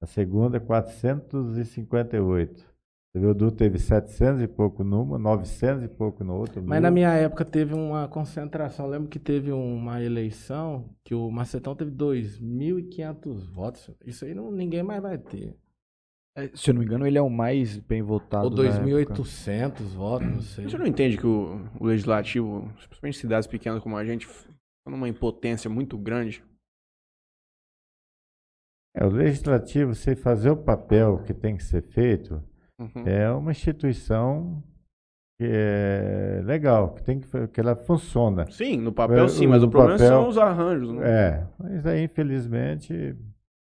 A 0.00 0.06
segunda, 0.06 0.60
458. 0.60 2.75
Você 3.12 3.20
viu, 3.20 3.30
o 3.30 3.34
Du 3.34 3.50
teve 3.50 3.78
700 3.78 4.42
e 4.42 4.46
pouco 4.46 4.84
numa, 4.84 5.18
900 5.18 5.84
e 5.84 5.88
pouco 5.88 6.22
no 6.22 6.34
outro. 6.34 6.62
Mas 6.62 6.82
na 6.82 6.90
minha 6.90 7.12
época 7.14 7.44
teve 7.44 7.72
uma 7.72 8.06
concentração. 8.08 8.86
Eu 8.86 8.92
lembro 8.92 9.08
que 9.08 9.18
teve 9.18 9.50
uma 9.52 10.02
eleição 10.02 10.94
que 11.02 11.14
o 11.14 11.30
Macetão 11.30 11.74
teve 11.74 11.90
2.500 11.92 13.50
votos. 13.50 13.90
Isso 14.04 14.24
aí 14.24 14.34
não, 14.34 14.50
ninguém 14.50 14.82
mais 14.82 15.00
vai 15.00 15.16
ter. 15.16 15.56
É, 16.36 16.50
Se 16.54 16.68
eu 16.68 16.74
não 16.74 16.80
me 16.80 16.86
engano, 16.86 17.06
ele 17.06 17.16
é 17.16 17.22
o 17.22 17.30
mais 17.30 17.78
bem 17.78 18.02
votado. 18.02 18.44
Ou 18.48 18.50
na 18.50 18.68
época. 18.68 19.14
2.800 19.14 19.72
votos, 19.94 20.28
não 20.28 20.42
sei. 20.42 20.64
Você 20.68 20.76
não 20.76 20.86
entende 20.86 21.16
que 21.16 21.26
o, 21.26 21.66
o 21.80 21.86
legislativo, 21.86 22.70
principalmente 22.74 23.16
cidades 23.18 23.48
pequenas 23.48 23.82
como 23.82 23.96
a 23.96 24.04
gente, 24.04 24.26
estão 24.26 24.90
numa 24.90 25.08
impotência 25.08 25.70
muito 25.70 25.96
grande? 25.96 26.44
É, 28.94 29.04
o 29.06 29.10
legislativo, 29.10 29.94
sem 29.94 30.14
fazer 30.14 30.50
o 30.50 30.56
papel 30.56 31.22
que 31.22 31.32
tem 31.32 31.56
que 31.56 31.64
ser 31.64 31.82
feito, 31.82 32.42
Uhum. 32.78 33.06
é 33.06 33.30
uma 33.30 33.50
instituição 33.52 34.62
que 35.38 35.46
é 35.50 36.40
legal, 36.44 36.94
que, 36.94 37.02
tem 37.02 37.20
que, 37.20 37.48
que 37.48 37.60
ela 37.60 37.74
funciona. 37.76 38.50
Sim, 38.50 38.78
no 38.78 38.92
papel 38.92 39.28
sim, 39.28 39.46
mas 39.46 39.62
o 39.62 39.66
o 39.66 39.70
problema 39.70 39.98
papel- 39.98 40.08
são 40.12 40.28
os 40.28 40.38
arranjos. 40.38 40.92
Né? 40.92 41.02
É, 41.08 41.46
mas 41.58 41.86
aí, 41.86 42.04
infelizmente, 42.04 43.14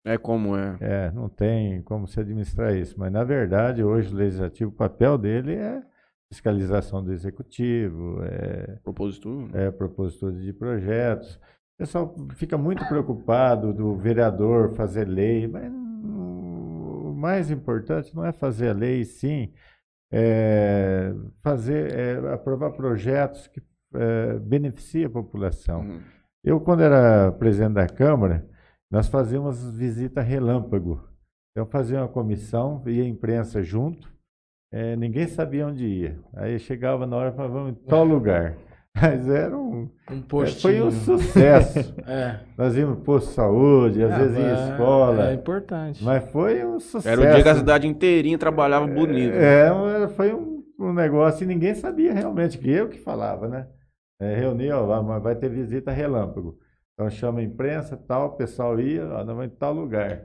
É 0.04 0.16
como 0.16 0.56
é. 0.56 0.76
é, 0.80 1.10
não 1.10 1.28
tem 1.28 1.82
como 1.82 2.06
se 2.06 2.18
administrar 2.20 2.74
isso. 2.74 2.94
Mas, 2.98 3.12
na 3.12 3.22
verdade, 3.24 3.82
hoje 3.84 4.12
o 4.14 4.16
legislativo, 4.16 4.70
o 4.70 4.74
papel 4.74 5.18
dele 5.18 5.54
é 5.54 5.82
fiscalização 6.32 7.02
do 7.04 7.12
executivo, 7.12 8.22
é 8.24 8.78
Propositura. 8.82 9.48
é, 9.58 9.70
propositor 9.70 10.32
de 10.32 10.52
projetos. 10.52 11.34
O 11.36 11.78
pessoal 11.78 12.14
fica 12.34 12.56
muito 12.58 12.86
preocupado 12.88 13.72
do 13.72 13.94
vereador 13.96 14.74
fazer 14.74 15.06
lei, 15.06 15.46
mas 15.46 15.70
mais 17.18 17.50
importante 17.50 18.14
não 18.14 18.24
é 18.24 18.32
fazer 18.32 18.70
a 18.70 18.72
lei, 18.72 19.04
sim 19.04 19.52
é 20.10 21.12
fazer, 21.42 21.94
é, 21.94 22.32
aprovar 22.32 22.70
projetos 22.72 23.46
que 23.46 23.62
é, 23.94 24.38
beneficiem 24.38 25.04
a 25.04 25.10
população. 25.10 25.80
Uhum. 25.80 26.00
Eu, 26.44 26.60
quando 26.60 26.82
era 26.82 27.32
presidente 27.32 27.74
da 27.74 27.86
Câmara, 27.86 28.48
nós 28.90 29.08
fazíamos 29.08 29.70
visita 29.76 30.22
relâmpago. 30.22 31.06
Então, 31.52 31.66
fazia 31.66 31.98
uma 31.98 32.08
comissão, 32.08 32.82
ia 32.86 33.02
a 33.02 33.06
imprensa 33.06 33.62
junto, 33.62 34.08
eh, 34.72 34.94
ninguém 34.96 35.26
sabia 35.26 35.66
onde 35.66 35.84
ia. 35.84 36.18
Aí 36.34 36.58
chegava 36.58 37.04
na 37.04 37.16
hora 37.16 37.30
e 37.30 37.32
falava, 37.32 37.54
vamos 37.54 37.72
em 37.72 37.74
tal 37.74 38.04
lugar. 38.06 38.56
Mas 39.00 39.28
era 39.28 39.56
um, 39.56 39.88
Um 40.10 40.22
postinho. 40.22 40.60
foi 40.60 40.82
um 40.82 40.90
sucesso. 40.90 41.94
É. 42.06 42.40
Nós 42.56 42.76
íamos 42.76 43.00
posto 43.04 43.28
de 43.28 43.34
saúde, 43.34 44.02
às 44.02 44.12
É, 44.12 44.18
vezes 44.18 44.36
em 44.38 44.42
é- 44.44 44.70
escola. 44.70 45.30
É 45.30 45.34
importante. 45.34 46.02
Mas 46.04 46.30
foi 46.30 46.64
um 46.64 46.80
sucesso. 46.80 47.08
Era 47.08 47.20
o 47.20 47.34
dia 47.34 47.42
que 47.42 47.48
a 47.48 47.54
cidade 47.54 47.86
inteirinha 47.86 48.38
trabalhava 48.38 48.86
bonito. 48.86 49.34
É, 49.34 49.72
um- 49.72 50.08
foi 50.10 50.32
um, 50.34 50.64
um 50.78 50.92
negócio 50.92 51.44
e 51.44 51.46
ninguém 51.46 51.74
sabia 51.74 52.12
realmente, 52.12 52.56
que 52.58 52.70
eu 52.70 52.88
que 52.88 52.98
falava, 52.98 53.46
né? 53.48 53.68
É, 54.20 54.34
reunia, 54.34 54.76
ó, 54.78 55.00
vai- 55.02 55.20
vai 55.20 55.36
ter 55.36 55.48
visita 55.48 55.90
relâmpago. 55.92 56.58
Então 56.94 57.08
chama 57.10 57.40
a 57.40 57.42
imprensa, 57.44 57.96
tal, 57.96 58.28
o 58.28 58.36
pessoal 58.36 58.80
ia, 58.80 59.04
ó, 59.06 59.18
nós 59.18 59.26
vamos 59.26 59.46
em 59.46 59.50
tal 59.50 59.72
lugar. 59.72 60.24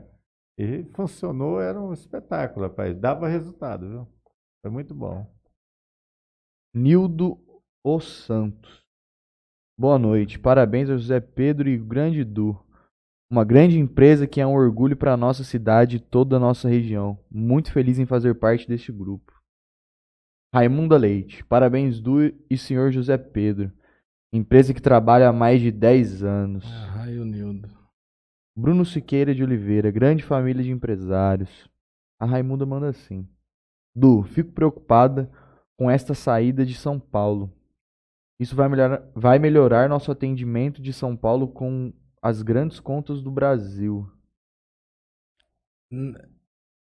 E 0.58 0.84
funcionou, 0.94 1.60
era 1.60 1.80
um 1.80 1.92
espetáculo, 1.92 2.66
rapaz. 2.66 2.96
Dava 2.96 3.28
resultado, 3.28 3.88
viu? 3.88 4.08
Foi 4.62 4.70
muito 4.70 4.94
bom. 4.94 5.26
Nildo 6.74 7.38
Os 7.86 8.24
Santos. 8.24 8.82
Boa 9.78 9.98
noite. 9.98 10.38
Parabéns 10.38 10.88
ao 10.88 10.96
José 10.96 11.20
Pedro 11.20 11.68
e 11.68 11.78
o 11.78 11.84
Grande 11.84 12.24
Du. 12.24 12.58
Uma 13.30 13.44
grande 13.44 13.78
empresa 13.78 14.26
que 14.26 14.40
é 14.40 14.46
um 14.46 14.54
orgulho 14.54 14.96
para 14.96 15.12
a 15.12 15.18
nossa 15.18 15.44
cidade 15.44 15.96
e 15.96 16.00
toda 16.00 16.36
a 16.36 16.40
nossa 16.40 16.66
região. 16.66 17.18
Muito 17.30 17.70
feliz 17.70 17.98
em 17.98 18.06
fazer 18.06 18.36
parte 18.36 18.66
deste 18.66 18.90
grupo. 18.90 19.38
Raimunda 20.54 20.96
Leite. 20.96 21.44
Parabéns, 21.44 22.00
Du 22.00 22.22
e 22.48 22.56
senhor 22.56 22.90
José 22.90 23.18
Pedro. 23.18 23.70
Empresa 24.32 24.72
que 24.72 24.80
trabalha 24.80 25.28
há 25.28 25.32
mais 25.32 25.60
de 25.60 25.70
10 25.70 26.24
anos. 26.24 26.64
Ah, 26.64 26.86
Raio 26.86 27.22
Nildo. 27.26 27.68
Bruno 28.56 28.86
Siqueira 28.86 29.34
de 29.34 29.44
Oliveira, 29.44 29.90
grande 29.90 30.22
família 30.22 30.64
de 30.64 30.70
empresários. 30.70 31.68
A 32.18 32.24
Raimunda 32.24 32.64
manda 32.64 32.88
assim. 32.88 33.28
Du, 33.94 34.22
fico 34.22 34.52
preocupada 34.52 35.30
com 35.76 35.90
esta 35.90 36.14
saída 36.14 36.64
de 36.64 36.74
São 36.74 36.98
Paulo. 36.98 37.53
Isso 38.38 38.56
vai 38.56 38.68
melhorar, 38.68 39.10
vai 39.14 39.38
melhorar 39.38 39.88
nosso 39.88 40.10
atendimento 40.10 40.82
de 40.82 40.92
São 40.92 41.16
Paulo 41.16 41.48
com 41.48 41.92
as 42.22 42.42
grandes 42.42 42.80
contas 42.80 43.22
do 43.22 43.30
Brasil. 43.30 44.10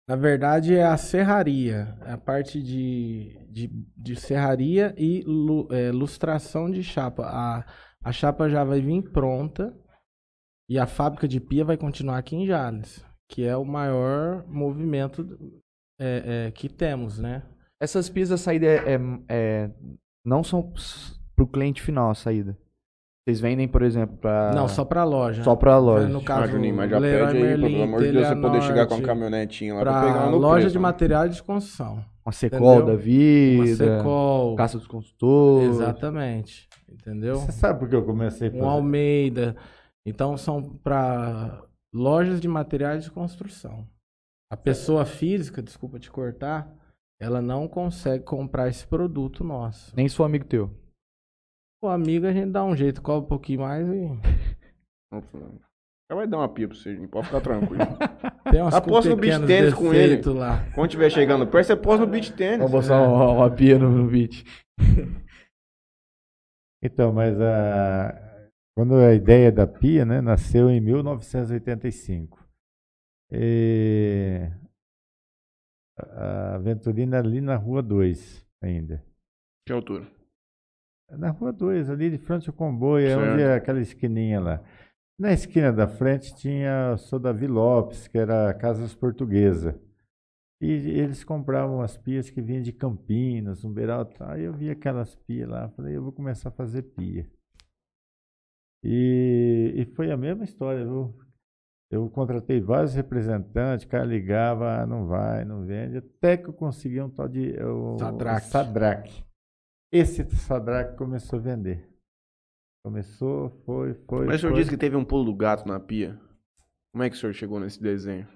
Na 0.09 0.17
verdade, 0.17 0.75
é 0.75 0.85
a 0.85 0.97
serraria. 0.97 1.97
É 2.03 2.13
a 2.13 2.19
parte 2.19 2.63
de, 2.63 3.39
de, 3.51 3.69
de 3.97 4.17
serraria 4.17 4.95
e 4.97 5.23
lu- 5.27 5.69
é, 5.73 5.91
lustração 5.91 6.71
de 6.71 6.83
chapa. 6.83 7.25
A, 7.27 7.67
a 8.03 8.13
chapa 8.13 8.49
já 8.49 8.65
vai 8.65 8.81
vir 8.81 9.03
pronta 9.11 9.75
e 10.69 10.79
a 10.79 10.87
fábrica 10.87 11.27
de 11.29 11.41
pia 11.41 11.65
vai 11.65 11.77
continuar 11.77 12.19
aqui 12.19 12.37
em 12.37 12.47
Jales, 12.47 13.05
que 13.29 13.45
é 13.45 13.57
o 13.57 13.65
maior 13.65 14.47
movimento 14.47 15.27
é, 15.99 16.47
é, 16.47 16.51
que 16.51 16.69
temos, 16.69 17.19
né? 17.19 17.43
Essas 17.81 18.09
pias 18.09 18.31
a 18.31 18.39
saída 18.39 18.67
é, 18.67 18.95
é- 18.95 18.99
é- 19.29 19.71
não 20.25 20.43
são 20.43 20.73
para 21.35 21.45
o 21.45 21.49
cliente 21.49 21.83
final 21.83 22.11
a 22.11 22.15
saída. 22.15 22.57
Vocês 23.27 23.41
vendem, 23.41 23.67
por 23.67 23.81
exemplo, 23.83 24.17
para 24.19 24.53
Não, 24.55 24.69
só 24.69 24.85
para 24.85 25.03
loja. 25.03 25.43
só 25.43 25.57
para 25.57 25.79
loja. 25.79 26.09
No 26.09 26.19
Ah, 26.19 26.25
caso, 26.25 26.53
Juninho, 26.53 26.77
mas 26.77 26.91
já 26.91 26.99
Leroy 26.99 27.27
pede 27.27 27.37
aí, 27.39 27.43
Merlin, 27.43 27.71
pelo 27.73 27.83
amor 27.85 28.03
de 28.03 28.13
Deus, 28.13 28.27
você 28.29 28.37
poder 28.37 28.63
chegar 28.63 28.87
com 28.87 28.95
a 28.97 29.01
caminhonetinha 29.03 29.75
lá 29.75 29.81
pra, 29.81 30.03
pegar 30.03 30.31
no 30.31 30.37
loja 30.37 30.57
preço, 30.57 30.73
de 30.73 30.79
né? 30.79 30.83
materiais 30.83 31.35
de 31.37 31.43
construção. 31.43 32.05
Uma 32.27 32.33
Secol 32.33 32.59
Entendeu? 32.59 32.87
da 32.87 32.93
Uma 32.93 32.99
vida, 32.99 33.77
Secol. 33.99 34.57
Caça 34.57 34.79
dos 34.79 34.87
Consultores. 34.87 35.69
Exatamente. 35.71 36.69
Entendeu? 36.91 37.37
Você 37.37 37.53
sabe 37.53 37.79
por 37.79 37.89
que 37.89 37.95
eu 37.95 38.05
comecei? 38.05 38.51
Um 38.51 38.69
Almeida. 38.69 39.57
Então 40.07 40.37
são 40.37 40.63
para 40.63 41.63
lojas 41.95 42.41
de 42.43 42.49
materiais 42.49 43.05
de 43.05 43.11
construção. 43.11 43.87
A 44.53 44.57
pessoa 44.57 45.07
física, 45.07 45.63
desculpa 45.63 45.99
te 45.99 46.11
cortar, 46.11 46.71
ela 47.19 47.41
não 47.41 47.67
consegue 47.67 48.23
comprar 48.23 48.69
esse 48.69 48.87
produto 48.87 49.43
nosso. 49.43 49.93
Nem 49.97 50.09
sou 50.11 50.27
amigo 50.27 50.45
teu. 50.45 50.71
O 51.85 51.89
amigo 51.89 52.27
a 52.27 52.33
gente 52.33 52.51
dá 52.51 52.65
um 52.65 52.75
jeito, 52.75 53.03
cobra 53.03 53.27
um 53.27 53.29
pouquinho 53.29 53.61
mais 53.61 53.87
e 53.87 54.09
Já 56.11 56.17
vai 56.17 56.27
dar 56.27 56.39
uma 56.39 56.49
pia 56.49 56.67
pra 56.67 56.75
você, 56.75 56.95
pode 57.09 57.27
ficar 57.27 57.43
tranquilo. 57.43 57.85
tem 58.51 58.63
umas 58.63 58.75
Aposta 58.75 59.11
no 59.11 59.17
beach 59.17 59.39
pequenos 59.41 59.47
tênis 59.47 59.75
com 59.75 59.91
defeitos 59.91 60.35
lá. 60.35 60.65
Quando 60.75 60.91
tiver 60.91 61.11
chegando 61.11 61.47
perto, 61.47 61.67
você 61.67 61.77
posta 61.77 62.07
no 62.07 62.11
beach 62.11 62.33
tênis. 62.33 62.59
Vamos 62.59 62.71
botar 62.71 63.03
uma, 63.03 63.33
uma 63.33 63.51
pia 63.51 63.79
no, 63.79 63.91
no 63.91 64.09
beat. 64.11 64.45
Então, 66.87 67.15
mas 67.15 67.41
a, 67.41 68.15
quando 68.77 68.97
a 68.97 69.15
ideia 69.15 69.51
da 69.51 69.67
pia, 69.67 70.05
né, 70.05 70.21
nasceu 70.21 70.69
em 70.69 70.83
1985. 70.83 72.47
E 73.33 74.51
a 75.99 76.59
Venturina 76.59 77.19
ali 77.19 77.41
na 77.41 77.57
Rua 77.57 77.83
2 77.83 78.47
ainda. 78.63 79.03
Que 79.67 79.73
altura? 79.73 80.07
Na 81.17 81.31
Rua 81.31 81.53
2, 81.53 81.91
ali 81.91 82.11
de 82.11 82.19
frente 82.19 82.49
ao 82.49 82.55
comboio, 82.55 83.07
é 83.07 83.17
onde 83.17 83.27
Certo. 83.27 83.41
é 83.41 83.55
aquela 83.55 83.81
esquininha 83.81 84.41
lá. 84.41 84.63
Na 85.19 85.33
esquina 85.33 85.73
da 85.73 85.87
frente 85.87 86.35
tinha 86.35 86.97
o. 87.13 87.19
Davi 87.19 87.47
Lopes, 87.47 88.09
que 88.09 88.19
era 88.19 88.53
Casas 88.55 88.95
Portuguesa. 88.95 89.81
E 90.61 90.71
eles 90.71 91.23
compravam 91.23 91.83
as 91.83 91.97
pias 91.97 92.31
que 92.31 92.41
vinham 92.41 92.63
de 92.63 92.73
Campinas, 92.73 93.65
Umberal 93.65 94.03
e 94.03 94.15
tal. 94.17 94.31
Aí 94.31 94.45
eu 94.45 94.53
vi 94.53 94.71
aquelas 94.71 95.15
pias 95.15 95.49
lá, 95.49 95.69
falei, 95.71 95.97
eu 95.97 96.03
vou 96.03 96.13
começar 96.13 96.49
a 96.49 96.53
fazer 96.53 96.83
pia. 96.83 97.29
E, 98.83 99.73
e 99.77 99.85
foi 99.95 100.11
a 100.11 100.17
mesma 100.17 100.45
história, 100.45 100.85
viu? 100.85 101.15
Eu 101.91 102.09
contratei 102.11 102.61
vários 102.61 102.95
representantes, 102.95 103.87
o 103.87 103.89
cara 103.89 104.05
ligava, 104.05 104.81
ah, 104.83 104.87
não 104.87 105.07
vai, 105.07 105.45
não 105.45 105.65
vende, 105.65 105.99
até 105.99 106.37
que 106.37 106.49
eu 106.49 106.53
consegui 106.53 107.01
um 107.01 107.09
tal 107.11 107.29
de 107.29 107.57
o, 107.63 107.99
Sadraque. 107.99 108.47
Sadraque. 108.47 109.25
Esse 109.97 110.25
Sadraque 110.37 110.97
começou 110.97 111.39
a 111.39 111.43
vender. 111.43 111.89
Começou, 112.85 113.51
foi, 113.65 113.95
foi. 114.09 114.27
Mas 114.27 114.37
o 114.37 114.41
senhor 114.41 114.53
foi. 114.53 114.59
disse 114.61 114.71
que 114.71 114.77
teve 114.77 114.97
um 114.97 115.05
pulo 115.05 115.25
do 115.25 115.35
gato 115.37 115.67
na 115.69 115.79
pia. 115.79 116.21
Como 116.93 117.03
é 117.05 117.09
que 117.11 117.17
o 117.17 117.19
senhor 117.19 117.33
chegou 117.33 117.61
nesse 117.61 117.81
desenho? 117.81 118.27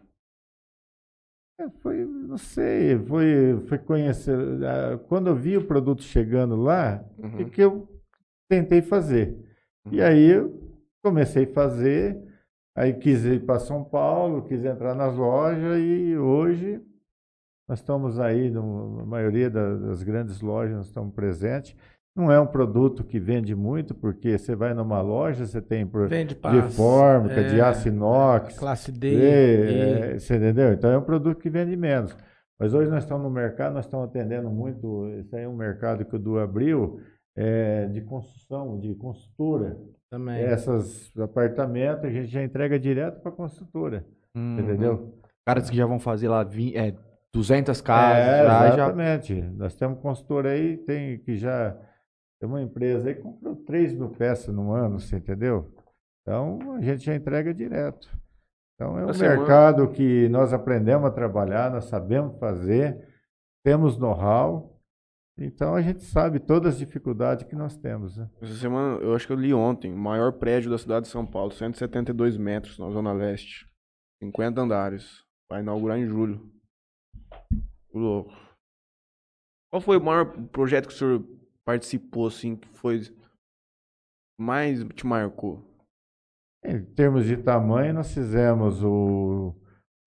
É, 1.60 1.68
Foi, 1.82 2.05
não 2.05 2.39
sei, 2.39 2.97
foi, 3.06 3.60
foi 3.68 3.78
conhecer. 3.78 4.36
Quando 5.09 5.26
eu 5.28 5.35
vi 5.36 5.56
o 5.56 5.66
produto 5.66 6.02
chegando 6.02 6.55
lá, 6.56 7.05
Uhum. 7.18 7.40
é 7.40 7.44
que 7.51 7.60
eu 7.60 7.89
tentei 8.48 8.80
fazer. 8.80 9.36
E 9.90 10.01
aí 10.01 10.30
eu 10.30 10.56
comecei 11.05 11.44
a 11.44 11.52
fazer, 11.52 12.16
aí 12.76 12.94
quis 12.94 13.24
ir 13.24 13.44
para 13.44 13.59
São 13.59 13.82
Paulo, 13.85 14.47
quis 14.47 14.64
entrar 14.64 14.94
nas 14.94 15.16
lojas 15.16 15.78
e 15.80 16.16
hoje 16.16 16.80
nós 17.69 17.78
estamos 17.81 18.19
aí, 18.19 18.51
na 18.51 18.62
maioria 18.62 19.51
da- 19.51 19.74
das 19.77 20.03
grandes 20.03 20.40
lojas, 20.40 20.74
nós 20.77 20.86
estamos 20.86 21.12
presentes. 21.15 21.77
Não 22.16 22.32
é 22.32 22.40
um 22.40 22.47
produto 22.47 23.05
que 23.05 23.20
vende 23.20 23.55
muito, 23.55 23.95
porque 23.95 24.36
você 24.39 24.57
vai 24.57 24.74
numa 24.74 25.01
loja, 25.01 25.47
você 25.47 25.61
tem 25.62 25.85
Vende 26.09 26.35
de 26.35 26.62
fórmica, 26.74 27.45
de 27.45 27.59
é, 27.59 27.61
aço 27.61 27.86
inox, 27.89 28.59
Classe 28.59 28.90
D. 28.90 29.15
é, 29.15 29.20
E, 29.20 30.12
é, 30.15 30.19
você 30.19 30.36
entendeu? 30.36 30.73
Então 30.73 30.90
é 30.90 30.99
um 30.99 31.03
produto 31.03 31.39
que 31.39 31.49
vende 31.51 31.77
menos. 31.77 32.16
Mas 32.59 32.74
hoje 32.74 32.90
nós 32.90 33.05
estamos 33.05 33.23
no 33.23 33.31
mercado, 33.31 33.74
nós 33.74 33.85
estamos 33.85 34.09
atendendo 34.09 34.51
muito. 34.51 35.07
Esse 35.20 35.36
aí 35.36 35.45
é 35.45 35.49
um 35.49 35.55
mercado 35.55 36.05
que 36.05 36.16
o 36.16 36.19
Du 36.19 36.39
abriu 36.40 36.99
é, 37.36 37.86
de 37.86 38.01
construção, 38.01 38.81
de 38.81 38.97
construtora. 38.97 39.77
Também. 40.11 40.43
Essas 40.43 41.12
apartamentos 41.20 42.05
a 42.05 42.11
gente 42.11 42.27
já 42.28 42.43
entrega 42.43 42.81
direto 42.81 43.20
para 43.20 43.31
a 43.31 43.35
construtora. 43.35 44.05
Hum, 44.35 44.57
Entendeu? 44.59 45.15
Caras 45.47 45.70
que 45.70 45.77
já 45.77 45.86
vão 45.86 46.01
fazer 46.01 46.27
lá 46.28 46.43
vi- 46.43 46.77
é, 46.77 46.95
200 47.35 47.81
casas, 47.81 48.19
é, 48.19 48.45
já, 48.45 48.49
já. 48.69 48.75
exatamente. 48.75 49.35
Nós 49.43 49.75
temos 49.75 50.01
consultora 50.01 50.51
aí 50.51 50.77
tem, 50.79 51.19
que 51.19 51.37
já 51.37 51.73
tem 52.41 52.49
uma 52.49 52.63
empresa 52.63 53.09
aí 53.09 53.15
que 53.15 53.23
comprou 53.23 53.57
3 53.57 53.93
mil 53.95 54.11
peças 54.11 54.55
no 54.55 54.73
ano, 54.73 54.99
você 54.99 55.17
entendeu? 55.17 55.73
Então 56.23 56.59
a 56.75 56.81
gente 56.81 57.05
já 57.05 57.15
entrega 57.15 57.53
direto. 57.53 58.09
Então 58.75 58.99
é 58.99 59.03
um 59.05 59.07
uma- 59.11 59.13
mercado 59.19 59.89
que 59.89 60.29
nós 60.29 60.53
aprendemos 60.53 61.07
a 61.07 61.11
trabalhar, 61.11 61.71
nós 61.71 61.85
sabemos 61.87 62.39
fazer, 62.39 63.07
temos 63.65 63.99
know-how, 63.99 64.81
então 65.37 65.75
a 65.75 65.83
gente 65.83 66.03
sabe 66.05 66.39
todas 66.39 66.75
as 66.75 66.79
dificuldades 66.79 67.45
que 67.47 67.55
nós 67.57 67.77
temos. 67.77 68.17
Né? 68.17 68.29
Essa 68.41 68.55
semana, 68.55 69.01
eu 69.03 69.15
acho 69.15 69.27
que 69.27 69.33
eu 69.33 69.37
li 69.39 69.53
ontem, 69.53 69.93
o 69.93 69.97
maior 69.99 70.33
prédio 70.33 70.71
da 70.71 70.79
cidade 70.79 71.07
de 71.07 71.13
São 71.13 71.27
Paulo, 71.27 71.51
172 71.53 72.37
metros, 72.37 72.79
na 72.79 72.89
Zona 72.91 73.13
Leste. 73.13 73.67
50 74.23 74.61
andares. 74.61 75.25
Vai 75.51 75.61
inaugurar 75.61 75.99
em 75.99 76.07
julho. 76.07 76.51
Louco. 77.93 78.32
Qual 79.70 79.81
foi 79.81 79.97
o 79.98 80.02
maior 80.05 80.27
projeto 80.48 80.89
que 80.89 80.94
o 80.94 80.97
senhor 80.97 81.24
participou, 81.65 82.27
assim, 82.27 82.56
que 82.56 82.69
foi 82.69 83.01
mais 84.40 84.82
te 84.94 85.06
marcou? 85.06 85.62
Em 86.65 86.82
termos 86.82 87.24
de 87.27 87.36
tamanho, 87.36 87.94
nós 87.94 88.12
fizemos 88.12 88.82
o, 88.82 89.55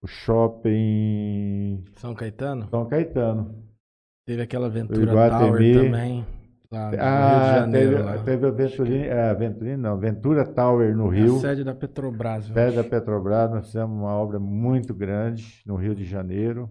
o 0.04 0.08
shopping 0.08 1.84
São 1.96 2.14
Caetano? 2.14 2.68
São 2.70 2.88
Caetano. 2.88 3.64
Teve 4.28 4.42
aquela 4.44 4.68
aventura. 4.68 5.12
Tower 5.30 5.74
também. 5.74 6.26
Lá 6.72 6.86
no 6.86 6.90
Rio 6.92 6.98
de 7.00 7.04
Ah, 7.04 7.60
Janeiro. 7.60 7.90
teve, 7.98 8.04
lá. 8.04 8.24
teve 8.24 8.48
a 8.48 8.52
Venturini, 8.52 9.04
é, 9.08 9.34
Venturini 9.36 9.78
não, 9.78 9.98
Ventura 10.00 10.46
Tower 10.46 10.96
no 10.96 11.12
É 11.14 11.18
Rio, 11.20 11.36
A 11.36 11.40
sede 11.40 11.64
da 11.66 11.76
Petrobras. 11.76 12.46
sede 12.46 12.78
da. 12.78 12.84
Petrobras, 12.84 13.52
nós 13.52 13.66
fizemos 13.66 13.92
uma 13.98 14.14
obra 14.14 14.40
muito 14.40 14.94
grande 14.94 15.62
no 15.66 15.76
Rio 15.76 15.94
de 15.94 16.06
Janeiro. 16.06 16.70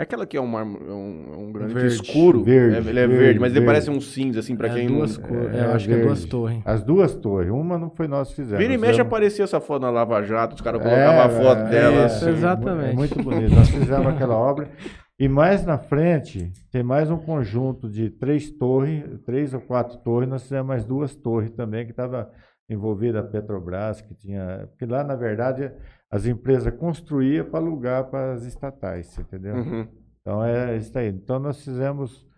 É 0.00 0.04
aquela 0.04 0.24
que 0.26 0.34
é 0.34 0.40
um, 0.40 0.58
é 0.58 0.64
um, 0.64 1.24
é 1.34 1.36
um 1.36 1.52
granito 1.52 1.78
Verde. 1.78 1.94
escuro. 1.94 2.42
Verde, 2.42 2.74
É, 2.76 2.78
ele 2.78 2.88
é 3.00 3.06
verde, 3.06 3.16
verde, 3.22 3.38
mas 3.38 3.50
ele 3.50 3.60
verde. 3.60 3.66
parece 3.66 3.90
um 3.90 4.00
cinza, 4.00 4.40
assim, 4.40 4.56
pra 4.56 4.68
É 4.68 4.74
quem 4.74 4.86
duas 4.88 5.18
não... 5.18 5.28
cores. 5.28 5.54
é, 5.54 5.58
É, 5.58 5.64
eu 5.66 5.72
acho 5.72 5.86
que 5.88 5.92
é 5.94 5.98
duas 5.98 6.24
torres. 6.24 6.62
As 6.64 6.82
duas 6.82 7.14
torres, 7.16 7.50
uma 7.50 7.76
não 7.76 7.90
foi 7.90 8.08
nós 8.08 8.30
que 8.30 8.36
fizemos. 8.36 8.58
Vira 8.58 8.72
e 8.72 8.78
mexe 8.78 8.92
fizemos- 8.92 9.06
aparecia 9.12 9.44
essa 9.44 9.60
foto 9.60 9.82
na 9.82 9.90
Lava 9.90 10.22
Jato, 10.22 10.54
os 10.54 10.62
caras 10.62 10.80
É, 10.80 10.84
colocavam 10.84 11.20
a 11.20 11.28
foto 11.28 11.60
é, 11.66 11.70
dela. 11.70 12.06
isso, 12.06 12.16
assim. 12.24 12.30
exatamente. 12.30 12.90
É 12.92 12.94
muito 12.94 13.22
bonito. 13.22 13.54
Nós 13.54 13.68
fizemos 13.68 14.06
aquela 14.06 14.34
obra. 14.36 14.70
E 15.18 15.28
mais 15.28 15.66
na 15.66 15.76
frente, 15.76 16.50
tem 16.72 16.82
mais 16.82 17.10
um 17.10 17.18
conjunto 17.18 17.86
de 17.86 18.08
três 18.08 18.50
torres, 18.50 19.04
três 19.26 19.52
ou 19.52 19.60
quatro 19.60 19.98
torres. 19.98 20.30
Nós 20.30 20.42
fizemos 20.44 20.66
mais 20.66 20.82
duas 20.82 21.14
torres 21.14 21.50
também, 21.50 21.84
que 21.84 21.90
estava 21.90 22.30
envolvida 22.70 23.20
a 23.20 23.22
Petrobras, 23.22 24.00
que 24.00 24.14
tinha. 24.14 24.66
Porque 24.70 24.90
lá, 24.90 25.04
na 25.04 25.16
verdade, 25.16 25.70
as 26.10 26.26
empresas 26.26 26.74
construíam 26.76 27.48
para 27.48 27.60
alugar 27.60 28.10
para 28.10 28.32
as 28.32 28.44
estatais, 28.44 29.16
entendeu? 29.18 29.54
Uhum. 29.54 29.88
Então 30.20 30.44
é 30.44 30.76
isso 30.76 30.98
aí. 30.98 31.08
Então 31.08 31.38
nós 31.38 31.62
fizemos. 31.62 32.28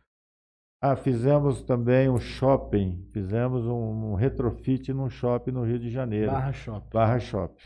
Ah, 0.84 0.96
fizemos 0.96 1.62
também 1.62 2.08
um 2.08 2.18
shopping, 2.18 3.08
fizemos 3.12 3.64
um, 3.66 4.12
um 4.12 4.14
retrofit 4.14 4.92
num 4.92 5.08
shopping 5.08 5.52
no 5.52 5.62
Rio 5.62 5.78
de 5.78 5.88
Janeiro. 5.88 6.32
Barra 6.32 6.52
Shopping. 6.52 6.90
Barra 6.92 7.18
Shopping. 7.20 7.62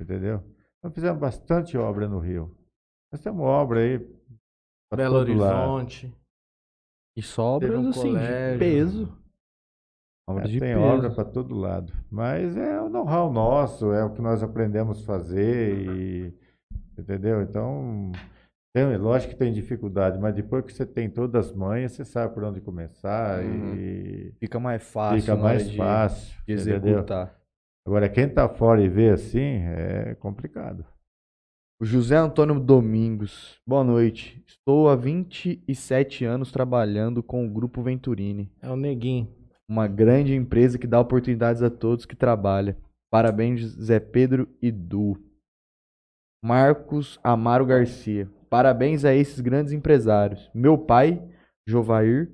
Entendeu? 0.00 0.42
Então 0.78 0.90
fizemos 0.90 1.20
bastante 1.20 1.78
obra 1.78 2.08
no 2.08 2.18
Rio. 2.18 2.52
Nós 3.12 3.22
temos 3.22 3.42
obra 3.42 3.80
aí. 3.80 3.98
Belo 4.92 5.18
lado. 5.18 5.30
Horizonte. 5.30 6.12
E 7.16 7.22
sobras, 7.22 7.78
um 7.78 7.90
assim, 7.90 8.00
de 8.00 8.18
colégio. 8.18 8.58
peso. 8.58 9.19
Obra 10.30 10.44
É, 10.44 10.48
de 10.48 10.58
tem 10.60 10.74
peso. 10.74 10.80
obra 10.80 11.10
para 11.10 11.24
todo 11.24 11.54
lado. 11.54 11.92
Mas 12.10 12.56
é 12.56 12.80
o 12.80 12.88
know-how 12.88 13.32
nosso, 13.32 13.92
é 13.92 14.04
o 14.04 14.10
que 14.10 14.20
nós 14.22 14.42
aprendemos 14.42 15.02
a 15.02 15.04
fazer. 15.06 15.78
E, 15.88 16.34
entendeu? 16.98 17.42
Então, 17.42 18.12
tem, 18.74 18.96
lógico 18.96 19.32
que 19.32 19.38
tem 19.38 19.52
dificuldade, 19.52 20.18
mas 20.18 20.34
depois 20.34 20.64
que 20.64 20.72
você 20.72 20.86
tem 20.86 21.08
todas 21.10 21.46
as 21.48 21.52
manhas, 21.54 21.92
você 21.92 22.04
sabe 22.04 22.32
por 22.34 22.44
onde 22.44 22.60
começar 22.60 23.42
Uhum. 23.42 23.74
e 23.74 24.32
Fica 24.38 24.60
mais 24.60 24.82
fácil 24.82 25.20
fica 25.20 25.36
mais 25.36 25.68
de, 25.70 25.76
fácil. 25.76 26.34
de 26.46 26.52
entendeu? 26.54 26.76
executar. 26.92 27.34
Agora, 27.86 28.08
quem 28.08 28.24
está 28.26 28.48
fora 28.48 28.80
e 28.82 28.88
vê 28.88 29.08
assim, 29.10 29.62
é 29.64 30.14
complicado. 30.20 30.84
O 31.80 31.84
José 31.84 32.14
Antônio 32.14 32.60
Domingos. 32.60 33.58
Boa 33.66 33.82
noite. 33.82 34.44
Estou 34.46 34.90
há 34.90 34.94
27 34.94 36.26
anos 36.26 36.52
trabalhando 36.52 37.22
com 37.22 37.46
o 37.46 37.50
Grupo 37.50 37.82
Venturini, 37.82 38.52
É 38.60 38.68
o 38.70 38.76
Neguinho. 38.76 39.26
Uma 39.70 39.86
grande 39.86 40.34
empresa 40.34 40.76
que 40.76 40.86
dá 40.86 40.98
oportunidades 40.98 41.62
a 41.62 41.70
todos 41.70 42.04
que 42.04 42.16
trabalham. 42.16 42.74
Parabéns, 43.08 43.60
Zé 43.60 44.00
Pedro 44.00 44.48
e 44.60 44.72
Du. 44.72 45.16
Marcos 46.44 47.20
Amaro 47.22 47.64
Garcia. 47.64 48.28
Parabéns 48.48 49.04
a 49.04 49.14
esses 49.14 49.38
grandes 49.38 49.72
empresários. 49.72 50.50
Meu 50.52 50.76
pai, 50.76 51.22
Jovair, 51.68 52.32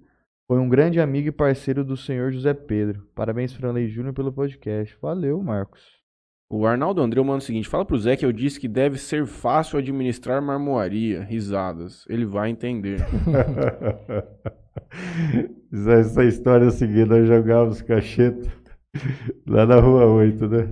foi 0.48 0.58
um 0.58 0.68
grande 0.68 0.98
amigo 0.98 1.28
e 1.28 1.32
parceiro 1.32 1.84
do 1.84 1.94
senhor 1.94 2.32
José 2.32 2.54
Pedro. 2.54 3.06
Parabéns, 3.14 3.52
Franley 3.52 3.86
Júnior, 3.86 4.14
pelo 4.14 4.32
podcast. 4.32 4.96
Valeu, 5.02 5.42
Marcos. 5.42 5.82
O 6.50 6.64
Arnaldo 6.64 7.02
André 7.02 7.20
manda 7.20 7.38
o 7.38 7.42
seguinte: 7.42 7.68
fala 7.68 7.84
pro 7.84 7.98
Zé 7.98 8.16
que 8.16 8.24
eu 8.24 8.32
disse 8.32 8.58
que 8.58 8.68
deve 8.68 8.96
ser 8.96 9.26
fácil 9.26 9.78
administrar 9.78 10.40
marmoaria. 10.40 11.22
Risadas. 11.22 12.06
Ele 12.08 12.24
vai 12.24 12.48
entender. 12.48 13.00
Essa, 15.88 16.24
história 16.24 16.64
é 16.64 16.68
a 16.68 16.70
seguinte, 16.70 17.08
nós 17.08 17.26
jogávamos 17.26 17.82
cacheta 17.82 18.48
lá 19.46 19.66
na 19.66 19.80
rua 19.80 20.06
8, 20.06 20.48
né? 20.48 20.68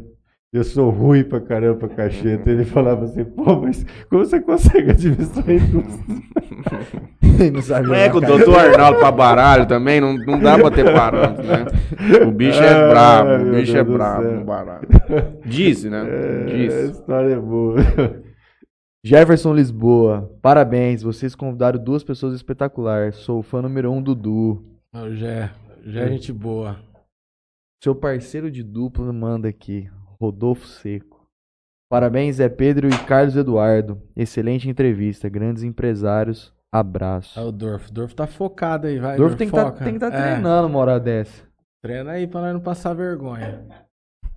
Eu 0.53 0.63
sou 0.63 0.89
ruim 0.89 1.25
pra 1.25 1.41
caramba 1.41 1.89
cacheta. 1.89 2.49
Ele 2.49 2.65
falava 2.65 3.07
assim, 3.07 3.25
pô, 3.25 3.57
mas 3.57 3.85
como 4.09 4.25
você 4.25 4.41
consegue 4.41 4.93
administrar 4.93 5.51
isso? 5.51 5.83
Não 7.53 7.61
sabe 7.61 7.89
Não 7.89 7.95
é 7.97 8.09
que 8.09 8.17
o 8.17 8.21
doutor 8.21 8.57
Arnaldo 8.57 9.01
pra 9.01 9.11
baralho 9.11 9.67
também 9.67 10.01
não, 10.01 10.15
não 10.15 10.39
dá 10.39 10.57
pra 10.57 10.71
ter 10.71 10.85
parâmetro, 10.93 11.43
né? 11.43 11.67
O 12.25 12.31
bicho 12.31 12.63
é 12.63 12.71
Ai, 12.85 12.89
brabo, 12.91 13.31
o 13.31 13.51
bicho 13.51 13.73
Deus 13.73 13.75
é 13.75 13.83
brabo 13.85 14.31
no 14.31 14.45
baralho. 14.45 14.89
Disse, 15.45 15.91
né? 15.91 16.07
É, 16.09 16.53
a 16.53 16.85
história 16.85 17.35
é 17.35 17.39
boa. 17.39 17.77
Jefferson 19.07 19.53
Lisboa, 19.53 20.35
parabéns, 20.41 21.03
vocês 21.03 21.35
convidaram 21.35 21.79
duas 21.79 22.03
pessoas 22.03 22.35
espetaculares. 22.35 23.17
Sou 23.17 23.41
o 23.41 23.43
fã 23.43 23.61
número 23.61 23.93
um 23.93 24.03
do 24.03 24.15
Du. 24.15 24.65
O. 24.95 25.13
Gé 25.13 25.51
é 25.85 26.09
gente 26.09 26.33
boa. 26.33 26.81
Seu 27.83 27.95
parceiro 27.95 28.51
de 28.51 28.63
dupla 28.63 29.13
manda 29.13 29.47
aqui, 29.47 29.91
Rodolfo 30.19 30.67
Seco. 30.67 31.29
Parabéns, 31.91 32.37
Zé 32.37 32.49
Pedro 32.49 32.89
e 32.89 32.99
Carlos 33.05 33.37
Eduardo. 33.37 34.01
Excelente 34.17 34.71
entrevista, 34.71 35.29
grandes 35.29 35.63
empresários. 35.63 36.51
Abraço. 36.73 37.39
É 37.39 37.43
o 37.43 37.53
Dorf. 37.53 37.93
Dorf 37.93 38.15
tá 38.15 38.27
focado 38.27 38.87
aí, 38.87 38.99
vai. 38.99 39.19
Dorf 39.19 39.37
tem 39.37 39.51
que 39.51 39.55
foca. 39.55 39.87
estar 39.87 40.07
É, 40.07 40.11
treinando 40.11 40.67
uma 40.67 40.79
hora 40.79 40.99
dessa. 40.99 41.47
Treina 41.83 42.13
aí 42.13 42.27
pra 42.27 42.41
nós 42.41 42.55
não 42.55 42.61
passar 42.61 42.95
vergonha. 42.95 43.67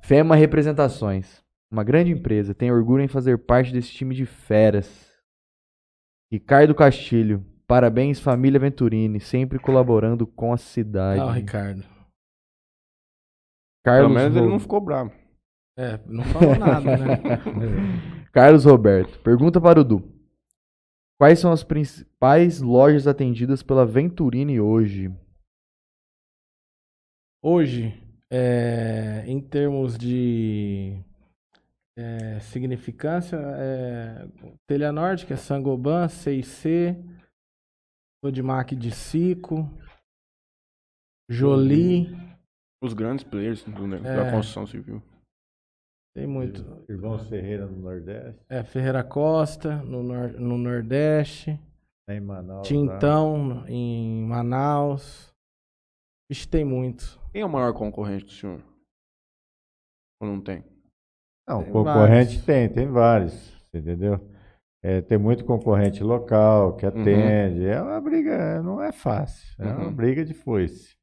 FEMA 0.03 0.35
Representações. 0.35 1.41
Uma 1.71 1.83
grande 1.83 2.11
empresa. 2.11 2.55
Tem 2.55 2.71
orgulho 2.71 3.03
em 3.03 3.07
fazer 3.07 3.37
parte 3.45 3.71
desse 3.73 3.91
time 3.91 4.15
de 4.15 4.25
feras. 4.25 5.11
Ricardo 6.31 6.73
Castilho. 6.73 7.45
Parabéns, 7.67 8.19
família 8.19 8.59
Venturini. 8.59 9.19
Sempre 9.19 9.59
colaborando 9.59 10.25
com 10.25 10.53
a 10.53 10.57
cidade. 10.57 11.19
Ah, 11.21 11.31
Ricardo. 11.31 11.81
Pelo 13.83 13.99
Carlos, 13.99 14.13
menos 14.13 14.35
ele 14.35 14.45
Ro- 14.45 14.51
não 14.51 14.59
ficou 14.59 14.81
bravo. 14.81 15.11
É, 15.77 15.97
não 16.07 16.23
falou 16.25 16.55
nada, 16.57 16.97
né? 16.97 17.17
Carlos 18.33 18.65
Roberto. 18.65 19.19
Pergunta 19.21 19.61
para 19.61 19.79
o 19.79 19.83
Du. 19.83 20.11
Quais 21.19 21.39
são 21.39 21.51
as 21.51 21.63
principais 21.63 22.61
lojas 22.61 23.07
atendidas 23.07 23.63
pela 23.63 23.85
Venturini 23.85 24.59
hoje? 24.59 25.11
Hoje, 27.41 27.93
é, 28.31 29.23
em 29.27 29.39
termos 29.39 29.97
de 29.97 31.01
é, 31.97 32.39
significância, 32.41 33.35
é, 33.37 34.27
Telha 34.67 34.91
Norte, 34.91 35.25
que 35.25 35.33
é 35.33 35.35
Sangoban, 35.35 36.07
6C, 36.07 36.95
Sodimac 38.23 38.75
de 38.75 38.91
Cico, 38.91 39.67
Jolie, 41.29 42.07
Os 42.81 42.93
grandes 42.93 43.23
players 43.25 43.63
do, 43.63 43.87
ne- 43.87 43.97
É. 43.97 44.15
da 44.15 44.31
construção 44.31 44.65
civil. 44.67 45.01
tem 46.15 46.27
muito. 46.27 46.61
Irmãos 46.89 47.27
Ferreira 47.27 47.65
no 47.67 47.77
Nordeste, 47.79 48.39
É, 48.49 48.63
Ferreira 48.63 49.03
Costa, 49.03 49.77
no, 49.83 50.01
nor- 50.03 50.33
no 50.39 50.57
Nordeste, 50.57 51.59
em 52.09 52.19
Manaus. 52.19 52.57
lá. 52.59 52.63
Tintão, 52.63 53.67
em 53.67 54.23
Manaus. 54.25 55.33
Ixi, 56.31 56.47
tem 56.47 56.63
muito. 56.65 57.19
Quem 57.31 57.41
é 57.41 57.45
o 57.45 57.49
maior 57.49 57.73
concorrente 57.73 58.25
do 58.25 58.31
senhor? 58.31 58.63
Ou 60.21 60.27
não 60.27 60.41
tem? 60.41 60.63
Não, 61.47 61.63
Tem 61.63 61.71
concorrente 61.71 62.37
vários. 62.37 62.45
tem, 62.45 62.69
tem 62.69 62.87
vários, 62.87 63.67
entendeu? 63.73 64.19
é, 64.83 65.01
tem 65.01 65.17
muito 65.17 65.45
concorrente 65.45 66.03
local 66.03 66.75
que 66.75 66.85
Uhum. 66.85 66.91
atende. 67.01 67.65
É 67.65 67.81
uma 67.81 67.99
briga, 68.01 68.61
não 68.61 68.81
é 68.81 68.91
fácil. 68.91 69.47
É 69.59 69.65
uma 69.73 69.85
Uhum. 69.85 69.93
briga 69.95 70.23
de 70.25 70.33
foice. 70.33 70.95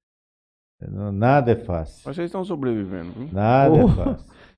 É, 0.80 0.86
Nada 1.12 1.52
é 1.52 1.56
fácil. 1.56 2.02
Mas 2.06 2.16
vocês 2.16 2.26
estão 2.26 2.44
sobrevivendo, 2.44 3.12
viu? 3.12 3.28
Nada 3.32 3.74
Oh. 3.74 3.88
é 3.88 3.94
fácil. 3.94 4.34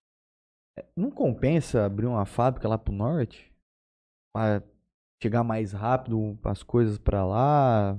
Não 0.96 1.10
compensa 1.10 1.84
abrir 1.86 2.06
uma 2.06 2.26
fábrica 2.26 2.68
lá 2.68 2.76
pro 2.76 2.92
norte? 2.92 3.50
Pra 4.34 4.62
chegar 5.22 5.42
mais 5.42 5.72
rápido 5.72 6.38
as 6.44 6.62
coisas 6.62 6.98
pra 6.98 7.24
lá? 7.24 7.98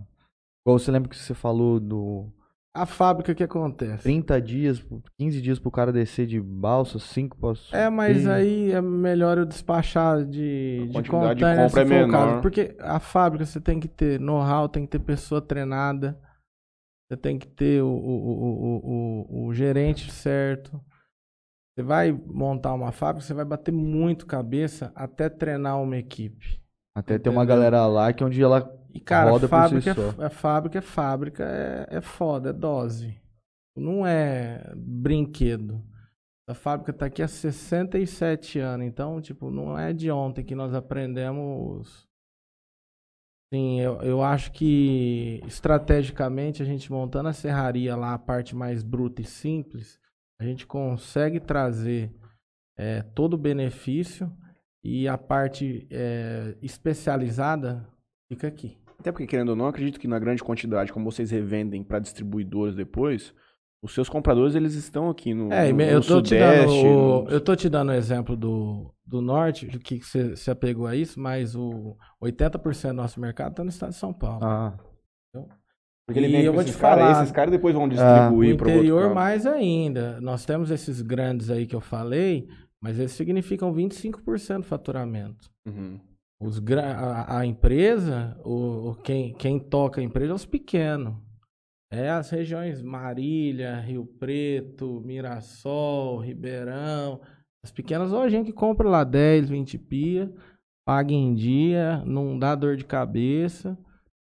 Igual 0.66 0.78
você 0.78 0.92
lembra 0.92 1.10
que 1.10 1.16
você 1.16 1.34
falou 1.34 1.80
do 1.80 2.32
A 2.78 2.86
fábrica 2.86 3.34
que 3.34 3.44
acontece. 3.44 4.04
30 4.04 4.42
dias, 4.42 4.86
15 5.18 5.42
dias 5.42 5.60
pro 5.60 5.72
cara 5.72 5.92
descer 5.92 6.28
de 6.28 6.40
balsa, 6.40 7.00
5 7.00 7.38
pra 7.38 7.54
É, 7.72 7.90
mas 7.90 8.28
aí 8.28 8.72
é 8.72 8.80
melhor 8.82 9.38
eu 9.38 9.46
despachar 9.46 10.24
de, 10.24 10.90
A 10.96 11.02
de 11.02 11.10
contêiner, 11.10 11.68
compra 11.70 11.86
se 11.86 11.94
é 11.94 12.00
for 12.00 12.08
o 12.08 12.12
caso. 12.12 12.26
menor. 12.28 12.42
Porque 12.42 12.76
a 12.80 13.00
fábrica 13.00 13.46
você 13.46 13.60
tem 13.60 13.80
que 13.80 13.88
ter 13.88 14.20
know-how, 14.20 14.70
tem 14.70 14.86
que 14.86 14.92
ter 14.92 15.00
pessoa 15.00 15.42
treinada, 15.42 16.20
você 17.10 17.18
tem 17.18 17.40
que 17.40 17.48
ter 17.48 17.82
o, 17.82 17.88
o, 17.88 17.92
o, 17.92 18.46
o, 18.62 19.46
o, 19.46 19.48
o 19.48 19.54
gerente 19.54 20.12
certo. 20.12 20.80
Você 21.74 21.84
vai 21.84 22.12
montar 22.12 22.74
uma 22.74 22.92
fábrica, 22.92 23.26
você 23.26 23.34
vai 23.34 23.46
bater 23.46 23.72
muito 23.72 24.26
cabeça 24.26 24.92
até 24.96 25.30
treinar 25.30 25.82
uma 25.82 25.98
equipe. 25.98 26.60
Até 26.96 27.18
ter 27.20 27.30
uma 27.30 27.46
galera 27.46 27.86
lá 27.86 28.12
que 28.12 28.24
um 28.24 28.30
dia 28.30 28.46
ela 28.46 28.77
E, 28.98 29.00
cara, 29.00 29.30
Roda 29.30 29.48
fábrica, 29.48 29.94
si 29.94 30.00
é, 30.00 30.26
é 30.26 30.30
fábrica 30.30 30.80
é 30.80 30.82
fábrica, 30.82 31.44
é, 31.44 31.98
é 31.98 32.02
foda, 32.02 32.50
é 32.50 32.54
dose. 32.54 33.16
Não 33.78 34.08
é 34.08 34.74
brinquedo. 34.76 35.86
A 36.50 36.56
fábrica 36.56 36.92
tá 36.92 37.06
aqui 37.06 37.22
há 37.22 37.28
67 37.28 38.58
anos, 38.58 38.88
então, 38.88 39.22
tipo, 39.22 39.52
não 39.52 39.78
é 39.78 39.94
de 39.94 40.10
ontem 40.10 40.44
que 40.44 40.56
nós 40.56 40.74
aprendemos. 40.74 42.08
Sim, 43.54 43.80
eu, 43.80 44.02
eu 44.02 44.24
acho 44.24 44.52
que 44.52 45.42
estrategicamente 45.46 46.64
a 46.64 46.66
gente 46.66 46.92
montando 46.92 47.30
a 47.30 47.34
serraria 47.34 47.96
lá, 47.96 48.16
a 48.16 48.20
parte 48.20 48.56
mais 48.56 48.82
bruta 48.82 49.22
e 49.22 49.26
simples, 49.26 50.00
a 50.42 50.44
gente 50.44 50.66
consegue 50.66 51.40
trazer 51.40 52.12
é, 52.76 53.04
todo 53.04 53.36
o 53.36 53.38
benefício 53.38 54.36
e 54.84 55.08
a 55.08 55.20
parte 55.20 55.88
é, 55.92 56.58
especializada 56.64 57.88
fica 58.28 58.48
aqui. 58.48 58.76
Até 59.00 59.12
porque, 59.12 59.28
querendo 59.28 59.50
ou 59.50 59.56
não, 59.56 59.68
acredito 59.68 60.00
que 60.00 60.08
na 60.08 60.18
grande 60.20 60.44
quantidade, 60.44 60.92
como 60.92 61.10
vocês 61.10 61.30
revendem 61.32 61.84
para 61.84 62.00
distribuidores 62.00 62.76
depois, 62.76 63.34
os 63.82 63.94
seus 63.94 64.10
compradores 64.10 64.56
eles 64.56 64.74
estão 64.74 65.10
aqui 65.10 65.34
no, 65.34 65.52
É, 65.54 65.72
no, 65.72 65.78
no 65.78 65.82
eu 65.84 66.02
tô 66.02 66.22
te 66.22 66.36
dando, 66.38 66.70
Sudeste. 66.70 66.88
o- 66.88 67.24
no- 67.24 67.30
eu 67.30 67.42
tô 67.42 67.56
te 67.56 67.70
dando 67.70 67.90
o 67.90 67.94
exemplo 67.94 68.36
do, 68.36 68.92
do 69.06 69.22
norte, 69.22 69.68
que 69.80 70.00
você 70.02 70.36
se 70.36 70.50
apegou 70.50 70.88
a 70.88 70.96
isso, 70.96 71.20
mas 71.20 71.56
o 71.56 71.96
80% 72.22 72.90
do 72.96 73.02
nosso 73.02 73.20
mercado 73.22 73.54
tá 73.56 73.64
no 73.64 73.70
estado 73.70 73.92
de 73.92 73.98
São 73.98 74.12
Paulo. 74.14 74.44
Ah, 74.44 74.74
Porque 76.08 76.20
ele 76.20 76.30
E 76.38 76.46
eu 76.46 76.54
vou 76.54 76.64
te 76.64 76.70
esses 76.70 76.80
caras, 76.82 77.00
falar- 77.06 77.22
esses 77.22 77.32
caras 77.34 77.52
depois 77.52 77.76
vão 77.76 77.86
no 77.86 77.92
distribuir 77.94 78.56
para 78.58 78.68
outro 78.68 78.80
interior 78.80 79.14
mais 79.14 79.46
ainda. 79.46 80.20
Nós 80.22 80.46
temos 80.46 80.72
esses 80.72 81.02
grandes 81.02 81.50
aí 81.50 81.68
que 81.68 81.76
eu 81.76 81.82
falei, 81.82 82.48
mas 82.82 82.98
eles 82.98 83.12
significam 83.12 83.74
25% 83.74 84.58
do 84.60 84.64
faturamento. 84.64 85.50
Uhum. 85.68 86.00
Os, 86.40 86.62
a, 86.72 87.40
a 87.40 87.46
empresa, 87.46 88.40
o, 88.46 88.96
quem, 89.04 89.34
quem 89.34 89.60
toca 89.60 90.00
a 90.00 90.04
empresa 90.04 90.32
é 90.32 90.36
os 90.36 90.46
pequenos. 90.46 91.16
É 91.92 92.10
as 92.10 92.30
regiões 92.30 92.82
Marília, 92.82 93.80
Rio 93.80 94.06
Preto, 94.06 95.02
Mirassol, 95.06 96.20
Ribeirão. 96.20 97.22
As 97.64 97.72
pequenas 97.72 98.12
lojinhas 98.12 98.46
que 98.46 98.54
compra 98.54 98.88
lá 98.88 99.04
10, 99.04 99.50
20 99.50 99.78
pia, 99.80 100.32
paga 100.86 101.14
em 101.14 101.34
dia, 101.34 102.04
não 102.06 102.38
dá 102.38 102.54
dor 102.56 102.76
de 102.76 102.86
cabeça. 102.86 103.78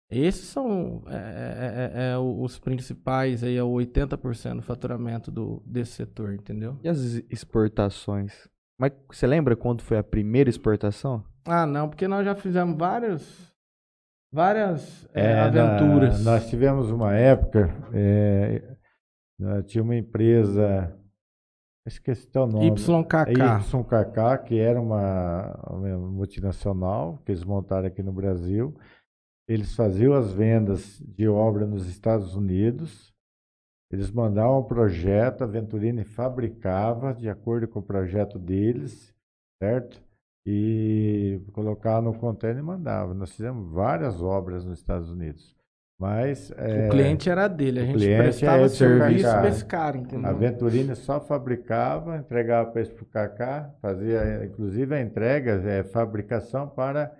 Esses 0.10 0.46
são 0.46 1.04
é, 1.08 1.16
é, 1.16 2.02
é, 2.02 2.12
é, 2.12 2.18
os 2.18 2.60
principais 2.60 3.44
aí, 3.44 3.56
é 3.56 3.64
o 3.64 3.72
80% 3.72 4.58
do 4.58 4.62
faturamento 4.62 5.32
do, 5.32 5.64
desse 5.66 5.94
setor, 5.94 6.34
entendeu? 6.34 6.78
e 6.84 6.90
as 6.90 7.00
exportações? 7.30 8.48
Mas 8.80 8.92
você 9.10 9.26
lembra 9.26 9.56
quando 9.56 9.82
foi 9.82 9.98
a 9.98 10.04
primeira 10.04 10.50
exportação? 10.50 11.24
Ah, 11.46 11.66
não, 11.66 11.90
porque 11.90 12.08
nós 12.08 12.24
já 12.26 12.36
fizemos 12.36 12.78
vários, 12.78 13.54
várias 14.32 15.08
é, 15.14 15.32
É, 15.32 15.36
na- 15.36 15.46
aventuras. 15.78 16.24
nós 16.24 16.50
tivemos 16.50 16.90
uma 16.90 17.14
época, 17.16 17.70
é, 17.94 18.78
tinha 19.66 19.84
uma 19.84 19.96
empresa, 19.96 20.98
esqueci 21.86 22.30
o 22.38 22.46
nome. 22.48 22.68
YKK. 22.68 23.32
YKK, 23.34 24.38
que 24.46 24.60
era 24.60 24.80
uma, 24.82 25.52
uma 25.70 25.98
multinacional, 25.98 27.18
que 27.26 27.32
eles 27.32 27.44
montaram 27.44 27.88
aqui 27.88 28.02
no 28.02 28.14
Brasil. 28.14 28.74
Eles 29.48 29.76
faziam 29.76 30.14
as 30.14 30.32
vendas 30.32 31.00
de 31.00 31.28
obra 31.28 31.66
nos 31.66 31.86
Estados 31.88 32.34
Unidos. 32.36 33.14
Eles 33.92 34.10
mandavam 34.10 34.58
o 34.60 34.64
projeto, 34.64 35.44
a 35.44 35.48
Venturini 35.48 36.06
fabricava 36.06 37.14
de 37.14 37.30
acordo 37.30 37.68
com 37.68 37.80
o 37.80 37.84
projeto 37.84 38.40
deles, 38.40 39.14
certo? 39.62 40.02
E 40.46 41.42
colocava 41.54 42.02
no 42.02 42.14
container 42.14 42.60
e 42.60 42.66
mandava. 42.66 43.14
Nós 43.14 43.32
fizemos 43.32 43.72
várias 43.72 44.22
obras 44.22 44.66
nos 44.66 44.80
Estados 44.80 45.10
Unidos. 45.10 45.56
Mas 45.98 46.52
é, 46.58 46.88
O 46.88 46.92
cliente 46.92 47.30
era 47.30 47.48
dele, 47.48 47.80
a 47.80 47.86
gente 47.86 48.18
prestava 48.18 48.64
é 48.64 48.68
serviço 48.68 49.24
pra 49.24 49.48
esse 49.48 49.64
cara, 49.64 49.98
entendeu? 49.98 50.30
a 50.30 50.34
Venturini 50.34 50.96
só 50.96 51.22
fabricava, 51.22 52.18
entregava 52.18 52.72
para 52.72 52.82
esse 52.82 52.94
Kaká, 53.06 53.72
fazia 53.82 54.44
inclusive 54.44 54.94
a 54.94 55.00
entrega, 55.00 55.52
é, 55.66 55.84
fabricação 55.84 56.68
para 56.68 57.16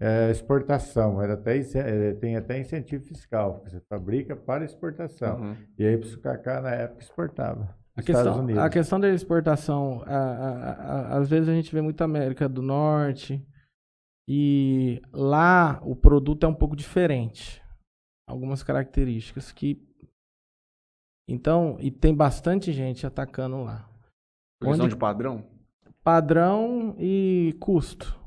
é, 0.00 0.30
exportação. 0.30 1.20
Era 1.20 1.34
até, 1.34 1.58
eh, 1.58 2.14
tem 2.14 2.36
até 2.36 2.58
incentivo 2.58 3.04
fiscal, 3.04 3.54
porque 3.54 3.70
você 3.70 3.80
fabrica 3.88 4.34
para 4.34 4.64
exportação. 4.64 5.40
Uhum. 5.40 5.56
E 5.78 5.84
aí 5.84 5.94
o 5.94 6.20
Kaká 6.20 6.60
na 6.60 6.70
época 6.70 7.02
exportava. 7.02 7.81
A 7.94 8.02
questão, 8.02 8.46
a 8.58 8.70
questão 8.70 8.98
da 9.00 9.08
exportação, 9.10 10.02
a- 10.06 10.10
a- 10.10 10.72
a- 10.72 11.18
às 11.18 11.28
vezes 11.28 11.48
a 11.48 11.52
gente 11.52 11.72
vê 11.72 11.82
muito 11.82 12.00
América 12.02 12.48
do 12.48 12.62
Norte 12.62 13.46
e 14.26 15.02
lá 15.12 15.78
o 15.84 15.94
produto 15.94 16.44
é 16.44 16.48
um 16.48 16.54
pouco 16.54 16.74
diferente. 16.74 17.62
Algumas 18.26 18.62
características 18.62 19.52
que. 19.52 19.86
Então, 21.28 21.76
e 21.80 21.90
tem 21.90 22.14
bastante 22.14 22.72
gente 22.72 23.06
atacando 23.06 23.62
lá. 23.62 23.88
Questão 24.60 24.86
Onde- 24.86 24.94
de 24.94 24.98
padrão? 24.98 25.44
Padrão 26.02 26.96
e 26.98 27.54
custo. 27.60 28.18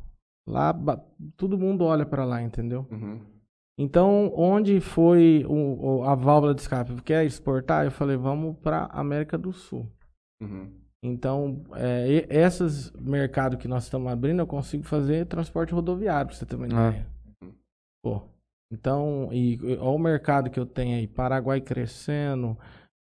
Lá 0.47 0.71
ba- 0.71 1.03
todo 1.35 1.57
mundo 1.57 1.83
olha 1.83 2.05
para 2.05 2.23
lá, 2.23 2.41
entendeu? 2.41 2.87
Uhum. 2.91 3.19
Então, 3.77 4.31
onde 4.35 4.79
foi 4.79 5.45
o- 5.47 5.97
o- 5.99 6.03
a 6.03 6.15
válvula 6.15 6.53
de 6.55 6.61
escape? 6.61 7.01
Quer 7.01 7.25
exportar? 7.25 7.83
Eu 7.85 7.91
falei, 7.91 8.15
vamos 8.15 8.55
para 8.59 8.85
América 8.85 9.37
do 9.37 9.51
Sul. 9.51 9.89
Uhum. 10.41 10.71
Então, 11.03 11.61
é, 11.75 12.25
esses 12.29 12.91
mercados 12.93 13.59
que 13.59 13.67
nós 13.67 13.83
estamos 13.83 14.11
abrindo, 14.11 14.39
eu 14.39 14.47
consigo 14.47 14.83
fazer 14.83 15.25
transporte 15.27 15.73
rodoviário, 15.73 16.27
pra 16.27 16.35
você 16.35 16.45
ter 16.45 16.55
uma 16.55 16.65
Ah. 16.65 16.89
ideia. 16.89 17.07
Pô, 18.03 18.21
então, 18.71 19.29
e 19.31 19.55
e 19.55 19.73
olha 19.77 19.83
o 19.89 19.99
mercado 19.99 20.49
que 20.49 20.59
eu 20.59 20.65
tenho 20.65 20.95
aí, 20.97 21.05
Paraguai 21.07 21.59
crescendo, 21.59 22.57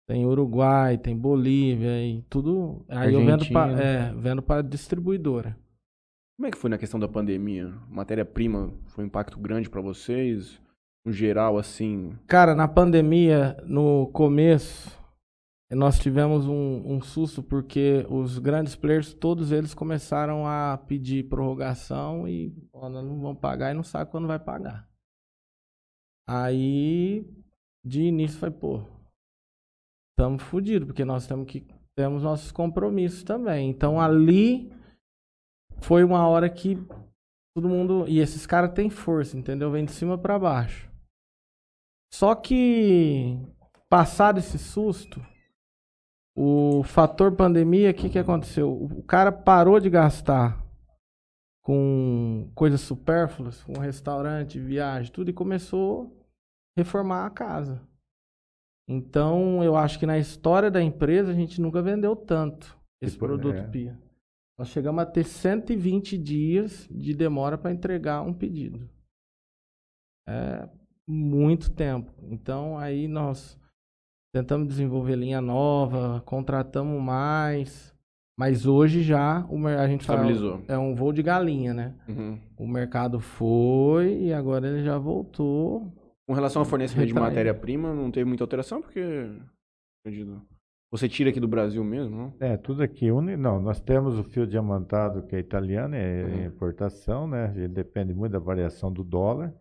tem 0.08 0.24
Uruguai, 0.24 0.96
tem 0.96 1.16
Bolívia 1.16 2.02
e 2.04 2.22
tudo. 2.30 2.84
Aí 2.88 3.12
eu 3.12 3.24
vendo 3.24 3.46
para 3.52 3.62
Argentina. 3.72 3.82
é, 3.84 4.12
vendo 4.14 4.42
para 4.42 4.62
distribuidora. 4.62 5.56
Como 6.38 6.46
é 6.46 6.50
que 6.50 6.58
foi 6.58 6.70
na 6.70 6.78
questão 6.78 6.98
da 6.98 7.06
pandemia? 7.08 7.72
Matéria-prima 7.88 8.72
foi 8.86 9.04
um 9.04 9.06
impacto 9.06 9.38
grande 9.38 9.68
para 9.70 9.80
vocês? 9.80 10.60
No 11.04 11.12
geral, 11.12 11.58
assim. 11.58 12.16
Cara, 12.26 12.54
na 12.54 12.68
pandemia, 12.68 13.56
no 13.64 14.06
começo, 14.12 14.90
nós 15.70 15.98
tivemos 15.98 16.46
um, 16.46 16.82
um 16.84 17.00
susto 17.02 17.42
porque 17.42 18.06
os 18.08 18.38
grandes 18.38 18.76
players, 18.76 19.12
todos 19.12 19.50
eles 19.50 19.74
começaram 19.74 20.46
a 20.46 20.78
pedir 20.86 21.28
prorrogação 21.28 22.28
e 22.28 22.54
ó, 22.72 22.88
não 22.88 23.20
vão 23.20 23.34
pagar 23.34 23.72
e 23.72 23.74
não 23.74 23.82
sabe 23.82 24.10
quando 24.10 24.28
vai 24.28 24.38
pagar. 24.38 24.88
Aí, 26.28 27.26
de 27.84 28.02
início, 28.02 28.38
foi, 28.38 28.50
pô, 28.50 28.84
estamos 30.12 30.42
fodidos, 30.42 30.86
porque 30.86 31.04
nós 31.04 31.26
temos 31.26 31.46
que 31.46 31.66
temos 31.96 32.22
nossos 32.22 32.52
compromissos 32.52 33.22
também. 33.22 33.68
Então 33.68 34.00
ali 34.00 34.72
foi 35.80 36.04
uma 36.04 36.26
hora 36.28 36.48
que 36.48 36.76
todo 37.54 37.68
mundo. 37.68 38.04
E 38.08 38.18
esses 38.18 38.46
caras 38.46 38.72
têm 38.72 38.90
força, 38.90 39.36
entendeu? 39.36 39.70
Vem 39.70 39.84
de 39.84 39.92
cima 39.92 40.16
para 40.16 40.38
baixo. 40.38 40.91
Só 42.12 42.34
que, 42.34 43.38
passado 43.88 44.38
esse 44.38 44.58
susto, 44.58 45.24
o 46.36 46.82
fator 46.82 47.34
pandemia, 47.34 47.90
o 47.90 47.94
que, 47.94 48.10
que 48.10 48.18
aconteceu? 48.18 48.70
O 48.70 49.02
cara 49.02 49.32
parou 49.32 49.80
de 49.80 49.88
gastar 49.88 50.62
com 51.62 52.50
coisas 52.54 52.82
supérfluas, 52.82 53.62
com 53.64 53.78
restaurante, 53.78 54.60
viagem, 54.60 55.10
tudo, 55.10 55.30
e 55.30 55.34
começou 55.34 56.14
a 56.76 56.80
reformar 56.80 57.24
a 57.24 57.30
casa. 57.30 57.80
Então, 58.86 59.64
eu 59.64 59.74
acho 59.74 59.98
que 59.98 60.06
na 60.06 60.18
história 60.18 60.70
da 60.70 60.82
empresa 60.82 61.30
a 61.30 61.34
gente 61.34 61.60
nunca 61.60 61.80
vendeu 61.80 62.14
tanto 62.14 62.78
esse 63.00 63.14
Tipo, 63.14 63.26
produto 63.26 63.56
é. 63.56 63.68
Pia. 63.68 63.98
Nós 64.58 64.68
chegamos 64.68 65.02
a 65.02 65.06
ter 65.06 65.24
120 65.24 66.18
dias 66.18 66.86
de 66.90 67.14
demora 67.14 67.56
para 67.56 67.72
entregar 67.72 68.20
um 68.20 68.34
pedido. 68.34 68.86
É 70.28 70.68
muito 71.12 71.70
tempo. 71.70 72.10
Então 72.30 72.78
aí 72.78 73.06
nós 73.06 73.58
tentamos 74.34 74.66
desenvolver 74.68 75.16
linha 75.16 75.40
nova, 75.40 76.22
contratamos 76.24 77.00
mais, 77.02 77.94
mas 78.38 78.64
hoje 78.66 79.02
já 79.02 79.46
o 79.50 79.66
a 79.66 79.86
gente 79.86 80.04
fala 80.06 80.20
Estabilizou. 80.22 80.62
é 80.66 80.78
um 80.78 80.94
voo 80.94 81.12
de 81.12 81.22
galinha, 81.22 81.74
né? 81.74 81.94
Uhum. 82.08 82.38
O 82.58 82.66
mercado 82.66 83.20
foi 83.20 84.22
e 84.22 84.32
agora 84.32 84.66
ele 84.66 84.82
já 84.82 84.96
voltou. 84.98 85.92
Com 86.26 86.34
relação 86.34 86.62
ao 86.62 86.66
fornecimento 86.66 87.08
de 87.08 87.14
matéria-prima, 87.14 87.92
não 87.92 88.10
teve 88.10 88.24
muita 88.24 88.44
alteração, 88.44 88.80
porque. 88.80 89.28
Você 90.90 91.08
tira 91.08 91.30
aqui 91.30 91.40
do 91.40 91.48
Brasil 91.48 91.82
mesmo, 91.82 92.16
não? 92.16 92.32
É, 92.38 92.56
tudo 92.56 92.82
aqui. 92.82 93.10
Não, 93.10 93.60
nós 93.60 93.80
temos 93.80 94.18
o 94.18 94.24
fio 94.24 94.46
diamantado 94.46 95.22
que 95.22 95.34
é 95.34 95.38
italiano, 95.38 95.94
é 95.94 96.22
Uhum. 96.24 96.44
importação, 96.46 97.26
né? 97.26 97.52
Ele 97.56 97.68
depende 97.68 98.12
muito 98.14 98.32
da 98.32 98.38
variação 98.38 98.92
do 98.92 99.02
dólar. 99.02 99.52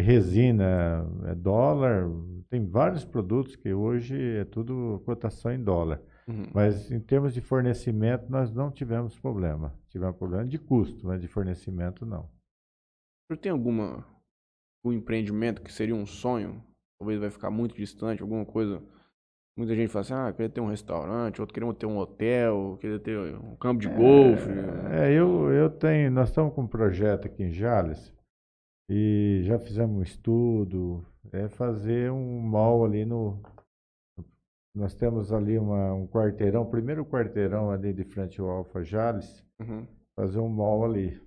Resina 0.00 1.06
é 1.26 1.34
dólar. 1.34 2.08
Tem 2.48 2.64
vários 2.66 3.04
produtos 3.04 3.56
que 3.56 3.72
hoje 3.72 4.16
é 4.38 4.44
tudo 4.44 5.02
cotação 5.04 5.52
em 5.52 5.62
dólar. 5.62 6.02
Uhum. 6.26 6.46
Mas 6.54 6.90
em 6.90 7.00
termos 7.00 7.34
de 7.34 7.40
fornecimento, 7.40 8.30
nós 8.30 8.52
não 8.52 8.70
tivemos 8.70 9.18
problema. 9.18 9.74
Tivemos 9.88 10.16
problema 10.16 10.46
de 10.46 10.58
custo, 10.58 11.06
mas 11.06 11.20
de 11.20 11.28
fornecimento 11.28 12.04
não. 12.04 12.22
O 12.22 13.32
senhor 13.32 13.40
tem 13.40 13.52
alguma. 13.52 14.04
Um 14.84 14.92
empreendimento 14.92 15.60
que 15.60 15.72
seria 15.72 15.94
um 15.94 16.06
sonho? 16.06 16.62
Talvez 16.98 17.20
vai 17.20 17.30
ficar 17.30 17.50
muito 17.50 17.74
distante, 17.74 18.22
alguma 18.22 18.44
coisa. 18.44 18.82
Muita 19.58 19.74
gente 19.74 19.90
fala 19.90 20.00
assim, 20.00 20.14
ah, 20.14 20.32
queria 20.32 20.48
ter 20.48 20.60
um 20.60 20.68
restaurante, 20.68 21.40
outro 21.40 21.52
queria 21.52 21.74
ter 21.74 21.84
um 21.84 21.98
hotel, 21.98 22.78
queria 22.80 22.98
ter 22.98 23.18
um 23.18 23.56
campo 23.56 23.80
de 23.80 23.88
golfe. 23.88 24.48
É, 24.90 25.12
eu, 25.12 25.50
eu 25.50 25.68
tenho, 25.68 26.10
nós 26.10 26.30
estamos 26.30 26.54
com 26.54 26.62
um 26.62 26.66
projeto 26.66 27.26
aqui 27.26 27.42
em 27.42 27.52
Jales 27.52 28.10
e 28.92 29.42
já 29.44 29.56
fizemos 29.58 29.96
um 29.96 30.02
estudo, 30.02 31.04
é 31.32 31.48
fazer 31.48 32.10
um 32.10 32.40
mall 32.40 32.84
ali 32.84 33.04
no. 33.04 33.40
Nós 34.74 34.94
temos 34.94 35.32
ali 35.32 35.58
uma, 35.58 35.92
um 35.94 36.06
quarteirão, 36.06 36.62
o 36.62 36.70
primeiro 36.70 37.04
quarteirão 37.04 37.70
ali 37.70 37.92
de 37.92 38.04
frente 38.04 38.40
ao 38.40 38.48
Alfa 38.50 38.82
Jales, 38.84 39.44
Uhum. 39.60 39.86
fazer 40.16 40.38
um 40.40 40.48
mall 40.48 40.84
ali. 40.84 41.20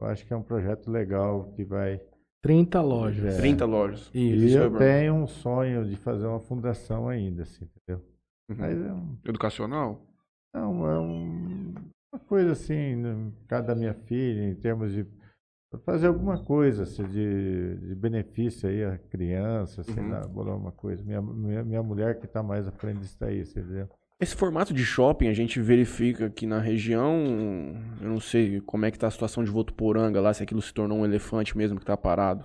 Eu 0.00 0.06
acho 0.08 0.24
que 0.26 0.32
é 0.32 0.36
um 0.36 0.42
projeto 0.42 0.90
legal 0.90 1.52
que 1.56 1.64
vai. 1.64 2.00
30 2.42 2.80
lojas. 2.80 3.34
É. 3.34 3.38
30 3.38 3.64
lojas. 3.64 4.10
E 4.14 4.46
Isso. 4.46 4.58
é 4.58 4.64
eu 4.64 4.76
tenho 4.76 5.14
um 5.14 5.26
sonho 5.26 5.84
de 5.84 5.96
fazer 5.96 6.26
uma 6.26 6.38
fundação 6.38 7.08
ainda, 7.08 7.42
assim, 7.42 7.64
entendeu? 7.64 8.04
Uhum. 8.48 8.56
Mas 8.58 8.78
é 8.80 8.92
um, 8.92 9.16
Educacional? 9.24 10.00
Não, 10.54 10.88
é 10.88 10.98
um- 11.00 11.74
uma 12.12 12.20
coisa 12.26 12.52
assim, 12.52 12.94
no 12.94 13.32
caso 13.48 13.66
da 13.66 13.74
minha 13.74 13.92
filha, 13.92 14.48
em 14.50 14.54
termos 14.54 14.92
de 14.92 15.04
fazer 15.84 16.06
alguma 16.06 16.38
coisa 16.42 16.84
assim, 16.84 17.04
de, 17.04 17.76
de 17.76 17.94
benefício 17.94 18.68
aí 18.68 18.84
à 18.84 18.96
criança, 18.96 19.82
sei 19.82 20.02
Uhum. 20.02 20.10
lá, 20.10 20.20
bolar 20.26 20.56
uma 20.56 20.72
coisa. 20.72 21.02
Minha, 21.04 21.20
minha, 21.20 21.62
minha 21.64 21.82
mulher 21.82 22.18
que 22.18 22.26
está 22.26 22.42
mais 22.42 22.66
à 22.66 22.72
frente 22.72 23.00
disso 23.00 23.22
aí, 23.22 23.44
você 23.44 23.60
entendeu? 23.60 23.88
Esse 24.20 24.34
formato 24.34 24.74
de 24.74 24.84
shopping 24.84 25.28
a 25.28 25.32
gente 25.32 25.60
verifica 25.60 26.26
aqui 26.26 26.44
na 26.46 26.58
região, 26.58 27.14
eu 28.00 28.08
não 28.08 28.18
sei 28.18 28.60
como 28.62 28.84
é 28.84 28.90
que 28.90 28.98
tá 28.98 29.06
a 29.06 29.10
situação 29.10 29.44
de 29.44 29.50
Votuporanga 29.50 30.20
lá, 30.20 30.32
se 30.34 30.42
aquilo 30.42 30.60
se 30.62 30.72
tornou 30.74 30.98
um 30.98 31.04
elefante 31.04 31.56
mesmo 31.56 31.78
que 31.78 31.86
tá 31.86 31.96
parado. 31.96 32.44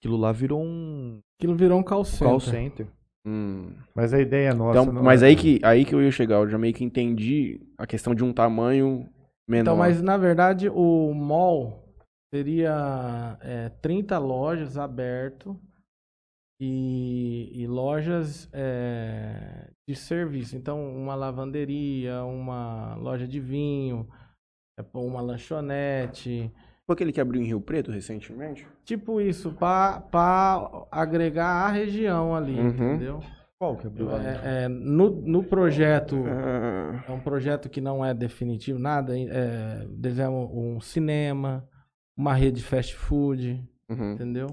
Aquilo 0.00 0.16
lá 0.18 0.32
virou 0.32 0.62
um 0.62 1.20
Aquilo 1.38 1.56
virou 1.56 1.78
um 1.78 1.82
call 1.82 2.04
center. 2.04 2.26
call 2.28 2.40
center. 2.40 2.86
Hum. 3.26 3.70
Mas 3.94 4.12
a 4.12 4.20
ideia 4.20 4.52
nossa. 4.52 4.80
Então, 4.80 4.92
não 4.92 5.02
mas 5.02 5.22
é- 5.22 5.26
aí 5.28 5.36
que, 5.36 5.60
aí 5.62 5.84
que 5.84 5.94
eu 5.94 6.02
ia 6.02 6.10
chegar, 6.10 6.36
eu 6.40 6.48
já 6.48 6.58
meio 6.58 6.74
que 6.74 6.84
entendi 6.84 7.60
a 7.78 7.86
questão 7.86 8.14
de 8.14 8.22
um 8.24 8.32
tamanho 8.32 9.08
menor. 9.48 9.62
Então, 9.62 9.76
mas 9.76 10.02
na 10.02 10.16
verdade 10.18 10.68
o 10.68 11.14
mall 11.14 11.81
seria 12.32 13.36
é, 13.42 13.68
30 13.82 14.18
lojas 14.18 14.78
aberto 14.78 15.58
e, 16.60 17.50
e 17.54 17.66
lojas 17.66 18.48
é, 18.52 19.68
de 19.86 19.94
serviço. 19.94 20.56
Então, 20.56 20.82
uma 20.96 21.14
lavanderia, 21.14 22.24
uma 22.24 22.94
loja 22.94 23.26
de 23.28 23.38
vinho, 23.38 24.08
é, 24.78 24.84
uma 24.94 25.20
lanchonete. 25.20 26.50
Foi 26.86 26.94
aquele 26.94 27.12
que 27.12 27.20
abriu 27.20 27.42
em 27.42 27.46
Rio 27.46 27.60
Preto 27.60 27.90
recentemente? 27.90 28.66
Tipo 28.84 29.20
isso, 29.20 29.52
para 29.52 30.06
agregar 30.90 31.66
a 31.66 31.68
região 31.68 32.34
ali, 32.34 32.58
Uhum. 32.58 32.68
entendeu? 32.94 33.20
Qual 33.58 33.76
que 33.76 33.86
abriu? 33.86 34.10
É, 34.16 34.64
é, 34.64 34.68
no, 34.68 35.10
no 35.10 35.44
projeto 35.44 36.16
Ah, 36.26 37.04
É 37.08 37.12
um 37.12 37.20
projeto 37.20 37.68
que 37.68 37.80
não 37.80 38.04
é 38.04 38.12
definitivo, 38.12 38.78
nada. 38.78 39.16
É, 39.16 39.86
desenham 39.90 40.50
um 40.52 40.80
cinema, 40.80 41.64
uma 42.16 42.34
rede 42.34 42.58
de 42.60 42.64
fast 42.64 42.94
food, 42.94 43.62
uhum. 43.88 44.12
entendeu? 44.12 44.46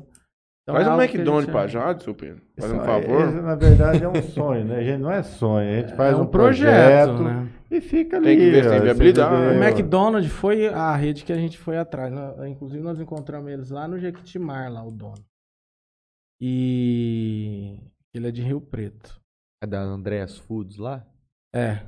Então, 0.64 0.76
Faz 0.76 0.88
é 0.88 0.92
um 0.92 1.02
McDonald's 1.02 1.46
gente- 1.46 1.52
pra 1.52 1.68
Jade, 1.68 2.04
seu 2.04 2.14
Pedro. 2.14 2.44
Faz 2.60 2.72
um 2.72 2.80
favor. 2.82 3.22
esse, 3.28 3.42
na 3.42 3.56
verdade, 3.56 4.04
é 4.04 4.08
um 4.08 4.22
sonho, 4.22 4.66
né? 4.66 4.78
A 4.78 4.84
gente 4.84 5.02
não 5.02 5.12
é 5.12 5.24
sonho, 5.24 5.68
a 5.68 5.82
gente 5.82 5.96
faz 5.96 6.14
é 6.14 6.18
um, 6.18 6.22
um 6.22 6.28
projeto, 6.28 7.16
projeto, 7.16 7.24
né? 7.24 7.50
e 7.72 7.82
fica 7.82 8.18
ali. 8.18 8.26
Tem 8.28 8.38
que 8.38 8.52
ver 8.52 8.62
tem 8.62 8.70
você 8.70 8.80
viabilidade. 8.82 9.58
O? 9.58 9.64
McDonald's 9.64 10.32
foi 10.32 10.68
a 10.68 10.96
rede 10.96 11.24
que 11.24 11.34
a 11.34 11.38
gente 11.38 11.58
foi 11.58 11.78
atrás. 11.78 12.14
Inclusive, 12.48 12.84
nós 12.84 13.00
encontramos 13.00 13.52
eles 13.52 13.72
lá 13.72 13.88
no 13.88 13.98
Jequitimar, 13.98 14.72
lá, 14.72 14.86
o 14.86 14.92
dono. 14.92 15.26
E 16.40 17.80
ele 18.14 18.28
é 18.28 18.32
de 18.32 18.42
Rio 18.42 18.62
Preto. 18.62 19.20
É 19.64 19.68
da 19.68 19.82
Andreas 19.82 20.38
Foods 20.38 20.78
lá? 20.78 21.06
É. 21.54 21.80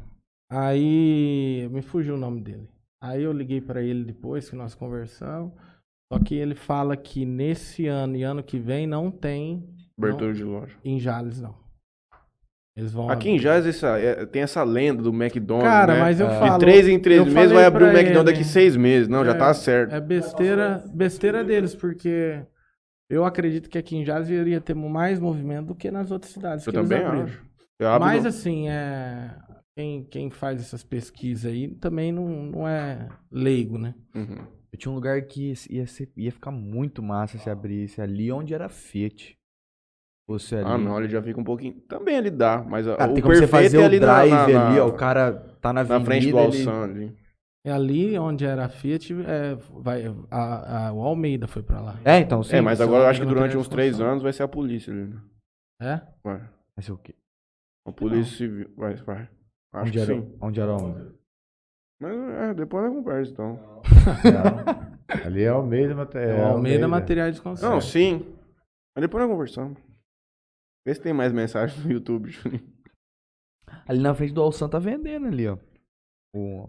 Aí 0.49 1.69
me 1.71 1.81
fugiu 1.81 2.15
o 2.15 2.19
nome 2.19 2.41
dele. 2.41 2.67
Aí 3.01 3.23
eu 3.23 3.31
liguei 3.33 3.59
pra 3.59 3.81
ele 3.81 4.03
depois 4.05 4.49
que 4.49 4.55
nós 4.55 4.75
conversamos. 4.75 5.51
Só 6.11 6.19
que 6.19 6.35
ele 6.35 6.53
fala 6.55 6.95
que 6.95 7.25
nesse 7.25 7.87
ano 7.87 8.15
e 8.17 8.23
ano 8.23 8.43
que 8.43 8.59
vem 8.59 8.85
não 8.85 9.09
tem 9.09 9.65
Abertura 9.97 10.33
de 10.33 10.43
loja. 10.43 10.75
em 10.83 10.99
Jales, 10.99 11.41
não. 11.41 11.55
Eles 12.75 12.93
vão. 12.93 13.09
Aqui 13.09 13.29
em 13.29 13.37
Jazz 13.37 13.65
essa, 13.65 13.99
é, 13.99 14.25
tem 14.25 14.41
essa 14.41 14.63
lenda 14.63 15.01
do 15.03 15.09
McDonald's, 15.09 15.69
Cara, 15.69 15.93
né? 15.95 15.99
mas 15.99 16.19
eu 16.21 16.27
De 16.29 16.33
falo. 16.35 16.53
de 16.53 16.59
três 16.59 16.87
em 16.87 16.99
três 16.99 17.25
meses 17.27 17.51
vai 17.51 17.65
abrir 17.65 17.83
o 17.83 17.87
McDonald's 17.87 18.17
ele, 18.21 18.31
daqui 18.31 18.43
seis 18.45 18.75
meses. 18.77 19.07
Não, 19.09 19.25
já 19.25 19.31
É, 19.31 19.37
tá 19.37 19.53
certo. 19.53 19.93
É 19.93 19.99
besteira, 19.99 20.83
besteira 20.93 21.43
deles, 21.43 21.75
porque 21.75 22.41
eu 23.09 23.25
acredito 23.25 23.69
que 23.69 23.77
aqui 23.77 23.97
em 23.97 24.05
Jales 24.05 24.29
iria 24.29 24.61
ter 24.61 24.73
mais 24.73 25.19
movimento 25.19 25.67
do 25.67 25.75
que 25.75 25.91
nas 25.91 26.11
outras 26.11 26.31
cidades. 26.31 26.65
Eu 26.65 26.71
que 26.71 26.79
eles 26.79 26.89
também 26.89 27.05
acho. 27.05 27.45
Eu 27.77 27.87
abro 27.89 28.07
Mas 28.07 28.23
no- 28.23 28.29
assim, 28.29 28.69
é... 28.69 29.31
quem, 29.81 30.03
quem 30.03 30.29
faz 30.29 30.59
essas 30.61 30.83
pesquisas 30.83 31.51
aí 31.51 31.67
também 31.75 32.11
não, 32.11 32.27
não 32.27 32.67
é 32.67 33.09
leigo, 33.31 33.77
né? 33.77 33.95
Uhum. 34.15 34.45
Eu 34.71 34.77
tinha 34.79 34.91
um 34.91 34.95
lugar 34.95 35.21
que 35.23 35.53
ia, 35.69 35.85
ser- 35.87 36.11
ia 36.15 36.31
ficar 36.31 36.51
muito 36.51 37.01
massa 37.03 37.37
se 37.37 37.49
abrisse 37.49 37.99
ali 38.01 38.31
onde 38.31 38.53
era 38.53 38.69
Fiat. 38.69 39.35
Fosse 40.27 40.55
ali. 40.55 40.65
Ah, 40.65 40.77
não, 40.77 40.97
ele 40.99 41.09
já 41.09 41.21
fica 41.21 41.39
um 41.41 41.43
pouquinho. 41.43 41.73
Também 41.81 42.15
ele 42.15 42.29
dá, 42.29 42.63
mas 42.63 42.87
a- 42.87 42.95
Cara, 42.95 43.11
o 43.11 43.13
tem 43.15 43.23
como 43.23 43.33
você 43.35 43.41
perfeito 43.47 43.63
fazer 43.63 43.81
é 43.81 43.87
o 43.87 43.99
drive 43.99 44.29
na, 44.31 44.47
na, 44.47 44.69
ali, 44.69 44.79
ó. 44.79 44.87
O 44.87 44.93
cara 44.93 45.33
tá 45.59 45.73
na 45.73 45.83
na 45.83 45.95
avenida. 45.95 46.05
frente 46.05 46.31
do 46.31 46.37
ele- 46.37 46.45
Alçan 46.45 46.83
ali. 46.83 47.17
É 47.65 47.71
ali 47.71 48.17
onde 48.17 48.45
era 48.45 48.65
a 48.65 48.69
Fiat, 48.69 49.13
é, 49.13 49.55
vai, 49.81 50.03
a, 50.31 50.87
a- 50.87 50.93
o 50.93 51.01
Almeida 51.01 51.47
foi 51.47 51.61
pra 51.61 51.81
lá. 51.81 51.99
É, 52.05 52.17
então 52.19 52.41
sim. 52.43 52.55
é, 52.55 52.61
mas 52.61 52.79
agora 52.81 53.03
eu 53.03 53.07
acho 53.07 53.19
que 53.21 53.27
durante 53.27 53.57
uns 53.57 53.67
três 53.67 53.99
anos 53.99 54.23
vai 54.23 54.31
ser 54.33 54.43
a 54.43 54.47
polícia 54.47 54.91
ali, 54.93 55.05
né? 55.05 55.21
É? 55.81 56.01
Vai. 56.23 56.37
Vai 56.39 56.83
ser 56.83 56.91
o 56.93 56.97
quê? 56.97 57.13
A 57.85 57.91
polícia 57.91 58.37
civil. 58.37 58.69
Vai, 58.77 58.95
vai. 58.95 59.27
Acho 59.73 59.83
onde 59.83 59.91
que 59.91 59.99
era, 59.99 60.13
sim. 60.13 60.37
Onde 60.41 60.59
era 60.61 60.73
onde? 60.75 61.15
Mas 61.99 62.13
é, 62.13 62.53
depois 62.53 62.83
nós 62.85 62.93
conversa, 62.95 63.31
então. 63.31 63.53
Não. 63.53 65.25
Ali 65.25 65.43
é 65.43 65.47
Almeida, 65.49 65.93
mate- 65.95 66.17
É, 66.17 66.29
é 66.31 66.41
o 66.43 66.45
Almeida 66.47 66.87
Materiais 66.87 67.35
de 67.35 67.41
Construção. 67.41 67.73
Não, 67.73 67.81
sim. 67.81 68.35
Mas 68.95 69.01
depois 69.03 69.23
nós 69.23 69.31
conversamos. 69.31 69.77
Vê 70.85 70.93
se 70.95 71.01
tem 71.01 71.13
mais 71.13 71.31
mensagem 71.31 71.79
no 71.85 71.91
YouTube, 71.91 72.29
Juninho. 72.29 72.67
Ali 73.87 73.99
na 73.99 74.13
frente 74.15 74.33
do 74.33 74.41
Alçan 74.41 74.67
tá 74.67 74.79
vendendo 74.79 75.27
ali, 75.27 75.47
ó. 75.47 75.57
O- 76.35 76.67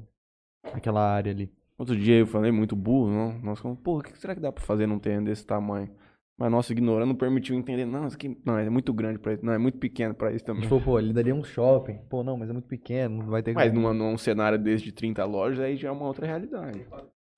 aquela 0.73 1.01
área 1.09 1.33
ali. 1.33 1.53
Outro 1.79 1.97
dia 1.97 2.19
eu 2.19 2.27
falei 2.27 2.53
muito 2.53 2.77
burro, 2.77 3.11
não? 3.11 3.39
Nós 3.41 3.59
falamos, 3.59 3.83
pô, 3.83 3.99
o 3.99 4.03
que 4.03 4.17
será 4.19 4.35
que 4.35 4.41
dá 4.41 4.53
pra 4.53 4.63
fazer 4.63 4.87
num 4.87 4.99
terreno 4.99 5.27
desse 5.27 5.45
tamanho? 5.47 5.91
Mas 6.39 6.51
nossa 6.51 6.73
ignorância 6.73 7.07
não 7.07 7.15
permitiu 7.15 7.55
entender. 7.57 7.85
Não, 7.85 8.07
isso 8.07 8.17
aqui 8.17 8.37
não, 8.45 8.59
é 8.59 8.69
muito 8.71 8.93
grande 8.93 9.19
pra 9.19 9.35
isso. 9.35 9.45
Não, 9.45 9.53
é 9.53 9.59
muito 9.59 9.79
pequeno 9.79 10.15
pra 10.15 10.33
isso 10.33 10.45
também. 10.45 10.69
falou, 10.69 10.83
pô, 10.83 10.99
ele 10.99 11.13
daria 11.13 11.35
um 11.35 11.45
shopping. 11.45 11.99
Pô, 12.09 12.23
não, 12.25 12.37
mas 12.37 12.49
é 12.51 12.53
muito 12.53 12.67
pequeno, 12.69 13.19
não 13.19 13.27
vai 13.31 13.43
ter 13.43 13.53
Mas 13.55 13.73
numa, 13.73 13.93
num 13.93 14.17
cenário 14.17 14.59
desse 14.59 14.85
de 14.85 14.93
30 14.93 15.25
lojas, 15.25 15.61
aí 15.61 15.77
já 15.77 15.89
é 15.89 15.91
uma 15.93 16.07
outra 16.07 16.27
realidade. 16.27 16.85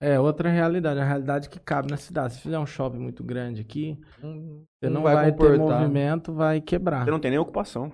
É 0.01 0.19
outra 0.21 0.49
realidade, 0.51 1.01
a 1.01 1.05
realidade 1.05 1.49
que 1.49 1.59
cabe 1.59 1.91
na 1.91 1.97
cidade. 1.97 2.35
Se 2.35 2.41
fizer 2.41 2.59
um 2.59 2.67
shopping 2.67 2.99
muito 2.99 3.23
grande 3.25 3.61
aqui, 3.61 3.99
Não, 4.23 4.33
você 4.79 4.87
não, 4.89 4.95
não 4.97 5.03
vai, 5.03 5.15
vai 5.15 5.33
ter 5.33 5.59
movimento, 5.59 6.33
vai 6.33 6.61
quebrar. 6.61 7.05
Você 7.05 7.11
não 7.11 7.21
tem 7.21 7.31
nem 7.31 7.41
ocupação. 7.41 7.91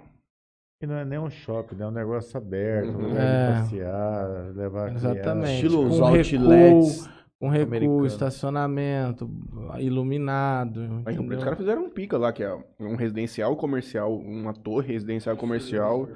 E 0.83 0.87
não 0.87 0.95
é 0.97 1.05
nem 1.05 1.19
um 1.19 1.29
shopping, 1.31 1.75
né? 1.77 1.85
é 1.85 1.89
um 1.89 1.91
negócio 1.91 2.37
aberto, 2.39 2.89
um 2.89 2.95
Uhum. 2.97 3.09
lugar 3.09 3.23
É. 3.23 3.53
de 3.53 3.61
passear, 3.61 4.53
levar 4.57 4.89
a 4.89 4.93
Exatamente. 4.93 5.53
Estilo 5.67 5.87
os 5.87 5.99
com 5.99 6.05
outlets. 6.07 7.03
recuo, 7.07 7.20
com 7.41 7.49
recuo, 7.49 7.69
americano. 7.69 8.07
estacionamento, 8.07 9.31
iluminado. 9.79 10.81
Aí, 11.07 11.15
entendeu? 11.15 11.39
os 11.39 11.45
caras 11.45 11.59
fizeram 11.59 11.85
um 11.87 11.91
pica 11.91 12.19
lá, 12.19 12.33
que 12.33 12.43
é 12.43 12.53
um 12.79 12.95
residencial 12.97 13.57
comercial, 13.57 14.15
uma 14.17 14.53
torre 14.53 14.93
residencial 14.93 15.37
comercial, 15.37 16.07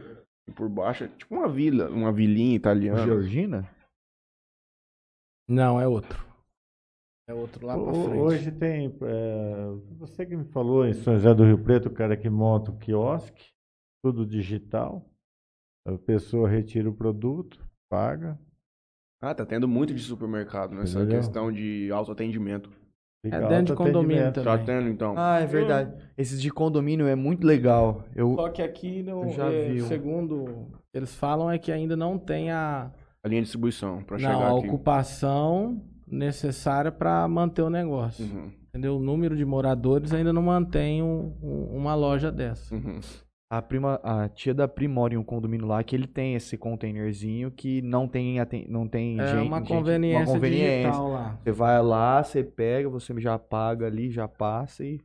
e 0.47 0.53
por 0.53 0.69
baixo 0.69 1.05
é 1.05 1.09
tipo 1.09 1.35
uma 1.35 1.49
vila, 1.49 1.89
uma 1.89 2.13
vilinha 2.13 2.55
italiana. 2.55 3.03
Georgina? 3.05 3.69
Não, 5.49 5.81
é 5.81 5.87
outro. 5.89 6.25
É 7.29 7.33
outro 7.33 7.67
lá 7.67 7.75
pra 7.75 7.83
Ho- 7.91 8.05
frente. 8.05 8.19
Hoje 8.21 8.53
tem. 8.53 8.89
é, 9.03 9.67
você 9.99 10.27
que 10.27 10.37
me 10.37 10.45
falou 10.45 10.87
em 10.87 10.93
São 10.93 11.15
José 11.15 11.33
do 11.35 11.45
Rio 11.45 11.63
Preto, 11.63 11.89
o 11.89 11.95
cara 11.95 12.17
que 12.19 12.29
monta 12.29 12.71
o 12.71 12.79
quiosque, 12.79 13.51
tudo 14.05 14.27
digital. 14.27 15.11
A 15.87 15.97
pessoa 15.99 16.49
retira 16.49 16.89
o 16.89 16.95
produto, 16.95 17.63
paga. 17.91 18.39
Ah, 19.25 19.35
tá 19.35 19.45
tendo 19.47 19.67
muito 19.67 19.95
de 19.95 20.03
supermercado 20.03 20.75
nessa 20.75 20.99
Entendeu? 20.99 21.19
questão 21.19 21.51
de 21.53 21.91
autoatendimento. 21.93 22.71
É 23.27 23.41
dentro 23.49 23.75
de 23.75 23.75
condomínio 23.75 24.27
autoatendimento. 24.27 24.35
também. 24.43 24.59
Tá 24.59 24.65
tendo, 24.65 24.89
então. 24.91 25.15
Ah, 25.17 25.41
é 25.41 25.47
verdade. 25.47 25.95
Esses 26.17 26.41
de 26.43 26.51
condomínio 26.51 27.07
é 27.07 27.15
muito 27.15 27.47
legal. 27.47 28.05
Eu, 28.15 28.35
Só 28.35 28.51
que 28.51 28.61
aqui, 28.61 29.03
no, 29.03 29.23
Eu 29.25 29.31
já 29.31 29.51
é, 29.51 29.71
vi 29.73 29.83
um. 29.83 29.87
segundo 29.89 30.69
eles 30.93 31.15
falam, 31.15 31.51
é 31.51 31.59
que 31.59 31.73
ainda 31.73 31.97
não 31.97 32.19
tem 32.19 32.51
a, 32.51 32.91
A 33.25 33.29
linha 33.29 33.41
de 33.41 33.45
distribuição, 33.47 34.03
pra 34.03 34.19
não, 34.19 34.21
chegar 34.31 34.37
a 34.53 34.59
aqui. 34.59 34.69
ocupação 34.69 35.83
necessária 36.07 36.93
para 36.93 37.27
manter 37.27 37.63
o 37.63 37.71
negócio. 37.71 38.25
Uhum, 38.27 38.51
Entendeu? 38.69 38.97
O 38.97 39.01
número 39.03 39.35
de 39.35 39.45
moradores 39.45 40.13
ainda 40.13 40.31
não 40.33 40.43
mantém 40.43 41.03
um- 41.03 41.33
um- 41.43 41.77
uma 41.79 41.95
loja 41.95 42.31
dessa. 42.31 42.75
uhum. 42.75 43.01
A 43.59 43.63
prima, 43.63 44.01
a 44.03 44.29
tia 44.29 44.53
da 44.55 44.67
Pri 44.69 44.87
mora 44.89 45.15
em 45.15 45.17
um 45.17 45.25
condomínio 45.25 45.67
lá 45.67 45.83
que 45.83 45.95
ele 45.97 46.07
tem 46.07 46.35
esse 46.35 46.57
containerzinho 46.57 47.51
que 47.51 47.81
não 47.83 48.07
tem, 48.09 48.37
não 48.69 48.87
tem 48.89 49.21
É 49.21 49.27
gente, 49.27 49.47
uma 49.47 49.59
gente- 49.59 49.69
conveniência, 49.69 50.27
uma 50.27 50.35
conveniência. 50.35 50.91
digital 50.91 51.09
lá. 51.11 51.39
Você 51.43 51.53
vai 51.53 51.83
lá, 51.83 52.23
você 52.23 52.43
pega, 52.45 52.89
você 52.89 53.21
já 53.21 53.39
paga 53.39 53.87
ali, 53.87 54.11
já 54.11 54.27
passa 54.29 54.85
e, 54.85 55.01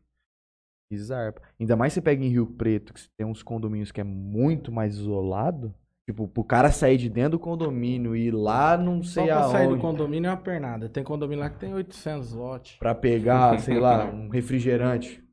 zarpa. 0.98 1.42
Ainda 1.60 1.76
mais 1.76 1.94
você 1.94 2.02
pega 2.02 2.24
em 2.24 2.30
Rio 2.30 2.48
Preto, 2.48 2.94
que 2.94 3.02
tem 3.18 3.26
uns 3.28 3.44
condomínios 3.44 3.92
que 3.92 4.02
é 4.02 4.04
muito 4.04 4.72
mais 4.72 4.96
isolado. 4.96 5.74
Tipo, 6.10 6.28
pro 6.28 6.44
cara 6.44 6.72
sair 6.72 6.98
de 6.98 7.08
dentro 7.08 7.32
do 7.32 7.40
condomínio 7.40 8.16
e 8.16 8.28
ir 8.30 8.32
lá 8.32 8.76
não 8.76 9.04
Só 9.04 9.22
sei 9.22 9.26
pra 9.28 9.44
sair 9.50 9.66
do 9.68 9.74
aonde. 9.74 9.82
condomínio 9.84 10.28
é 10.28 10.32
uma 10.32 10.38
pernada. 10.38 10.90
Tem 10.90 11.04
condomínio 11.04 11.44
lá 11.44 11.52
que 11.52 11.60
tem 11.60 11.72
800 11.72 12.34
lotes. 12.34 12.78
Pra 12.80 12.96
pegar, 12.96 13.60
sei 13.60 13.80
lá, 13.80 14.06
um 14.12 14.28
refrigerante. 14.30 15.24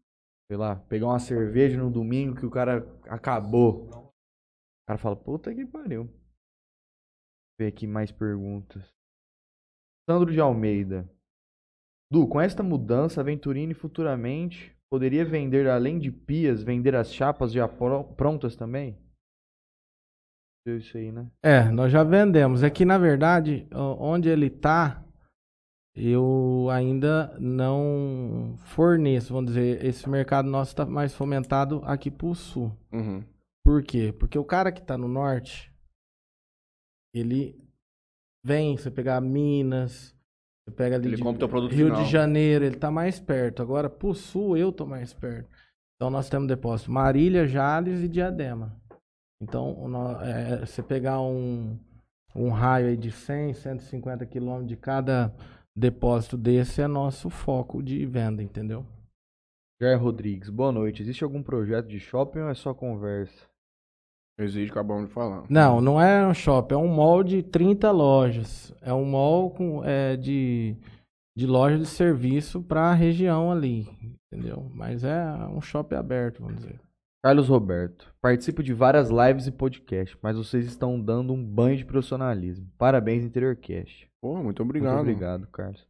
Sei 0.48 0.56
lá, 0.59 0.76
pegar 0.76 1.06
uma 1.06 1.18
cerveja 1.18 1.76
no 1.82 1.90
domingo 1.90 2.36
que 2.36 2.44
o 2.47 2.51
cara 2.51 2.86
acabou. 3.08 3.88
O 3.88 4.12
cara 4.88 4.98
fala, 4.98 5.16
puta 5.16 5.54
que 5.54 5.66
pariu. 5.66 6.08
Ver 7.58 7.68
aqui 7.68 7.86
mais 7.86 8.12
perguntas. 8.12 8.88
Sandro 10.08 10.32
de 10.32 10.40
Almeida. 10.40 11.10
Du, 12.12 12.28
com 12.28 12.40
esta 12.40 12.62
mudança, 12.62 13.20
a 13.20 13.24
Venturini 13.24 13.74
futuramente 13.74 14.76
poderia 14.88 15.24
vender, 15.24 15.68
além 15.68 15.98
de 15.98 16.12
pias, 16.12 16.62
vender 16.62 16.94
as 16.94 17.12
chapas 17.12 17.52
já 17.52 17.66
pro- 17.66 18.04
prontas 18.14 18.54
também? 18.54 18.96
Deu 20.64 20.78
Isso 20.78 20.96
aí, 20.96 21.10
né? 21.12 21.30
É, 21.42 21.64
nós 21.70 21.90
já 21.92 22.02
vendemos. 22.04 22.62
É 22.62 22.70
que, 22.70 22.84
na 22.84 22.98
verdade, 22.98 23.68
onde 23.72 24.28
ele 24.28 24.50
tá, 24.50 25.04
eu 25.97 26.68
ainda 26.70 27.35
não 27.40 28.55
forneço. 28.59 29.32
Vamos 29.32 29.52
dizer, 29.52 29.82
esse 29.85 30.09
mercado 30.09 30.48
nosso 30.48 30.73
está 30.73 30.85
mais 30.85 31.14
fomentado 31.14 31.81
aqui 31.85 32.10
pro 32.10 32.35
sul. 32.35 32.70
Uhum. 32.93 33.24
Por 33.64 33.82
quê? 33.82 34.12
Porque 34.12 34.39
o 34.39 34.44
cara 34.44 34.70
que 34.70 34.82
tá 34.82 34.98
no 34.98 35.09
norte, 35.09 35.73
ele 37.14 37.59
vem, 38.44 38.77
você 38.77 38.90
pegar 38.90 39.20
Minas, 39.23 40.14
você 40.62 40.70
pega 40.70 40.97
ali 40.97 41.09
Ele 41.09 41.16
de 41.16 41.23
compra 41.23 41.47
o 41.47 41.66
Rio 41.66 41.86
final. 41.86 42.05
de 42.05 42.10
Janeiro, 42.10 42.64
ele 42.64 42.77
tá 42.77 42.90
mais 42.90 43.18
perto. 43.18 43.62
Agora, 43.62 43.89
pro 43.89 44.14
sul, 44.14 44.56
eu 44.56 44.70
tô 44.70 44.85
mais 44.85 45.14
perto. 45.14 45.48
Então, 45.97 46.10
nós 46.10 46.28
temos 46.28 46.47
depósito 46.47 46.93
Marília, 46.93 47.47
Jales 47.47 48.02
e 48.02 48.09
Diadema. 48.09 48.78
Então, 49.40 49.73
o 49.73 50.23
é, 50.23 50.66
você 50.66 50.82
pegar 50.82 51.20
um, 51.20 51.78
um 52.35 52.51
raio 52.51 52.89
aí 52.89 52.97
de 52.97 53.10
100, 53.10 53.55
150 53.55 54.27
quilômetros 54.27 54.68
de 54.68 54.77
cada 54.77 55.35
depósito 55.76 56.38
desse 56.38 56.80
é 56.80 56.86
nosso 56.86 57.28
foco 57.28 57.82
de 57.82 58.06
venda, 58.06 58.42
entendeu? 58.42 58.86
Jair 59.80 60.00
Rodrigues, 60.00 60.48
boa 60.48 60.72
noite. 60.72 61.02
Existe 61.02 61.22
algum 61.22 61.42
projeto 61.42 61.86
de 61.86 62.00
shopping 62.00 62.38
ou 62.40 62.48
é 62.48 62.54
só 62.54 62.72
conversa? 62.72 63.44
Exige, 64.38 64.70
acabamos 64.70 65.08
de 65.08 65.14
falar. 65.14 65.44
Não, 65.50 65.80
não 65.80 66.00
é 66.00 66.26
um 66.26 66.32
shopping, 66.32 66.74
é 66.74 66.78
um 66.78 66.88
mall 66.88 67.22
de 67.22 67.42
30 67.42 67.90
lojas. 67.90 68.72
É 68.80 68.92
um 68.92 69.04
mall 69.04 69.50
com, 69.50 69.84
é, 69.84 70.16
de, 70.16 70.76
de 71.36 71.46
loja 71.46 71.78
de 71.78 71.86
serviço 71.86 72.62
para 72.62 72.90
a 72.90 72.94
região 72.94 73.52
ali, 73.52 73.86
entendeu? 74.32 74.70
Mas 74.74 75.04
é 75.04 75.24
um 75.50 75.60
shopping 75.60 75.96
aberto, 75.96 76.40
vamos 76.40 76.56
dizer. 76.56 76.80
Carlos 77.22 77.48
Roberto, 77.48 78.14
participo 78.20 78.62
de 78.62 78.72
várias 78.72 79.10
lives 79.10 79.46
e 79.46 79.50
podcasts, 79.50 80.16
mas 80.22 80.36
vocês 80.36 80.64
estão 80.64 81.00
dando 81.00 81.32
um 81.32 81.44
banho 81.44 81.76
de 81.76 81.84
profissionalismo. 81.84 82.70
Parabéns, 82.78 83.24
Interiorcast. 83.24 84.08
Pô, 84.26 84.42
muito 84.42 84.60
obrigado. 84.60 84.96
Muito 84.96 85.10
obrigado, 85.10 85.46
Carlos. 85.52 85.86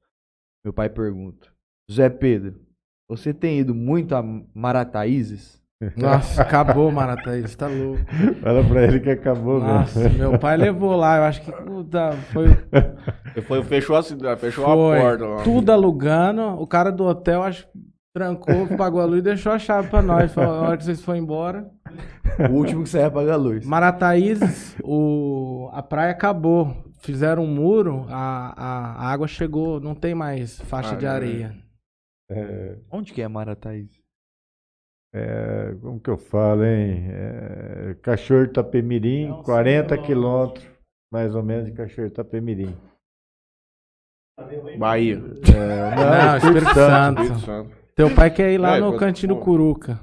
Meu 0.62 0.70
pai 0.70 0.90
pergunta: 0.90 1.48
José 1.88 2.10
Pedro, 2.10 2.60
você 3.08 3.32
tem 3.32 3.60
ido 3.60 3.74
muito 3.74 4.14
a 4.14 4.22
Marataízes? 4.54 5.58
Nossa, 5.96 6.42
acabou, 6.42 6.92
Marataízes, 6.92 7.56
tá 7.56 7.66
louco. 7.66 8.04
Fala 8.42 8.62
pra 8.62 8.82
ele 8.82 9.00
que 9.00 9.08
acabou 9.08 9.60
Nossa, 9.60 10.00
mesmo. 10.00 10.18
meu 10.18 10.38
pai 10.38 10.58
levou 10.58 10.96
lá, 10.96 11.16
eu 11.16 11.22
acho 11.24 11.42
que 11.42 11.50
puta, 11.50 12.12
foi, 12.30 12.48
Foi, 13.42 13.62
fechou 13.62 13.96
a 13.96 14.02
cidade, 14.02 14.38
fechou 14.38 14.64
foi 14.66 14.98
a 14.98 15.00
porta 15.00 15.26
lá. 15.26 15.42
tudo 15.42 15.72
alugando. 15.72 16.42
O 16.60 16.66
cara 16.66 16.90
do 16.90 17.04
hotel, 17.04 17.42
acho 17.42 17.66
que 17.66 17.78
trancou, 18.14 18.66
pagou 18.76 19.00
a 19.00 19.06
luz 19.06 19.20
e 19.20 19.22
deixou 19.22 19.52
a 19.52 19.58
chave 19.58 19.88
pra 19.88 20.02
nós. 20.02 20.30
Falou, 20.32 20.56
a 20.56 20.68
hora 20.68 20.76
que 20.76 20.84
vocês 20.84 21.02
forem 21.02 21.22
embora. 21.22 21.70
O 22.50 22.52
último 22.52 22.82
que 22.82 22.90
sair 22.90 23.04
apaga 23.04 23.32
a 23.32 23.36
luz. 23.36 23.64
Marataízes, 23.64 24.76
o, 24.84 25.70
a 25.72 25.82
praia 25.82 26.10
acabou. 26.10 26.85
Fizeram 27.07 27.45
um 27.45 27.55
muro, 27.55 28.05
a, 28.09 28.53
a, 28.57 28.93
a 29.07 29.12
água 29.12 29.28
chegou, 29.28 29.78
não 29.81 29.95
tem 29.95 30.15
mais 30.15 30.61
faixa 30.62 30.95
Ah, 30.95 30.97
de 30.99 31.07
é. 31.07 31.09
areia. 31.09 31.57
É, 32.28 32.77
Onde 32.91 33.12
que 33.12 33.23
é 33.23 33.28
Marataízes? 33.28 34.05
é, 35.15 35.73
como 35.81 36.01
que 36.01 36.11
eu 36.11 36.19
falo, 36.19 36.65
hein? 36.65 37.07
É, 37.11 37.95
Cachoeiro 38.03 38.51
Itapemirim, 38.51 39.28
É 39.28 39.33
uns 39.33 39.45
40 39.47 39.97
quilômetros. 39.99 40.07
quilômetros, 40.65 40.66
mais 41.12 41.35
ou 41.35 41.43
menos, 41.43 41.66
de 41.66 41.73
Cachoeiro 41.73 42.12
Itapemirim. 42.12 42.77
Bahia. 44.78 45.16
É, 45.16 45.97
Não, 45.97 46.37
Espírito 46.37 46.74
Santo. 46.74 47.23
Espírito 47.23 47.47
Santo. 47.47 47.77
Teu 47.95 48.15
pai 48.15 48.31
quer 48.31 48.53
ir 48.53 48.59
lá 48.59 48.77
É, 48.77 48.81
no 48.81 48.97
cantinho 48.99 49.35
do. 49.37 49.41
Curuca. 49.41 49.99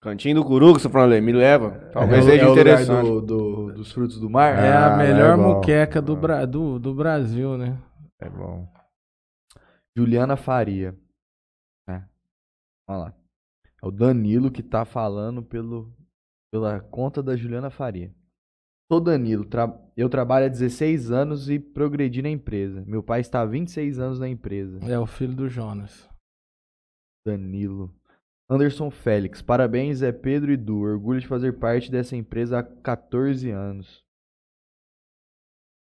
Cantinho 0.00 0.36
do 0.36 0.44
Curuca, 0.44 0.78
seu 0.78 0.90
Franley, 0.90 1.20
me 1.20 1.32
leva. 1.32 1.72
Talvez 1.92 2.24
é, 2.26 2.30
seja 2.30 2.46
é 2.46 2.50
interessante. 2.52 3.04
do, 3.06 3.20
do- 3.20 3.72
dos 3.72 3.90
frutos 3.92 4.20
do 4.20 4.30
mar? 4.30 4.54
É 4.56 4.68
Ah, 4.72 4.94
a 4.94 4.96
melhor 4.96 5.34
é 5.34 5.36
bom. 5.36 5.54
muqueca 5.56 6.00
do. 6.00 6.14
Bra- 6.16 6.44
do, 6.46 6.78
do 6.78 6.94
Brasil, 6.94 7.58
né? 7.58 7.76
É 8.20 8.28
bom. 8.30 8.72
Juliana 9.96 10.36
Faria. 10.36 10.96
É. 11.88 12.02
Olha 12.88 12.98
lá. 12.98 13.14
É 13.82 13.86
o 13.86 13.90
Danilo 13.90 14.50
que 14.52 14.62
tá 14.62 14.84
falando 14.84 15.42
pelo, 15.42 15.92
pela 16.52 16.78
conta 16.80 17.20
da 17.22 17.36
Juliana 17.36 17.70
Faria. 17.70 18.14
Sou 18.90 19.00
Danilo, 19.00 19.44
tra- 19.44 19.76
eu 19.96 20.08
trabalho 20.08 20.46
há 20.46 20.48
16 20.48 21.10
anos 21.10 21.50
e 21.50 21.58
progredi 21.58 22.22
na 22.22 22.30
empresa. 22.30 22.82
Meu 22.86 23.02
pai 23.02 23.20
está 23.20 23.40
há 23.40 23.44
26 23.44 23.98
anos 23.98 24.18
na 24.20 24.28
empresa. 24.28 24.78
É 24.90 24.98
o 24.98 25.06
filho 25.06 25.34
do 25.34 25.48
Jonas. 25.48 26.08
Danilo. 27.26 27.92
Anderson 28.50 28.90
Félix, 28.90 29.42
parabéns, 29.42 30.00
é 30.02 30.10
Pedro 30.10 30.50
e 30.50 30.56
Du. 30.56 30.80
Orgulho 30.80 31.20
de 31.20 31.26
fazer 31.26 31.52
parte 31.58 31.90
dessa 31.90 32.16
empresa 32.16 32.60
há 32.60 32.62
14 32.62 33.50
anos. 33.50 34.02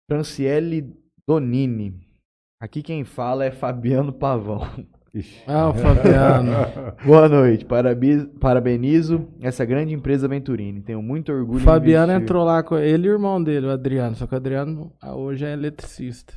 Franciele 0.09 0.95
Donini. 1.27 1.99
Aqui 2.61 2.83
quem 2.83 3.03
fala 3.03 3.45
é 3.45 3.51
Fabiano 3.51 4.13
Pavão. 4.13 4.61
Ixi. 5.13 5.43
Ah, 5.47 5.69
o 5.69 5.73
Fabiano. 5.73 6.51
Boa 7.05 7.27
noite, 7.29 7.65
parabi- 7.65 8.25
parabenizo 8.39 9.27
essa 9.41 9.63
grande 9.65 9.93
empresa 9.93 10.27
Venturini. 10.27 10.81
Tenho 10.81 11.01
muito 11.01 11.31
orgulho 11.31 11.59
O 11.59 11.63
Fabiano 11.63 12.11
entrou 12.13 12.43
lá 12.43 12.63
com 12.63 12.77
ele 12.77 13.07
e 13.07 13.09
o 13.09 13.13
irmão 13.13 13.41
dele, 13.43 13.67
o 13.67 13.71
Adriano. 13.71 14.15
Só 14.15 14.25
que 14.27 14.33
o 14.33 14.37
Adriano 14.37 14.91
ah, 15.01 15.15
hoje 15.15 15.45
é 15.45 15.53
eletricista. 15.53 16.33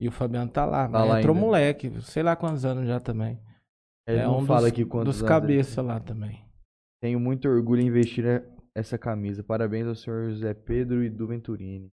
E 0.00 0.08
o 0.08 0.12
Fabiano 0.12 0.50
tá 0.50 0.64
lá. 0.64 0.84
Tá 0.84 0.98
mas 1.00 1.08
lá 1.08 1.18
entrou 1.20 1.34
ainda. 1.34 1.46
moleque, 1.46 1.92
sei 2.02 2.22
lá 2.22 2.34
quantos 2.36 2.64
anos 2.64 2.86
já 2.86 2.98
também. 3.00 3.38
Ele 4.06 4.18
é 4.18 4.24
não 4.24 4.40
um 4.40 4.46
fala 4.46 4.62
dos, 4.62 4.72
aqui 4.72 4.84
quantos 4.84 5.18
dos 5.20 5.28
cabeça 5.28 5.80
lá 5.80 6.00
também. 6.00 6.44
Tenho 7.00 7.18
muito 7.20 7.48
orgulho 7.48 7.80
em 7.82 7.86
investir 7.86 8.24
e- 8.24 8.42
essa 8.74 8.98
camisa. 8.98 9.42
Parabéns 9.44 9.86
ao 9.86 9.94
senhor 9.94 10.30
José 10.30 10.54
Pedro 10.54 11.02
e 11.04 11.10
do 11.10 11.26
Venturini. 11.26 11.88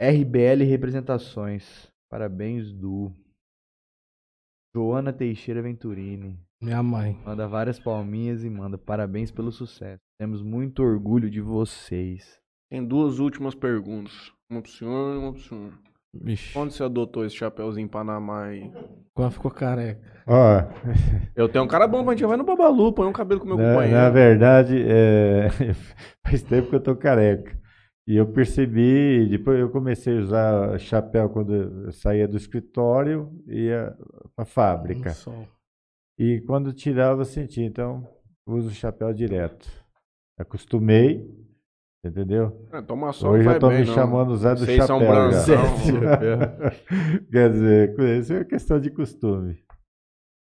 RBL 0.00 0.64
Representações. 0.68 1.88
Parabéns, 2.10 2.72
Du. 2.72 3.14
Joana 4.74 5.12
Teixeira 5.12 5.62
Venturini. 5.62 6.38
Minha 6.62 6.82
mãe. 6.82 7.14
Manda 7.24 7.46
várias 7.48 7.78
palminhas 7.78 8.44
e 8.44 8.50
manda 8.50 8.76
parabéns 8.78 9.30
pelo 9.30 9.50
sucesso. 9.50 10.00
Temos 10.18 10.42
muito 10.42 10.82
orgulho 10.82 11.30
de 11.30 11.40
vocês. 11.40 12.40
Tem 12.70 12.86
duas 12.86 13.18
últimas 13.18 13.54
perguntas. 13.54 14.32
Uma 14.50 14.62
pro 14.62 14.70
senhor 14.70 15.14
e 15.14 15.18
uma 15.18 15.32
pro 15.32 15.42
senhor. 15.42 15.72
Vixe. 16.12 16.52
Quando 16.52 16.72
você 16.72 16.82
adotou 16.82 17.24
esse 17.24 17.36
chapéuzinho 17.36 17.88
Panamá 17.88 18.46
aí? 18.46 18.70
Quando 19.14 19.32
ficou 19.32 19.50
careca. 19.50 20.00
Ó, 20.26 20.62
Eu 21.36 21.48
tenho 21.48 21.64
um 21.64 21.68
cara 21.68 21.86
bom 21.86 22.04
pra 22.04 22.14
gente. 22.14 22.26
Vai 22.26 22.36
no 22.36 22.44
Babalu, 22.44 22.92
põe 22.92 23.06
um 23.06 23.12
cabelo 23.12 23.40
com 23.40 23.46
o 23.46 23.48
meu 23.50 23.58
na, 23.58 23.72
companheiro. 23.72 23.96
na 24.00 24.10
verdade, 24.10 24.82
é, 24.86 25.48
faz 26.26 26.42
tempo 26.42 26.68
que 26.70 26.76
eu 26.76 26.82
tô 26.82 26.96
careca. 26.96 27.58
E 28.06 28.16
eu 28.16 28.26
percebi, 28.26 29.28
depois 29.28 29.60
eu 29.60 29.70
comecei 29.70 30.16
a 30.18 30.20
usar 30.20 30.78
chapéu 30.80 31.28
quando 31.28 31.54
eu 31.86 31.92
saía 31.92 32.26
do 32.26 32.36
escritório 32.36 33.30
e 33.46 33.66
ia 33.66 33.94
para 34.34 34.42
a 34.42 34.46
fábrica. 34.46 35.12
E 36.18 36.40
quando 36.40 36.72
tirava, 36.72 37.20
eu 37.20 37.24
sentia. 37.24 37.64
Então, 37.64 38.04
uso 38.46 38.68
o 38.68 38.74
chapéu 38.74 39.12
direto. 39.12 39.68
Acostumei, 40.36 41.24
entendeu? 42.04 42.66
É, 42.72 42.80
toma 42.82 43.12
sol 43.12 43.32
Hoje 43.32 43.44
vai 43.44 43.56
eu 43.56 43.60
tô 43.60 43.68
bem, 43.68 43.80
me 43.80 43.86
não. 43.86 43.94
chamando 43.94 44.36
Zé 44.36 44.54
do 44.54 44.60
Vocês 44.60 44.84
são 44.84 45.00
Chapéu. 45.00 45.32
já. 45.32 45.56
não. 45.56 47.20
Quer 47.30 47.50
dizer, 47.50 48.00
isso 48.20 48.32
é 48.32 48.44
questão 48.44 48.80
de 48.80 48.90
costume. 48.90 49.58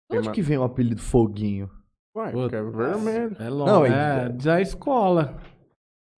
De 0.10 0.18
onde 0.18 0.32
que 0.32 0.42
vem 0.42 0.58
o 0.58 0.64
apelido 0.64 1.02
Foguinho? 1.02 1.70
Ué, 2.16 2.32
Puta, 2.32 2.58
é 2.58 2.62
vermelho. 2.64 3.36
É 3.40 3.50
longo, 3.50 3.66
Não, 3.66 3.86
é 3.86 4.26
é- 4.26 4.30
da 4.30 4.60
escola. 4.62 5.38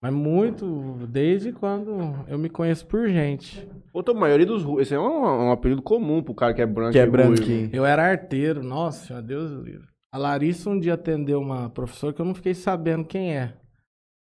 Mas 0.01 0.11
muito, 0.14 0.97
desde 1.07 1.53
quando 1.53 1.97
eu 2.27 2.38
me 2.38 2.49
conheço 2.49 2.85
por 2.85 3.07
gente. 3.07 3.65
Outra, 3.93 4.14
a 4.14 4.18
maioria 4.19 4.45
dos 4.45 4.61
ruivos. 4.64 4.81
Esse 4.81 4.95
é 4.95 4.99
um, 4.99 5.45
um 5.45 5.51
apelido 5.51 5.81
comum 5.81 6.22
pro 6.22 6.34
cara 6.34 6.53
que 6.53 6.61
é 6.61 6.65
branco 6.65 6.91
Que 6.91 6.99
é 6.99 7.03
e 7.03 7.10
branquinho. 7.10 7.69
Eu 7.72 7.85
era 7.85 8.03
arteiro, 8.03 8.61
nossa, 8.61 9.05
senhora, 9.05 9.26
Deus 9.26 9.51
do 9.51 9.61
livre. 9.61 9.88
A 10.14 10.18
Larissa 10.18 10.69
um 10.69 10.77
dia 10.80 10.95
atendeu 10.95 11.39
uma 11.39 11.69
professora 11.69 12.11
que 12.11 12.19
eu 12.19 12.26
não 12.26 12.35
fiquei 12.35 12.53
sabendo 12.53 13.05
quem 13.05 13.34
é. 13.38 13.53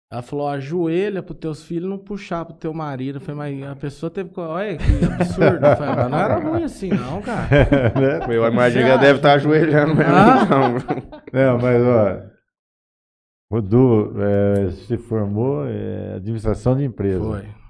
Ela 0.09 0.21
falou, 0.21 0.47
ajoelha 0.47 1.21
pros 1.21 1.37
teus 1.37 1.63
filhos 1.63 1.89
não 1.89 1.97
puxar 1.97 2.45
pro 2.45 2.53
teu 2.53 2.73
marido. 2.73 3.17
Eu 3.17 3.21
falei, 3.21 3.59
mas 3.59 3.71
a 3.71 3.75
pessoa 3.75 4.09
teve... 4.09 4.31
Olha 4.37 4.77
que 4.77 4.83
absurdo. 5.05 5.65
Eu 5.65 5.75
falei, 5.75 5.95
mas 5.95 6.11
não 6.11 6.17
era 6.17 6.35
ruim 6.39 6.63
assim 6.63 6.89
não, 6.89 7.21
cara. 7.21 7.47
Né? 7.93 8.25
Meu, 8.27 8.45
a 8.45 8.47
imagem 8.49 8.81
Você 8.81 8.85
que 8.85 8.91
ela 8.91 9.01
deve 9.01 9.19
estar 9.19 9.33
ajoelhando 9.33 9.95
mesmo. 9.95 10.13
Ah? 10.15 10.43
então. 10.45 10.75
Não, 11.33 11.57
mas 11.59 11.83
ó, 11.83 12.21
o 13.49 13.61
Du 13.61 14.13
eh, 14.17 14.71
se 14.71 14.97
formou 14.97 15.65
em 15.67 16.15
administração 16.15 16.75
de 16.75 16.85
empresa. 16.85 17.23
Foi. 17.23 17.66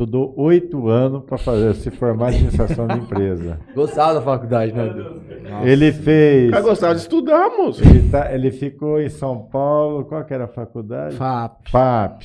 Estudou 0.00 0.34
oito 0.40 0.88
anos 0.88 1.22
para 1.24 1.38
fazer 1.38 1.72
se 1.76 1.88
formar 1.88 2.32
em 2.32 2.34
administração 2.38 2.88
de 2.88 2.98
empresa. 2.98 3.60
Gostava 3.76 4.14
da 4.14 4.22
faculdade, 4.22 4.72
né, 4.72 4.88
Edu? 4.88 5.22
Ele 5.64 5.92
fez. 5.92 6.50
Cara 6.50 6.62
gostava 6.64 6.94
de 6.96 7.00
estudar, 7.02 7.48
moço. 7.50 7.80
Ele, 7.80 8.10
tá- 8.10 8.34
ele 8.34 8.50
ficou 8.50 9.00
em 9.00 9.08
São 9.08 9.46
Paulo. 9.46 10.04
Qual 10.04 10.24
que 10.24 10.34
era 10.34 10.46
a 10.46 10.48
faculdade? 10.48 11.14
FAP. 11.16 11.68
FAP. 11.70 12.22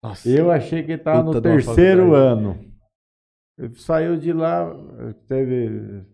Nossa. 0.00 0.28
Eu 0.28 0.52
achei 0.52 0.84
que 0.84 0.92
estava 0.92 1.24
no 1.24 1.40
terceiro 1.40 2.14
ano. 2.14 2.56
Ele 3.58 3.74
saiu 3.74 4.16
de 4.16 4.32
lá, 4.32 4.72
teve. 5.26 6.04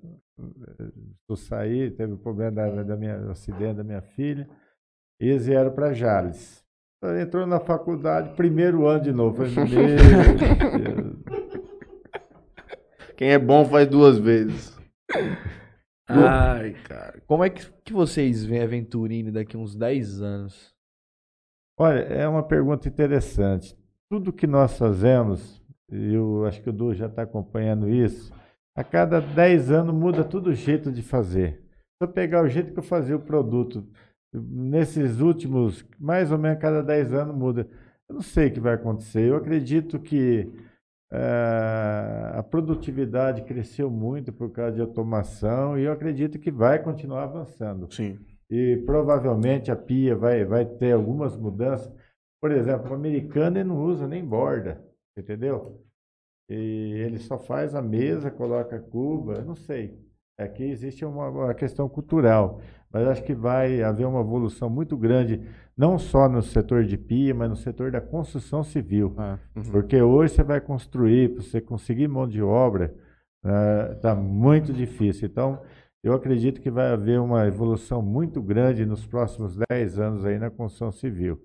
Eu 1.29 1.37
saí, 1.37 1.91
teve 1.91 2.15
o 2.15 2.19
problema 2.19 2.51
da, 2.53 2.83
da 2.83 2.97
minha 2.97 3.19
do 3.19 3.31
acidente 3.31 3.75
da 3.77 3.85
minha 3.85 4.01
filha. 4.01 4.49
E 5.21 5.29
eles 5.29 5.45
vieram 5.47 5.71
para 5.71 5.93
Jales. 5.93 6.65
Então, 6.99 7.19
Entrou 7.19 7.47
na 7.47 7.61
faculdade, 7.61 8.35
primeiro 8.35 8.87
ano 8.87 9.03
de 9.03 9.13
novo. 9.13 9.45
Falei, 9.45 9.65
meu 9.71 10.95
Deus. 10.95 11.17
Quem 13.17 13.31
é 13.31 13.39
bom 13.39 13.65
faz 13.65 13.89
duas 13.89 14.19
vezes. 14.19 14.77
Ai, 16.09 16.75
cara. 16.85 17.21
Como 17.27 17.45
é 17.45 17.51
que, 17.51 17.71
que 17.85 17.93
vocês 17.93 18.45
veem 18.45 18.63
a 18.63 18.67
Venturini 18.67 19.31
daqui 19.31 19.57
uns 19.57 19.77
10 19.77 20.23
anos? 20.23 20.75
Olha, 21.79 22.01
é 22.01 22.27
uma 22.27 22.43
pergunta 22.43 22.89
interessante. 22.89 23.77
Tudo 24.11 24.33
que 24.33 24.47
nós 24.47 24.77
fazemos, 24.77 25.63
e 25.91 26.15
eu 26.15 26.47
acho 26.47 26.61
que 26.63 26.71
o 26.71 26.73
Du 26.73 26.95
já 26.95 27.07
está 27.07 27.23
acompanhando 27.23 27.89
isso, 27.89 28.33
a 28.77 28.83
cada 28.83 29.21
10 29.21 29.71
anos 29.71 29.95
muda 29.95 30.25
todo 30.25 30.49
o 30.49 30.55
jeito 30.55 30.91
de 30.91 31.03
fazer. 31.03 31.63
Se 32.01 32.05
eu 32.05 32.09
pegar 32.09 32.43
o 32.43 32.49
jeito 32.49 32.73
que 32.73 32.79
eu 32.79 32.85
fazia 32.85 33.17
o 33.17 33.21
produto, 33.21 33.87
nesses 34.33 35.21
últimos, 35.21 35.85
mais 35.99 36.31
ou 36.31 36.39
menos 36.39 36.61
cada 36.61 36.83
10 36.83 37.13
anos 37.13 37.37
muda. 37.37 37.69
Eu 38.09 38.15
não 38.17 38.23
sei 38.23 38.49
o 38.49 38.53
que 38.53 38.61
vai 38.61 38.75
acontecer. 38.75 39.29
Eu 39.29 39.37
acredito 39.37 39.99
que 39.99 40.51
eh, 41.11 42.33
a 42.35 42.43
produtividade 42.43 43.43
cresceu 43.43 43.91
muito 43.91 44.33
por 44.33 44.51
causa 44.51 44.77
de 44.77 44.81
automação 44.81 45.79
e 45.79 45.85
eu 45.85 45.93
acredito 45.93 46.39
que 46.39 46.51
vai 46.51 46.83
continuar 46.83 47.25
avançando 47.25 47.93
Sim. 47.93 48.19
e 48.51 48.77
provavelmente 48.85 49.71
a 49.71 49.77
pia 49.77 50.15
vai, 50.15 50.45
vai 50.45 50.67
ter 50.67 50.93
algumas 50.93 51.37
mudanças. 51.37 51.93
Por 52.41 52.53
exemplo, 52.53 52.91
o 52.91 52.95
americano 52.95 53.63
não 53.65 53.83
usa 53.83 54.07
nem 54.07 54.25
borda, 54.25 54.85
entendeu? 55.17 55.83
E 56.49 57.03
ele 57.05 57.19
só 57.19 57.39
faz 57.39 57.75
a 57.75 57.83
mesa, 57.83 58.31
coloca 58.31 58.77
a 58.77 58.81
cuba, 58.81 59.35
eu 59.35 59.45
não 59.45 59.55
sei. 59.55 59.99
Aqui 60.39 60.65
existe 60.65 61.05
uma, 61.05 61.29
uma 61.29 61.55
questão 61.55 61.89
cultural, 61.89 62.61
mas 62.93 63.07
acho 63.07 63.23
que 63.23 63.35
vai 63.35 63.83
haver 63.83 64.07
uma 64.07 64.21
evolução 64.21 64.71
muito 64.71 64.97
grande, 64.97 65.43
não 65.77 65.99
só 65.99 66.29
no 66.29 66.43
setor 66.43 66.85
de 66.85 66.97
pia, 66.97 67.35
mas 67.35 67.49
no 67.51 67.57
setor 67.57 67.91
da 67.91 68.01
construção 68.01 68.63
civil. 68.63 69.15
Uhum. 69.17 69.63
Porque 69.71 70.01
hoje 70.01 70.35
você 70.35 70.43
vai 70.43 70.61
construir, 70.61 71.35
para 71.35 71.43
você 71.43 71.61
conseguir 71.61 72.09
mão 72.09 72.27
de 72.27 72.43
obra, 72.43 72.95
está 73.93 74.15
muito 74.15 74.73
difícil. 74.73 75.29
Então, 75.29 75.61
eu 76.03 76.13
acredito 76.13 76.61
que 76.61 76.71
vai 76.71 76.93
haver 76.93 77.21
uma 77.21 77.47
evolução 77.47 78.01
muito 78.01 78.41
grande 78.41 78.87
nos 78.87 79.07
próximos 79.07 79.59
10 79.69 79.99
anos 79.99 80.25
aí 80.25 80.39
na 80.39 80.51
construção 80.51 80.91
civil. 80.91 81.41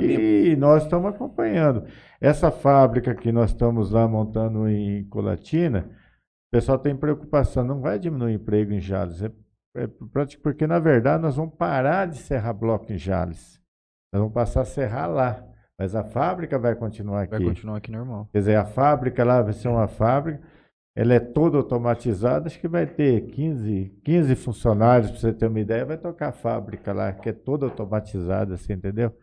E 0.00 0.54
nós 0.56 0.84
estamos 0.84 1.12
acompanhando. 1.12 1.84
Essa 2.20 2.52
fábrica 2.52 3.14
que 3.14 3.32
nós 3.32 3.50
estamos 3.50 3.90
lá 3.90 4.06
montando 4.06 4.68
em 4.68 5.04
Colatina, 5.08 5.90
o 6.48 6.50
pessoal 6.52 6.78
tem 6.78 6.94
preocupação, 6.94 7.64
não 7.64 7.80
vai 7.80 7.98
diminuir 7.98 8.32
o 8.32 8.34
emprego 8.36 8.72
em 8.72 8.80
Jales. 8.80 9.22
É, 9.76 9.86
porque, 10.42 10.66
na 10.66 10.78
verdade, 10.78 11.22
nós 11.22 11.36
vamos 11.36 11.54
parar 11.54 12.06
de 12.06 12.18
serrar 12.18 12.54
bloco 12.54 12.92
em 12.92 12.98
Jales. 12.98 13.60
Nós 14.12 14.20
vamos 14.20 14.34
passar 14.34 14.62
a 14.62 14.64
serrar 14.64 15.10
lá. 15.10 15.46
Mas 15.78 15.94
a 15.94 16.02
fábrica 16.02 16.58
vai 16.58 16.74
continuar 16.74 17.22
aqui. 17.22 17.32
Vai 17.32 17.44
continuar 17.44 17.76
aqui 17.76 17.90
normal. 17.90 18.28
Quer 18.32 18.38
dizer, 18.38 18.56
a 18.56 18.64
fábrica 18.64 19.22
lá 19.22 19.42
vai 19.42 19.52
ser 19.52 19.68
uma 19.68 19.86
fábrica, 19.86 20.40
ela 20.96 21.12
é 21.12 21.20
toda 21.20 21.58
automatizada, 21.58 22.46
acho 22.46 22.58
que 22.58 22.66
vai 22.66 22.86
ter 22.86 23.26
15, 23.26 24.00
15 24.02 24.34
funcionários, 24.36 25.10
para 25.10 25.20
você 25.20 25.32
ter 25.34 25.46
uma 25.46 25.60
ideia, 25.60 25.84
vai 25.84 25.98
tocar 25.98 26.28
a 26.28 26.32
fábrica 26.32 26.94
lá, 26.94 27.12
que 27.12 27.28
é 27.28 27.32
toda 27.32 27.66
automatizada, 27.66 28.54
assim, 28.54 28.72
entendeu? 28.72 29.14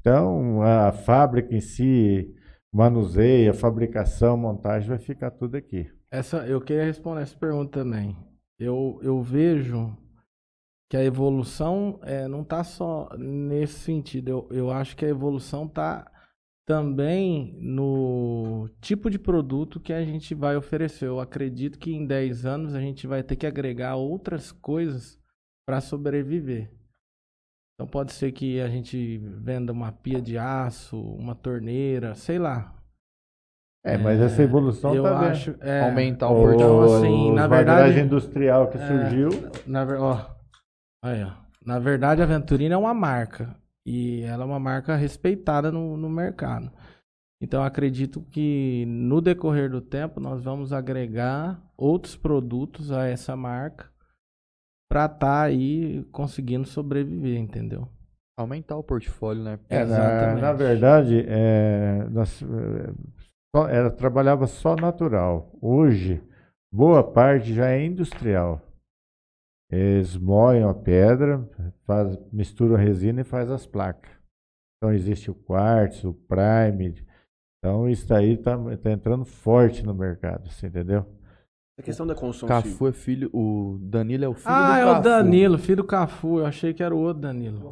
Então, 0.00 0.62
a 0.62 0.92
fábrica 0.92 1.52
em 1.52 1.60
si, 1.60 2.32
manuseio, 2.72 3.50
a 3.50 3.54
fabricação, 3.54 4.36
montagem, 4.36 4.88
vai 4.88 4.98
ficar 4.98 5.32
tudo 5.32 5.56
aqui. 5.56 5.90
Essa, 6.12 6.46
eu 6.46 6.60
queria 6.60 6.84
responder 6.84 7.22
essa 7.22 7.36
pergunta 7.36 7.80
também. 7.80 8.16
Eu, 8.60 9.00
eu 9.02 9.22
vejo 9.22 9.96
que 10.90 10.96
a 10.96 11.02
evolução 11.02 11.98
é, 12.02 12.28
não 12.28 12.42
está 12.42 12.62
só 12.62 13.08
nesse 13.16 13.80
sentido. 13.80 14.28
Eu, 14.28 14.48
eu 14.50 14.70
acho 14.70 14.94
que 14.94 15.04
a 15.04 15.08
evolução 15.08 15.64
está 15.64 16.10
também 16.66 17.56
no 17.58 18.68
tipo 18.80 19.08
de 19.08 19.18
produto 19.18 19.80
que 19.80 19.94
a 19.94 20.04
gente 20.04 20.34
vai 20.34 20.56
oferecer. 20.56 21.06
Eu 21.06 21.20
acredito 21.20 21.78
que 21.78 21.90
em 21.90 22.06
10 22.06 22.44
anos 22.44 22.74
a 22.74 22.80
gente 22.80 23.06
vai 23.06 23.22
ter 23.22 23.34
que 23.34 23.46
agregar 23.46 23.96
outras 23.96 24.52
coisas 24.52 25.18
para 25.66 25.80
sobreviver. 25.80 26.70
Então 27.74 27.86
pode 27.86 28.12
ser 28.12 28.32
que 28.32 28.60
a 28.60 28.68
gente 28.68 29.16
venda 29.42 29.72
uma 29.72 29.90
pia 29.90 30.20
de 30.20 30.36
aço, 30.36 31.00
uma 31.00 31.34
torneira, 31.34 32.14
sei 32.14 32.38
lá. 32.38 32.79
É, 33.84 33.96
mas 33.96 34.20
essa 34.20 34.42
evolução 34.42 34.94
eu 34.94 35.02
tá 35.02 35.20
acho 35.20 35.54
é, 35.60 35.80
Aumentar 35.84 36.28
o 36.28 36.34
portfólio. 36.34 36.96
assim, 36.96 37.32
na 37.32 37.46
verdade- 37.46 37.98
industrial 38.00 38.68
que 38.68 38.76
É. 38.76 38.86
surgiu, 38.86 39.30
Na, 39.66 39.84
ó, 39.98 40.26
aí, 41.02 41.22
ó. 41.24 41.32
Na 41.64 41.78
verdade, 41.78 42.20
a 42.22 42.26
Venturina 42.26 42.74
é 42.74 42.78
uma 42.78 42.92
marca. 42.94 43.54
E 43.86 44.22
ela 44.22 44.42
é 44.42 44.46
uma 44.46 44.60
marca 44.60 44.94
respeitada 44.96 45.72
no, 45.72 45.96
no 45.96 46.08
mercado. 46.10 46.70
Então, 47.42 47.62
acredito 47.64 48.20
que 48.30 48.84
no 48.86 49.20
decorrer 49.22 49.70
do 49.70 49.80
tempo 49.80 50.20
nós 50.20 50.42
vamos 50.44 50.72
agregar 50.74 51.58
outros 51.76 52.14
produtos 52.14 52.92
a 52.92 53.06
essa 53.06 53.34
marca 53.34 53.90
para 54.90 55.06
estar 55.06 55.42
aí 55.42 56.04
conseguindo 56.12 56.66
sobreviver, 56.66 57.38
entendeu? 57.38 57.88
Aumentar 58.38 58.76
o 58.76 58.82
portfólio, 58.82 59.42
né? 59.42 59.58
É, 59.70 59.78
na, 59.78 59.82
Exatamente. 59.84 60.40
na 60.42 60.52
verdade, 60.52 61.24
é, 61.26 62.06
nós, 62.10 62.42
é, 62.42 62.92
ela 63.54 63.90
trabalhava 63.90 64.46
só 64.46 64.76
natural. 64.76 65.50
Hoje, 65.60 66.22
boa 66.72 67.02
parte 67.02 67.52
já 67.52 67.70
é 67.70 67.84
industrial. 67.84 68.60
Eles 69.70 70.16
moem 70.16 70.64
a 70.64 70.74
pedra, 70.74 71.48
faz, 71.84 72.18
misturam 72.32 72.74
a 72.74 72.78
resina 72.78 73.20
e 73.20 73.24
faz 73.24 73.50
as 73.50 73.66
placas. 73.66 74.10
Então 74.76 74.92
existe 74.92 75.30
o 75.30 75.34
quartzo, 75.34 76.10
o 76.10 76.14
prime. 76.14 76.94
Então 77.58 77.88
isso 77.88 78.08
daí 78.08 78.32
está 78.32 78.56
entrando 78.90 79.24
forte 79.24 79.84
no 79.84 79.94
mercado, 79.94 80.50
você 80.50 80.66
entendeu? 80.66 81.06
A 81.80 81.82
questão 81.82 82.06
da 82.06 82.14
construção. 82.14 82.46
Cafu 82.46 82.88
é 82.88 82.92
filho. 82.92 83.30
O 83.32 83.78
Danilo 83.80 84.22
é 84.26 84.28
o 84.28 84.34
filho 84.34 84.50
ah, 84.54 84.66
do 84.66 84.74
é 84.74 84.84
Cafu. 84.84 84.98
o 84.98 85.02
Danilo, 85.02 85.58
filho 85.58 85.76
do 85.76 85.84
Cafu. 85.84 86.38
Eu 86.40 86.44
achei 86.44 86.74
que 86.74 86.82
era 86.82 86.94
o 86.94 86.98
outro 86.98 87.22
Danilo. 87.22 87.70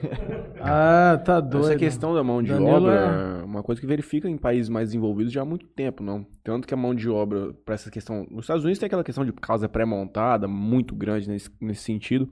ah, 0.58 1.20
tá 1.22 1.38
doido. 1.38 1.66
Essa 1.66 1.76
questão 1.76 2.14
da 2.14 2.24
mão 2.24 2.42
de 2.42 2.48
Danilo 2.48 2.70
obra 2.70 2.94
é- 2.94 3.40
é 3.42 3.44
uma 3.44 3.62
coisa 3.62 3.78
que 3.82 3.86
verifica 3.86 4.30
em 4.30 4.38
países 4.38 4.70
mais 4.70 4.88
desenvolvidos 4.88 5.30
já 5.30 5.42
há 5.42 5.44
muito 5.44 5.66
tempo, 5.68 6.02
não? 6.02 6.26
Tanto 6.42 6.66
que 6.66 6.72
a 6.72 6.76
mão 6.76 6.94
de 6.94 7.06
obra, 7.10 7.52
para 7.66 7.74
essa 7.74 7.90
questão. 7.90 8.26
Nos 8.30 8.44
Estados 8.44 8.64
Unidos 8.64 8.78
tem 8.78 8.86
aquela 8.86 9.04
questão 9.04 9.26
de 9.26 9.32
casa 9.34 9.68
pré-montada, 9.68 10.48
muito 10.48 10.96
grande 10.96 11.28
nesse, 11.28 11.50
nesse 11.60 11.82
sentido. 11.82 12.30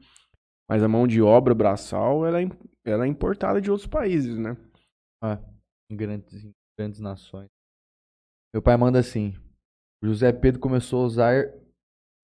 Mas 0.67 0.83
a 0.83 0.89
mão 0.89 1.07
de 1.07 1.21
obra 1.21 1.55
braçal, 1.55 2.25
ela 2.25 2.41
é, 2.41 2.49
ela 2.87 3.05
é 3.05 3.09
importada 3.09 3.61
de 3.61 3.71
outros 3.71 3.87
países, 3.87 4.39
né? 4.39 4.57
É. 5.23 5.39
em 5.91 5.97
grandes, 5.97 6.43
em 6.43 6.53
grandes 6.79 7.01
nações. 7.01 7.49
Meu 8.55 8.63
pai 8.63 8.79
manda 8.79 8.99
assim: 8.99 9.35
José 10.03 10.33
Pedro 10.33 10.61
começou 10.61 11.03
a 11.03 11.07
usar 11.07 11.49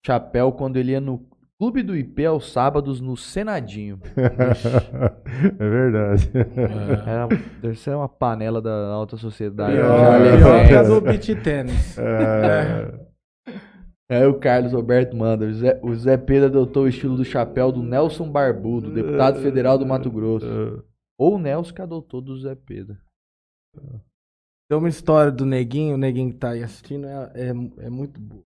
chapéu 0.05 0.51
quando 0.51 0.77
ele 0.77 0.91
ia 0.91 1.01
no 1.01 1.25
Clube 1.59 1.81
do 1.81 1.95
IP 1.95 2.25
aos 2.25 2.51
sábados 2.51 2.99
no 2.99 3.15
Senadinho. 3.15 3.97
é 4.17 5.69
verdade. 5.69 6.29
É. 6.35 7.09
Era, 7.09 7.27
deve 7.61 7.75
ser 7.75 7.95
uma 7.95 8.09
panela 8.09 8.61
da 8.61 8.87
alta 8.87 9.15
sociedade. 9.15 9.77
Pior, 9.77 10.85
do 10.85 10.99
beat 10.99 11.41
tênis. 11.41 11.97
É, 11.97 12.93
Aí 14.09 14.27
o 14.27 14.39
Carlos 14.39 14.73
Roberto 14.73 15.15
manda. 15.15 15.45
O 15.45 15.53
Zé, 15.53 15.79
o 15.81 15.95
Zé 15.95 16.17
Pedro 16.17 16.47
adotou 16.47 16.83
o 16.83 16.87
estilo 16.87 17.15
do 17.15 17.23
chapéu 17.23 17.71
do 17.71 17.81
Nelson 17.81 18.29
Barbudo, 18.29 18.91
deputado 18.91 19.39
federal 19.39 19.77
do 19.77 19.85
Mato 19.85 20.11
Grosso. 20.11 20.83
Ou 21.17 21.35
o 21.35 21.39
Nelson 21.39 21.73
que 21.73 21.81
adotou 21.81 22.19
do 22.19 22.37
Zé 22.37 22.55
Pedro. 22.55 22.97
Tem 24.73 24.77
uma 24.79 24.89
história 24.89 25.31
do 25.31 25.45
Neguinho, 25.45 25.93
o 25.93 25.97
Neguinho 25.99 26.31
que 26.31 26.39
tá 26.39 26.49
aí 26.49 26.63
assistindo, 26.63 27.05
é, 27.05 27.31
é, 27.35 27.49
é 27.85 27.89
muito 27.91 28.19
boa. 28.19 28.41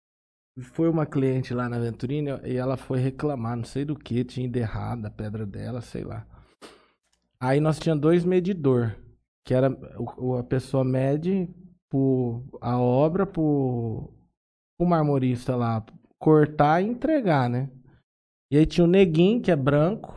Foi 0.74 0.90
uma 0.90 1.06
cliente 1.06 1.54
lá 1.54 1.70
na 1.70 1.80
Venturina 1.80 2.42
e 2.44 2.58
ela 2.58 2.76
foi 2.76 3.00
reclamar, 3.00 3.56
não 3.56 3.64
sei 3.64 3.86
do 3.86 3.96
que, 3.96 4.26
tinha 4.26 4.46
ido 4.46 4.58
errado 4.58 5.06
a 5.06 5.10
pedra 5.10 5.46
dela, 5.46 5.80
sei 5.80 6.04
lá. 6.04 6.28
Aí 7.40 7.62
nós 7.62 7.80
tinha 7.80 7.96
dois 7.96 8.26
medidor, 8.26 8.94
que 9.46 9.54
era 9.54 9.72
o, 9.98 10.32
o- 10.32 10.38
a 10.38 10.44
pessoa 10.44 10.84
mede 10.84 11.48
por 11.90 12.44
a 12.60 12.78
obra 12.78 13.26
pro, 13.26 14.12
pro 14.78 14.86
marmorista 14.86 15.56
lá 15.56 15.82
cortar 16.20 16.82
e 16.84 16.88
entregar, 16.88 17.50
né? 17.50 17.70
E 18.52 18.58
aí 18.58 18.66
tinha 18.66 18.84
o 18.84 18.90
Neguinho, 18.90 19.42
que 19.42 19.50
é 19.50 19.56
branco, 19.56 20.14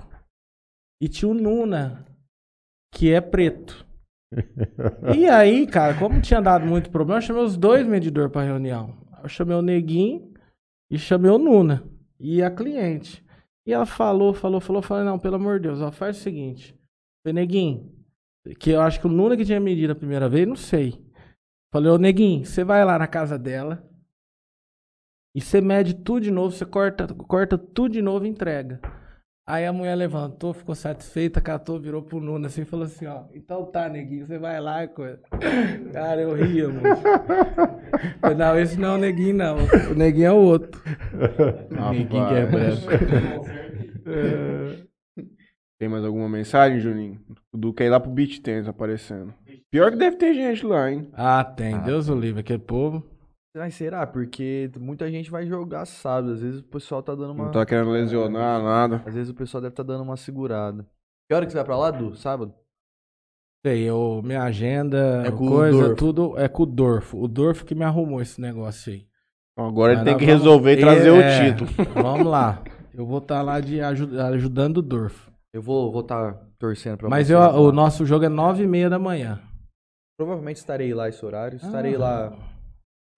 e 1.00 1.08
tinha 1.08 1.30
o 1.30 1.34
Nuna, 1.34 2.04
que 2.92 3.12
é 3.12 3.20
preto. 3.20 3.88
E 5.14 5.26
aí, 5.28 5.66
cara, 5.66 5.98
como 5.98 6.20
tinha 6.20 6.40
dado 6.40 6.64
muito 6.64 6.90
problema, 6.90 7.18
eu 7.18 7.22
chamei 7.22 7.42
os 7.42 7.56
dois 7.56 7.86
medidores 7.86 8.30
pra 8.30 8.42
reunião. 8.42 8.96
Eu 9.22 9.28
chamei 9.28 9.56
o 9.56 9.62
Neguinho 9.62 10.32
e 10.90 10.98
chamei 10.98 11.30
o 11.30 11.38
Nuna 11.38 11.84
e 12.18 12.42
a 12.42 12.50
cliente. 12.50 13.24
E 13.66 13.72
ela 13.72 13.86
falou, 13.86 14.32
falou, 14.32 14.60
falou, 14.60 14.82
falei, 14.82 15.04
não, 15.04 15.18
pelo 15.18 15.36
amor 15.36 15.58
de 15.58 15.68
Deus, 15.68 15.80
ó, 15.80 15.90
faz 15.90 16.18
o 16.18 16.20
seguinte. 16.20 16.74
Falei, 17.22 17.42
Neguinho, 17.42 17.92
que 18.58 18.70
eu 18.70 18.80
acho 18.80 19.00
que 19.00 19.06
o 19.06 19.10
Nuna 19.10 19.36
que 19.36 19.44
tinha 19.44 19.60
medido 19.60 19.92
a 19.92 19.96
primeira 19.96 20.28
vez, 20.28 20.46
não 20.46 20.56
sei. 20.56 21.04
Falei, 21.72 21.90
ô 21.90 21.98
Neguinho, 21.98 22.44
você 22.44 22.64
vai 22.64 22.84
lá 22.84 22.98
na 22.98 23.06
casa 23.06 23.38
dela 23.38 23.86
e 25.34 25.40
você 25.40 25.60
mede 25.60 25.94
tudo 25.94 26.22
de 26.22 26.30
novo, 26.30 26.54
você 26.54 26.66
corta, 26.66 27.06
corta 27.14 27.56
tudo 27.56 27.92
de 27.92 28.02
novo 28.02 28.26
e 28.26 28.28
entrega. 28.28 28.80
Aí 29.50 29.66
a 29.66 29.72
mulher 29.72 29.96
levantou, 29.96 30.52
ficou 30.54 30.76
satisfeita, 30.76 31.40
catou, 31.40 31.80
virou 31.80 32.02
pro 32.02 32.20
Nuno 32.20 32.46
assim 32.46 32.62
e 32.62 32.64
falou 32.64 32.86
assim, 32.86 33.06
ó, 33.06 33.24
então 33.34 33.64
tá, 33.64 33.88
neguinho, 33.88 34.24
você 34.24 34.38
vai 34.38 34.60
lá 34.60 34.84
e 34.84 34.88
coisa. 34.88 35.18
Cara, 35.92 36.20
eu 36.20 36.34
ria, 36.34 36.68
mano. 36.68 36.96
Falei, 38.20 38.36
não, 38.36 38.56
esse 38.56 38.78
não 38.78 38.92
é 38.92 38.94
o 38.94 38.98
neguinho, 38.98 39.34
não. 39.34 39.56
O 39.90 39.94
neguinho 39.96 40.26
é 40.26 40.32
o 40.32 40.36
outro. 40.36 40.80
neguinho 41.90 42.28
que 42.28 42.34
é 42.34 42.46
branco. 42.46 42.86
Tem 45.80 45.88
mais 45.88 46.04
alguma 46.04 46.28
mensagem, 46.28 46.78
Juninho? 46.78 47.18
O 47.52 47.58
Du 47.58 47.74
quer 47.74 47.86
ir 47.86 47.90
lá 47.90 47.98
pro 47.98 48.08
Beat 48.08 48.38
Tennis 48.42 48.68
aparecendo. 48.68 49.34
Pior 49.68 49.90
que 49.90 49.96
deve 49.96 50.16
ter 50.16 50.32
gente 50.32 50.64
lá, 50.64 50.92
hein? 50.92 51.08
Ah, 51.12 51.42
tem, 51.42 51.76
Deus 51.80 52.08
o 52.08 52.14
livre, 52.14 52.40
aquele 52.40 52.60
povo. 52.60 53.04
Mas 53.56 53.74
será? 53.74 54.06
Porque 54.06 54.70
muita 54.78 55.10
gente 55.10 55.30
vai 55.30 55.44
jogar 55.46 55.84
sábado. 55.84 56.32
Às 56.32 56.40
vezes 56.42 56.60
o 56.60 56.64
pessoal 56.64 57.02
tá 57.02 57.14
dando 57.14 57.32
uma. 57.32 57.44
Não 57.46 57.50
tá 57.50 57.66
querendo 57.66 57.90
lesionar, 57.90 58.62
nada. 58.62 59.02
Às 59.04 59.14
vezes 59.14 59.30
o 59.30 59.34
pessoal 59.34 59.60
deve 59.60 59.72
estar 59.72 59.82
dando 59.82 60.02
uma 60.04 60.16
segurada. 60.16 60.86
Que 61.28 61.34
hora 61.34 61.44
que 61.44 61.52
você 61.52 61.58
vai 61.58 61.64
pra 61.64 61.76
lá, 61.76 61.90
Du? 61.90 62.14
Sábado? 62.16 62.54
Sei, 63.66 63.82
eu, 63.82 64.22
minha 64.24 64.42
agenda, 64.42 65.22
É 65.26 65.28
o 65.28 65.36
coisa, 65.36 65.94
tudo 65.94 66.38
é 66.38 66.48
com 66.48 66.62
o 66.62 66.66
Dorfo. 66.66 67.20
O 67.22 67.28
Dorfo 67.28 67.64
que 67.64 67.74
me 67.74 67.84
arrumou 67.84 68.22
esse 68.22 68.40
negócio 68.40 68.92
aí. 68.92 69.06
Agora 69.58 69.92
ele 69.92 70.04
tem 70.04 70.16
que 70.16 70.24
vamos- 70.24 70.40
resolver 70.42 70.72
e 70.78 70.80
trazer 70.80 71.10
o 71.10 71.16
É, 71.20 71.50
título. 71.52 71.70
Vamos 72.02 72.26
lá. 72.26 72.62
Eu 72.94 73.04
vou 73.04 73.18
estar 73.18 73.42
lá 73.42 73.60
de 73.60 73.80
aju- 73.80 74.18
ajudando 74.18 74.78
o 74.78 74.82
Dorfo. 74.82 75.30
Eu 75.52 75.60
vou 75.60 75.92
vou 75.92 76.02
tá 76.02 76.32
torcendo 76.58 76.96
pra 76.98 77.08
Mas 77.10 77.28
eu, 77.28 77.38
o 77.38 77.70
nosso 77.72 78.06
jogo 78.06 78.24
é 78.24 78.28
nove 78.30 78.62
e 78.62 78.66
meia 78.66 78.88
da 78.88 78.98
manhã. 78.98 79.40
Provavelmente 80.18 80.56
estarei 80.56 80.94
lá 80.94 81.08
esse 81.08 81.22
horário. 81.24 81.56
Estarei 81.56 81.96
Ah. 81.96 81.98
lá 81.98 82.38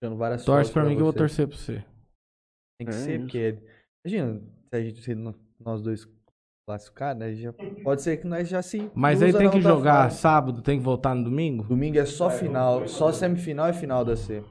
dando 0.03 0.17
várias 0.17 0.45
Torce 0.45 0.71
fotos 0.71 0.73
pra 0.73 0.85
mim 0.85 0.97
que 0.97 1.01
eu 1.01 1.05
vou 1.07 1.13
torcer 1.13 1.47
pra 1.49 1.57
você. 1.57 1.85
Tem 2.79 2.87
que 2.89 2.91
É 2.91 2.93
ser, 2.93 3.11
isso. 3.15 3.21
porque. 3.21 3.59
Imagina, 4.05 4.41
se 4.69 4.77
a 4.77 4.81
gente 4.83 5.03
se 5.03 5.15
nós 5.61 5.81
dois 5.83 6.07
classificar, 6.69 7.15
né? 7.17 7.33
Já, 7.35 7.53
pode 7.85 8.03
ser 8.03 8.17
que 8.17 8.27
nós 8.27 8.49
já 8.49 8.61
se. 8.61 8.91
Mas 8.95 9.23
aí 9.23 9.33
tem 9.33 9.49
que 9.51 9.61
jogar 9.61 10.11
sábado, 10.11 10.61
tem 10.61 10.79
que 10.79 10.85
voltar 10.85 11.15
no 11.15 11.25
domingo? 11.25 11.65
Domingo 11.65 11.99
é 11.99 12.05
só 12.05 12.29
final, 12.31 12.87
só 12.89 13.13
semifinal 13.13 13.69
e 13.71 13.73
final 13.73 14.05
da 14.05 14.17
C. 14.17 14.43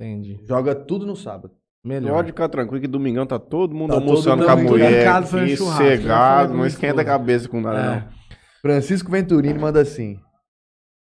Entendi. 0.00 0.40
Joga 0.46 0.74
tudo 0.74 1.04
no 1.06 1.16
sábado. 1.16 1.54
Melhor. 1.84 2.14
Pode 2.14 2.28
ficar 2.28 2.48
tranquilo 2.48 2.80
que 2.80 2.86
domingão 2.86 3.26
tá 3.26 3.40
todo 3.40 3.74
mundo 3.74 3.90
Tá 3.90 3.96
todo 3.96 4.08
almoçando 4.08 4.36
mundo 4.36 4.46
com 4.46 4.52
a 4.52 4.56
mulher. 4.56 5.08
aqui, 5.08 5.56
cegado, 5.56 6.54
não 6.54 6.64
esquenta 6.64 7.02
a 7.02 7.04
cabeça 7.04 7.48
com 7.48 7.60
nada, 7.60 7.78
É. 7.78 8.00
não. 8.00 8.12
Francisco 8.60 9.10
Venturini 9.10 9.58
manda 9.58 9.80
assim: 9.80 10.20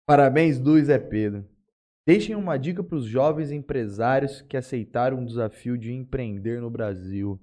Parabéns, 0.06 0.60
Du 0.60 0.78
e 0.78 0.84
Zé 0.84 0.98
Pedro. 0.98 1.44
Deixem 2.08 2.34
uma 2.34 2.58
dica 2.58 2.82
para 2.82 2.96
os 2.96 3.04
jovens 3.04 3.50
empresários 3.50 4.40
que 4.40 4.56
aceitaram 4.56 5.22
o 5.22 5.26
desafio 5.26 5.76
de 5.76 5.92
empreender 5.92 6.58
no 6.58 6.70
Brasil. 6.70 7.38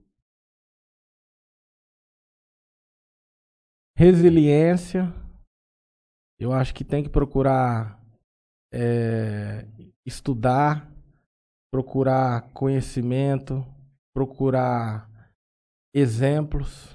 Resiliência. 3.95 5.13
Eu 6.39 6.51
acho 6.51 6.73
que 6.73 6.83
tem 6.83 7.03
que 7.03 7.09
procurar 7.11 8.03
é, 8.73 9.67
estudar, 10.03 10.91
procurar 11.71 12.51
conhecimento, 12.51 13.63
procurar 14.15 15.31
exemplos. 15.93 16.89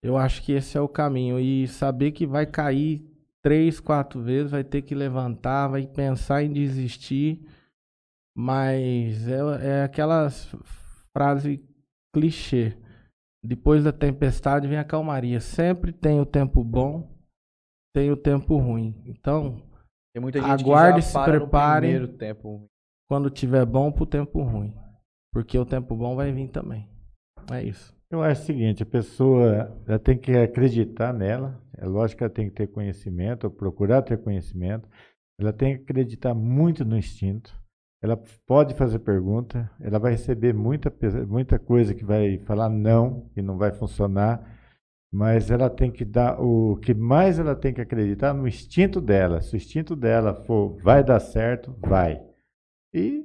Eu 0.00 0.16
acho 0.16 0.44
que 0.44 0.52
esse 0.52 0.78
é 0.78 0.80
o 0.80 0.88
caminho. 0.88 1.40
E 1.40 1.66
saber 1.66 2.12
que 2.12 2.24
vai 2.24 2.46
cair 2.46 3.15
três, 3.46 3.78
quatro 3.78 4.20
vezes, 4.20 4.50
vai 4.50 4.64
ter 4.64 4.82
que 4.82 4.92
levantar, 4.92 5.68
vai 5.68 5.86
pensar 5.86 6.42
em 6.42 6.52
desistir. 6.52 7.46
Mas 8.36 9.28
é, 9.28 9.68
é 9.68 9.82
aquelas 9.84 10.52
frase 11.12 11.64
clichê. 12.12 12.76
Depois 13.44 13.84
da 13.84 13.92
tempestade 13.92 14.66
vem 14.66 14.78
a 14.78 14.84
calmaria. 14.84 15.38
Sempre 15.38 15.92
tem 15.92 16.20
o 16.20 16.26
tempo 16.26 16.64
bom, 16.64 17.08
tem 17.94 18.10
o 18.10 18.16
tempo 18.16 18.56
ruim. 18.56 19.00
Então, 19.06 19.62
Tem 20.12 20.20
muita 20.20 20.40
gente 20.40 20.64
Aguarde, 20.64 20.96
que 20.98 21.02
já 21.02 21.06
se 21.06 21.12
para 21.12 21.38
prepare. 21.38 21.86
no 21.86 21.92
primeiro 21.92 22.18
tempo. 22.18 22.66
quando 23.08 23.30
tiver 23.30 23.64
bom, 23.64 23.92
pro 23.92 24.04
tempo 24.04 24.42
ruim. 24.42 24.74
Porque 25.32 25.56
o 25.56 25.64
tempo 25.64 25.94
bom 25.94 26.16
vai 26.16 26.32
vir 26.32 26.48
também. 26.48 26.90
É 27.52 27.62
isso. 27.62 27.95
Eu 28.08 28.22
acho 28.22 28.42
o 28.42 28.44
seguinte, 28.44 28.82
a 28.84 28.86
pessoa 28.86 29.76
ela 29.86 29.98
tem 29.98 30.16
que 30.16 30.30
acreditar 30.32 31.12
nela, 31.12 31.60
é 31.76 31.84
lógico 31.86 32.18
que 32.18 32.24
ela 32.24 32.32
tem 32.32 32.48
que 32.48 32.54
ter 32.54 32.68
conhecimento, 32.68 33.44
ou 33.44 33.50
procurar 33.50 34.02
ter 34.02 34.16
conhecimento, 34.18 34.88
ela 35.40 35.52
tem 35.52 35.76
que 35.76 35.82
acreditar 35.82 36.32
muito 36.32 36.84
no 36.84 36.96
instinto, 36.96 37.52
ela 38.00 38.16
pode 38.46 38.74
fazer 38.74 39.00
pergunta, 39.00 39.68
ela 39.80 39.98
vai 39.98 40.12
receber 40.12 40.54
muita, 40.54 40.92
muita 41.26 41.58
coisa 41.58 41.94
que 41.94 42.04
vai 42.04 42.38
falar 42.38 42.68
não, 42.68 43.28
que 43.34 43.42
não 43.42 43.58
vai 43.58 43.72
funcionar, 43.72 44.56
mas 45.12 45.50
ela 45.50 45.68
tem 45.68 45.90
que 45.90 46.04
dar, 46.04 46.40
o 46.40 46.76
que 46.76 46.94
mais 46.94 47.40
ela 47.40 47.56
tem 47.56 47.74
que 47.74 47.80
acreditar 47.80 48.32
no 48.32 48.46
instinto 48.46 49.00
dela, 49.00 49.40
se 49.40 49.54
o 49.54 49.56
instinto 49.56 49.96
dela 49.96 50.32
for 50.32 50.76
vai 50.80 51.02
dar 51.02 51.18
certo, 51.18 51.74
vai. 51.80 52.22
E 52.94 53.24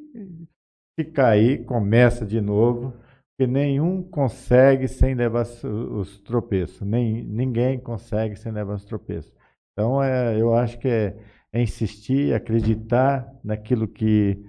se 0.99 1.05
cair, 1.05 1.65
começa 1.65 2.25
de 2.25 2.41
novo, 2.41 2.93
porque 3.41 3.47
nenhum 3.47 4.03
consegue 4.03 4.87
sem 4.87 5.15
levar 5.15 5.41
os, 5.41 5.63
os 5.63 6.19
tropeços. 6.19 6.81
Nem, 6.81 7.23
ninguém 7.23 7.79
consegue 7.79 8.35
sem 8.35 8.51
levar 8.51 8.75
os 8.75 8.85
tropeços. 8.85 9.33
Então, 9.73 10.03
é, 10.03 10.39
eu 10.39 10.53
acho 10.53 10.77
que 10.77 10.87
é, 10.87 11.15
é 11.51 11.59
insistir, 11.61 12.35
acreditar 12.35 13.27
naquilo 13.43 13.87
que 13.87 14.45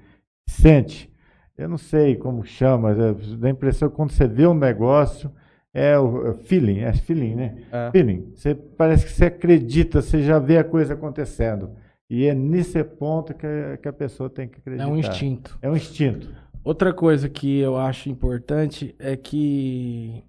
sente. 0.47 1.11
Eu 1.57 1.71
não 1.71 1.79
sei 1.79 2.17
como 2.17 2.45
chama, 2.45 2.91
é, 2.91 3.15
dá 3.39 3.49
a 3.49 3.51
impressão 3.51 3.89
que 3.89 3.97
quando 3.97 4.11
você 4.13 4.27
vê 4.27 4.47
um 4.47 4.53
negócio, 4.55 5.31
é 5.73 5.99
o 5.99 6.29
é 6.29 6.35
feeling, 6.35 6.81
é 6.81 6.93
feeling, 6.93 7.35
né? 7.35 7.57
É. 7.73 7.91
Feeling. 7.93 8.31
Você, 8.35 8.55
parece 8.55 9.07
que 9.07 9.13
você 9.13 9.25
acredita, 9.27 10.03
você 10.03 10.23
já 10.23 10.39
vê 10.39 10.59
a 10.59 10.65
coisa 10.65 10.93
acontecendo. 10.93 11.71
E 12.11 12.27
é 12.27 12.35
nesse 12.35 12.85
ponto 12.85 13.33
que, 13.33 13.47
a- 13.47 13.79
que 13.79 13.89
a 13.89 13.93
pessoa 13.93 14.29
tem 14.29 14.49
que 14.49 14.59
acreditar. 14.59 14.85
É 14.87 14.93
um 14.93 14.99
instinto. 14.99 15.59
É 15.63 15.71
um 15.71 15.77
instinto. 15.77 16.29
Outra 16.65 16.95
coisa 16.95 17.29
que 17.29 17.59
eu 17.59 17.77
acho 17.77 18.09
importante 18.09 18.95
é 18.99 19.17
que 19.17 20.25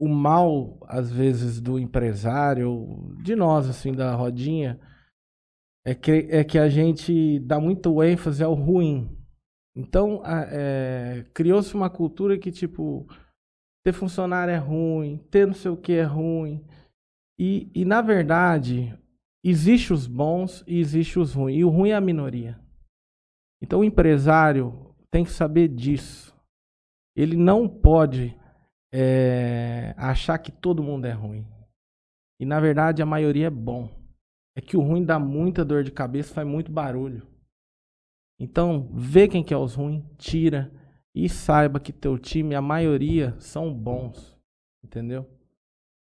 o 0.00 0.08
mal, 0.08 0.78
às 0.82 1.12
vezes, 1.12 1.60
do 1.60 1.78
empresário, 1.78 3.14
de 3.22 3.36
nós, 3.36 3.68
assim, 3.68 3.92
da 3.92 4.14
rodinha, 4.14 4.80
é 5.86 5.94
que, 5.94 6.10
é 6.28 6.42
que 6.42 6.58
a 6.58 6.68
gente 6.68 7.38
dá 7.40 7.60
muito 7.60 8.02
ênfase 8.02 8.42
ao 8.42 8.54
ruim. 8.54 9.16
Então, 9.76 10.22
é, 10.24 11.24
criou-se 11.32 11.74
uma 11.74 11.88
cultura 11.88 12.36
que, 12.36 12.50
tipo, 12.50 13.06
ter 13.84 13.92
funcionário 13.92 14.52
é 14.52 14.56
ruim, 14.56 15.18
ter 15.30 15.46
não 15.46 15.54
sei 15.54 15.70
o 15.70 15.76
que 15.76 15.92
é 15.92 16.02
ruim. 16.02 16.64
E, 17.38 17.70
e 17.74 17.84
na 17.84 18.00
verdade, 18.00 18.98
existe 19.44 19.92
os 19.92 20.06
bons 20.06 20.64
e 20.66 20.78
existe 20.80 21.18
os 21.18 21.34
ruins. 21.34 21.58
E 21.58 21.64
o 21.64 21.68
ruim 21.68 21.90
é 21.90 21.94
a 21.94 22.00
minoria. 22.00 22.58
Então 23.62 23.80
o 23.80 23.84
empresário 23.84 24.83
tem 25.14 25.22
que 25.22 25.30
saber 25.30 25.68
disso. 25.68 26.34
Ele 27.14 27.36
não 27.36 27.68
pode 27.68 28.36
é, 28.92 29.94
achar 29.96 30.36
que 30.38 30.50
todo 30.50 30.82
mundo 30.82 31.04
é 31.04 31.12
ruim. 31.12 31.46
E 32.40 32.44
na 32.44 32.58
verdade 32.58 33.00
a 33.00 33.06
maioria 33.06 33.46
é 33.46 33.50
bom. 33.50 33.88
É 34.56 34.60
que 34.60 34.76
o 34.76 34.80
ruim 34.80 35.04
dá 35.04 35.16
muita 35.16 35.64
dor 35.64 35.84
de 35.84 35.92
cabeça, 35.92 36.34
faz 36.34 36.44
muito 36.44 36.72
barulho. 36.72 37.24
Então, 38.40 38.90
vê 38.92 39.28
quem 39.28 39.44
que 39.44 39.54
é 39.54 39.56
os 39.56 39.76
ruins, 39.76 40.02
tira 40.18 40.72
e 41.14 41.28
saiba 41.28 41.78
que 41.78 41.92
teu 41.92 42.18
time, 42.18 42.56
a 42.56 42.60
maioria, 42.60 43.36
são 43.38 43.72
bons. 43.72 44.36
Entendeu? 44.82 45.30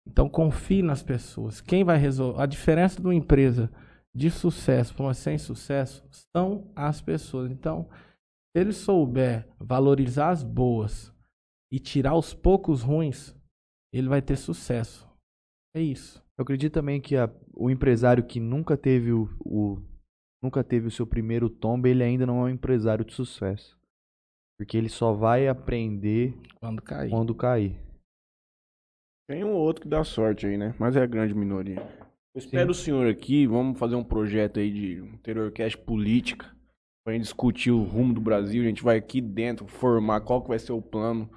Então 0.08 0.28
confie 0.28 0.82
nas 0.82 1.04
pessoas. 1.04 1.62
Quem 1.62 1.84
vai 1.84 2.00
resolver? 2.00 2.42
A 2.42 2.48
diferença 2.48 3.00
de 3.00 3.06
uma 3.06 3.14
empresa 3.14 3.72
de 4.12 4.32
sucesso 4.32 4.96
para 4.96 5.04
uma 5.04 5.14
sem 5.14 5.38
sucesso 5.38 6.04
são 6.36 6.72
as 6.76 7.00
pessoas. 7.00 7.52
Então, 7.52 7.88
ele 8.60 8.74
souber 8.74 9.48
valorizar 9.60 10.30
as 10.30 10.44
boas 10.44 11.14
e 11.72 11.80
tirar 11.80 12.16
os 12.16 12.34
poucos 12.34 12.82
ruins, 12.82 13.36
ele 13.92 14.08
vai 14.08 14.22
ter 14.22 14.38
sucesso. 14.38 15.08
É 15.76 15.82
isso. 15.82 16.24
Eu 16.38 16.44
acredito 16.44 16.74
também 16.74 17.02
que 17.02 17.16
a, 17.16 17.30
o 17.54 17.70
empresário 17.70 18.24
que 18.24 18.40
nunca 18.40 18.78
teve 18.78 19.12
o, 19.12 19.28
o, 19.40 19.82
nunca 20.42 20.64
teve 20.64 20.88
o 20.88 20.92
seu 20.92 21.06
primeiro 21.06 21.50
tombo, 21.50 21.88
ele 21.88 22.04
ainda 22.04 22.26
não 22.26 22.42
é 22.42 22.44
um 22.44 22.50
empresário 22.50 23.04
de 23.04 23.14
sucesso. 23.14 23.78
Porque 24.58 24.78
ele 24.78 24.90
só 24.90 25.14
vai 25.14 25.48
aprender 25.48 26.36
quando 26.56 26.82
cair. 26.82 27.10
Quando 27.10 27.36
cair. 27.36 27.80
Tem 29.30 29.44
um 29.44 29.52
ou 29.52 29.60
outro 29.60 29.82
que 29.82 29.90
dá 29.90 30.04
sorte 30.04 30.48
aí, 30.48 30.58
né? 30.58 30.74
Mas 30.80 30.96
é 30.96 31.02
a 31.02 31.08
grande 31.08 31.34
minoria. 31.34 31.82
Eu 32.34 32.40
espero 32.40 32.74
Sim. 32.74 32.82
o 32.82 32.84
senhor 32.84 33.08
aqui, 33.08 33.46
vamos 33.46 33.78
fazer 33.78 33.96
um 33.96 34.04
projeto 34.04 34.60
aí 34.60 34.72
de 34.72 34.94
interiorcast 35.00 35.78
política, 35.80 36.56
pra 37.08 37.14
gente 37.14 37.24
discutir 37.24 37.72
o 37.72 37.84
rumo 37.84 38.14
do 38.14 38.20
Brasil, 38.20 38.62
a 38.62 38.66
gente 38.66 38.84
vai 38.84 38.98
aqui 38.98 39.22
dentro 39.22 39.66
formar 39.66 40.20
qual 40.20 40.42
que 40.42 40.50
vai 40.50 40.60
ser 40.60 40.74
o 40.74 40.82
plano 40.82 41.30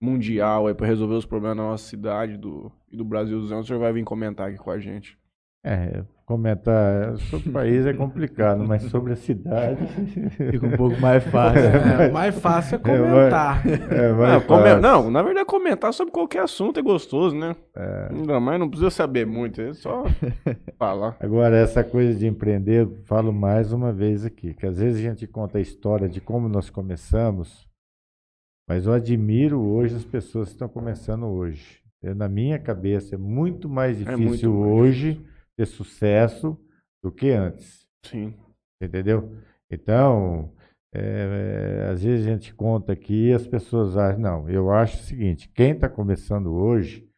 mundial 0.00 0.68
aí 0.68 0.74
para 0.74 0.86
resolver 0.86 1.16
os 1.16 1.26
problemas 1.26 1.56
da 1.56 1.62
nossa 1.64 1.88
cidade 1.88 2.36
do, 2.36 2.70
e 2.88 2.96
do 2.96 3.04
Brasilzão. 3.04 3.58
O 3.58 3.64
senhor 3.64 3.80
vai 3.80 3.92
vir 3.92 4.04
comentar 4.04 4.48
aqui 4.48 4.58
com 4.58 4.70
a 4.70 4.78
gente. 4.78 5.18
É, 5.64 6.04
comentar 6.24 7.16
sobre 7.16 7.48
o 7.48 7.52
país 7.52 7.86
é 7.86 7.92
complicado, 7.94 8.62
mas 8.66 8.82
sobre 8.84 9.14
a 9.14 9.16
cidade. 9.16 9.80
Fica 10.50 10.66
um 10.66 10.76
pouco 10.76 11.00
mais 11.00 11.24
fácil. 11.24 11.60
É, 11.60 12.10
mais 12.10 12.38
fácil 12.38 12.76
é 12.76 12.78
comentar. 12.78 13.66
É, 13.66 14.12
mais, 14.12 14.32
não, 14.34 14.40
fácil. 14.42 14.80
não, 14.80 15.10
na 15.10 15.22
verdade, 15.22 15.46
comentar 15.46 15.92
sobre 15.92 16.12
qualquer 16.12 16.42
assunto 16.42 16.78
é 16.78 16.82
gostoso, 16.82 17.34
né? 17.34 17.56
É. 17.74 18.08
Ainda 18.12 18.38
mais 18.38 18.60
não 18.60 18.68
precisa 18.68 18.90
saber 18.90 19.26
muito, 19.26 19.60
é 19.60 19.72
só 19.72 20.04
falar. 20.78 21.16
Agora, 21.18 21.56
essa 21.56 21.82
coisa 21.82 22.16
de 22.16 22.26
empreender, 22.26 22.86
falo 23.04 23.32
mais 23.32 23.72
uma 23.72 23.90
vez 23.90 24.24
aqui, 24.24 24.52
que 24.52 24.66
às 24.66 24.78
vezes 24.78 25.00
a 25.00 25.08
gente 25.08 25.26
conta 25.26 25.58
a 25.58 25.62
história 25.62 26.08
de 26.08 26.20
como 26.20 26.48
nós 26.48 26.70
começamos, 26.70 27.66
mas 28.68 28.86
eu 28.86 28.92
admiro 28.92 29.60
hoje 29.60 29.96
as 29.96 30.04
pessoas 30.04 30.48
que 30.48 30.54
estão 30.54 30.68
começando 30.68 31.24
hoje. 31.26 31.80
Na 32.02 32.28
minha 32.28 32.58
cabeça, 32.58 33.16
é 33.16 33.18
muito 33.18 33.68
mais 33.68 33.98
difícil 33.98 34.14
é 34.14 34.24
muito 34.24 34.50
hoje. 34.50 35.14
Mais 35.14 35.37
ter 35.58 35.66
sucesso 35.66 36.56
do 37.02 37.10
que 37.10 37.30
antes. 37.30 37.84
Sim. 38.06 38.32
Entendeu? 38.80 39.36
Então, 39.68 40.52
é, 40.94 41.00
é, 41.82 41.90
às 41.90 42.02
vezes 42.02 42.24
a 42.24 42.30
gente 42.30 42.54
conta 42.54 42.92
aqui 42.92 43.30
e 43.30 43.32
as 43.32 43.44
pessoas 43.44 43.96
acham, 43.96 44.20
não, 44.20 44.48
eu 44.48 44.70
acho 44.70 44.98
o 44.98 45.02
seguinte, 45.02 45.50
quem 45.52 45.72
está 45.72 45.88
começando 45.88 46.52
hoje 46.52 47.08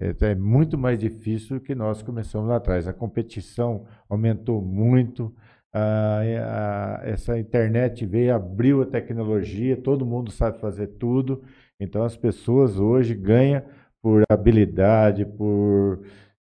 é, 0.00 0.14
é, 0.30 0.34
muito 0.36 0.78
mais 0.78 0.96
difícil 0.96 1.58
do 1.58 1.64
que 1.64 1.74
nós 1.74 2.02
começamos 2.02 2.48
lá 2.48 2.56
atrás. 2.56 2.86
A 2.86 2.92
competição 2.92 3.84
aumentou 4.08 4.62
muito, 4.62 5.34
a, 5.74 6.20
a, 6.20 7.00
essa 7.02 7.36
internet 7.36 8.06
veio, 8.06 8.32
abriu 8.32 8.80
a 8.80 8.86
tecnologia, 8.86 9.76
todo 9.76 10.06
mundo 10.06 10.30
sabe 10.30 10.60
fazer 10.60 10.86
tudo, 10.98 11.42
então 11.80 12.04
as 12.04 12.16
pessoas 12.16 12.78
hoje 12.78 13.12
ganham 13.12 13.62
por 14.00 14.22
habilidade, 14.28 15.26
por 15.26 16.04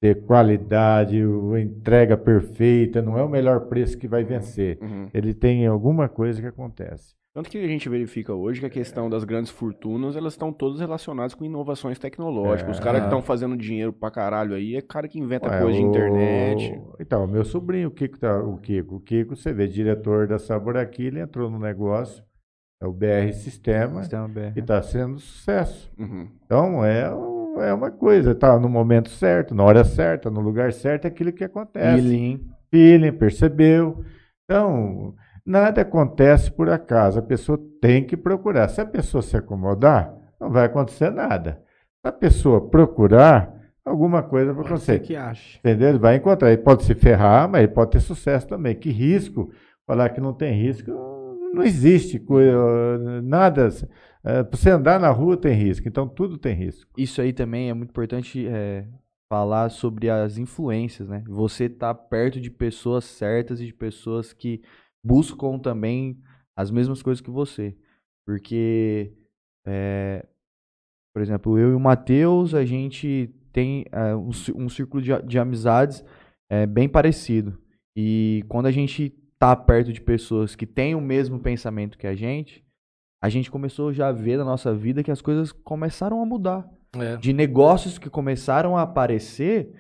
ter 0.01 0.25
qualidade, 0.27 1.19
entrega 1.61 2.17
perfeita, 2.17 3.01
não 3.01 3.19
é 3.19 3.23
o 3.23 3.29
melhor 3.29 3.67
preço 3.67 3.97
que 3.97 4.07
vai 4.07 4.25
vencer. 4.25 4.79
Uhum. 4.81 5.09
Ele 5.13 5.33
tem 5.33 5.67
alguma 5.67 6.09
coisa 6.09 6.41
que 6.41 6.47
acontece. 6.47 7.15
Tanto 7.37 7.51
que 7.51 7.59
a 7.59 7.69
gente 7.69 7.87
verifica 7.87 8.33
hoje 8.33 8.61
que 8.61 8.67
a 8.67 8.71
questão 8.71 9.11
das 9.11 9.23
grandes 9.23 9.51
fortunas, 9.51 10.17
elas 10.17 10.33
estão 10.33 10.51
todas 10.51 10.81
relacionadas 10.81 11.35
com 11.35 11.45
inovações 11.45 11.99
tecnológicas. 11.99 12.77
É, 12.77 12.79
Os 12.79 12.81
caras 12.81 13.01
que 13.01 13.09
estão 13.09 13.21
fazendo 13.21 13.55
dinheiro 13.59 13.93
pra 13.93 14.11
caralho 14.11 14.55
aí 14.55 14.75
é 14.75 14.81
cara 14.81 15.07
que 15.07 15.19
inventa 15.19 15.47
Ué, 15.51 15.61
coisa 15.61 15.79
o... 15.79 15.83
de 15.83 15.87
internet. 15.87 16.81
Então, 16.99 17.27
meu 17.27 17.45
sobrinho, 17.45 17.89
o 17.89 17.91
Kiko, 17.91 18.19
tá, 18.19 18.39
o 18.39 18.57
Kiko, 18.57 18.97
o 18.97 19.01
Kiko, 19.01 19.37
você 19.37 19.53
vê, 19.53 19.69
diretor 19.69 20.27
da 20.27 20.39
Sabor 20.39 20.79
aqui, 20.79 21.05
ele 21.09 21.21
entrou 21.21 21.51
no 21.51 21.59
negócio, 21.59 22.25
é 22.81 22.87
o 22.87 22.93
BR 22.93 23.31
Sistema, 23.35 24.01
Sistema 24.01 24.29
BR. 24.29 24.53
e 24.57 24.61
está 24.61 24.81
sendo 24.81 25.19
sucesso. 25.19 25.93
Uhum. 25.99 26.29
Então, 26.43 26.83
é 26.83 27.11
é 27.63 27.73
uma 27.73 27.91
coisa, 27.91 28.35
tá 28.35 28.59
no 28.59 28.69
momento 28.69 29.09
certo, 29.11 29.55
na 29.55 29.65
hora 29.65 29.85
certa, 29.85 30.31
no 30.31 30.41
lugar 30.41 30.73
certo, 30.73 31.05
é 31.05 31.09
aquilo 31.09 31.33
que 31.33 31.45
acontece. 31.45 32.03
Feeling. 32.03 32.47
Feeling, 32.71 33.13
percebeu. 33.13 34.05
Então, 34.45 35.15
nada 35.45 35.83
acontece 35.83 36.51
por 36.51 36.69
acaso, 36.69 37.19
a 37.19 37.23
pessoa 37.23 37.59
tem 37.81 38.05
que 38.05 38.17
procurar. 38.17 38.69
Se 38.69 38.81
a 38.81 38.87
pessoa 38.87 39.23
se 39.23 39.37
acomodar, 39.37 40.15
não 40.41 40.51
vai 40.51 40.67
acontecer 40.67 41.11
nada. 41.11 41.61
Se 42.01 42.09
a 42.09 42.13
pessoa 42.13 42.69
procurar, 42.69 43.53
alguma 43.85 44.23
coisa 44.23 44.53
vai 44.53 44.65
acontecer. 44.65 45.01
que 45.01 45.17
acha. 45.17 45.59
Entendeu? 45.59 45.91
Ele 45.91 45.99
vai 45.99 46.17
encontrar. 46.17 46.53
Ele 46.53 46.63
pode 46.63 46.85
se 46.85 46.95
ferrar, 46.95 47.49
mas 47.49 47.63
ele 47.63 47.73
pode 47.73 47.93
ter 47.93 48.01
sucesso 48.01 48.47
também. 48.47 48.75
Que 48.75 48.91
risco? 48.91 49.51
Falar 49.87 50.11
que 50.11 50.21
não 50.21 50.33
tem 50.33 50.53
risco, 50.53 50.91
não 51.55 51.63
existe 51.63 52.19
coisa, 52.19 53.23
nada. 53.23 53.69
É, 54.27 54.43
para 54.43 54.59
você 54.59 54.71
andar 54.71 54.99
na 54.99 55.09
rua 55.09 55.37
tem 55.37 55.55
risco, 55.55 55.87
então 55.87 56.09
tudo 56.09 56.37
tem 56.37 56.53
risco. 56.53 56.91
Isso 56.99 57.21
aí 57.21 57.33
também 57.33 57.71
é 57.71 57.75
muito 57.75 57.91
importante 57.91 58.45
é, 58.49 58.85
falar 59.31 59.69
sobre 59.69 60.11
as 60.11 60.37
influências, 60.37 61.09
né? 61.09 61.23
Você 61.29 61.69
tá 61.69 61.95
perto 61.95 62.41
de 62.41 62.51
pessoas 62.51 63.05
certas 63.05 63.61
e 63.61 63.67
de 63.67 63.73
pessoas 63.73 64.33
que 64.33 64.63
buscam 65.05 65.61
também 65.61 66.21
as 66.57 66.73
mesmas 66.73 67.03
coisas 67.03 67.21
que 67.21 67.31
você. 67.31 67.77
Porque, 68.27 69.13
é, 69.65 70.27
por 71.15 71.23
exemplo, 71.23 71.57
eu 71.57 71.71
e 71.71 71.75
o 71.75 71.81
Matheus, 71.81 72.53
a 72.53 72.65
gente 72.65 73.33
tem 73.53 73.85
é, 73.93 74.13
um, 74.17 74.31
um, 74.57 74.69
círculo 74.69 75.01
de, 75.01 75.23
de 75.23 75.39
amizades 75.39 76.05
é, 76.51 76.67
bem 76.67 76.89
parecido. 76.89 77.57
E 77.97 78.45
quando 78.49 78.67
a 78.67 78.73
gente 78.73 79.11
tá 79.39 79.55
perto 79.55 79.93
de 79.93 80.01
pessoas 80.01 80.57
que 80.57 80.67
têm 80.67 80.97
o 80.97 81.01
mesmo 81.01 81.39
pensamento 81.39 81.97
que 81.97 82.09
a 82.09 82.15
gente, 82.17 82.66
a 83.23 83.29
gente 83.29 83.51
começou 83.51 83.93
já 83.93 84.09
a 84.09 84.13
ver 84.13 84.39
na 84.39 84.45
nossa 84.45 84.75
vida 84.75 85.03
que 85.03 85.11
as 85.11 85.21
coisas 85.21 85.53
começaram 85.53 86.21
a 86.23 86.27
mudar. 86.27 86.69
É. 86.95 87.17
De 87.17 87.33
negócios 87.33 87.99
que 87.99 88.09
começaram 88.09 88.77
a 88.77 88.83
aparecer 88.83 89.73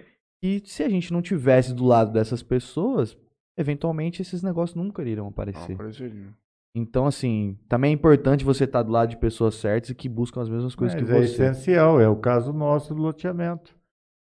e 0.43 0.63
se 0.65 0.83
a 0.83 0.89
gente 0.89 1.13
não 1.13 1.23
tivesse 1.23 1.75
do 1.75 1.85
lado 1.85 2.13
dessas 2.13 2.43
pessoas, 2.43 3.17
eventualmente 3.57 4.23
esses 4.23 4.43
negócios 4.43 4.77
nunca 4.77 5.03
iriam 5.03 5.29
aparecer. 5.29 5.71
Não 5.71 5.77
Então, 6.75 7.07
assim, 7.07 7.59
também 7.69 7.91
é 7.91 7.95
importante 7.95 8.45
você 8.45 8.65
estar 8.65 8.83
do 8.83 8.93
lado 8.93 9.09
de 9.09 9.17
pessoas 9.17 9.55
certas 9.55 9.91
e 9.91 9.95
que 9.95 10.11
buscam 10.11 10.43
as 10.43 10.49
mesmas 10.49 10.75
coisas 10.75 10.95
Mas 10.95 11.09
que 11.09 11.11
é 11.11 11.21
você. 11.21 11.43
É 11.43 11.47
essencial, 11.49 11.99
é 11.99 12.07
o 12.07 12.17
caso 12.17 12.53
nosso 12.53 12.95
do 12.95 13.01
loteamento. 13.01 13.75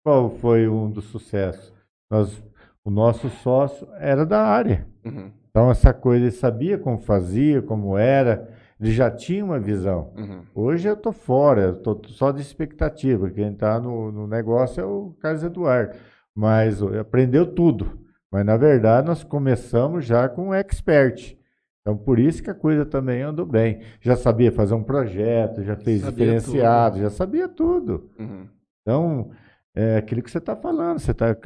Qual 0.02 0.30
foi 0.30 0.66
um 0.66 0.90
dos 0.90 1.04
sucessos? 1.04 1.70
Nós, 2.10 2.42
o 2.82 2.90
nosso 2.90 3.28
sócio 3.28 3.86
era 3.98 4.24
da 4.24 4.40
área. 4.40 4.88
Uhum. 5.04 5.30
Então, 5.50 5.70
essa 5.70 5.92
coisa, 5.92 6.24
ele 6.24 6.30
sabia 6.30 6.78
como 6.78 6.96
fazia, 6.96 7.60
como 7.60 7.98
era, 7.98 8.48
ele 8.80 8.92
já 8.92 9.10
tinha 9.10 9.44
uma 9.44 9.60
visão. 9.60 10.10
Uhum. 10.16 10.42
Hoje 10.54 10.88
eu 10.88 10.94
estou 10.94 11.12
fora, 11.12 11.62
eu 11.62 11.72
estou 11.74 12.00
só 12.06 12.32
de 12.32 12.40
expectativa. 12.40 13.28
Quem 13.28 13.52
está 13.52 13.78
no, 13.78 14.10
no, 14.10 14.26
negócio 14.26 14.80
é 14.80 14.84
o 14.84 15.14
Carlos 15.20 15.42
Eduardo. 15.42 15.96
Mas 16.34 16.82
aprendeu 16.82 17.46
tudo. 17.46 17.98
Mas, 18.32 18.46
na 18.46 18.56
verdade, 18.56 19.06
nós 19.06 19.22
começamos 19.22 20.06
já 20.06 20.28
com 20.28 20.48
um 20.48 20.54
expert. 20.54 21.36
Então, 21.82 21.96
por 21.96 22.18
isso 22.18 22.42
que 22.42 22.50
a 22.50 22.54
coisa 22.54 22.86
também 22.86 23.22
andou 23.22 23.44
bem. 23.44 23.82
Já 24.00 24.16
sabia 24.16 24.50
fazer 24.50 24.74
um 24.74 24.82
projeto, 24.82 25.62
já 25.62 25.76
fez 25.76 26.00
sabia 26.00 26.38
diferenciado, 26.38 26.94
tudo. 26.94 27.02
já 27.02 27.10
sabia 27.10 27.48
tudo. 27.48 28.10
Uhum. 28.18 28.48
Então, 28.80 29.30
é 29.74 29.96
aquilo 29.98 30.22
que 30.22 30.30
você 30.30 30.38
está 30.38 30.56
falando, 30.56 31.00
você, 31.00 31.12
tá, 31.12 31.36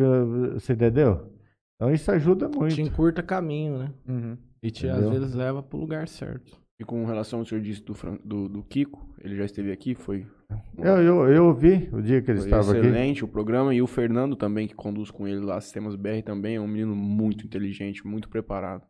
você 0.53 0.73
entendeu? 0.73 1.33
Então, 1.75 1.93
isso 1.93 2.11
ajuda 2.13 2.49
muito. 2.49 2.75
Te 2.75 2.83
encurta 2.83 3.23
caminho, 3.23 3.79
né? 3.79 3.91
Uhum. 4.07 4.37
E 4.63 4.71
te, 4.71 4.89
às 4.89 5.09
vezes, 5.09 5.35
leva 5.35 5.63
para 5.63 5.77
o 5.77 5.81
lugar 5.81 6.07
certo. 6.07 6.64
E 6.81 6.85
com 6.85 7.05
relação 7.05 7.39
ao 7.39 7.45
senhor 7.45 7.61
disse 7.61 7.83
do, 7.83 7.95
do, 8.25 8.49
do, 8.49 8.63
Kiko, 8.65 9.09
ele 9.23 9.37
já 9.37 9.45
esteve 9.45 9.71
aqui, 9.71 9.95
foi. 9.95 10.27
Eu, 10.77 10.97
eu, 11.03 11.29
eu 11.29 11.45
ouvi 11.47 11.89
o 11.93 12.03
dia 12.03 12.21
que 12.21 12.31
ele 12.31 12.41
estava 12.41 12.63
excelente 12.63 12.79
aqui. 12.79 12.89
Excelente 12.89 13.25
o 13.25 13.29
programa. 13.29 13.73
E 13.73 13.81
o 13.81 13.87
Fernando 13.87 14.35
também, 14.35 14.67
que 14.67 14.75
conduz 14.75 15.11
com 15.11 15.29
ele 15.29 15.41
lá, 15.41 15.61
Sistemas 15.61 15.95
BR, 15.95 16.23
também 16.25 16.57
é 16.57 16.61
um 16.61 16.67
menino 16.67 16.95
muito 16.97 17.47
inteligente, 17.47 18.05
muito 18.05 18.29
preparado. 18.29 18.83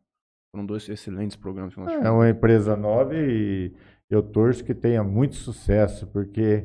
Foram 0.50 0.64
dois 0.64 0.88
excelentes 0.88 1.36
programas 1.36 1.74
que 1.74 1.80
nós 1.80 1.92
É 1.92 2.10
uma 2.10 2.30
empresa 2.30 2.74
nova 2.74 3.14
e 3.14 3.72
eu 4.08 4.22
torço 4.22 4.64
que 4.64 4.72
tenha 4.72 5.02
muito 5.02 5.34
sucesso, 5.34 6.06
porque 6.06 6.64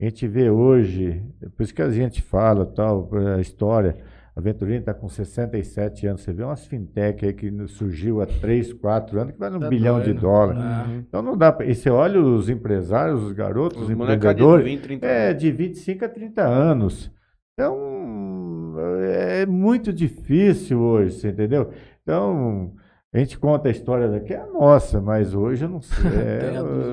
a 0.00 0.04
gente 0.04 0.26
vê 0.26 0.50
hoje, 0.50 1.22
por 1.56 1.62
isso 1.62 1.74
que 1.74 1.82
a 1.82 1.90
gente 1.90 2.20
fala 2.20 2.66
tal, 2.66 3.08
a 3.36 3.40
história, 3.40 3.96
A 4.34 4.40
Venturini 4.40 4.78
está 4.78 4.94
com 4.94 5.08
67 5.08 6.06
anos. 6.06 6.22
Você 6.22 6.32
vê 6.32 6.42
umas 6.44 6.64
fintech 6.66 7.26
aí 7.26 7.32
que 7.32 7.50
surgiu 7.68 8.20
há 8.20 8.26
3, 8.26 8.72
4 8.74 9.20
anos, 9.20 9.32
que 9.34 9.38
vale 9.38 9.56
um 9.56 9.60
Tá 9.60 9.68
bilhão 9.68 9.98
de 9.98 10.06
doido. 10.12 10.20
dólares. 10.20 10.62
Ah. 10.62 10.86
Então 11.08 11.20
não 11.22 11.36
dá 11.36 11.50
pra... 11.52 11.66
E 11.66 11.74
você 11.74 11.90
olha 11.90 12.20
os 12.20 12.48
empresários, 12.48 13.22
os 13.22 13.32
garotos, 13.32 13.76
os, 13.78 13.82
Os 13.82 13.88
de 13.88 13.94
empreendedores, 13.94 14.64
20, 14.64 14.80
30 14.82 15.06
é 15.06 15.34
de 15.34 15.50
25 15.50 16.04
a 16.04 16.08
30 16.08 16.42
anos. 16.42 17.10
Então, 17.54 18.74
é 19.02 19.44
muito 19.46 19.92
difícil 19.92 20.80
hoje, 20.80 21.14
você 21.18 21.28
entendeu? 21.28 21.70
Então, 22.02 22.72
a 23.12 23.18
gente 23.18 23.38
conta 23.38 23.68
a 23.68 23.70
história 23.72 24.08
daqui, 24.08 24.32
é 24.32 24.40
a 24.40 24.46
nossa, 24.46 25.00
mas 25.00 25.34
hoje 25.34 25.64
eu 25.64 25.68
não 25.68 25.80
sei. 25.82 26.10
Tem 26.40 26.56
a 26.56 26.62
dos 26.62 26.86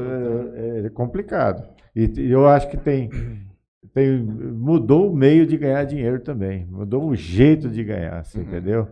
É, 0.56 0.86
é 0.88 0.90
complicado. 0.90 1.64
E 1.96 2.12
eu 2.30 2.48
acho 2.48 2.70
que 2.70 2.78
tem, 2.78 3.10
tem. 3.98 4.22
Mudou 4.22 5.12
o 5.12 5.16
meio 5.16 5.46
de 5.46 5.58
ganhar 5.58 5.84
dinheiro 5.86 6.20
também. 6.20 6.66
Mudou 6.68 7.08
o 7.10 7.16
jeito 7.16 7.70
de 7.70 7.84
ganhar, 7.84 8.24
você 8.24 8.38
Uhum. 8.40 8.44
entendeu? 8.46 8.88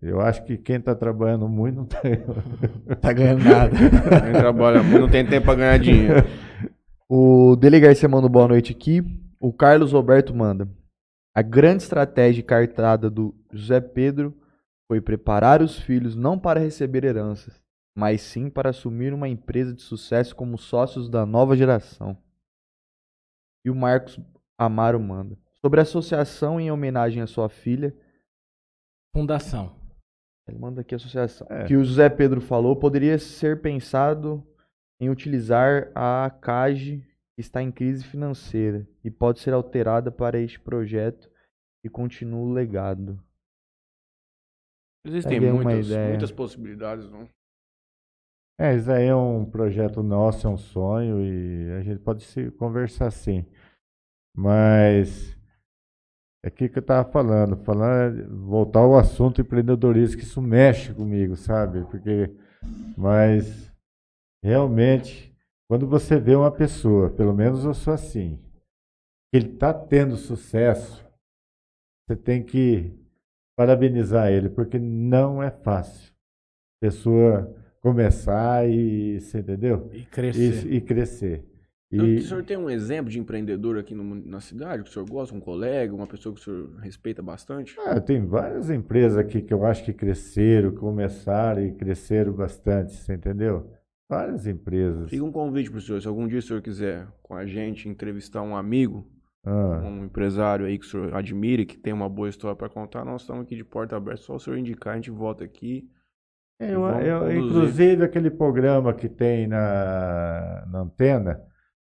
Eu 0.00 0.20
acho 0.20 0.44
que 0.44 0.56
quem 0.56 0.76
está 0.76 0.94
trabalhando 0.94 1.48
muito 1.48 1.76
não 1.76 1.84
está. 1.84 2.00
Tá 3.00 3.12
ganhando 3.12 3.44
nada. 3.44 3.70
Quem 4.24 4.32
trabalha 4.32 4.82
muito 4.82 5.00
não 5.02 5.08
tem 5.08 5.24
tempo 5.24 5.46
pra 5.46 5.54
ganhar 5.54 5.78
dinheiro. 5.78 6.24
O 7.08 7.54
Dele 7.56 7.78
Garcia 7.78 8.08
manda 8.08 8.28
boa 8.28 8.48
noite 8.48 8.72
aqui. 8.72 9.00
O 9.40 9.52
Carlos 9.52 9.92
Roberto 9.92 10.34
manda. 10.34 10.68
A 11.34 11.40
grande 11.40 11.84
estratégia 11.84 12.42
cartada 12.42 13.08
do 13.08 13.32
José 13.52 13.80
Pedro 13.80 14.34
foi 14.88 15.00
preparar 15.00 15.62
os 15.62 15.78
filhos 15.78 16.16
não 16.16 16.36
para 16.38 16.58
receber 16.60 17.04
heranças, 17.04 17.62
mas 17.96 18.20
sim 18.22 18.50
para 18.50 18.70
assumir 18.70 19.14
uma 19.14 19.28
empresa 19.28 19.72
de 19.72 19.82
sucesso 19.82 20.34
como 20.34 20.58
sócios 20.58 21.08
da 21.08 21.24
nova 21.24 21.56
geração. 21.56 22.16
E 23.64 23.70
o 23.70 23.74
Marcos 23.74 24.18
Amaro 24.58 25.00
manda. 25.00 25.38
Sobre 25.60 25.80
a 25.80 25.82
associação 25.82 26.60
em 26.60 26.70
homenagem 26.70 27.22
à 27.22 27.26
sua 27.26 27.48
filha, 27.48 27.94
Fundação. 29.14 29.76
ele 30.48 30.58
manda 30.58 30.80
aqui 30.80 30.94
a 30.94 30.96
associação. 30.96 31.46
É. 31.50 31.64
Que 31.66 31.76
o 31.76 31.84
José 31.84 32.08
Pedro 32.08 32.40
falou, 32.40 32.74
poderia 32.74 33.18
ser 33.18 33.60
pensado 33.60 34.44
em 35.00 35.10
utilizar 35.10 35.90
a 35.94 36.30
CAGE, 36.30 37.06
que 37.34 37.40
está 37.40 37.62
em 37.62 37.70
crise 37.70 38.04
financeira, 38.04 38.88
e 39.04 39.10
pode 39.10 39.40
ser 39.40 39.52
alterada 39.52 40.10
para 40.10 40.38
este 40.38 40.58
projeto 40.58 41.30
e 41.84 41.88
continua 41.88 42.40
o 42.40 42.52
legado. 42.52 43.22
Existem 45.04 45.40
muitas, 45.40 45.88
muitas 45.88 46.30
possibilidades, 46.30 47.10
não? 47.10 47.28
É, 48.58 48.74
isso 48.76 48.90
aí 48.90 49.06
é 49.06 49.14
um 49.14 49.44
projeto 49.44 50.02
nosso, 50.02 50.46
é 50.46 50.50
um 50.50 50.56
sonho 50.56 51.20
e 51.24 51.72
a 51.72 51.82
gente 51.82 52.00
pode 52.00 52.22
se 52.22 52.50
conversar 52.52 53.10
sim. 53.10 53.44
Mas 54.36 55.36
é 56.44 56.48
aquilo 56.48 56.70
que 56.70 56.78
eu 56.78 56.82
estava 56.82 57.08
falando, 57.10 57.56
falando, 57.56 58.46
voltar 58.46 58.80
ao 58.80 58.98
assunto 58.98 59.40
empreendedorismo, 59.40 60.18
que 60.18 60.24
isso 60.24 60.42
mexe 60.42 60.92
comigo, 60.92 61.36
sabe? 61.36 61.84
Porque, 61.84 62.34
mas 62.96 63.72
realmente, 64.42 65.34
quando 65.68 65.86
você 65.86 66.18
vê 66.18 66.34
uma 66.34 66.50
pessoa, 66.50 67.10
pelo 67.10 67.32
menos 67.32 67.64
eu 67.64 67.74
sou 67.74 67.94
assim, 67.94 68.36
que 69.30 69.38
ele 69.38 69.54
está 69.54 69.72
tendo 69.72 70.16
sucesso, 70.16 71.06
você 72.06 72.16
tem 72.16 72.44
que 72.44 72.92
parabenizar 73.56 74.30
ele, 74.30 74.48
porque 74.48 74.78
não 74.78 75.42
é 75.42 75.50
fácil. 75.50 76.12
Pessoa 76.80 77.54
começar 77.82 78.66
e, 78.68 79.20
você 79.20 79.40
entendeu? 79.40 79.90
E 79.92 80.04
crescer. 80.04 80.66
E, 80.66 80.76
e 80.76 80.80
crescer. 80.80 81.44
Então, 81.92 82.06
E, 82.06 82.16
O 82.18 82.22
senhor 82.22 82.42
tem 82.44 82.56
um 82.56 82.70
exemplo 82.70 83.10
de 83.10 83.18
empreendedor 83.18 83.76
aqui 83.76 83.94
no- 83.94 84.14
na 84.14 84.40
cidade 84.40 84.82
que 84.84 84.88
o 84.88 84.92
senhor 84.92 85.06
gosta? 85.06 85.34
Um 85.34 85.40
colega, 85.40 85.94
uma 85.94 86.06
pessoa 86.06 86.34
que 86.34 86.40
o 86.40 86.44
senhor 86.44 86.76
respeita 86.80 87.20
bastante? 87.20 87.76
ah, 87.84 88.00
tem 88.00 88.24
várias 88.24 88.70
empresas 88.70 89.18
aqui 89.18 89.42
que 89.42 89.52
eu 89.52 89.66
acho 89.66 89.84
que 89.84 89.92
cresceram, 89.92 90.70
começaram 90.74 91.62
e 91.66 91.72
cresceram 91.72 92.32
bastante, 92.32 92.94
você 92.94 93.14
entendeu? 93.14 93.70
Várias 94.08 94.46
empresas. 94.46 95.10
Fica 95.10 95.24
um 95.24 95.32
convite 95.32 95.70
para 95.70 95.78
o 95.78 95.80
senhor. 95.82 96.00
Se 96.00 96.08
algum 96.08 96.26
dia 96.28 96.38
o 96.38 96.42
senhor 96.42 96.62
quiser 96.62 97.08
com 97.22 97.34
a 97.34 97.44
gente 97.46 97.88
entrevistar 97.88 98.42
um 98.42 98.54
amigo, 98.56 99.06
Ah, 99.44 99.82
um 99.84 100.04
empresário 100.04 100.64
aí 100.66 100.78
que 100.78 100.86
o 100.86 100.88
senhor 100.88 101.14
admire, 101.14 101.66
que 101.66 101.76
tem 101.76 101.92
uma 101.92 102.08
boa 102.08 102.28
história 102.28 102.54
para 102.56 102.68
contar, 102.68 103.04
nós 103.04 103.22
estamos 103.22 103.42
aqui 103.42 103.56
de 103.56 103.64
porta 103.64 103.96
aberta. 103.96 104.22
Só 104.22 104.36
o 104.36 104.38
senhor 104.38 104.56
indicar, 104.56 104.92
a 104.92 104.96
gente 104.96 105.10
volta 105.10 105.42
aqui. 105.44 105.88
Eu, 106.70 106.84
eu- 107.00 107.32
inclusive 107.46 108.04
aquele 108.04 108.30
programa 108.30 108.92
que 108.94 109.08
tem 109.08 109.46
na, 109.46 110.64
na 110.70 110.78
antena, 110.80 111.40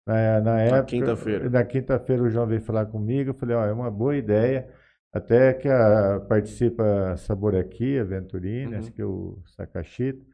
na, 0.07 0.41
na 0.41 0.61
época. 0.61 0.85
quinta-feira. 0.85 1.49
Na 1.51 1.65
quinta-feira 1.65 2.23
o 2.23 2.29
João 2.31 2.47
veio 2.47 2.61
falar 2.61 2.87
comigo, 2.87 3.31
eu 3.31 3.35
falei, 3.35 3.57
ó, 3.57 3.65
é 3.65 3.73
uma 3.73 3.91
boa 3.91 4.17
ideia. 4.17 4.69
Até 5.13 5.55
que 5.55 5.69
a, 5.69 6.21
participa 6.29 7.13
a 7.13 7.17
Sabor 7.17 7.55
Aqui, 7.55 7.99
a 7.99 8.05
Venturini, 8.05 8.73
Uhum. 8.73 8.79
acho 8.79 8.93
que 8.93 9.03
o 9.03 9.39
Sakashito, 9.57 10.25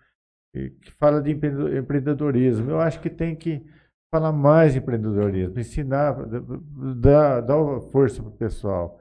e 0.54 0.70
que 0.70 0.90
fala 0.92 1.20
de 1.20 1.30
empre- 1.32 1.78
empreendedorismo. 1.78 2.70
Eu 2.70 2.80
acho 2.80 2.98
que 3.00 3.10
tem 3.10 3.36
que 3.36 3.62
falar 4.12 4.32
mais 4.32 4.72
de 4.72 4.78
empreendedorismo, 4.78 5.60
ensinar, 5.60 6.16
dar, 6.96 7.40
dar 7.42 7.80
força 7.92 8.22
para 8.22 8.30
o 8.32 8.36
pessoal. 8.36 8.98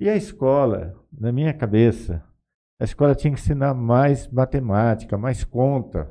E 0.00 0.08
a 0.08 0.16
escola, 0.16 0.94
na 1.12 1.30
minha 1.30 1.52
cabeça, 1.52 2.24
a 2.80 2.84
escola 2.84 3.14
tinha 3.14 3.32
que 3.32 3.40
ensinar 3.40 3.74
mais 3.74 4.28
matemática, 4.28 5.18
mais 5.18 5.44
conta. 5.44 6.10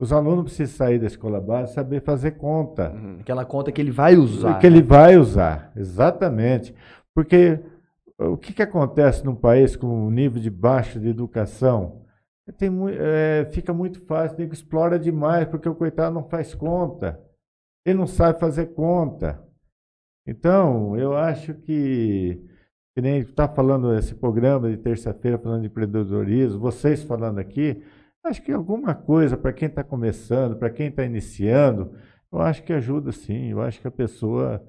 Os 0.00 0.12
alunos 0.12 0.44
precisam 0.44 0.76
sair 0.76 0.98
da 0.98 1.06
escola 1.06 1.42
e 1.62 1.66
saber 1.68 2.02
fazer 2.02 2.32
conta. 2.32 2.90
Uhum. 2.90 3.18
Aquela 3.20 3.44
conta 3.44 3.70
que 3.70 3.80
ele 3.80 3.92
vai 3.92 4.16
usar. 4.16 4.58
Que 4.58 4.66
ele 4.66 4.80
né? 4.80 4.86
vai 4.86 5.16
usar, 5.16 5.72
exatamente. 5.76 6.74
Porque 7.14 7.60
o 8.18 8.36
que, 8.36 8.52
que 8.52 8.62
acontece 8.62 9.24
num 9.24 9.36
país 9.36 9.76
com 9.76 9.86
um 9.86 10.10
nível 10.10 10.42
de 10.42 10.50
baixo 10.50 10.98
de 10.98 11.08
educação? 11.08 12.02
Tem, 12.58 12.68
mui- 12.68 12.96
é, 12.98 13.48
fica 13.52 13.72
muito 13.72 14.04
fácil, 14.04 14.36
o 14.36 14.40
nego 14.40 14.52
explora 14.52 14.98
demais, 14.98 15.46
porque 15.46 15.68
o 15.68 15.74
coitado 15.74 16.14
não 16.14 16.28
faz 16.28 16.54
conta. 16.54 17.20
Ele 17.86 17.98
não 17.98 18.06
sabe 18.06 18.38
fazer 18.40 18.74
conta. 18.74 19.42
Então, 20.26 20.96
eu 20.96 21.16
acho 21.16 21.54
que, 21.54 22.44
que 22.94 23.02
nem 23.02 23.18
está 23.18 23.48
falando 23.48 23.92
esse 23.94 24.14
programa 24.14 24.70
de 24.70 24.76
terça-feira, 24.76 25.38
falando 25.38 25.62
de 25.62 25.66
empreendedorismo, 25.66 26.60
vocês 26.60 27.02
falando 27.02 27.38
aqui, 27.38 27.82
acho 28.24 28.42
que 28.42 28.52
alguma 28.52 28.94
coisa 28.94 29.36
para 29.36 29.52
quem 29.52 29.68
está 29.68 29.82
começando, 29.82 30.56
para 30.56 30.70
quem 30.70 30.88
está 30.88 31.04
iniciando, 31.04 31.96
eu 32.32 32.40
acho 32.40 32.62
que 32.62 32.72
ajuda 32.72 33.12
sim. 33.12 33.50
Eu 33.50 33.60
acho 33.60 33.80
que 33.80 33.86
a 33.88 33.90
pessoa, 33.90 34.64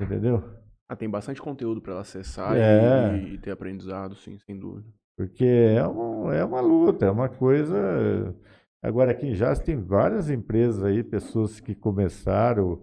entendeu? 0.00 0.42
Ah, 0.90 0.96
tem 0.96 1.08
bastante 1.08 1.40
conteúdo 1.40 1.80
para 1.80 1.92
ela 1.92 2.00
acessar 2.00 2.56
É. 2.56 3.16
e, 3.16 3.34
e 3.34 3.38
ter 3.38 3.50
aprendizado, 3.50 4.14
sim, 4.16 4.38
sem 4.38 4.58
dúvida. 4.58 4.88
Porque 5.16 5.44
é, 5.44 5.86
um, 5.86 6.32
é 6.32 6.44
uma 6.44 6.60
luta, 6.60 7.06
é 7.06 7.10
uma 7.10 7.28
coisa. 7.28 8.34
Agora, 8.82 9.10
aqui 9.10 9.26
em 9.26 9.32
Jazz 9.34 9.58
tem 9.58 9.76
várias 9.76 10.30
empresas 10.30 10.82
aí, 10.84 11.02
pessoas 11.02 11.60
que 11.60 11.74
começaram. 11.74 12.82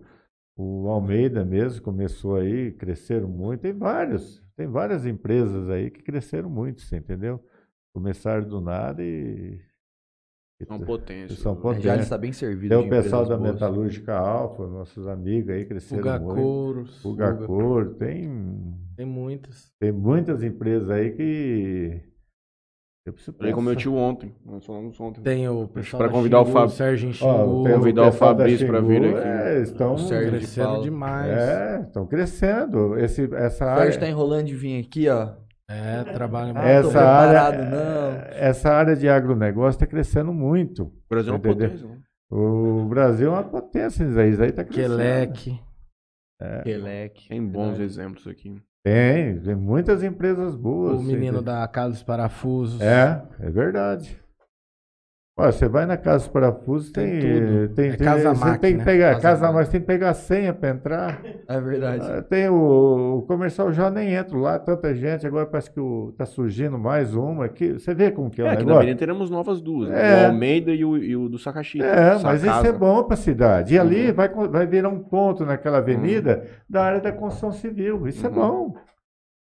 O 0.57 0.87
Almeida 0.89 1.43
mesmo 1.43 1.81
começou 1.83 2.35
aí, 2.35 2.71
cresceram 2.73 3.27
muito. 3.27 3.61
Tem 3.61 3.73
vários, 3.73 4.44
tem 4.55 4.67
várias 4.67 5.05
empresas 5.05 5.69
aí 5.69 5.91
que 5.91 6.01
cresceram 6.01 6.49
muito, 6.49 6.81
você 6.81 6.97
entendeu? 6.97 7.43
Começaram 7.93 8.47
do 8.47 8.61
nada 8.61 9.03
e. 9.03 9.59
São 10.65 10.79
potências. 10.79 11.39
São 11.39 11.55
né? 11.55 11.77
É, 11.77 11.81
já 11.81 11.95
está 11.97 12.17
bem 12.17 12.31
servido. 12.31 12.69
Tem 12.73 12.85
o 12.85 12.89
pessoal 12.89 13.25
da 13.25 13.37
boas. 13.37 13.53
Metalúrgica 13.53 14.15
Alfa, 14.15 14.65
nossos 14.67 15.05
amigos 15.05 15.49
aí 15.49 15.65
cresceram 15.65 16.01
Fuga 16.01 16.19
muito. 16.19 16.41
Couros. 16.41 17.01
Fuga 17.01 17.37
tem 17.99 18.77
Tem 18.95 19.05
muitas. 19.05 19.73
Tem 19.77 19.91
muitas 19.91 20.43
empresas 20.43 20.89
aí 20.89 21.11
que. 21.11 22.14
Eu 23.05 23.13
preciso 23.13 23.37
Falei 23.37 23.53
com 23.53 23.61
meu 23.61 23.75
tio 23.75 23.93
ontem. 23.95 24.33
Nós 24.43 24.65
falamos 24.65 24.99
ontem. 24.99 25.21
Tem 25.21 25.47
o 25.47 25.67
pessoal 25.67 25.99
Pra 25.99 26.07
da 26.07 26.13
convidar 26.13 26.41
o 26.41 26.45
Xingu, 26.45 26.53
Fábio. 26.57 26.69
Serginho 26.75 27.11
Ó, 27.11 27.13
Xingu. 27.13 27.61
o 27.61 27.63
Convidar 27.75 28.07
o 28.07 28.11
Fabrício 28.11 28.65
pra 28.67 28.81
vir 28.81 29.05
aqui. 29.05 29.27
É, 29.27 29.61
estão, 29.61 29.93
O 29.93 29.97
Sérgio 29.99 30.31
de 30.31 30.37
Cresceram 30.39 30.67
Paula. 30.69 30.83
demais. 30.83 31.31
é, 31.37 31.81
estão 31.81 32.07
crescendo. 32.07 32.97
Esse, 32.97 33.29
essa 33.35 33.65
O 33.65 33.69
área, 33.69 33.83
Sérgio 33.83 33.99
tá 33.99 34.07
enrolando 34.09 34.45
de 34.47 34.55
vir 34.55 34.83
aqui, 34.83 35.07
ó. 35.07 35.33
É, 35.69 36.03
trabalha 36.03 36.51
Ah, 36.55 36.67
essa 36.67 36.99
área, 37.01 37.65
não. 37.69 38.21
essa 38.31 38.69
área 38.71 38.95
de 38.95 39.07
agronegócio 39.07 39.77
está 39.77 39.85
crescendo 39.87 40.33
muito. 40.33 40.83
O 40.85 40.93
Brasil 41.09 41.33
é 41.33 41.35
uma 41.35 41.39
Entendeu? 41.39 41.69
potência. 41.69 41.87
né? 41.87 41.97
O 42.31 42.85
Brasil 42.85 43.27
é 43.27 43.31
uma 43.31 43.43
potência, 43.43 44.03
isso 44.03 44.19
aí, 44.19 44.29
está 44.49 44.63
crescendo. 44.63 44.97
Queleque. 44.97 45.59
Queleque. 46.63 47.29
Tem 47.29 47.43
bons 47.45 47.77
Verdade. 47.77 47.83
exemplos 47.83 48.27
aqui. 48.27 48.59
Tem, 48.85 49.39
tem 49.39 49.55
muitas 49.55 50.03
empresas 50.03 50.55
boas. 50.55 50.99
O 50.99 51.01
menino 51.01 51.41
da 51.41 51.67
Casa 51.67 51.89
dos 51.89 52.03
Parafusos. 52.03 52.79
É, 52.79 53.19
é 53.39 53.49
verdade. 53.49 54.15
Olha, 55.37 55.51
você 55.51 55.67
vai 55.67 55.85
na 55.85 55.97
Casa 55.97 56.19
dos 56.19 56.27
Parafusos, 56.29 56.91
Tem 56.93 57.19
tem, 57.19 57.19
tudo. 57.19 57.75
tem, 57.75 57.89
É 57.89 57.97
tem- 57.97 58.05
Casa 58.07 58.33
você 58.33 58.45
Mac, 58.45 58.61
tem 58.61 58.71
que 58.71 58.77
né? 58.77 58.83
pegar 58.85 59.09
Casa 59.19 59.21
casa, 59.21 59.51
Mac. 59.51 59.67
tem 59.67 59.81
que 59.81 59.85
pegar 59.87 60.09
a 60.11 60.13
senha 60.13 60.53
para 60.53 60.69
entrar. 60.69 61.21
É 61.45 61.59
verdade. 61.59 62.07
Ah, 62.09 62.21
Tem 62.21 62.47
o, 62.47 63.17
o 63.17 63.21
comercial 63.23 63.69
já 63.73 63.91
nem 63.91 64.13
entra 64.13 64.37
lá, 64.37 64.57
tanta 64.57 64.95
gente, 64.95 65.27
agora 65.27 65.45
parece 65.45 65.69
que 65.71 65.79
o, 65.79 66.13
tá 66.17 66.25
surgindo 66.25 66.79
mais 66.79 67.13
uma 67.13 67.45
aqui. 67.45 67.73
Você 67.73 67.93
vê 67.93 68.11
como 68.11 68.29
que 68.29 68.41
é, 68.41 68.45
É, 68.45 68.47
o 68.47 68.51
aqui 68.51 68.59
na 68.59 68.63
negócio? 68.63 68.77
Avenida 68.83 68.97
teremos 68.99 69.29
novas 69.29 69.59
duas. 69.61 69.89
né? 69.89 70.21
É. 70.21 70.23
O 70.23 70.27
Almeida 70.27 70.71
e 70.71 70.85
o, 70.85 70.95
e 70.97 71.17
o 71.17 71.27
do 71.27 71.37
Sakashita. 71.37 71.83
É, 71.85 72.17
mas 72.23 72.41
isso 72.41 72.65
é 72.67 72.71
bom 72.71 73.03
para 73.03 73.15
a 73.15 73.17
cidade. 73.17 73.73
E 73.75 73.79
ali 73.79 74.07
Uhum. 74.07 74.13
vai, 74.13 74.29
vai 74.29 74.65
virar 74.65 74.87
um 74.87 74.99
ponto 74.99 75.45
naquela 75.45 75.79
avenida 75.79 76.45
da 76.69 76.81
área 76.81 77.01
da 77.01 77.11
construção 77.11 77.51
civil. 77.51 78.07
Isso 78.07 78.25
é 78.25 78.29
Uhum. 78.29 78.35
bom. 78.35 78.73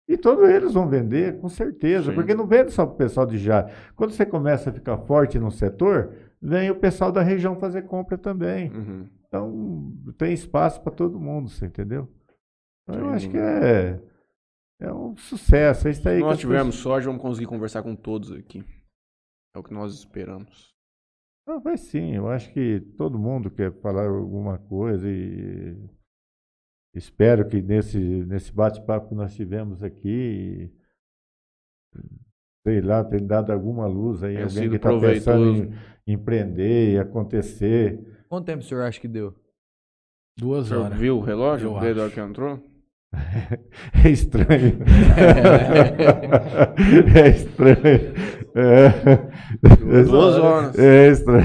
E 0.08 0.18
todos 0.18 0.48
eles 0.50 0.74
vão 0.74 0.88
vender, 0.88 1.40
com 1.40 1.48
certeza, 1.48 2.10
Sim. 2.10 2.16
porque 2.16 2.36
não 2.36 2.46
vende 2.46 2.72
só 2.72 2.86
para 2.86 2.94
o 2.94 2.98
pessoal 2.98 3.26
de 3.26 3.38
Jales. 3.38 3.74
Quando 3.96 4.12
você 4.12 4.26
começa 4.26 4.70
a 4.70 4.74
ficar 4.74 4.98
forte 4.98 5.40
no 5.40 5.50
setor, 5.50 6.14
vem 6.42 6.70
o 6.70 6.76
pessoal 6.76 7.12
da 7.12 7.22
região 7.22 7.56
fazer 7.56 7.84
compra 7.84 8.18
também. 8.18 8.70
Uhum. 8.72 9.10
Então, 9.28 9.94
tem 10.18 10.34
espaço 10.34 10.82
para 10.82 10.92
todo 10.92 11.20
mundo, 11.20 11.50
você 11.50 11.66
entendeu? 11.66 12.08
Então, 12.84 13.00
eu 13.00 13.10
acho 13.10 13.30
que 13.30 13.38
é, 13.38 14.00
é 14.82 14.94
um 14.94 15.16
sucesso. 15.16 15.88
É 15.88 15.92
isso 15.92 16.08
aí 16.08 16.18
Se 16.18 16.22
nós 16.22 16.38
tivermos 16.38 16.76
sorte, 16.76 17.06
vamos 17.06 17.22
conseguir 17.22 17.48
conversar 17.48 17.82
com 17.82 17.96
todos 17.96 18.32
aqui. 18.34 18.64
É 19.56 19.60
o 19.60 19.64
que 19.64 19.74
nós 19.74 19.94
esperamos. 19.94 20.74
Ah, 21.48 21.58
vai 21.60 21.78
sim, 21.78 22.16
eu 22.16 22.30
acho 22.30 22.52
que 22.54 22.80
todo 22.98 23.20
mundo 23.20 23.50
quer 23.50 23.72
falar 23.82 24.08
alguma 24.08 24.58
coisa 24.58 25.10
e 25.10 25.78
espero 26.94 27.48
que 27.48 27.62
nesse, 27.62 27.98
nesse 27.98 28.52
bate-papo 28.52 29.10
que 29.10 29.16
nós 29.16 29.34
tivemos 29.34 29.84
aqui, 29.84 30.72
sei 32.66 32.82
lá, 32.82 33.04
tenha 33.04 33.24
dado 33.24 33.52
alguma 33.52 33.88
luz 33.88 34.24
aí, 34.24 34.36
Tenha 34.36 34.46
alguém 34.46 34.70
que 34.70 34.76
está 34.76 35.00
pensando 35.00 35.74
em 36.08 36.14
empreender 36.14 36.94
e 36.94 37.00
acontecer. 37.00 38.00
Quanto 38.30 38.46
tempo 38.46 38.64
o 38.64 38.66
senhor 38.66 38.84
acha 38.84 39.00
que 39.00 39.08
deu? 39.08 39.34
Duas 40.38 40.66
O 40.66 40.70
senhor 40.70 40.86
horas. 40.86 41.00
viu 41.00 41.18
o 41.18 41.22
relógio 41.22 41.76
Eu 41.76 41.80
desde 41.80 42.00
a 42.00 42.04
hora 42.04 42.12
que 42.12 42.20
entrou? 42.20 42.60
É 44.04 44.10
estranho. 44.10 44.80
é 47.16 47.30
estranho. 47.30 48.43
É. 48.56 50.04
Duas 50.04 50.38
horas. 50.38 50.78
É 50.78 51.08
estranho. 51.10 51.44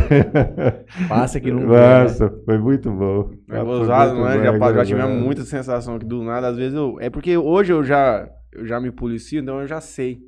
Passa 1.09 1.40
que 1.40 1.51
não 1.51 1.66
né? 1.66 2.02
Nossa, 2.02 2.28
foi 2.44 2.59
muito 2.59 2.90
bom. 2.90 3.30
É 3.51 3.59
Ah, 3.59 3.64
foi 3.64 3.78
gozado, 3.78 4.14
muito 4.14 4.24
não 4.24 4.30
é? 4.30 4.59
bom, 4.59 4.59
Já, 4.59 4.72
já 4.74 4.85
tivemos 4.85 5.22
muita 5.22 5.43
sensação 5.44 5.97
aqui 5.97 6.05
do 6.05 6.22
nada. 6.22 6.48
Às 6.48 6.56
vezes 6.56 6.74
eu. 6.74 6.98
É 7.01 7.09
porque 7.09 7.36
hoje 7.36 7.72
eu 7.72 7.82
já, 7.82 8.28
eu 8.52 8.66
já 8.66 8.78
me 8.80 8.90
policio, 8.90 9.40
então 9.40 9.60
eu 9.60 9.66
já 9.66 9.80
sei 9.80 10.20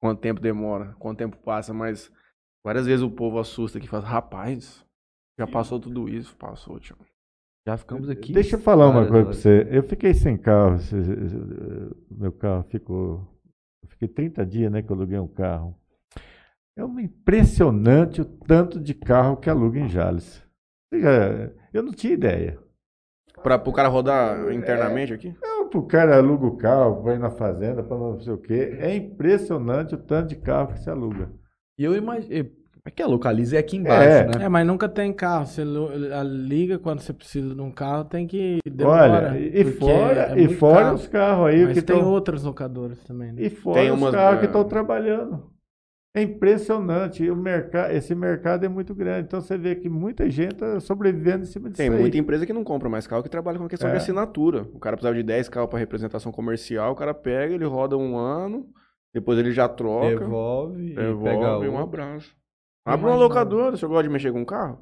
quanto 0.00 0.20
tempo 0.20 0.40
demora, 0.40 0.94
quanto 0.98 1.18
tempo 1.18 1.36
passa, 1.38 1.72
mas 1.72 2.10
várias 2.64 2.86
vezes 2.86 3.02
o 3.02 3.10
povo 3.10 3.38
assusta 3.38 3.78
aqui 3.78 3.86
e 3.86 3.90
fala, 3.90 4.04
rapaz, 4.04 4.84
já 5.38 5.46
passou 5.46 5.78
tudo 5.80 6.08
isso, 6.08 6.36
passou, 6.36 6.78
tio. 6.78 6.96
Já 7.66 7.76
ficamos 7.76 8.08
aqui. 8.10 8.32
Deixa 8.32 8.56
eu 8.56 8.60
falar 8.60 8.88
uma 8.88 9.06
coisa 9.06 9.24
pra 9.24 9.32
você. 9.34 9.68
Eu 9.70 9.84
fiquei 9.84 10.12
sem 10.14 10.36
carro. 10.36 10.78
Meu 12.10 12.32
carro 12.32 12.64
ficou. 12.64 13.28
Eu 13.82 13.88
fiquei 13.88 14.08
30 14.08 14.44
dias, 14.44 14.70
né, 14.72 14.82
que 14.82 14.90
eu 14.90 14.96
aluguei 14.96 15.18
um 15.18 15.28
carro. 15.28 15.76
É 16.76 16.84
um 16.84 16.98
impressionante 16.98 18.20
o 18.20 18.24
tanto 18.24 18.80
de 18.80 18.94
carro 18.94 19.36
que 19.36 19.50
aluga 19.50 19.78
em 19.78 19.88
Jales. 19.88 20.42
Eu 21.72 21.82
não 21.82 21.92
tinha 21.92 22.12
ideia. 22.14 22.58
Pra, 23.42 23.58
pro 23.58 23.72
cara 23.72 23.88
rodar 23.88 24.52
internamente 24.52 25.12
aqui? 25.12 25.34
Não, 25.42 25.68
pro 25.68 25.82
cara 25.86 26.16
aluga 26.16 26.46
o 26.46 26.56
carro, 26.56 27.02
vai 27.02 27.18
na 27.18 27.30
fazenda, 27.30 27.82
para 27.82 27.98
não 27.98 28.18
sei 28.20 28.32
o 28.32 28.38
quê. 28.38 28.76
É 28.78 28.94
impressionante 28.94 29.94
o 29.94 29.98
tanto 29.98 30.28
de 30.28 30.36
carro 30.36 30.72
que 30.72 30.80
se 30.80 30.88
aluga. 30.88 31.30
E 31.78 31.84
eu 31.84 31.94
imagino. 31.96 32.50
É 32.84 32.90
que 32.90 33.00
a 33.00 33.06
localiza 33.06 33.54
é 33.56 33.58
aqui 33.60 33.76
embaixo, 33.76 34.08
É. 34.08 34.38
né? 34.38 34.44
É, 34.44 34.48
mas 34.48 34.66
nunca 34.66 34.88
tem 34.88 35.12
carro. 35.12 35.46
Você 35.46 35.62
liga 36.24 36.78
quando 36.80 36.98
você 37.00 37.12
precisa 37.12 37.54
de 37.54 37.60
um 37.60 37.70
carro, 37.70 38.04
tem 38.04 38.26
que 38.26 38.58
demora. 38.66 39.30
Olha, 39.30 39.38
e 39.38 39.64
fora, 39.64 40.32
é 40.36 40.40
e 40.42 40.48
fora 40.56 40.82
caro. 40.82 40.94
os 40.96 41.06
carros 41.06 41.46
aí 41.46 41.64
Mas 41.64 41.74
que 41.74 41.82
tem 41.82 41.96
estão. 41.96 42.10
outras 42.10 42.42
locadoras 42.42 42.98
também, 43.04 43.30
né? 43.32 43.42
E 43.42 43.50
fora 43.50 43.80
Tem 43.80 43.90
os 43.92 44.00
umas, 44.00 44.12
carros 44.12 44.40
que 44.40 44.46
é, 44.46 44.48
estão 44.48 44.64
trabalhando. 44.64 45.51
É 46.14 46.20
impressionante. 46.22 47.28
O 47.30 47.34
mercado, 47.36 47.90
esse 47.92 48.14
mercado 48.14 48.64
é 48.64 48.68
muito 48.68 48.94
grande. 48.94 49.26
Então 49.26 49.40
você 49.40 49.56
vê 49.56 49.74
que 49.74 49.88
muita 49.88 50.28
gente 50.28 50.52
está 50.52 50.78
sobrevivendo 50.78 51.44
em 51.44 51.46
cima 51.46 51.70
disso 51.70 51.78
Tem 51.78 51.90
aí. 51.90 51.98
muita 51.98 52.18
empresa 52.18 52.44
que 52.44 52.52
não 52.52 52.62
compra 52.64 52.88
mais 52.88 53.06
carro 53.06 53.22
que 53.22 53.30
trabalha 53.30 53.58
com 53.58 53.64
a 53.64 53.68
questão 53.68 53.88
É. 53.88 53.92
de 53.92 53.96
assinatura. 53.98 54.66
O 54.74 54.78
cara 54.78 54.96
precisava 54.96 55.16
de 55.16 55.22
10 55.22 55.48
carros 55.48 55.70
para 55.70 55.78
representação 55.78 56.30
comercial, 56.30 56.92
o 56.92 56.96
cara 56.96 57.14
pega, 57.14 57.54
ele 57.54 57.64
roda 57.64 57.96
um 57.96 58.16
ano, 58.18 58.66
depois 59.14 59.38
ele 59.38 59.52
já 59.52 59.68
troca, 59.68 60.18
Devolve, 60.18 60.92
e 60.92 60.94
devolve 60.94 61.24
pega 61.24 61.64
e 61.64 61.68
um 61.68 61.78
abraço. 61.78 62.36
Abre 62.84 63.06
uma 63.06 63.16
locadora, 63.16 63.76
você 63.76 63.86
gosta 63.86 64.02
de 64.02 64.08
mexer 64.10 64.32
com 64.32 64.44
carro? 64.44 64.78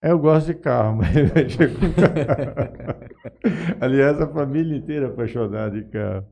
Eu 0.00 0.18
gosto 0.18 0.46
de 0.46 0.54
carro, 0.54 0.94
mas 0.98 1.12
mexer 1.34 1.72
com 1.74 1.92
carro. 1.92 3.02
Aliás, 3.80 4.20
a 4.20 4.26
família 4.28 4.76
inteira 4.76 5.06
é 5.06 5.08
apaixonada 5.08 5.70
de 5.70 5.88
carro. 5.90 6.24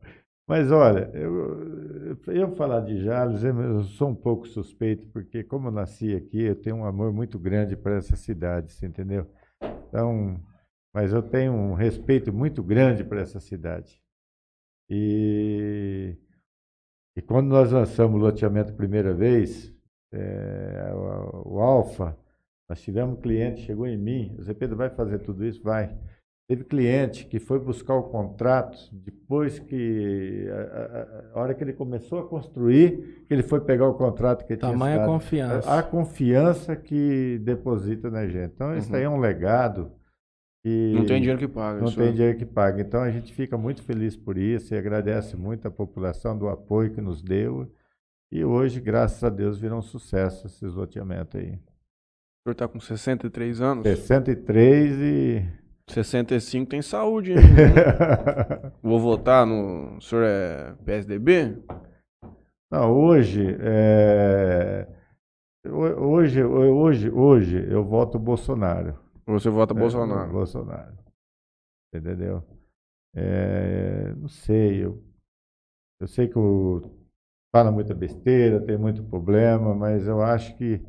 Mas 0.51 0.73
olha, 0.73 1.09
eu, 1.15 2.17
eu 2.27 2.51
falar 2.57 2.81
de 2.81 3.05
Jales, 3.05 3.45
eu 3.45 3.85
sou 3.85 4.09
um 4.09 4.15
pouco 4.17 4.49
suspeito, 4.49 5.07
porque 5.13 5.45
como 5.45 5.69
eu 5.69 5.71
nasci 5.71 6.13
aqui, 6.13 6.43
eu 6.43 6.57
tenho 6.57 6.75
um 6.75 6.85
amor 6.85 7.13
muito 7.13 7.39
grande 7.39 7.77
para 7.77 7.95
essa 7.95 8.17
cidade, 8.17 8.73
você 8.73 8.85
entendeu? 8.85 9.31
Então, 9.87 10.43
mas 10.93 11.13
eu 11.13 11.23
tenho 11.23 11.53
um 11.53 11.75
respeito 11.75 12.33
muito 12.33 12.65
grande 12.65 13.05
para 13.05 13.21
essa 13.21 13.39
cidade. 13.39 14.03
E, 14.89 16.17
e 17.17 17.23
quando 17.23 17.47
nós 17.47 17.71
lançamos 17.71 18.21
o 18.21 18.25
loteamento 18.25 18.73
a 18.73 18.77
primeira 18.77 19.15
vez, 19.15 19.73
é, 20.13 20.93
o, 20.93 21.59
o 21.59 21.61
Alfa, 21.61 22.19
nós 22.69 22.83
tivemos 22.83 23.17
um 23.17 23.23
cliente, 23.23 23.61
chegou 23.61 23.87
em 23.87 23.97
mim, 23.97 24.35
o 24.37 24.43
Zé 24.43 24.53
Pedro 24.53 24.77
vai 24.77 24.91
fazer 24.91 25.21
tudo 25.21 25.47
isso? 25.47 25.63
Vai. 25.63 25.97
Teve 26.51 26.65
cliente 26.65 27.27
que 27.27 27.39
foi 27.39 27.61
buscar 27.61 27.95
o 27.95 28.03
contrato 28.03 28.77
depois 28.93 29.61
que, 29.61 30.49
a, 30.51 30.57
a- 30.57 31.31
a 31.33 31.41
hora 31.41 31.55
que 31.55 31.63
ele 31.63 31.73
começou 31.73 32.19
a 32.19 32.27
construir, 32.29 33.25
que 33.29 33.33
ele 33.33 33.45
foi 33.45 33.61
pegar 33.61 33.87
o 33.87 33.95
contrato 33.95 34.45
que 34.45 34.55
ele 34.55 34.59
tinha 34.59 34.73
Tamanha 34.73 35.07
confiança. 35.07 35.73
A 35.79 35.81
confiança 35.81 36.75
que 36.75 37.39
deposita 37.45 38.11
na 38.11 38.27
gente. 38.27 38.51
Então, 38.53 38.77
isso 38.77 38.91
Uhum. 38.91 38.97
aí 38.97 39.03
é 39.05 39.09
um 39.09 39.21
legado 39.21 39.93
que 40.65 40.93
Não 40.93 41.07
tem 41.07 41.21
dinheiro 41.21 41.39
que 41.39 41.47
paga. 41.47 41.79
não 41.79 41.87
isso 41.87 41.97
tem 41.97 42.09
é- 42.09 42.13
dinheiro 42.13 42.37
que 42.39 42.45
paga. 42.47 42.81
Então, 42.83 43.01
a 43.01 43.11
gente 43.13 43.33
fica 43.33 43.57
muito 43.57 43.85
feliz 43.85 44.17
por 44.17 44.37
isso 44.37 44.75
e 44.75 44.77
agradece 44.77 45.37
muito 45.37 45.69
a 45.69 45.71
população 45.71 46.37
do 46.37 46.49
apoio 46.49 46.91
que 46.93 47.01
nos 47.01 47.23
deu. 47.23 47.73
E 48.33 48.45
hoje, 48.45 48.81
graças 48.81 49.23
a 49.23 49.31
Deus, 49.31 49.57
virou 49.57 49.79
um 49.79 49.83
sucesso 49.83 50.49
esses 50.49 50.75
loteamentos 50.75 51.41
aí. 51.41 51.53
O 51.53 52.43
senhor 52.43 52.55
tá 52.57 52.67
com 52.67 52.81
63 52.81 53.61
anos? 53.61 53.85
63 53.85 54.97
e 55.01 55.60
65 55.93 56.71
tem 56.71 56.83
saúde, 56.83 57.33
hein? 57.33 57.39
Vou 58.83 58.99
votar 59.01 59.47
no. 59.47 59.97
O 59.97 60.01
senhor 60.01 60.25
é 60.25 60.75
PSDB? 60.85 61.57
Não, 62.71 62.93
hoje, 62.93 63.57
é, 63.61 64.87
ho- 65.67 66.07
hoje, 66.13 66.43
hoje, 66.45 67.11
hoje 67.11 67.73
eu 67.73 67.85
voto 67.85 68.19
Bolsonaro. 68.19 68.99
Você 69.27 69.51
vota 69.51 69.75
É, 69.75 69.77
Bolsonaro? 69.79 70.31
Bolsonaro. 70.33 70.97
Entendeu? 71.93 72.43
É, 73.15 74.13
não 74.15 74.29
sei, 74.29 74.85
eu, 74.85 75.03
eu 76.01 76.07
sei 76.07 76.29
que 76.29 76.39
o, 76.39 76.81
fala 77.55 77.73
muita 77.73 77.93
besteira, 77.95 78.65
tem 78.65 78.79
muito 78.79 79.03
problema, 79.05 79.75
mas 79.75 80.07
eu 80.07 80.23
acho 80.23 80.57
que 80.57 80.77
o 80.77 80.87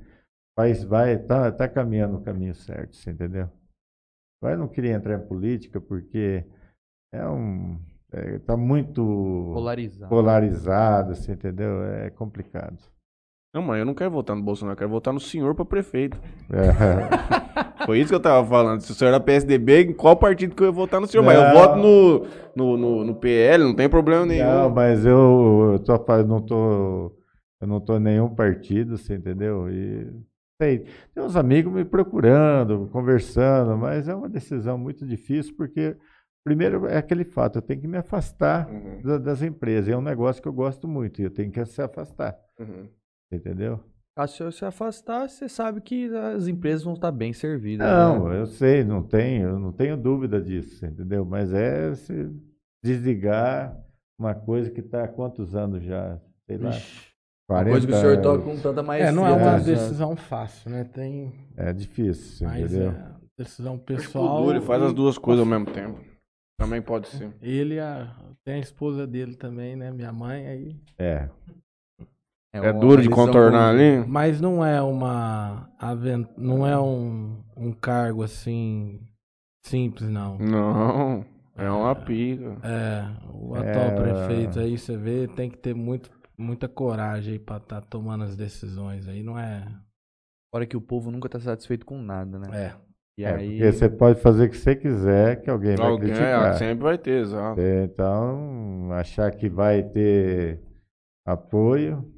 país 0.55 0.83
vai, 0.83 1.17
tá, 1.17 1.51
tá 1.51 1.67
caminhando 1.67 2.13
no 2.19 2.23
caminho 2.23 2.53
certo, 2.53 2.95
você 2.95 3.11
entendeu? 3.11 3.49
Eu 4.43 4.57
não 4.57 4.67
queria 4.67 4.93
entrar 4.93 5.15
em 5.15 5.27
política 5.27 5.79
porque 5.79 6.43
é 7.13 7.27
um, 7.27 7.79
é, 8.11 8.39
tá 8.39 8.57
muito 8.57 9.51
Polarizado. 9.53 10.09
polarizado, 10.09 11.15
você 11.15 11.33
entendeu? 11.33 11.83
É 11.83 12.09
complicado. 12.09 12.77
Não, 13.53 13.61
mas 13.61 13.79
eu 13.79 13.85
não 13.85 13.93
quero 13.93 14.09
votar 14.11 14.33
no 14.35 14.41
Bolsonaro, 14.41 14.73
eu 14.73 14.77
quero 14.77 14.89
votar 14.89 15.13
no 15.13 15.19
senhor 15.19 15.53
pra 15.53 15.65
prefeito. 15.65 16.17
É. 16.49 17.85
Foi 17.85 17.99
isso 17.99 18.09
que 18.09 18.15
eu 18.15 18.19
tava 18.21 18.47
falando. 18.47 18.79
Se 18.81 18.91
o 18.91 18.95
senhor 18.95 19.09
era 19.09 19.19
PSDB, 19.19 19.81
em 19.85 19.93
qual 19.93 20.15
partido 20.15 20.55
que 20.55 20.61
eu 20.63 20.67
ia 20.67 20.71
votar 20.71 21.01
no 21.01 21.07
senhor? 21.07 21.23
Mas 21.23 21.35
eu 21.37 21.43
Não. 21.43 21.53
voto 21.53 21.75
no, 21.77 22.27
no, 22.55 22.77
no, 22.77 23.03
no 23.05 23.15
PL, 23.15 23.63
não 23.63 23.75
tem 23.75 23.89
problema 23.89 24.25
nenhum. 24.25 24.45
Não, 24.45 24.69
mas 24.69 25.05
eu, 25.05 25.71
eu 25.73 25.79
tô, 25.79 25.99
fa- 25.99 26.23
não 26.23 26.41
tô, 26.41 27.11
eu 27.59 27.67
não 27.67 27.81
tô 27.81 27.97
em 27.97 28.01
nenhum 28.01 28.33
partido, 28.33 28.97
você 28.97 29.15
entendeu? 29.15 29.69
E 29.69 30.07
sei, 30.61 30.85
tem 31.13 31.23
uns 31.23 31.35
amigos 31.35 31.73
me 31.73 31.83
procurando, 31.83 32.87
conversando, 32.91 33.75
mas 33.77 34.07
é 34.07 34.13
uma 34.13 34.29
decisão 34.29 34.77
muito 34.77 35.05
difícil 35.07 35.55
porque 35.55 35.97
primeiro 36.43 36.85
é 36.85 36.97
aquele 36.97 37.23
fato, 37.25 37.57
eu 37.57 37.61
tenho 37.61 37.81
que 37.81 37.87
me 37.87 37.97
afastar 37.97 38.69
Uhum, 38.69 39.01
da- 39.01 39.17
das 39.17 39.41
empresas. 39.41 39.89
É 39.89 39.97
um 39.97 40.01
negócio 40.01 40.41
que 40.41 40.47
eu 40.47 40.53
gosto 40.53 40.87
muito 40.87 41.19
e 41.19 41.25
eu 41.25 41.31
tenho 41.31 41.51
que 41.51 41.63
se 41.65 41.81
afastar, 41.81 42.37
uhum. 42.59 42.87
entendeu? 43.31 43.79
Caso 44.15 44.33
o 44.33 44.37
senhor 44.37 44.51
se 44.51 44.65
afastar, 44.65 45.29
você 45.29 45.47
sabe 45.47 45.81
que 45.81 46.13
as 46.15 46.47
empresas 46.47 46.83
vão 46.83 46.93
estar 46.93 47.11
bem 47.11 47.31
servidas. 47.33 47.87
Não, 47.87 48.27
né? 48.29 48.39
eu 48.39 48.45
sei, 48.45 48.83
não 48.83 49.01
tenho, 49.01 49.49
eu 49.49 49.59
não 49.59 49.71
tenho 49.71 49.95
dúvida 49.97 50.39
disso, 50.41 50.85
entendeu? 50.85 51.25
Mas 51.25 51.53
é 51.53 51.95
se 51.95 52.29
desligar 52.83 53.75
uma 54.19 54.35
coisa 54.35 54.69
que 54.69 54.81
está 54.81 55.05
há 55.05 55.07
quantos 55.07 55.55
anos 55.55 55.81
já? 55.83 56.19
Sei 56.45 56.57
lá. 56.57 56.71
40 57.51 57.69
Coisa 57.71 57.87
que 57.87 57.93
o 57.93 57.97
senhor 57.97 58.21
toca 58.21 58.43
com 58.43 58.57
tanta 58.59 58.81
maestria. 58.81 59.09
É, 59.09 59.11
não 59.11 59.27
é 59.27 59.31
uma 59.33 59.57
né? 59.57 59.59
decisão 59.59 60.15
fácil, 60.15 60.71
né? 60.71 60.85
Tem 60.85 61.33
É 61.57 61.73
difícil, 61.73 62.47
mais 62.47 62.71
entendeu? 62.73 62.91
é, 62.91 63.11
decisão 63.37 63.77
pessoal. 63.77 64.43
Du, 64.45 64.51
ele 64.51 64.61
faz 64.61 64.81
e- 64.81 64.85
as 64.85 64.93
duas 64.93 65.17
coisas 65.17 65.41
ao 65.43 65.45
mesmo 65.49 65.65
tempo. 65.65 65.99
Também 66.57 66.81
pode 66.81 67.07
ser. 67.09 67.33
Ele 67.41 67.79
a, 67.79 68.15
tem 68.45 68.53
a 68.55 68.59
esposa 68.59 69.05
dele 69.05 69.35
também, 69.35 69.75
né? 69.75 69.91
Minha 69.91 70.13
mãe 70.13 70.47
aí. 70.47 70.75
É. 70.97 71.27
É 72.53 72.61
uma 72.61 72.73
duro 72.73 73.01
de 73.01 73.09
contornar 73.09 73.69
ali. 73.71 74.05
Mas 74.07 74.39
não 74.39 74.63
é 74.63 74.81
uma 74.81 75.69
aven- 75.79 76.27
não 76.37 76.65
é 76.67 76.79
um, 76.79 77.37
um 77.57 77.71
cargo 77.73 78.23
assim 78.23 78.99
simples, 79.65 80.09
não. 80.09 80.37
Não. 80.37 81.25
É 81.57 81.69
uma 81.69 81.95
pica. 81.95 82.57
É, 82.63 83.05
o 83.33 83.55
É, 83.57 83.59
atual 83.71 83.95
prefeito 84.01 84.59
aí, 84.59 84.77
você 84.77 84.95
vê, 84.97 85.27
tem 85.27 85.49
que 85.49 85.57
ter 85.57 85.73
muito, 85.75 86.09
muita 86.41 86.67
coragem 86.67 87.33
aí 87.33 87.39
pra 87.39 87.57
estar 87.57 87.81
tomando 87.81 88.23
as 88.23 88.35
decisões 88.35 89.07
aí, 89.07 89.23
não 89.23 89.37
é. 89.37 89.65
Fora 90.53 90.65
que 90.65 90.75
o 90.75 90.81
povo 90.81 91.11
nunca 91.11 91.29
tá 91.29 91.39
satisfeito 91.39 91.85
com 91.85 92.01
nada, 92.01 92.37
né? 92.39 92.47
É. 92.67 92.91
E 93.17 93.23
É, 93.23 93.33
aí. 93.35 93.49
porque 93.57 93.71
você 93.71 93.89
pode 93.89 94.21
fazer 94.21 94.47
o 94.47 94.49
que 94.49 94.57
você 94.57 94.75
quiser, 94.75 95.41
que 95.41 95.49
alguém 95.49 95.75
vai 95.75 95.85
Alguém, 95.87 96.09
criticar. 96.09 96.49
é, 96.49 96.57
sempre 96.57 96.83
vai 96.83 96.97
ter, 96.97 97.21
exato. 97.21 97.59
É, 97.61 97.83
Então, 97.83 98.91
achar 98.93 99.31
que 99.35 99.47
vai 99.49 99.83
ter 99.83 100.61
apoio 101.25 102.11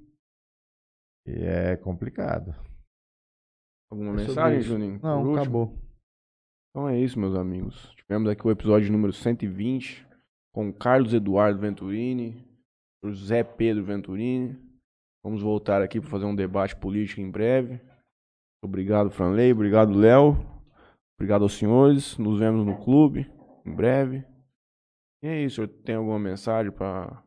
e 1.27 1.43
é 1.43 1.75
complicado. 1.77 2.55
Alguma 3.91 4.11
É 4.11 4.15
mensagem, 4.15 4.59
isso. 4.59 4.69
Juninho? 4.69 4.99
Não, 5.03 5.19
Por 5.21 5.27
último? 5.29 5.41
acabou. 5.41 5.79
Então 6.71 6.89
é 6.89 6.99
isso, 6.99 7.19
meus 7.19 7.35
amigos. 7.35 7.91
Tivemos 7.95 8.29
aqui 8.29 8.45
o 8.47 8.51
episódio 8.51 8.91
número 8.91 9.13
120 9.13 10.07
com 10.53 10.69
o 10.69 10.73
Carlos 10.73 11.13
Eduardo 11.13 11.59
Venturini, 11.59 12.43
José 13.11 13.43
Pedro 13.43 13.83
Venturini. 13.83 14.57
Vamos 15.23 15.41
voltar 15.41 15.81
aqui 15.81 15.99
para 15.99 16.09
fazer 16.09 16.25
um 16.25 16.35
debate 16.35 16.75
político 16.75 17.21
em 17.21 17.29
breve. 17.31 17.79
Obrigado, 18.63 19.09
Franley. 19.09 19.51
Obrigado, 19.51 19.93
Léo. 19.93 20.37
Obrigado 21.17 21.43
aos 21.43 21.53
senhores. 21.53 22.17
Nos 22.17 22.39
vemos 22.39 22.65
no 22.65 22.77
clube 22.77 23.29
em 23.65 23.73
breve. 23.73 24.25
E 25.23 25.27
é 25.27 25.41
isso. 25.41 25.67
Tem 25.67 25.95
alguma 25.95 26.19
mensagem 26.19 26.71
para. 26.71 27.23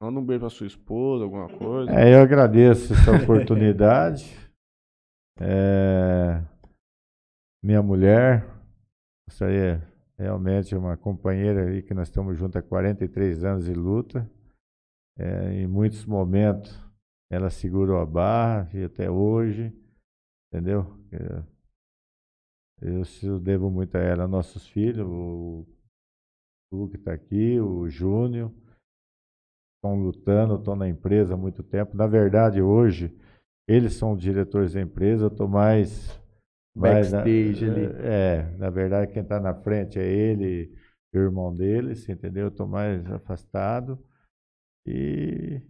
Manda 0.00 0.18
um 0.18 0.24
beijo 0.24 0.40
para 0.40 0.48
sua 0.48 0.66
esposa, 0.66 1.24
alguma 1.24 1.48
coisa. 1.48 1.90
É, 1.92 2.14
eu 2.14 2.22
agradeço 2.22 2.94
essa 2.94 3.12
oportunidade. 3.22 4.34
É, 5.38 6.42
minha 7.62 7.82
mulher, 7.82 8.46
gostaria 9.28 9.86
realmente 10.18 10.74
uma 10.74 10.96
companheira 10.96 11.66
aí 11.66 11.82
que 11.82 11.92
nós 11.92 12.08
estamos 12.08 12.38
juntos 12.38 12.56
há 12.56 12.62
43 12.62 13.44
anos 13.44 13.64
de 13.66 13.74
luta. 13.74 14.28
É, 15.18 15.52
em 15.62 15.66
muitos 15.66 16.04
momentos 16.04 16.78
ela 17.30 17.50
segurou 17.50 17.98
a 18.00 18.06
barra 18.06 18.68
e 18.74 18.84
até 18.84 19.10
hoje, 19.10 19.72
entendeu? 20.48 20.98
É, 21.12 21.42
eu 22.80 23.04
se- 23.04 23.38
devo 23.40 23.70
muito 23.70 23.96
a 23.96 24.00
ela, 24.00 24.28
nossos 24.28 24.66
filhos, 24.66 25.06
o 25.06 25.66
Lu 26.72 26.88
que 26.88 26.96
está 26.96 27.12
aqui, 27.12 27.60
o 27.60 27.88
Júnior 27.88 28.50
estão 29.76 29.94
lutando, 30.00 30.56
estão 30.56 30.76
na 30.76 30.88
empresa 30.88 31.34
há 31.34 31.36
muito 31.36 31.62
tempo. 31.62 31.96
Na 31.96 32.06
verdade, 32.06 32.62
hoje, 32.62 33.14
eles 33.68 33.94
são 33.94 34.16
diretores 34.16 34.72
da 34.74 34.80
empresa, 34.80 35.24
eu 35.24 35.28
estou 35.28 35.48
mais. 35.48 36.18
mais 36.74 37.10
na- 37.10 37.22
Backstage 37.22 37.64
ali. 37.66 37.96
É, 38.00 38.42
na 38.58 38.70
verdade, 38.70 39.12
quem 39.12 39.22
está 39.22 39.38
na 39.40 39.54
frente 39.54 39.98
é 39.98 40.06
ele 40.06 40.72
e 41.12 41.18
o 41.18 41.22
irmão 41.22 41.54
deles, 41.54 42.08
entendeu? 42.08 42.44
Eu 42.44 42.48
estou 42.48 42.66
mais 42.66 43.04
afastado. 43.10 43.98
E, 44.86 45.60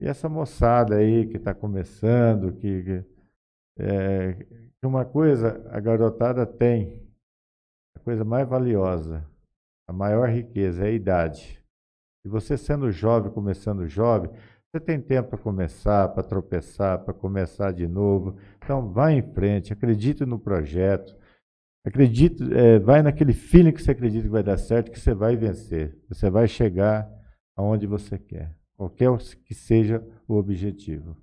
e 0.00 0.06
essa 0.06 0.28
moçada 0.28 0.96
aí 0.96 1.26
que 1.26 1.36
está 1.36 1.54
começando, 1.54 2.52
que, 2.52 2.82
que, 2.82 3.04
é, 3.78 4.46
uma 4.84 5.04
coisa 5.04 5.68
a 5.70 5.80
garotada 5.80 6.46
tem, 6.46 7.02
a 7.96 8.00
coisa 8.00 8.24
mais 8.24 8.48
valiosa, 8.48 9.28
a 9.88 9.92
maior 9.92 10.28
riqueza 10.28 10.84
é 10.84 10.88
a 10.88 10.92
idade. 10.92 11.62
E 12.24 12.28
você 12.28 12.56
sendo 12.56 12.90
jovem, 12.90 13.32
começando 13.32 13.86
jovem, 13.86 14.30
você 14.76 14.80
tem 14.80 15.00
tempo 15.00 15.30
para 15.30 15.38
começar, 15.38 16.08
para 16.08 16.22
tropeçar, 16.22 16.98
para 17.04 17.14
começar 17.14 17.72
de 17.72 17.86
novo. 17.86 18.36
Então, 18.56 18.92
vai 18.92 19.14
em 19.14 19.22
frente, 19.22 19.72
acredite 19.72 20.26
no 20.26 20.38
projeto. 20.38 21.16
Acredite, 21.86 22.42
é, 22.52 22.78
vai 22.78 23.00
naquele 23.00 23.32
feeling 23.32 23.72
que 23.72 23.80
você 23.80 23.92
acredita 23.92 24.24
que 24.24 24.28
vai 24.28 24.42
dar 24.42 24.58
certo, 24.58 24.90
que 24.90 24.98
você 24.98 25.14
vai 25.14 25.36
vencer. 25.36 25.96
Você 26.08 26.28
vai 26.28 26.48
chegar 26.48 27.08
aonde 27.56 27.86
você 27.86 28.18
quer, 28.18 28.54
qualquer 28.76 29.16
que 29.44 29.54
seja 29.54 30.06
o 30.28 30.34
objetivo. 30.34 31.16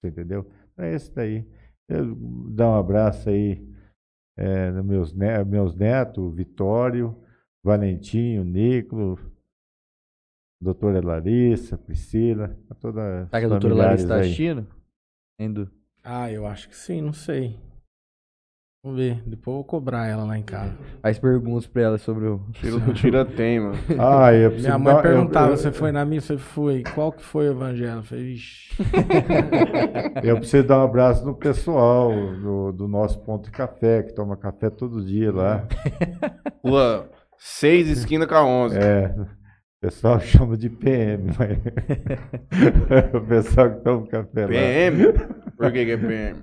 Você 0.00 0.08
entendeu? 0.08 0.46
Então, 0.72 0.84
é 0.84 0.94
esse 0.94 1.12
daí. 1.12 1.46
Eu 1.88 2.14
dar 2.50 2.68
um 2.68 2.74
abraço 2.74 3.30
aí 3.30 3.66
é, 4.36 4.70
nos 4.70 4.84
meus, 4.84 5.12
ne 5.12 5.44
meus 5.44 5.74
netos, 5.74 6.34
Vitório, 6.34 7.16
Valentinho, 7.64 8.44
Nico, 8.44 9.18
doutora 10.60 11.04
Larissa, 11.04 11.78
Priscila, 11.78 12.56
a 12.68 12.74
toda 12.74 13.26
Será 13.26 13.40
que 13.40 13.46
a 13.46 13.48
doutora 13.48 13.74
Larissa 13.74 14.08
tá 14.08 14.20
assistindo? 14.20 14.66
Indo. 15.38 15.70
Ah, 16.04 16.30
eu 16.30 16.46
acho 16.46 16.68
que 16.68 16.76
sim, 16.76 17.00
não 17.00 17.12
sei. 17.12 17.58
Vamos 18.88 19.02
ver, 19.02 19.22
depois 19.26 19.48
eu 19.48 19.52
vou 19.56 19.64
cobrar 19.64 20.06
ela 20.06 20.24
lá 20.24 20.38
em 20.38 20.42
casa. 20.42 20.72
Faz 21.02 21.18
perguntas 21.18 21.66
pra 21.66 21.82
ela 21.82 21.98
sobre 21.98 22.26
o. 22.26 22.40
Tira 22.54 22.80
tira 22.94 23.24
tem, 23.26 23.60
mano. 23.60 23.76
Ah, 23.98 24.32
eu 24.32 24.48
preciso 24.50 24.68
Minha 24.68 24.78
mãe 24.78 24.94
dar- 24.94 25.04
eu- 25.04 25.10
perguntava, 25.12 25.52
eu- 25.52 25.56
você 25.58 25.70
foi 25.70 25.92
na 25.92 26.06
missa? 26.06 26.32
Eu 26.32 26.38
fui. 26.38 26.82
Qual 26.94 27.12
que 27.12 27.22
foi 27.22 27.48
o 27.48 27.52
evangelho? 27.52 27.98
Eu 27.98 28.02
falei, 28.02 28.24
Vixe. 28.24 28.70
Eu 30.24 30.36
preciso 30.38 30.66
dar 30.66 30.78
um 30.78 30.84
abraço 30.84 31.22
no 31.26 31.34
pessoal 31.34 32.10
do, 32.12 32.72
do 32.72 32.88
nosso 32.88 33.20
ponto 33.20 33.44
de 33.44 33.50
café, 33.50 34.02
que 34.04 34.14
toma 34.14 34.38
café 34.38 34.70
todo 34.70 35.04
dia 35.04 35.30
lá. 35.32 35.66
Rua 36.64 37.10
6, 37.36 37.88
esquina 37.90 38.26
com 38.26 38.34
a 38.36 38.44
11. 38.46 38.78
É, 38.78 39.14
o 39.18 39.26
pessoal 39.82 40.18
chama 40.24 40.56
de 40.56 40.70
PM, 40.70 41.30
mas... 41.38 41.58
o 43.14 43.20
pessoal 43.26 43.70
que 43.70 43.84
toma 43.84 44.06
café 44.06 44.42
lá. 44.42 44.48
PM? 44.48 45.12
Por 45.58 45.72
que, 45.72 45.84
que 45.84 45.90
é 45.92 45.96
PM? 45.98 46.38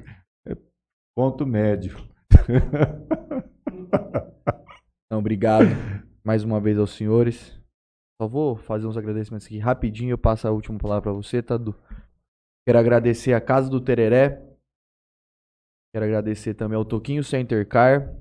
Ponto 1.15 1.45
médio. 1.47 1.95
Não, 5.09 5.19
obrigado 5.19 5.65
mais 6.23 6.43
uma 6.43 6.59
vez 6.59 6.77
aos 6.77 6.91
senhores. 6.91 7.59
Só 8.21 8.27
vou 8.27 8.55
fazer 8.55 8.87
uns 8.87 8.97
agradecimentos 8.97 9.45
aqui 9.45 9.59
rapidinho. 9.59 10.11
Eu 10.11 10.17
passo 10.17 10.47
a 10.47 10.51
última 10.51 10.79
palavra 10.79 11.03
pra 11.03 11.11
você, 11.11 11.41
Tadu. 11.41 11.75
Quero 12.67 12.79
agradecer 12.79 13.33
a 13.33 13.41
Casa 13.41 13.69
do 13.69 13.79
Tereré. 13.79 14.41
Quero 15.93 16.05
agradecer 16.05 16.53
também 16.55 16.77
ao 16.77 16.85
Toquinho 16.85 17.23
Center 17.23 17.67
Car. 17.67 18.13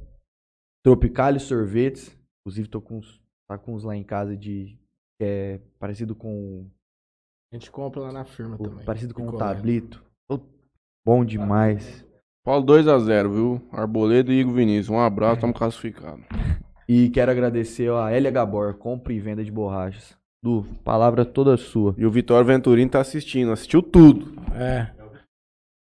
Tropicale 0.84 1.40
Sorvetes. 1.40 2.16
Inclusive, 2.40 2.68
tô 2.68 2.80
com 2.80 2.98
uns, 2.98 3.20
tá 3.48 3.56
com 3.56 3.74
uns 3.74 3.84
lá 3.84 3.96
em 3.96 4.04
casa 4.04 4.36
de. 4.36 4.78
É 5.20 5.60
parecido 5.78 6.14
com. 6.14 6.68
A 7.52 7.56
gente 7.56 7.70
compra 7.70 8.00
lá 8.00 8.12
na 8.12 8.24
firma 8.24 8.58
também. 8.58 8.84
Parecido 8.84 9.14
com 9.14 9.22
um 9.22 9.26
Picolé. 9.26 9.44
tablito. 9.44 10.04
Bom 11.06 11.24
demais. 11.24 12.04
Paulo 12.44 12.66
2x0, 12.66 13.32
viu? 13.32 13.68
Arboleda 13.72 14.30
e 14.30 14.40
Igor 14.40 14.52
Vinícius. 14.52 14.90
Um 14.90 15.00
abraço, 15.00 15.36
estamos 15.36 15.56
classificados. 15.56 16.26
E 16.86 17.08
quero 17.08 17.30
agradecer 17.30 17.90
a 17.90 18.14
Elia 18.14 18.30
Gabor, 18.30 18.74
compra 18.74 19.14
e 19.14 19.18
venda 19.18 19.42
de 19.42 19.50
borrachas. 19.50 20.14
Du, 20.42 20.62
palavra 20.84 21.24
toda 21.24 21.56
sua. 21.56 21.94
E 21.96 22.04
o 22.04 22.10
Vitório 22.10 22.46
Venturini 22.46 22.90
tá 22.90 23.00
assistindo, 23.00 23.50
assistiu 23.50 23.82
tudo. 23.82 24.34
É. 24.54 24.92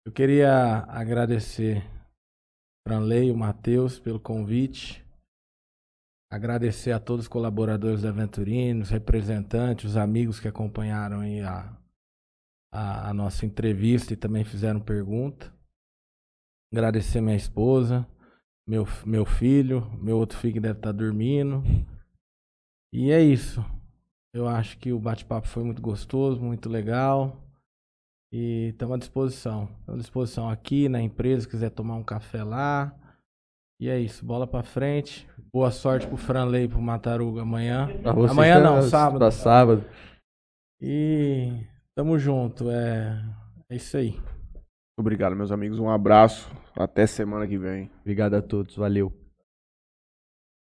Eu 0.04 0.10
queria 0.10 0.84
agradecer 0.88 1.84
Franley, 2.84 3.30
o 3.30 3.36
Matheus, 3.36 4.00
pelo 4.00 4.18
convite. 4.18 5.06
Agradecer 6.32 6.90
a 6.90 6.98
todos 6.98 7.26
os 7.26 7.28
colaboradores 7.28 8.02
da 8.02 8.10
Venturino, 8.10 8.82
os 8.82 8.90
representantes, 8.90 9.84
os 9.84 9.96
amigos 9.96 10.40
que 10.40 10.48
acompanharam 10.48 11.20
aí 11.20 11.42
a, 11.42 11.76
a, 12.74 13.10
a 13.10 13.14
nossa 13.14 13.46
entrevista 13.46 14.14
e 14.14 14.16
também 14.16 14.42
fizeram 14.42 14.80
pergunta. 14.80 15.59
Agradecer 16.72 17.20
minha 17.20 17.36
esposa, 17.36 18.06
meu, 18.68 18.86
meu 19.04 19.24
filho, 19.24 19.90
meu 20.00 20.16
outro 20.16 20.38
filho 20.38 20.54
que 20.54 20.60
deve 20.60 20.78
estar 20.78 20.92
dormindo. 20.92 21.62
E 22.92 23.10
é 23.10 23.20
isso. 23.20 23.64
Eu 24.32 24.46
acho 24.46 24.78
que 24.78 24.92
o 24.92 24.98
bate-papo 25.00 25.48
foi 25.48 25.64
muito 25.64 25.82
gostoso, 25.82 26.40
muito 26.40 26.68
legal. 26.68 27.36
E 28.32 28.68
estamos 28.68 28.94
à 28.94 28.98
disposição. 28.98 29.64
Estamos 29.80 29.98
à 29.98 30.02
disposição 30.02 30.48
aqui 30.48 30.88
na 30.88 31.00
empresa, 31.02 31.42
se 31.42 31.48
quiser 31.48 31.70
tomar 31.70 31.96
um 31.96 32.04
café 32.04 32.44
lá. 32.44 32.94
E 33.80 33.88
é 33.88 33.98
isso, 33.98 34.24
bola 34.24 34.46
pra 34.46 34.62
frente. 34.62 35.28
Boa 35.52 35.72
sorte 35.72 36.06
pro 36.06 36.16
Franley 36.16 36.64
e 36.64 36.68
pro 36.68 36.80
Mataruga 36.80 37.42
amanhã. 37.42 37.88
Amanhã 38.30 38.58
tá- 38.62 38.70
não, 38.70 38.82
sábado. 38.82 39.18
Pra 39.18 39.30
sábado. 39.32 39.84
E 40.80 41.66
tamo 41.96 42.16
junto. 42.18 42.70
É, 42.70 43.20
é 43.68 43.74
isso 43.76 43.96
aí. 43.96 44.16
Obrigado, 45.00 45.34
meus 45.34 45.50
amigos. 45.50 45.78
Um 45.78 45.88
abraço. 45.88 46.50
Até 46.76 47.06
semana 47.06 47.46
que 47.46 47.56
vem. 47.56 47.90
Obrigado 48.02 48.34
a 48.34 48.42
todos. 48.42 48.76
Valeu. 48.76 49.19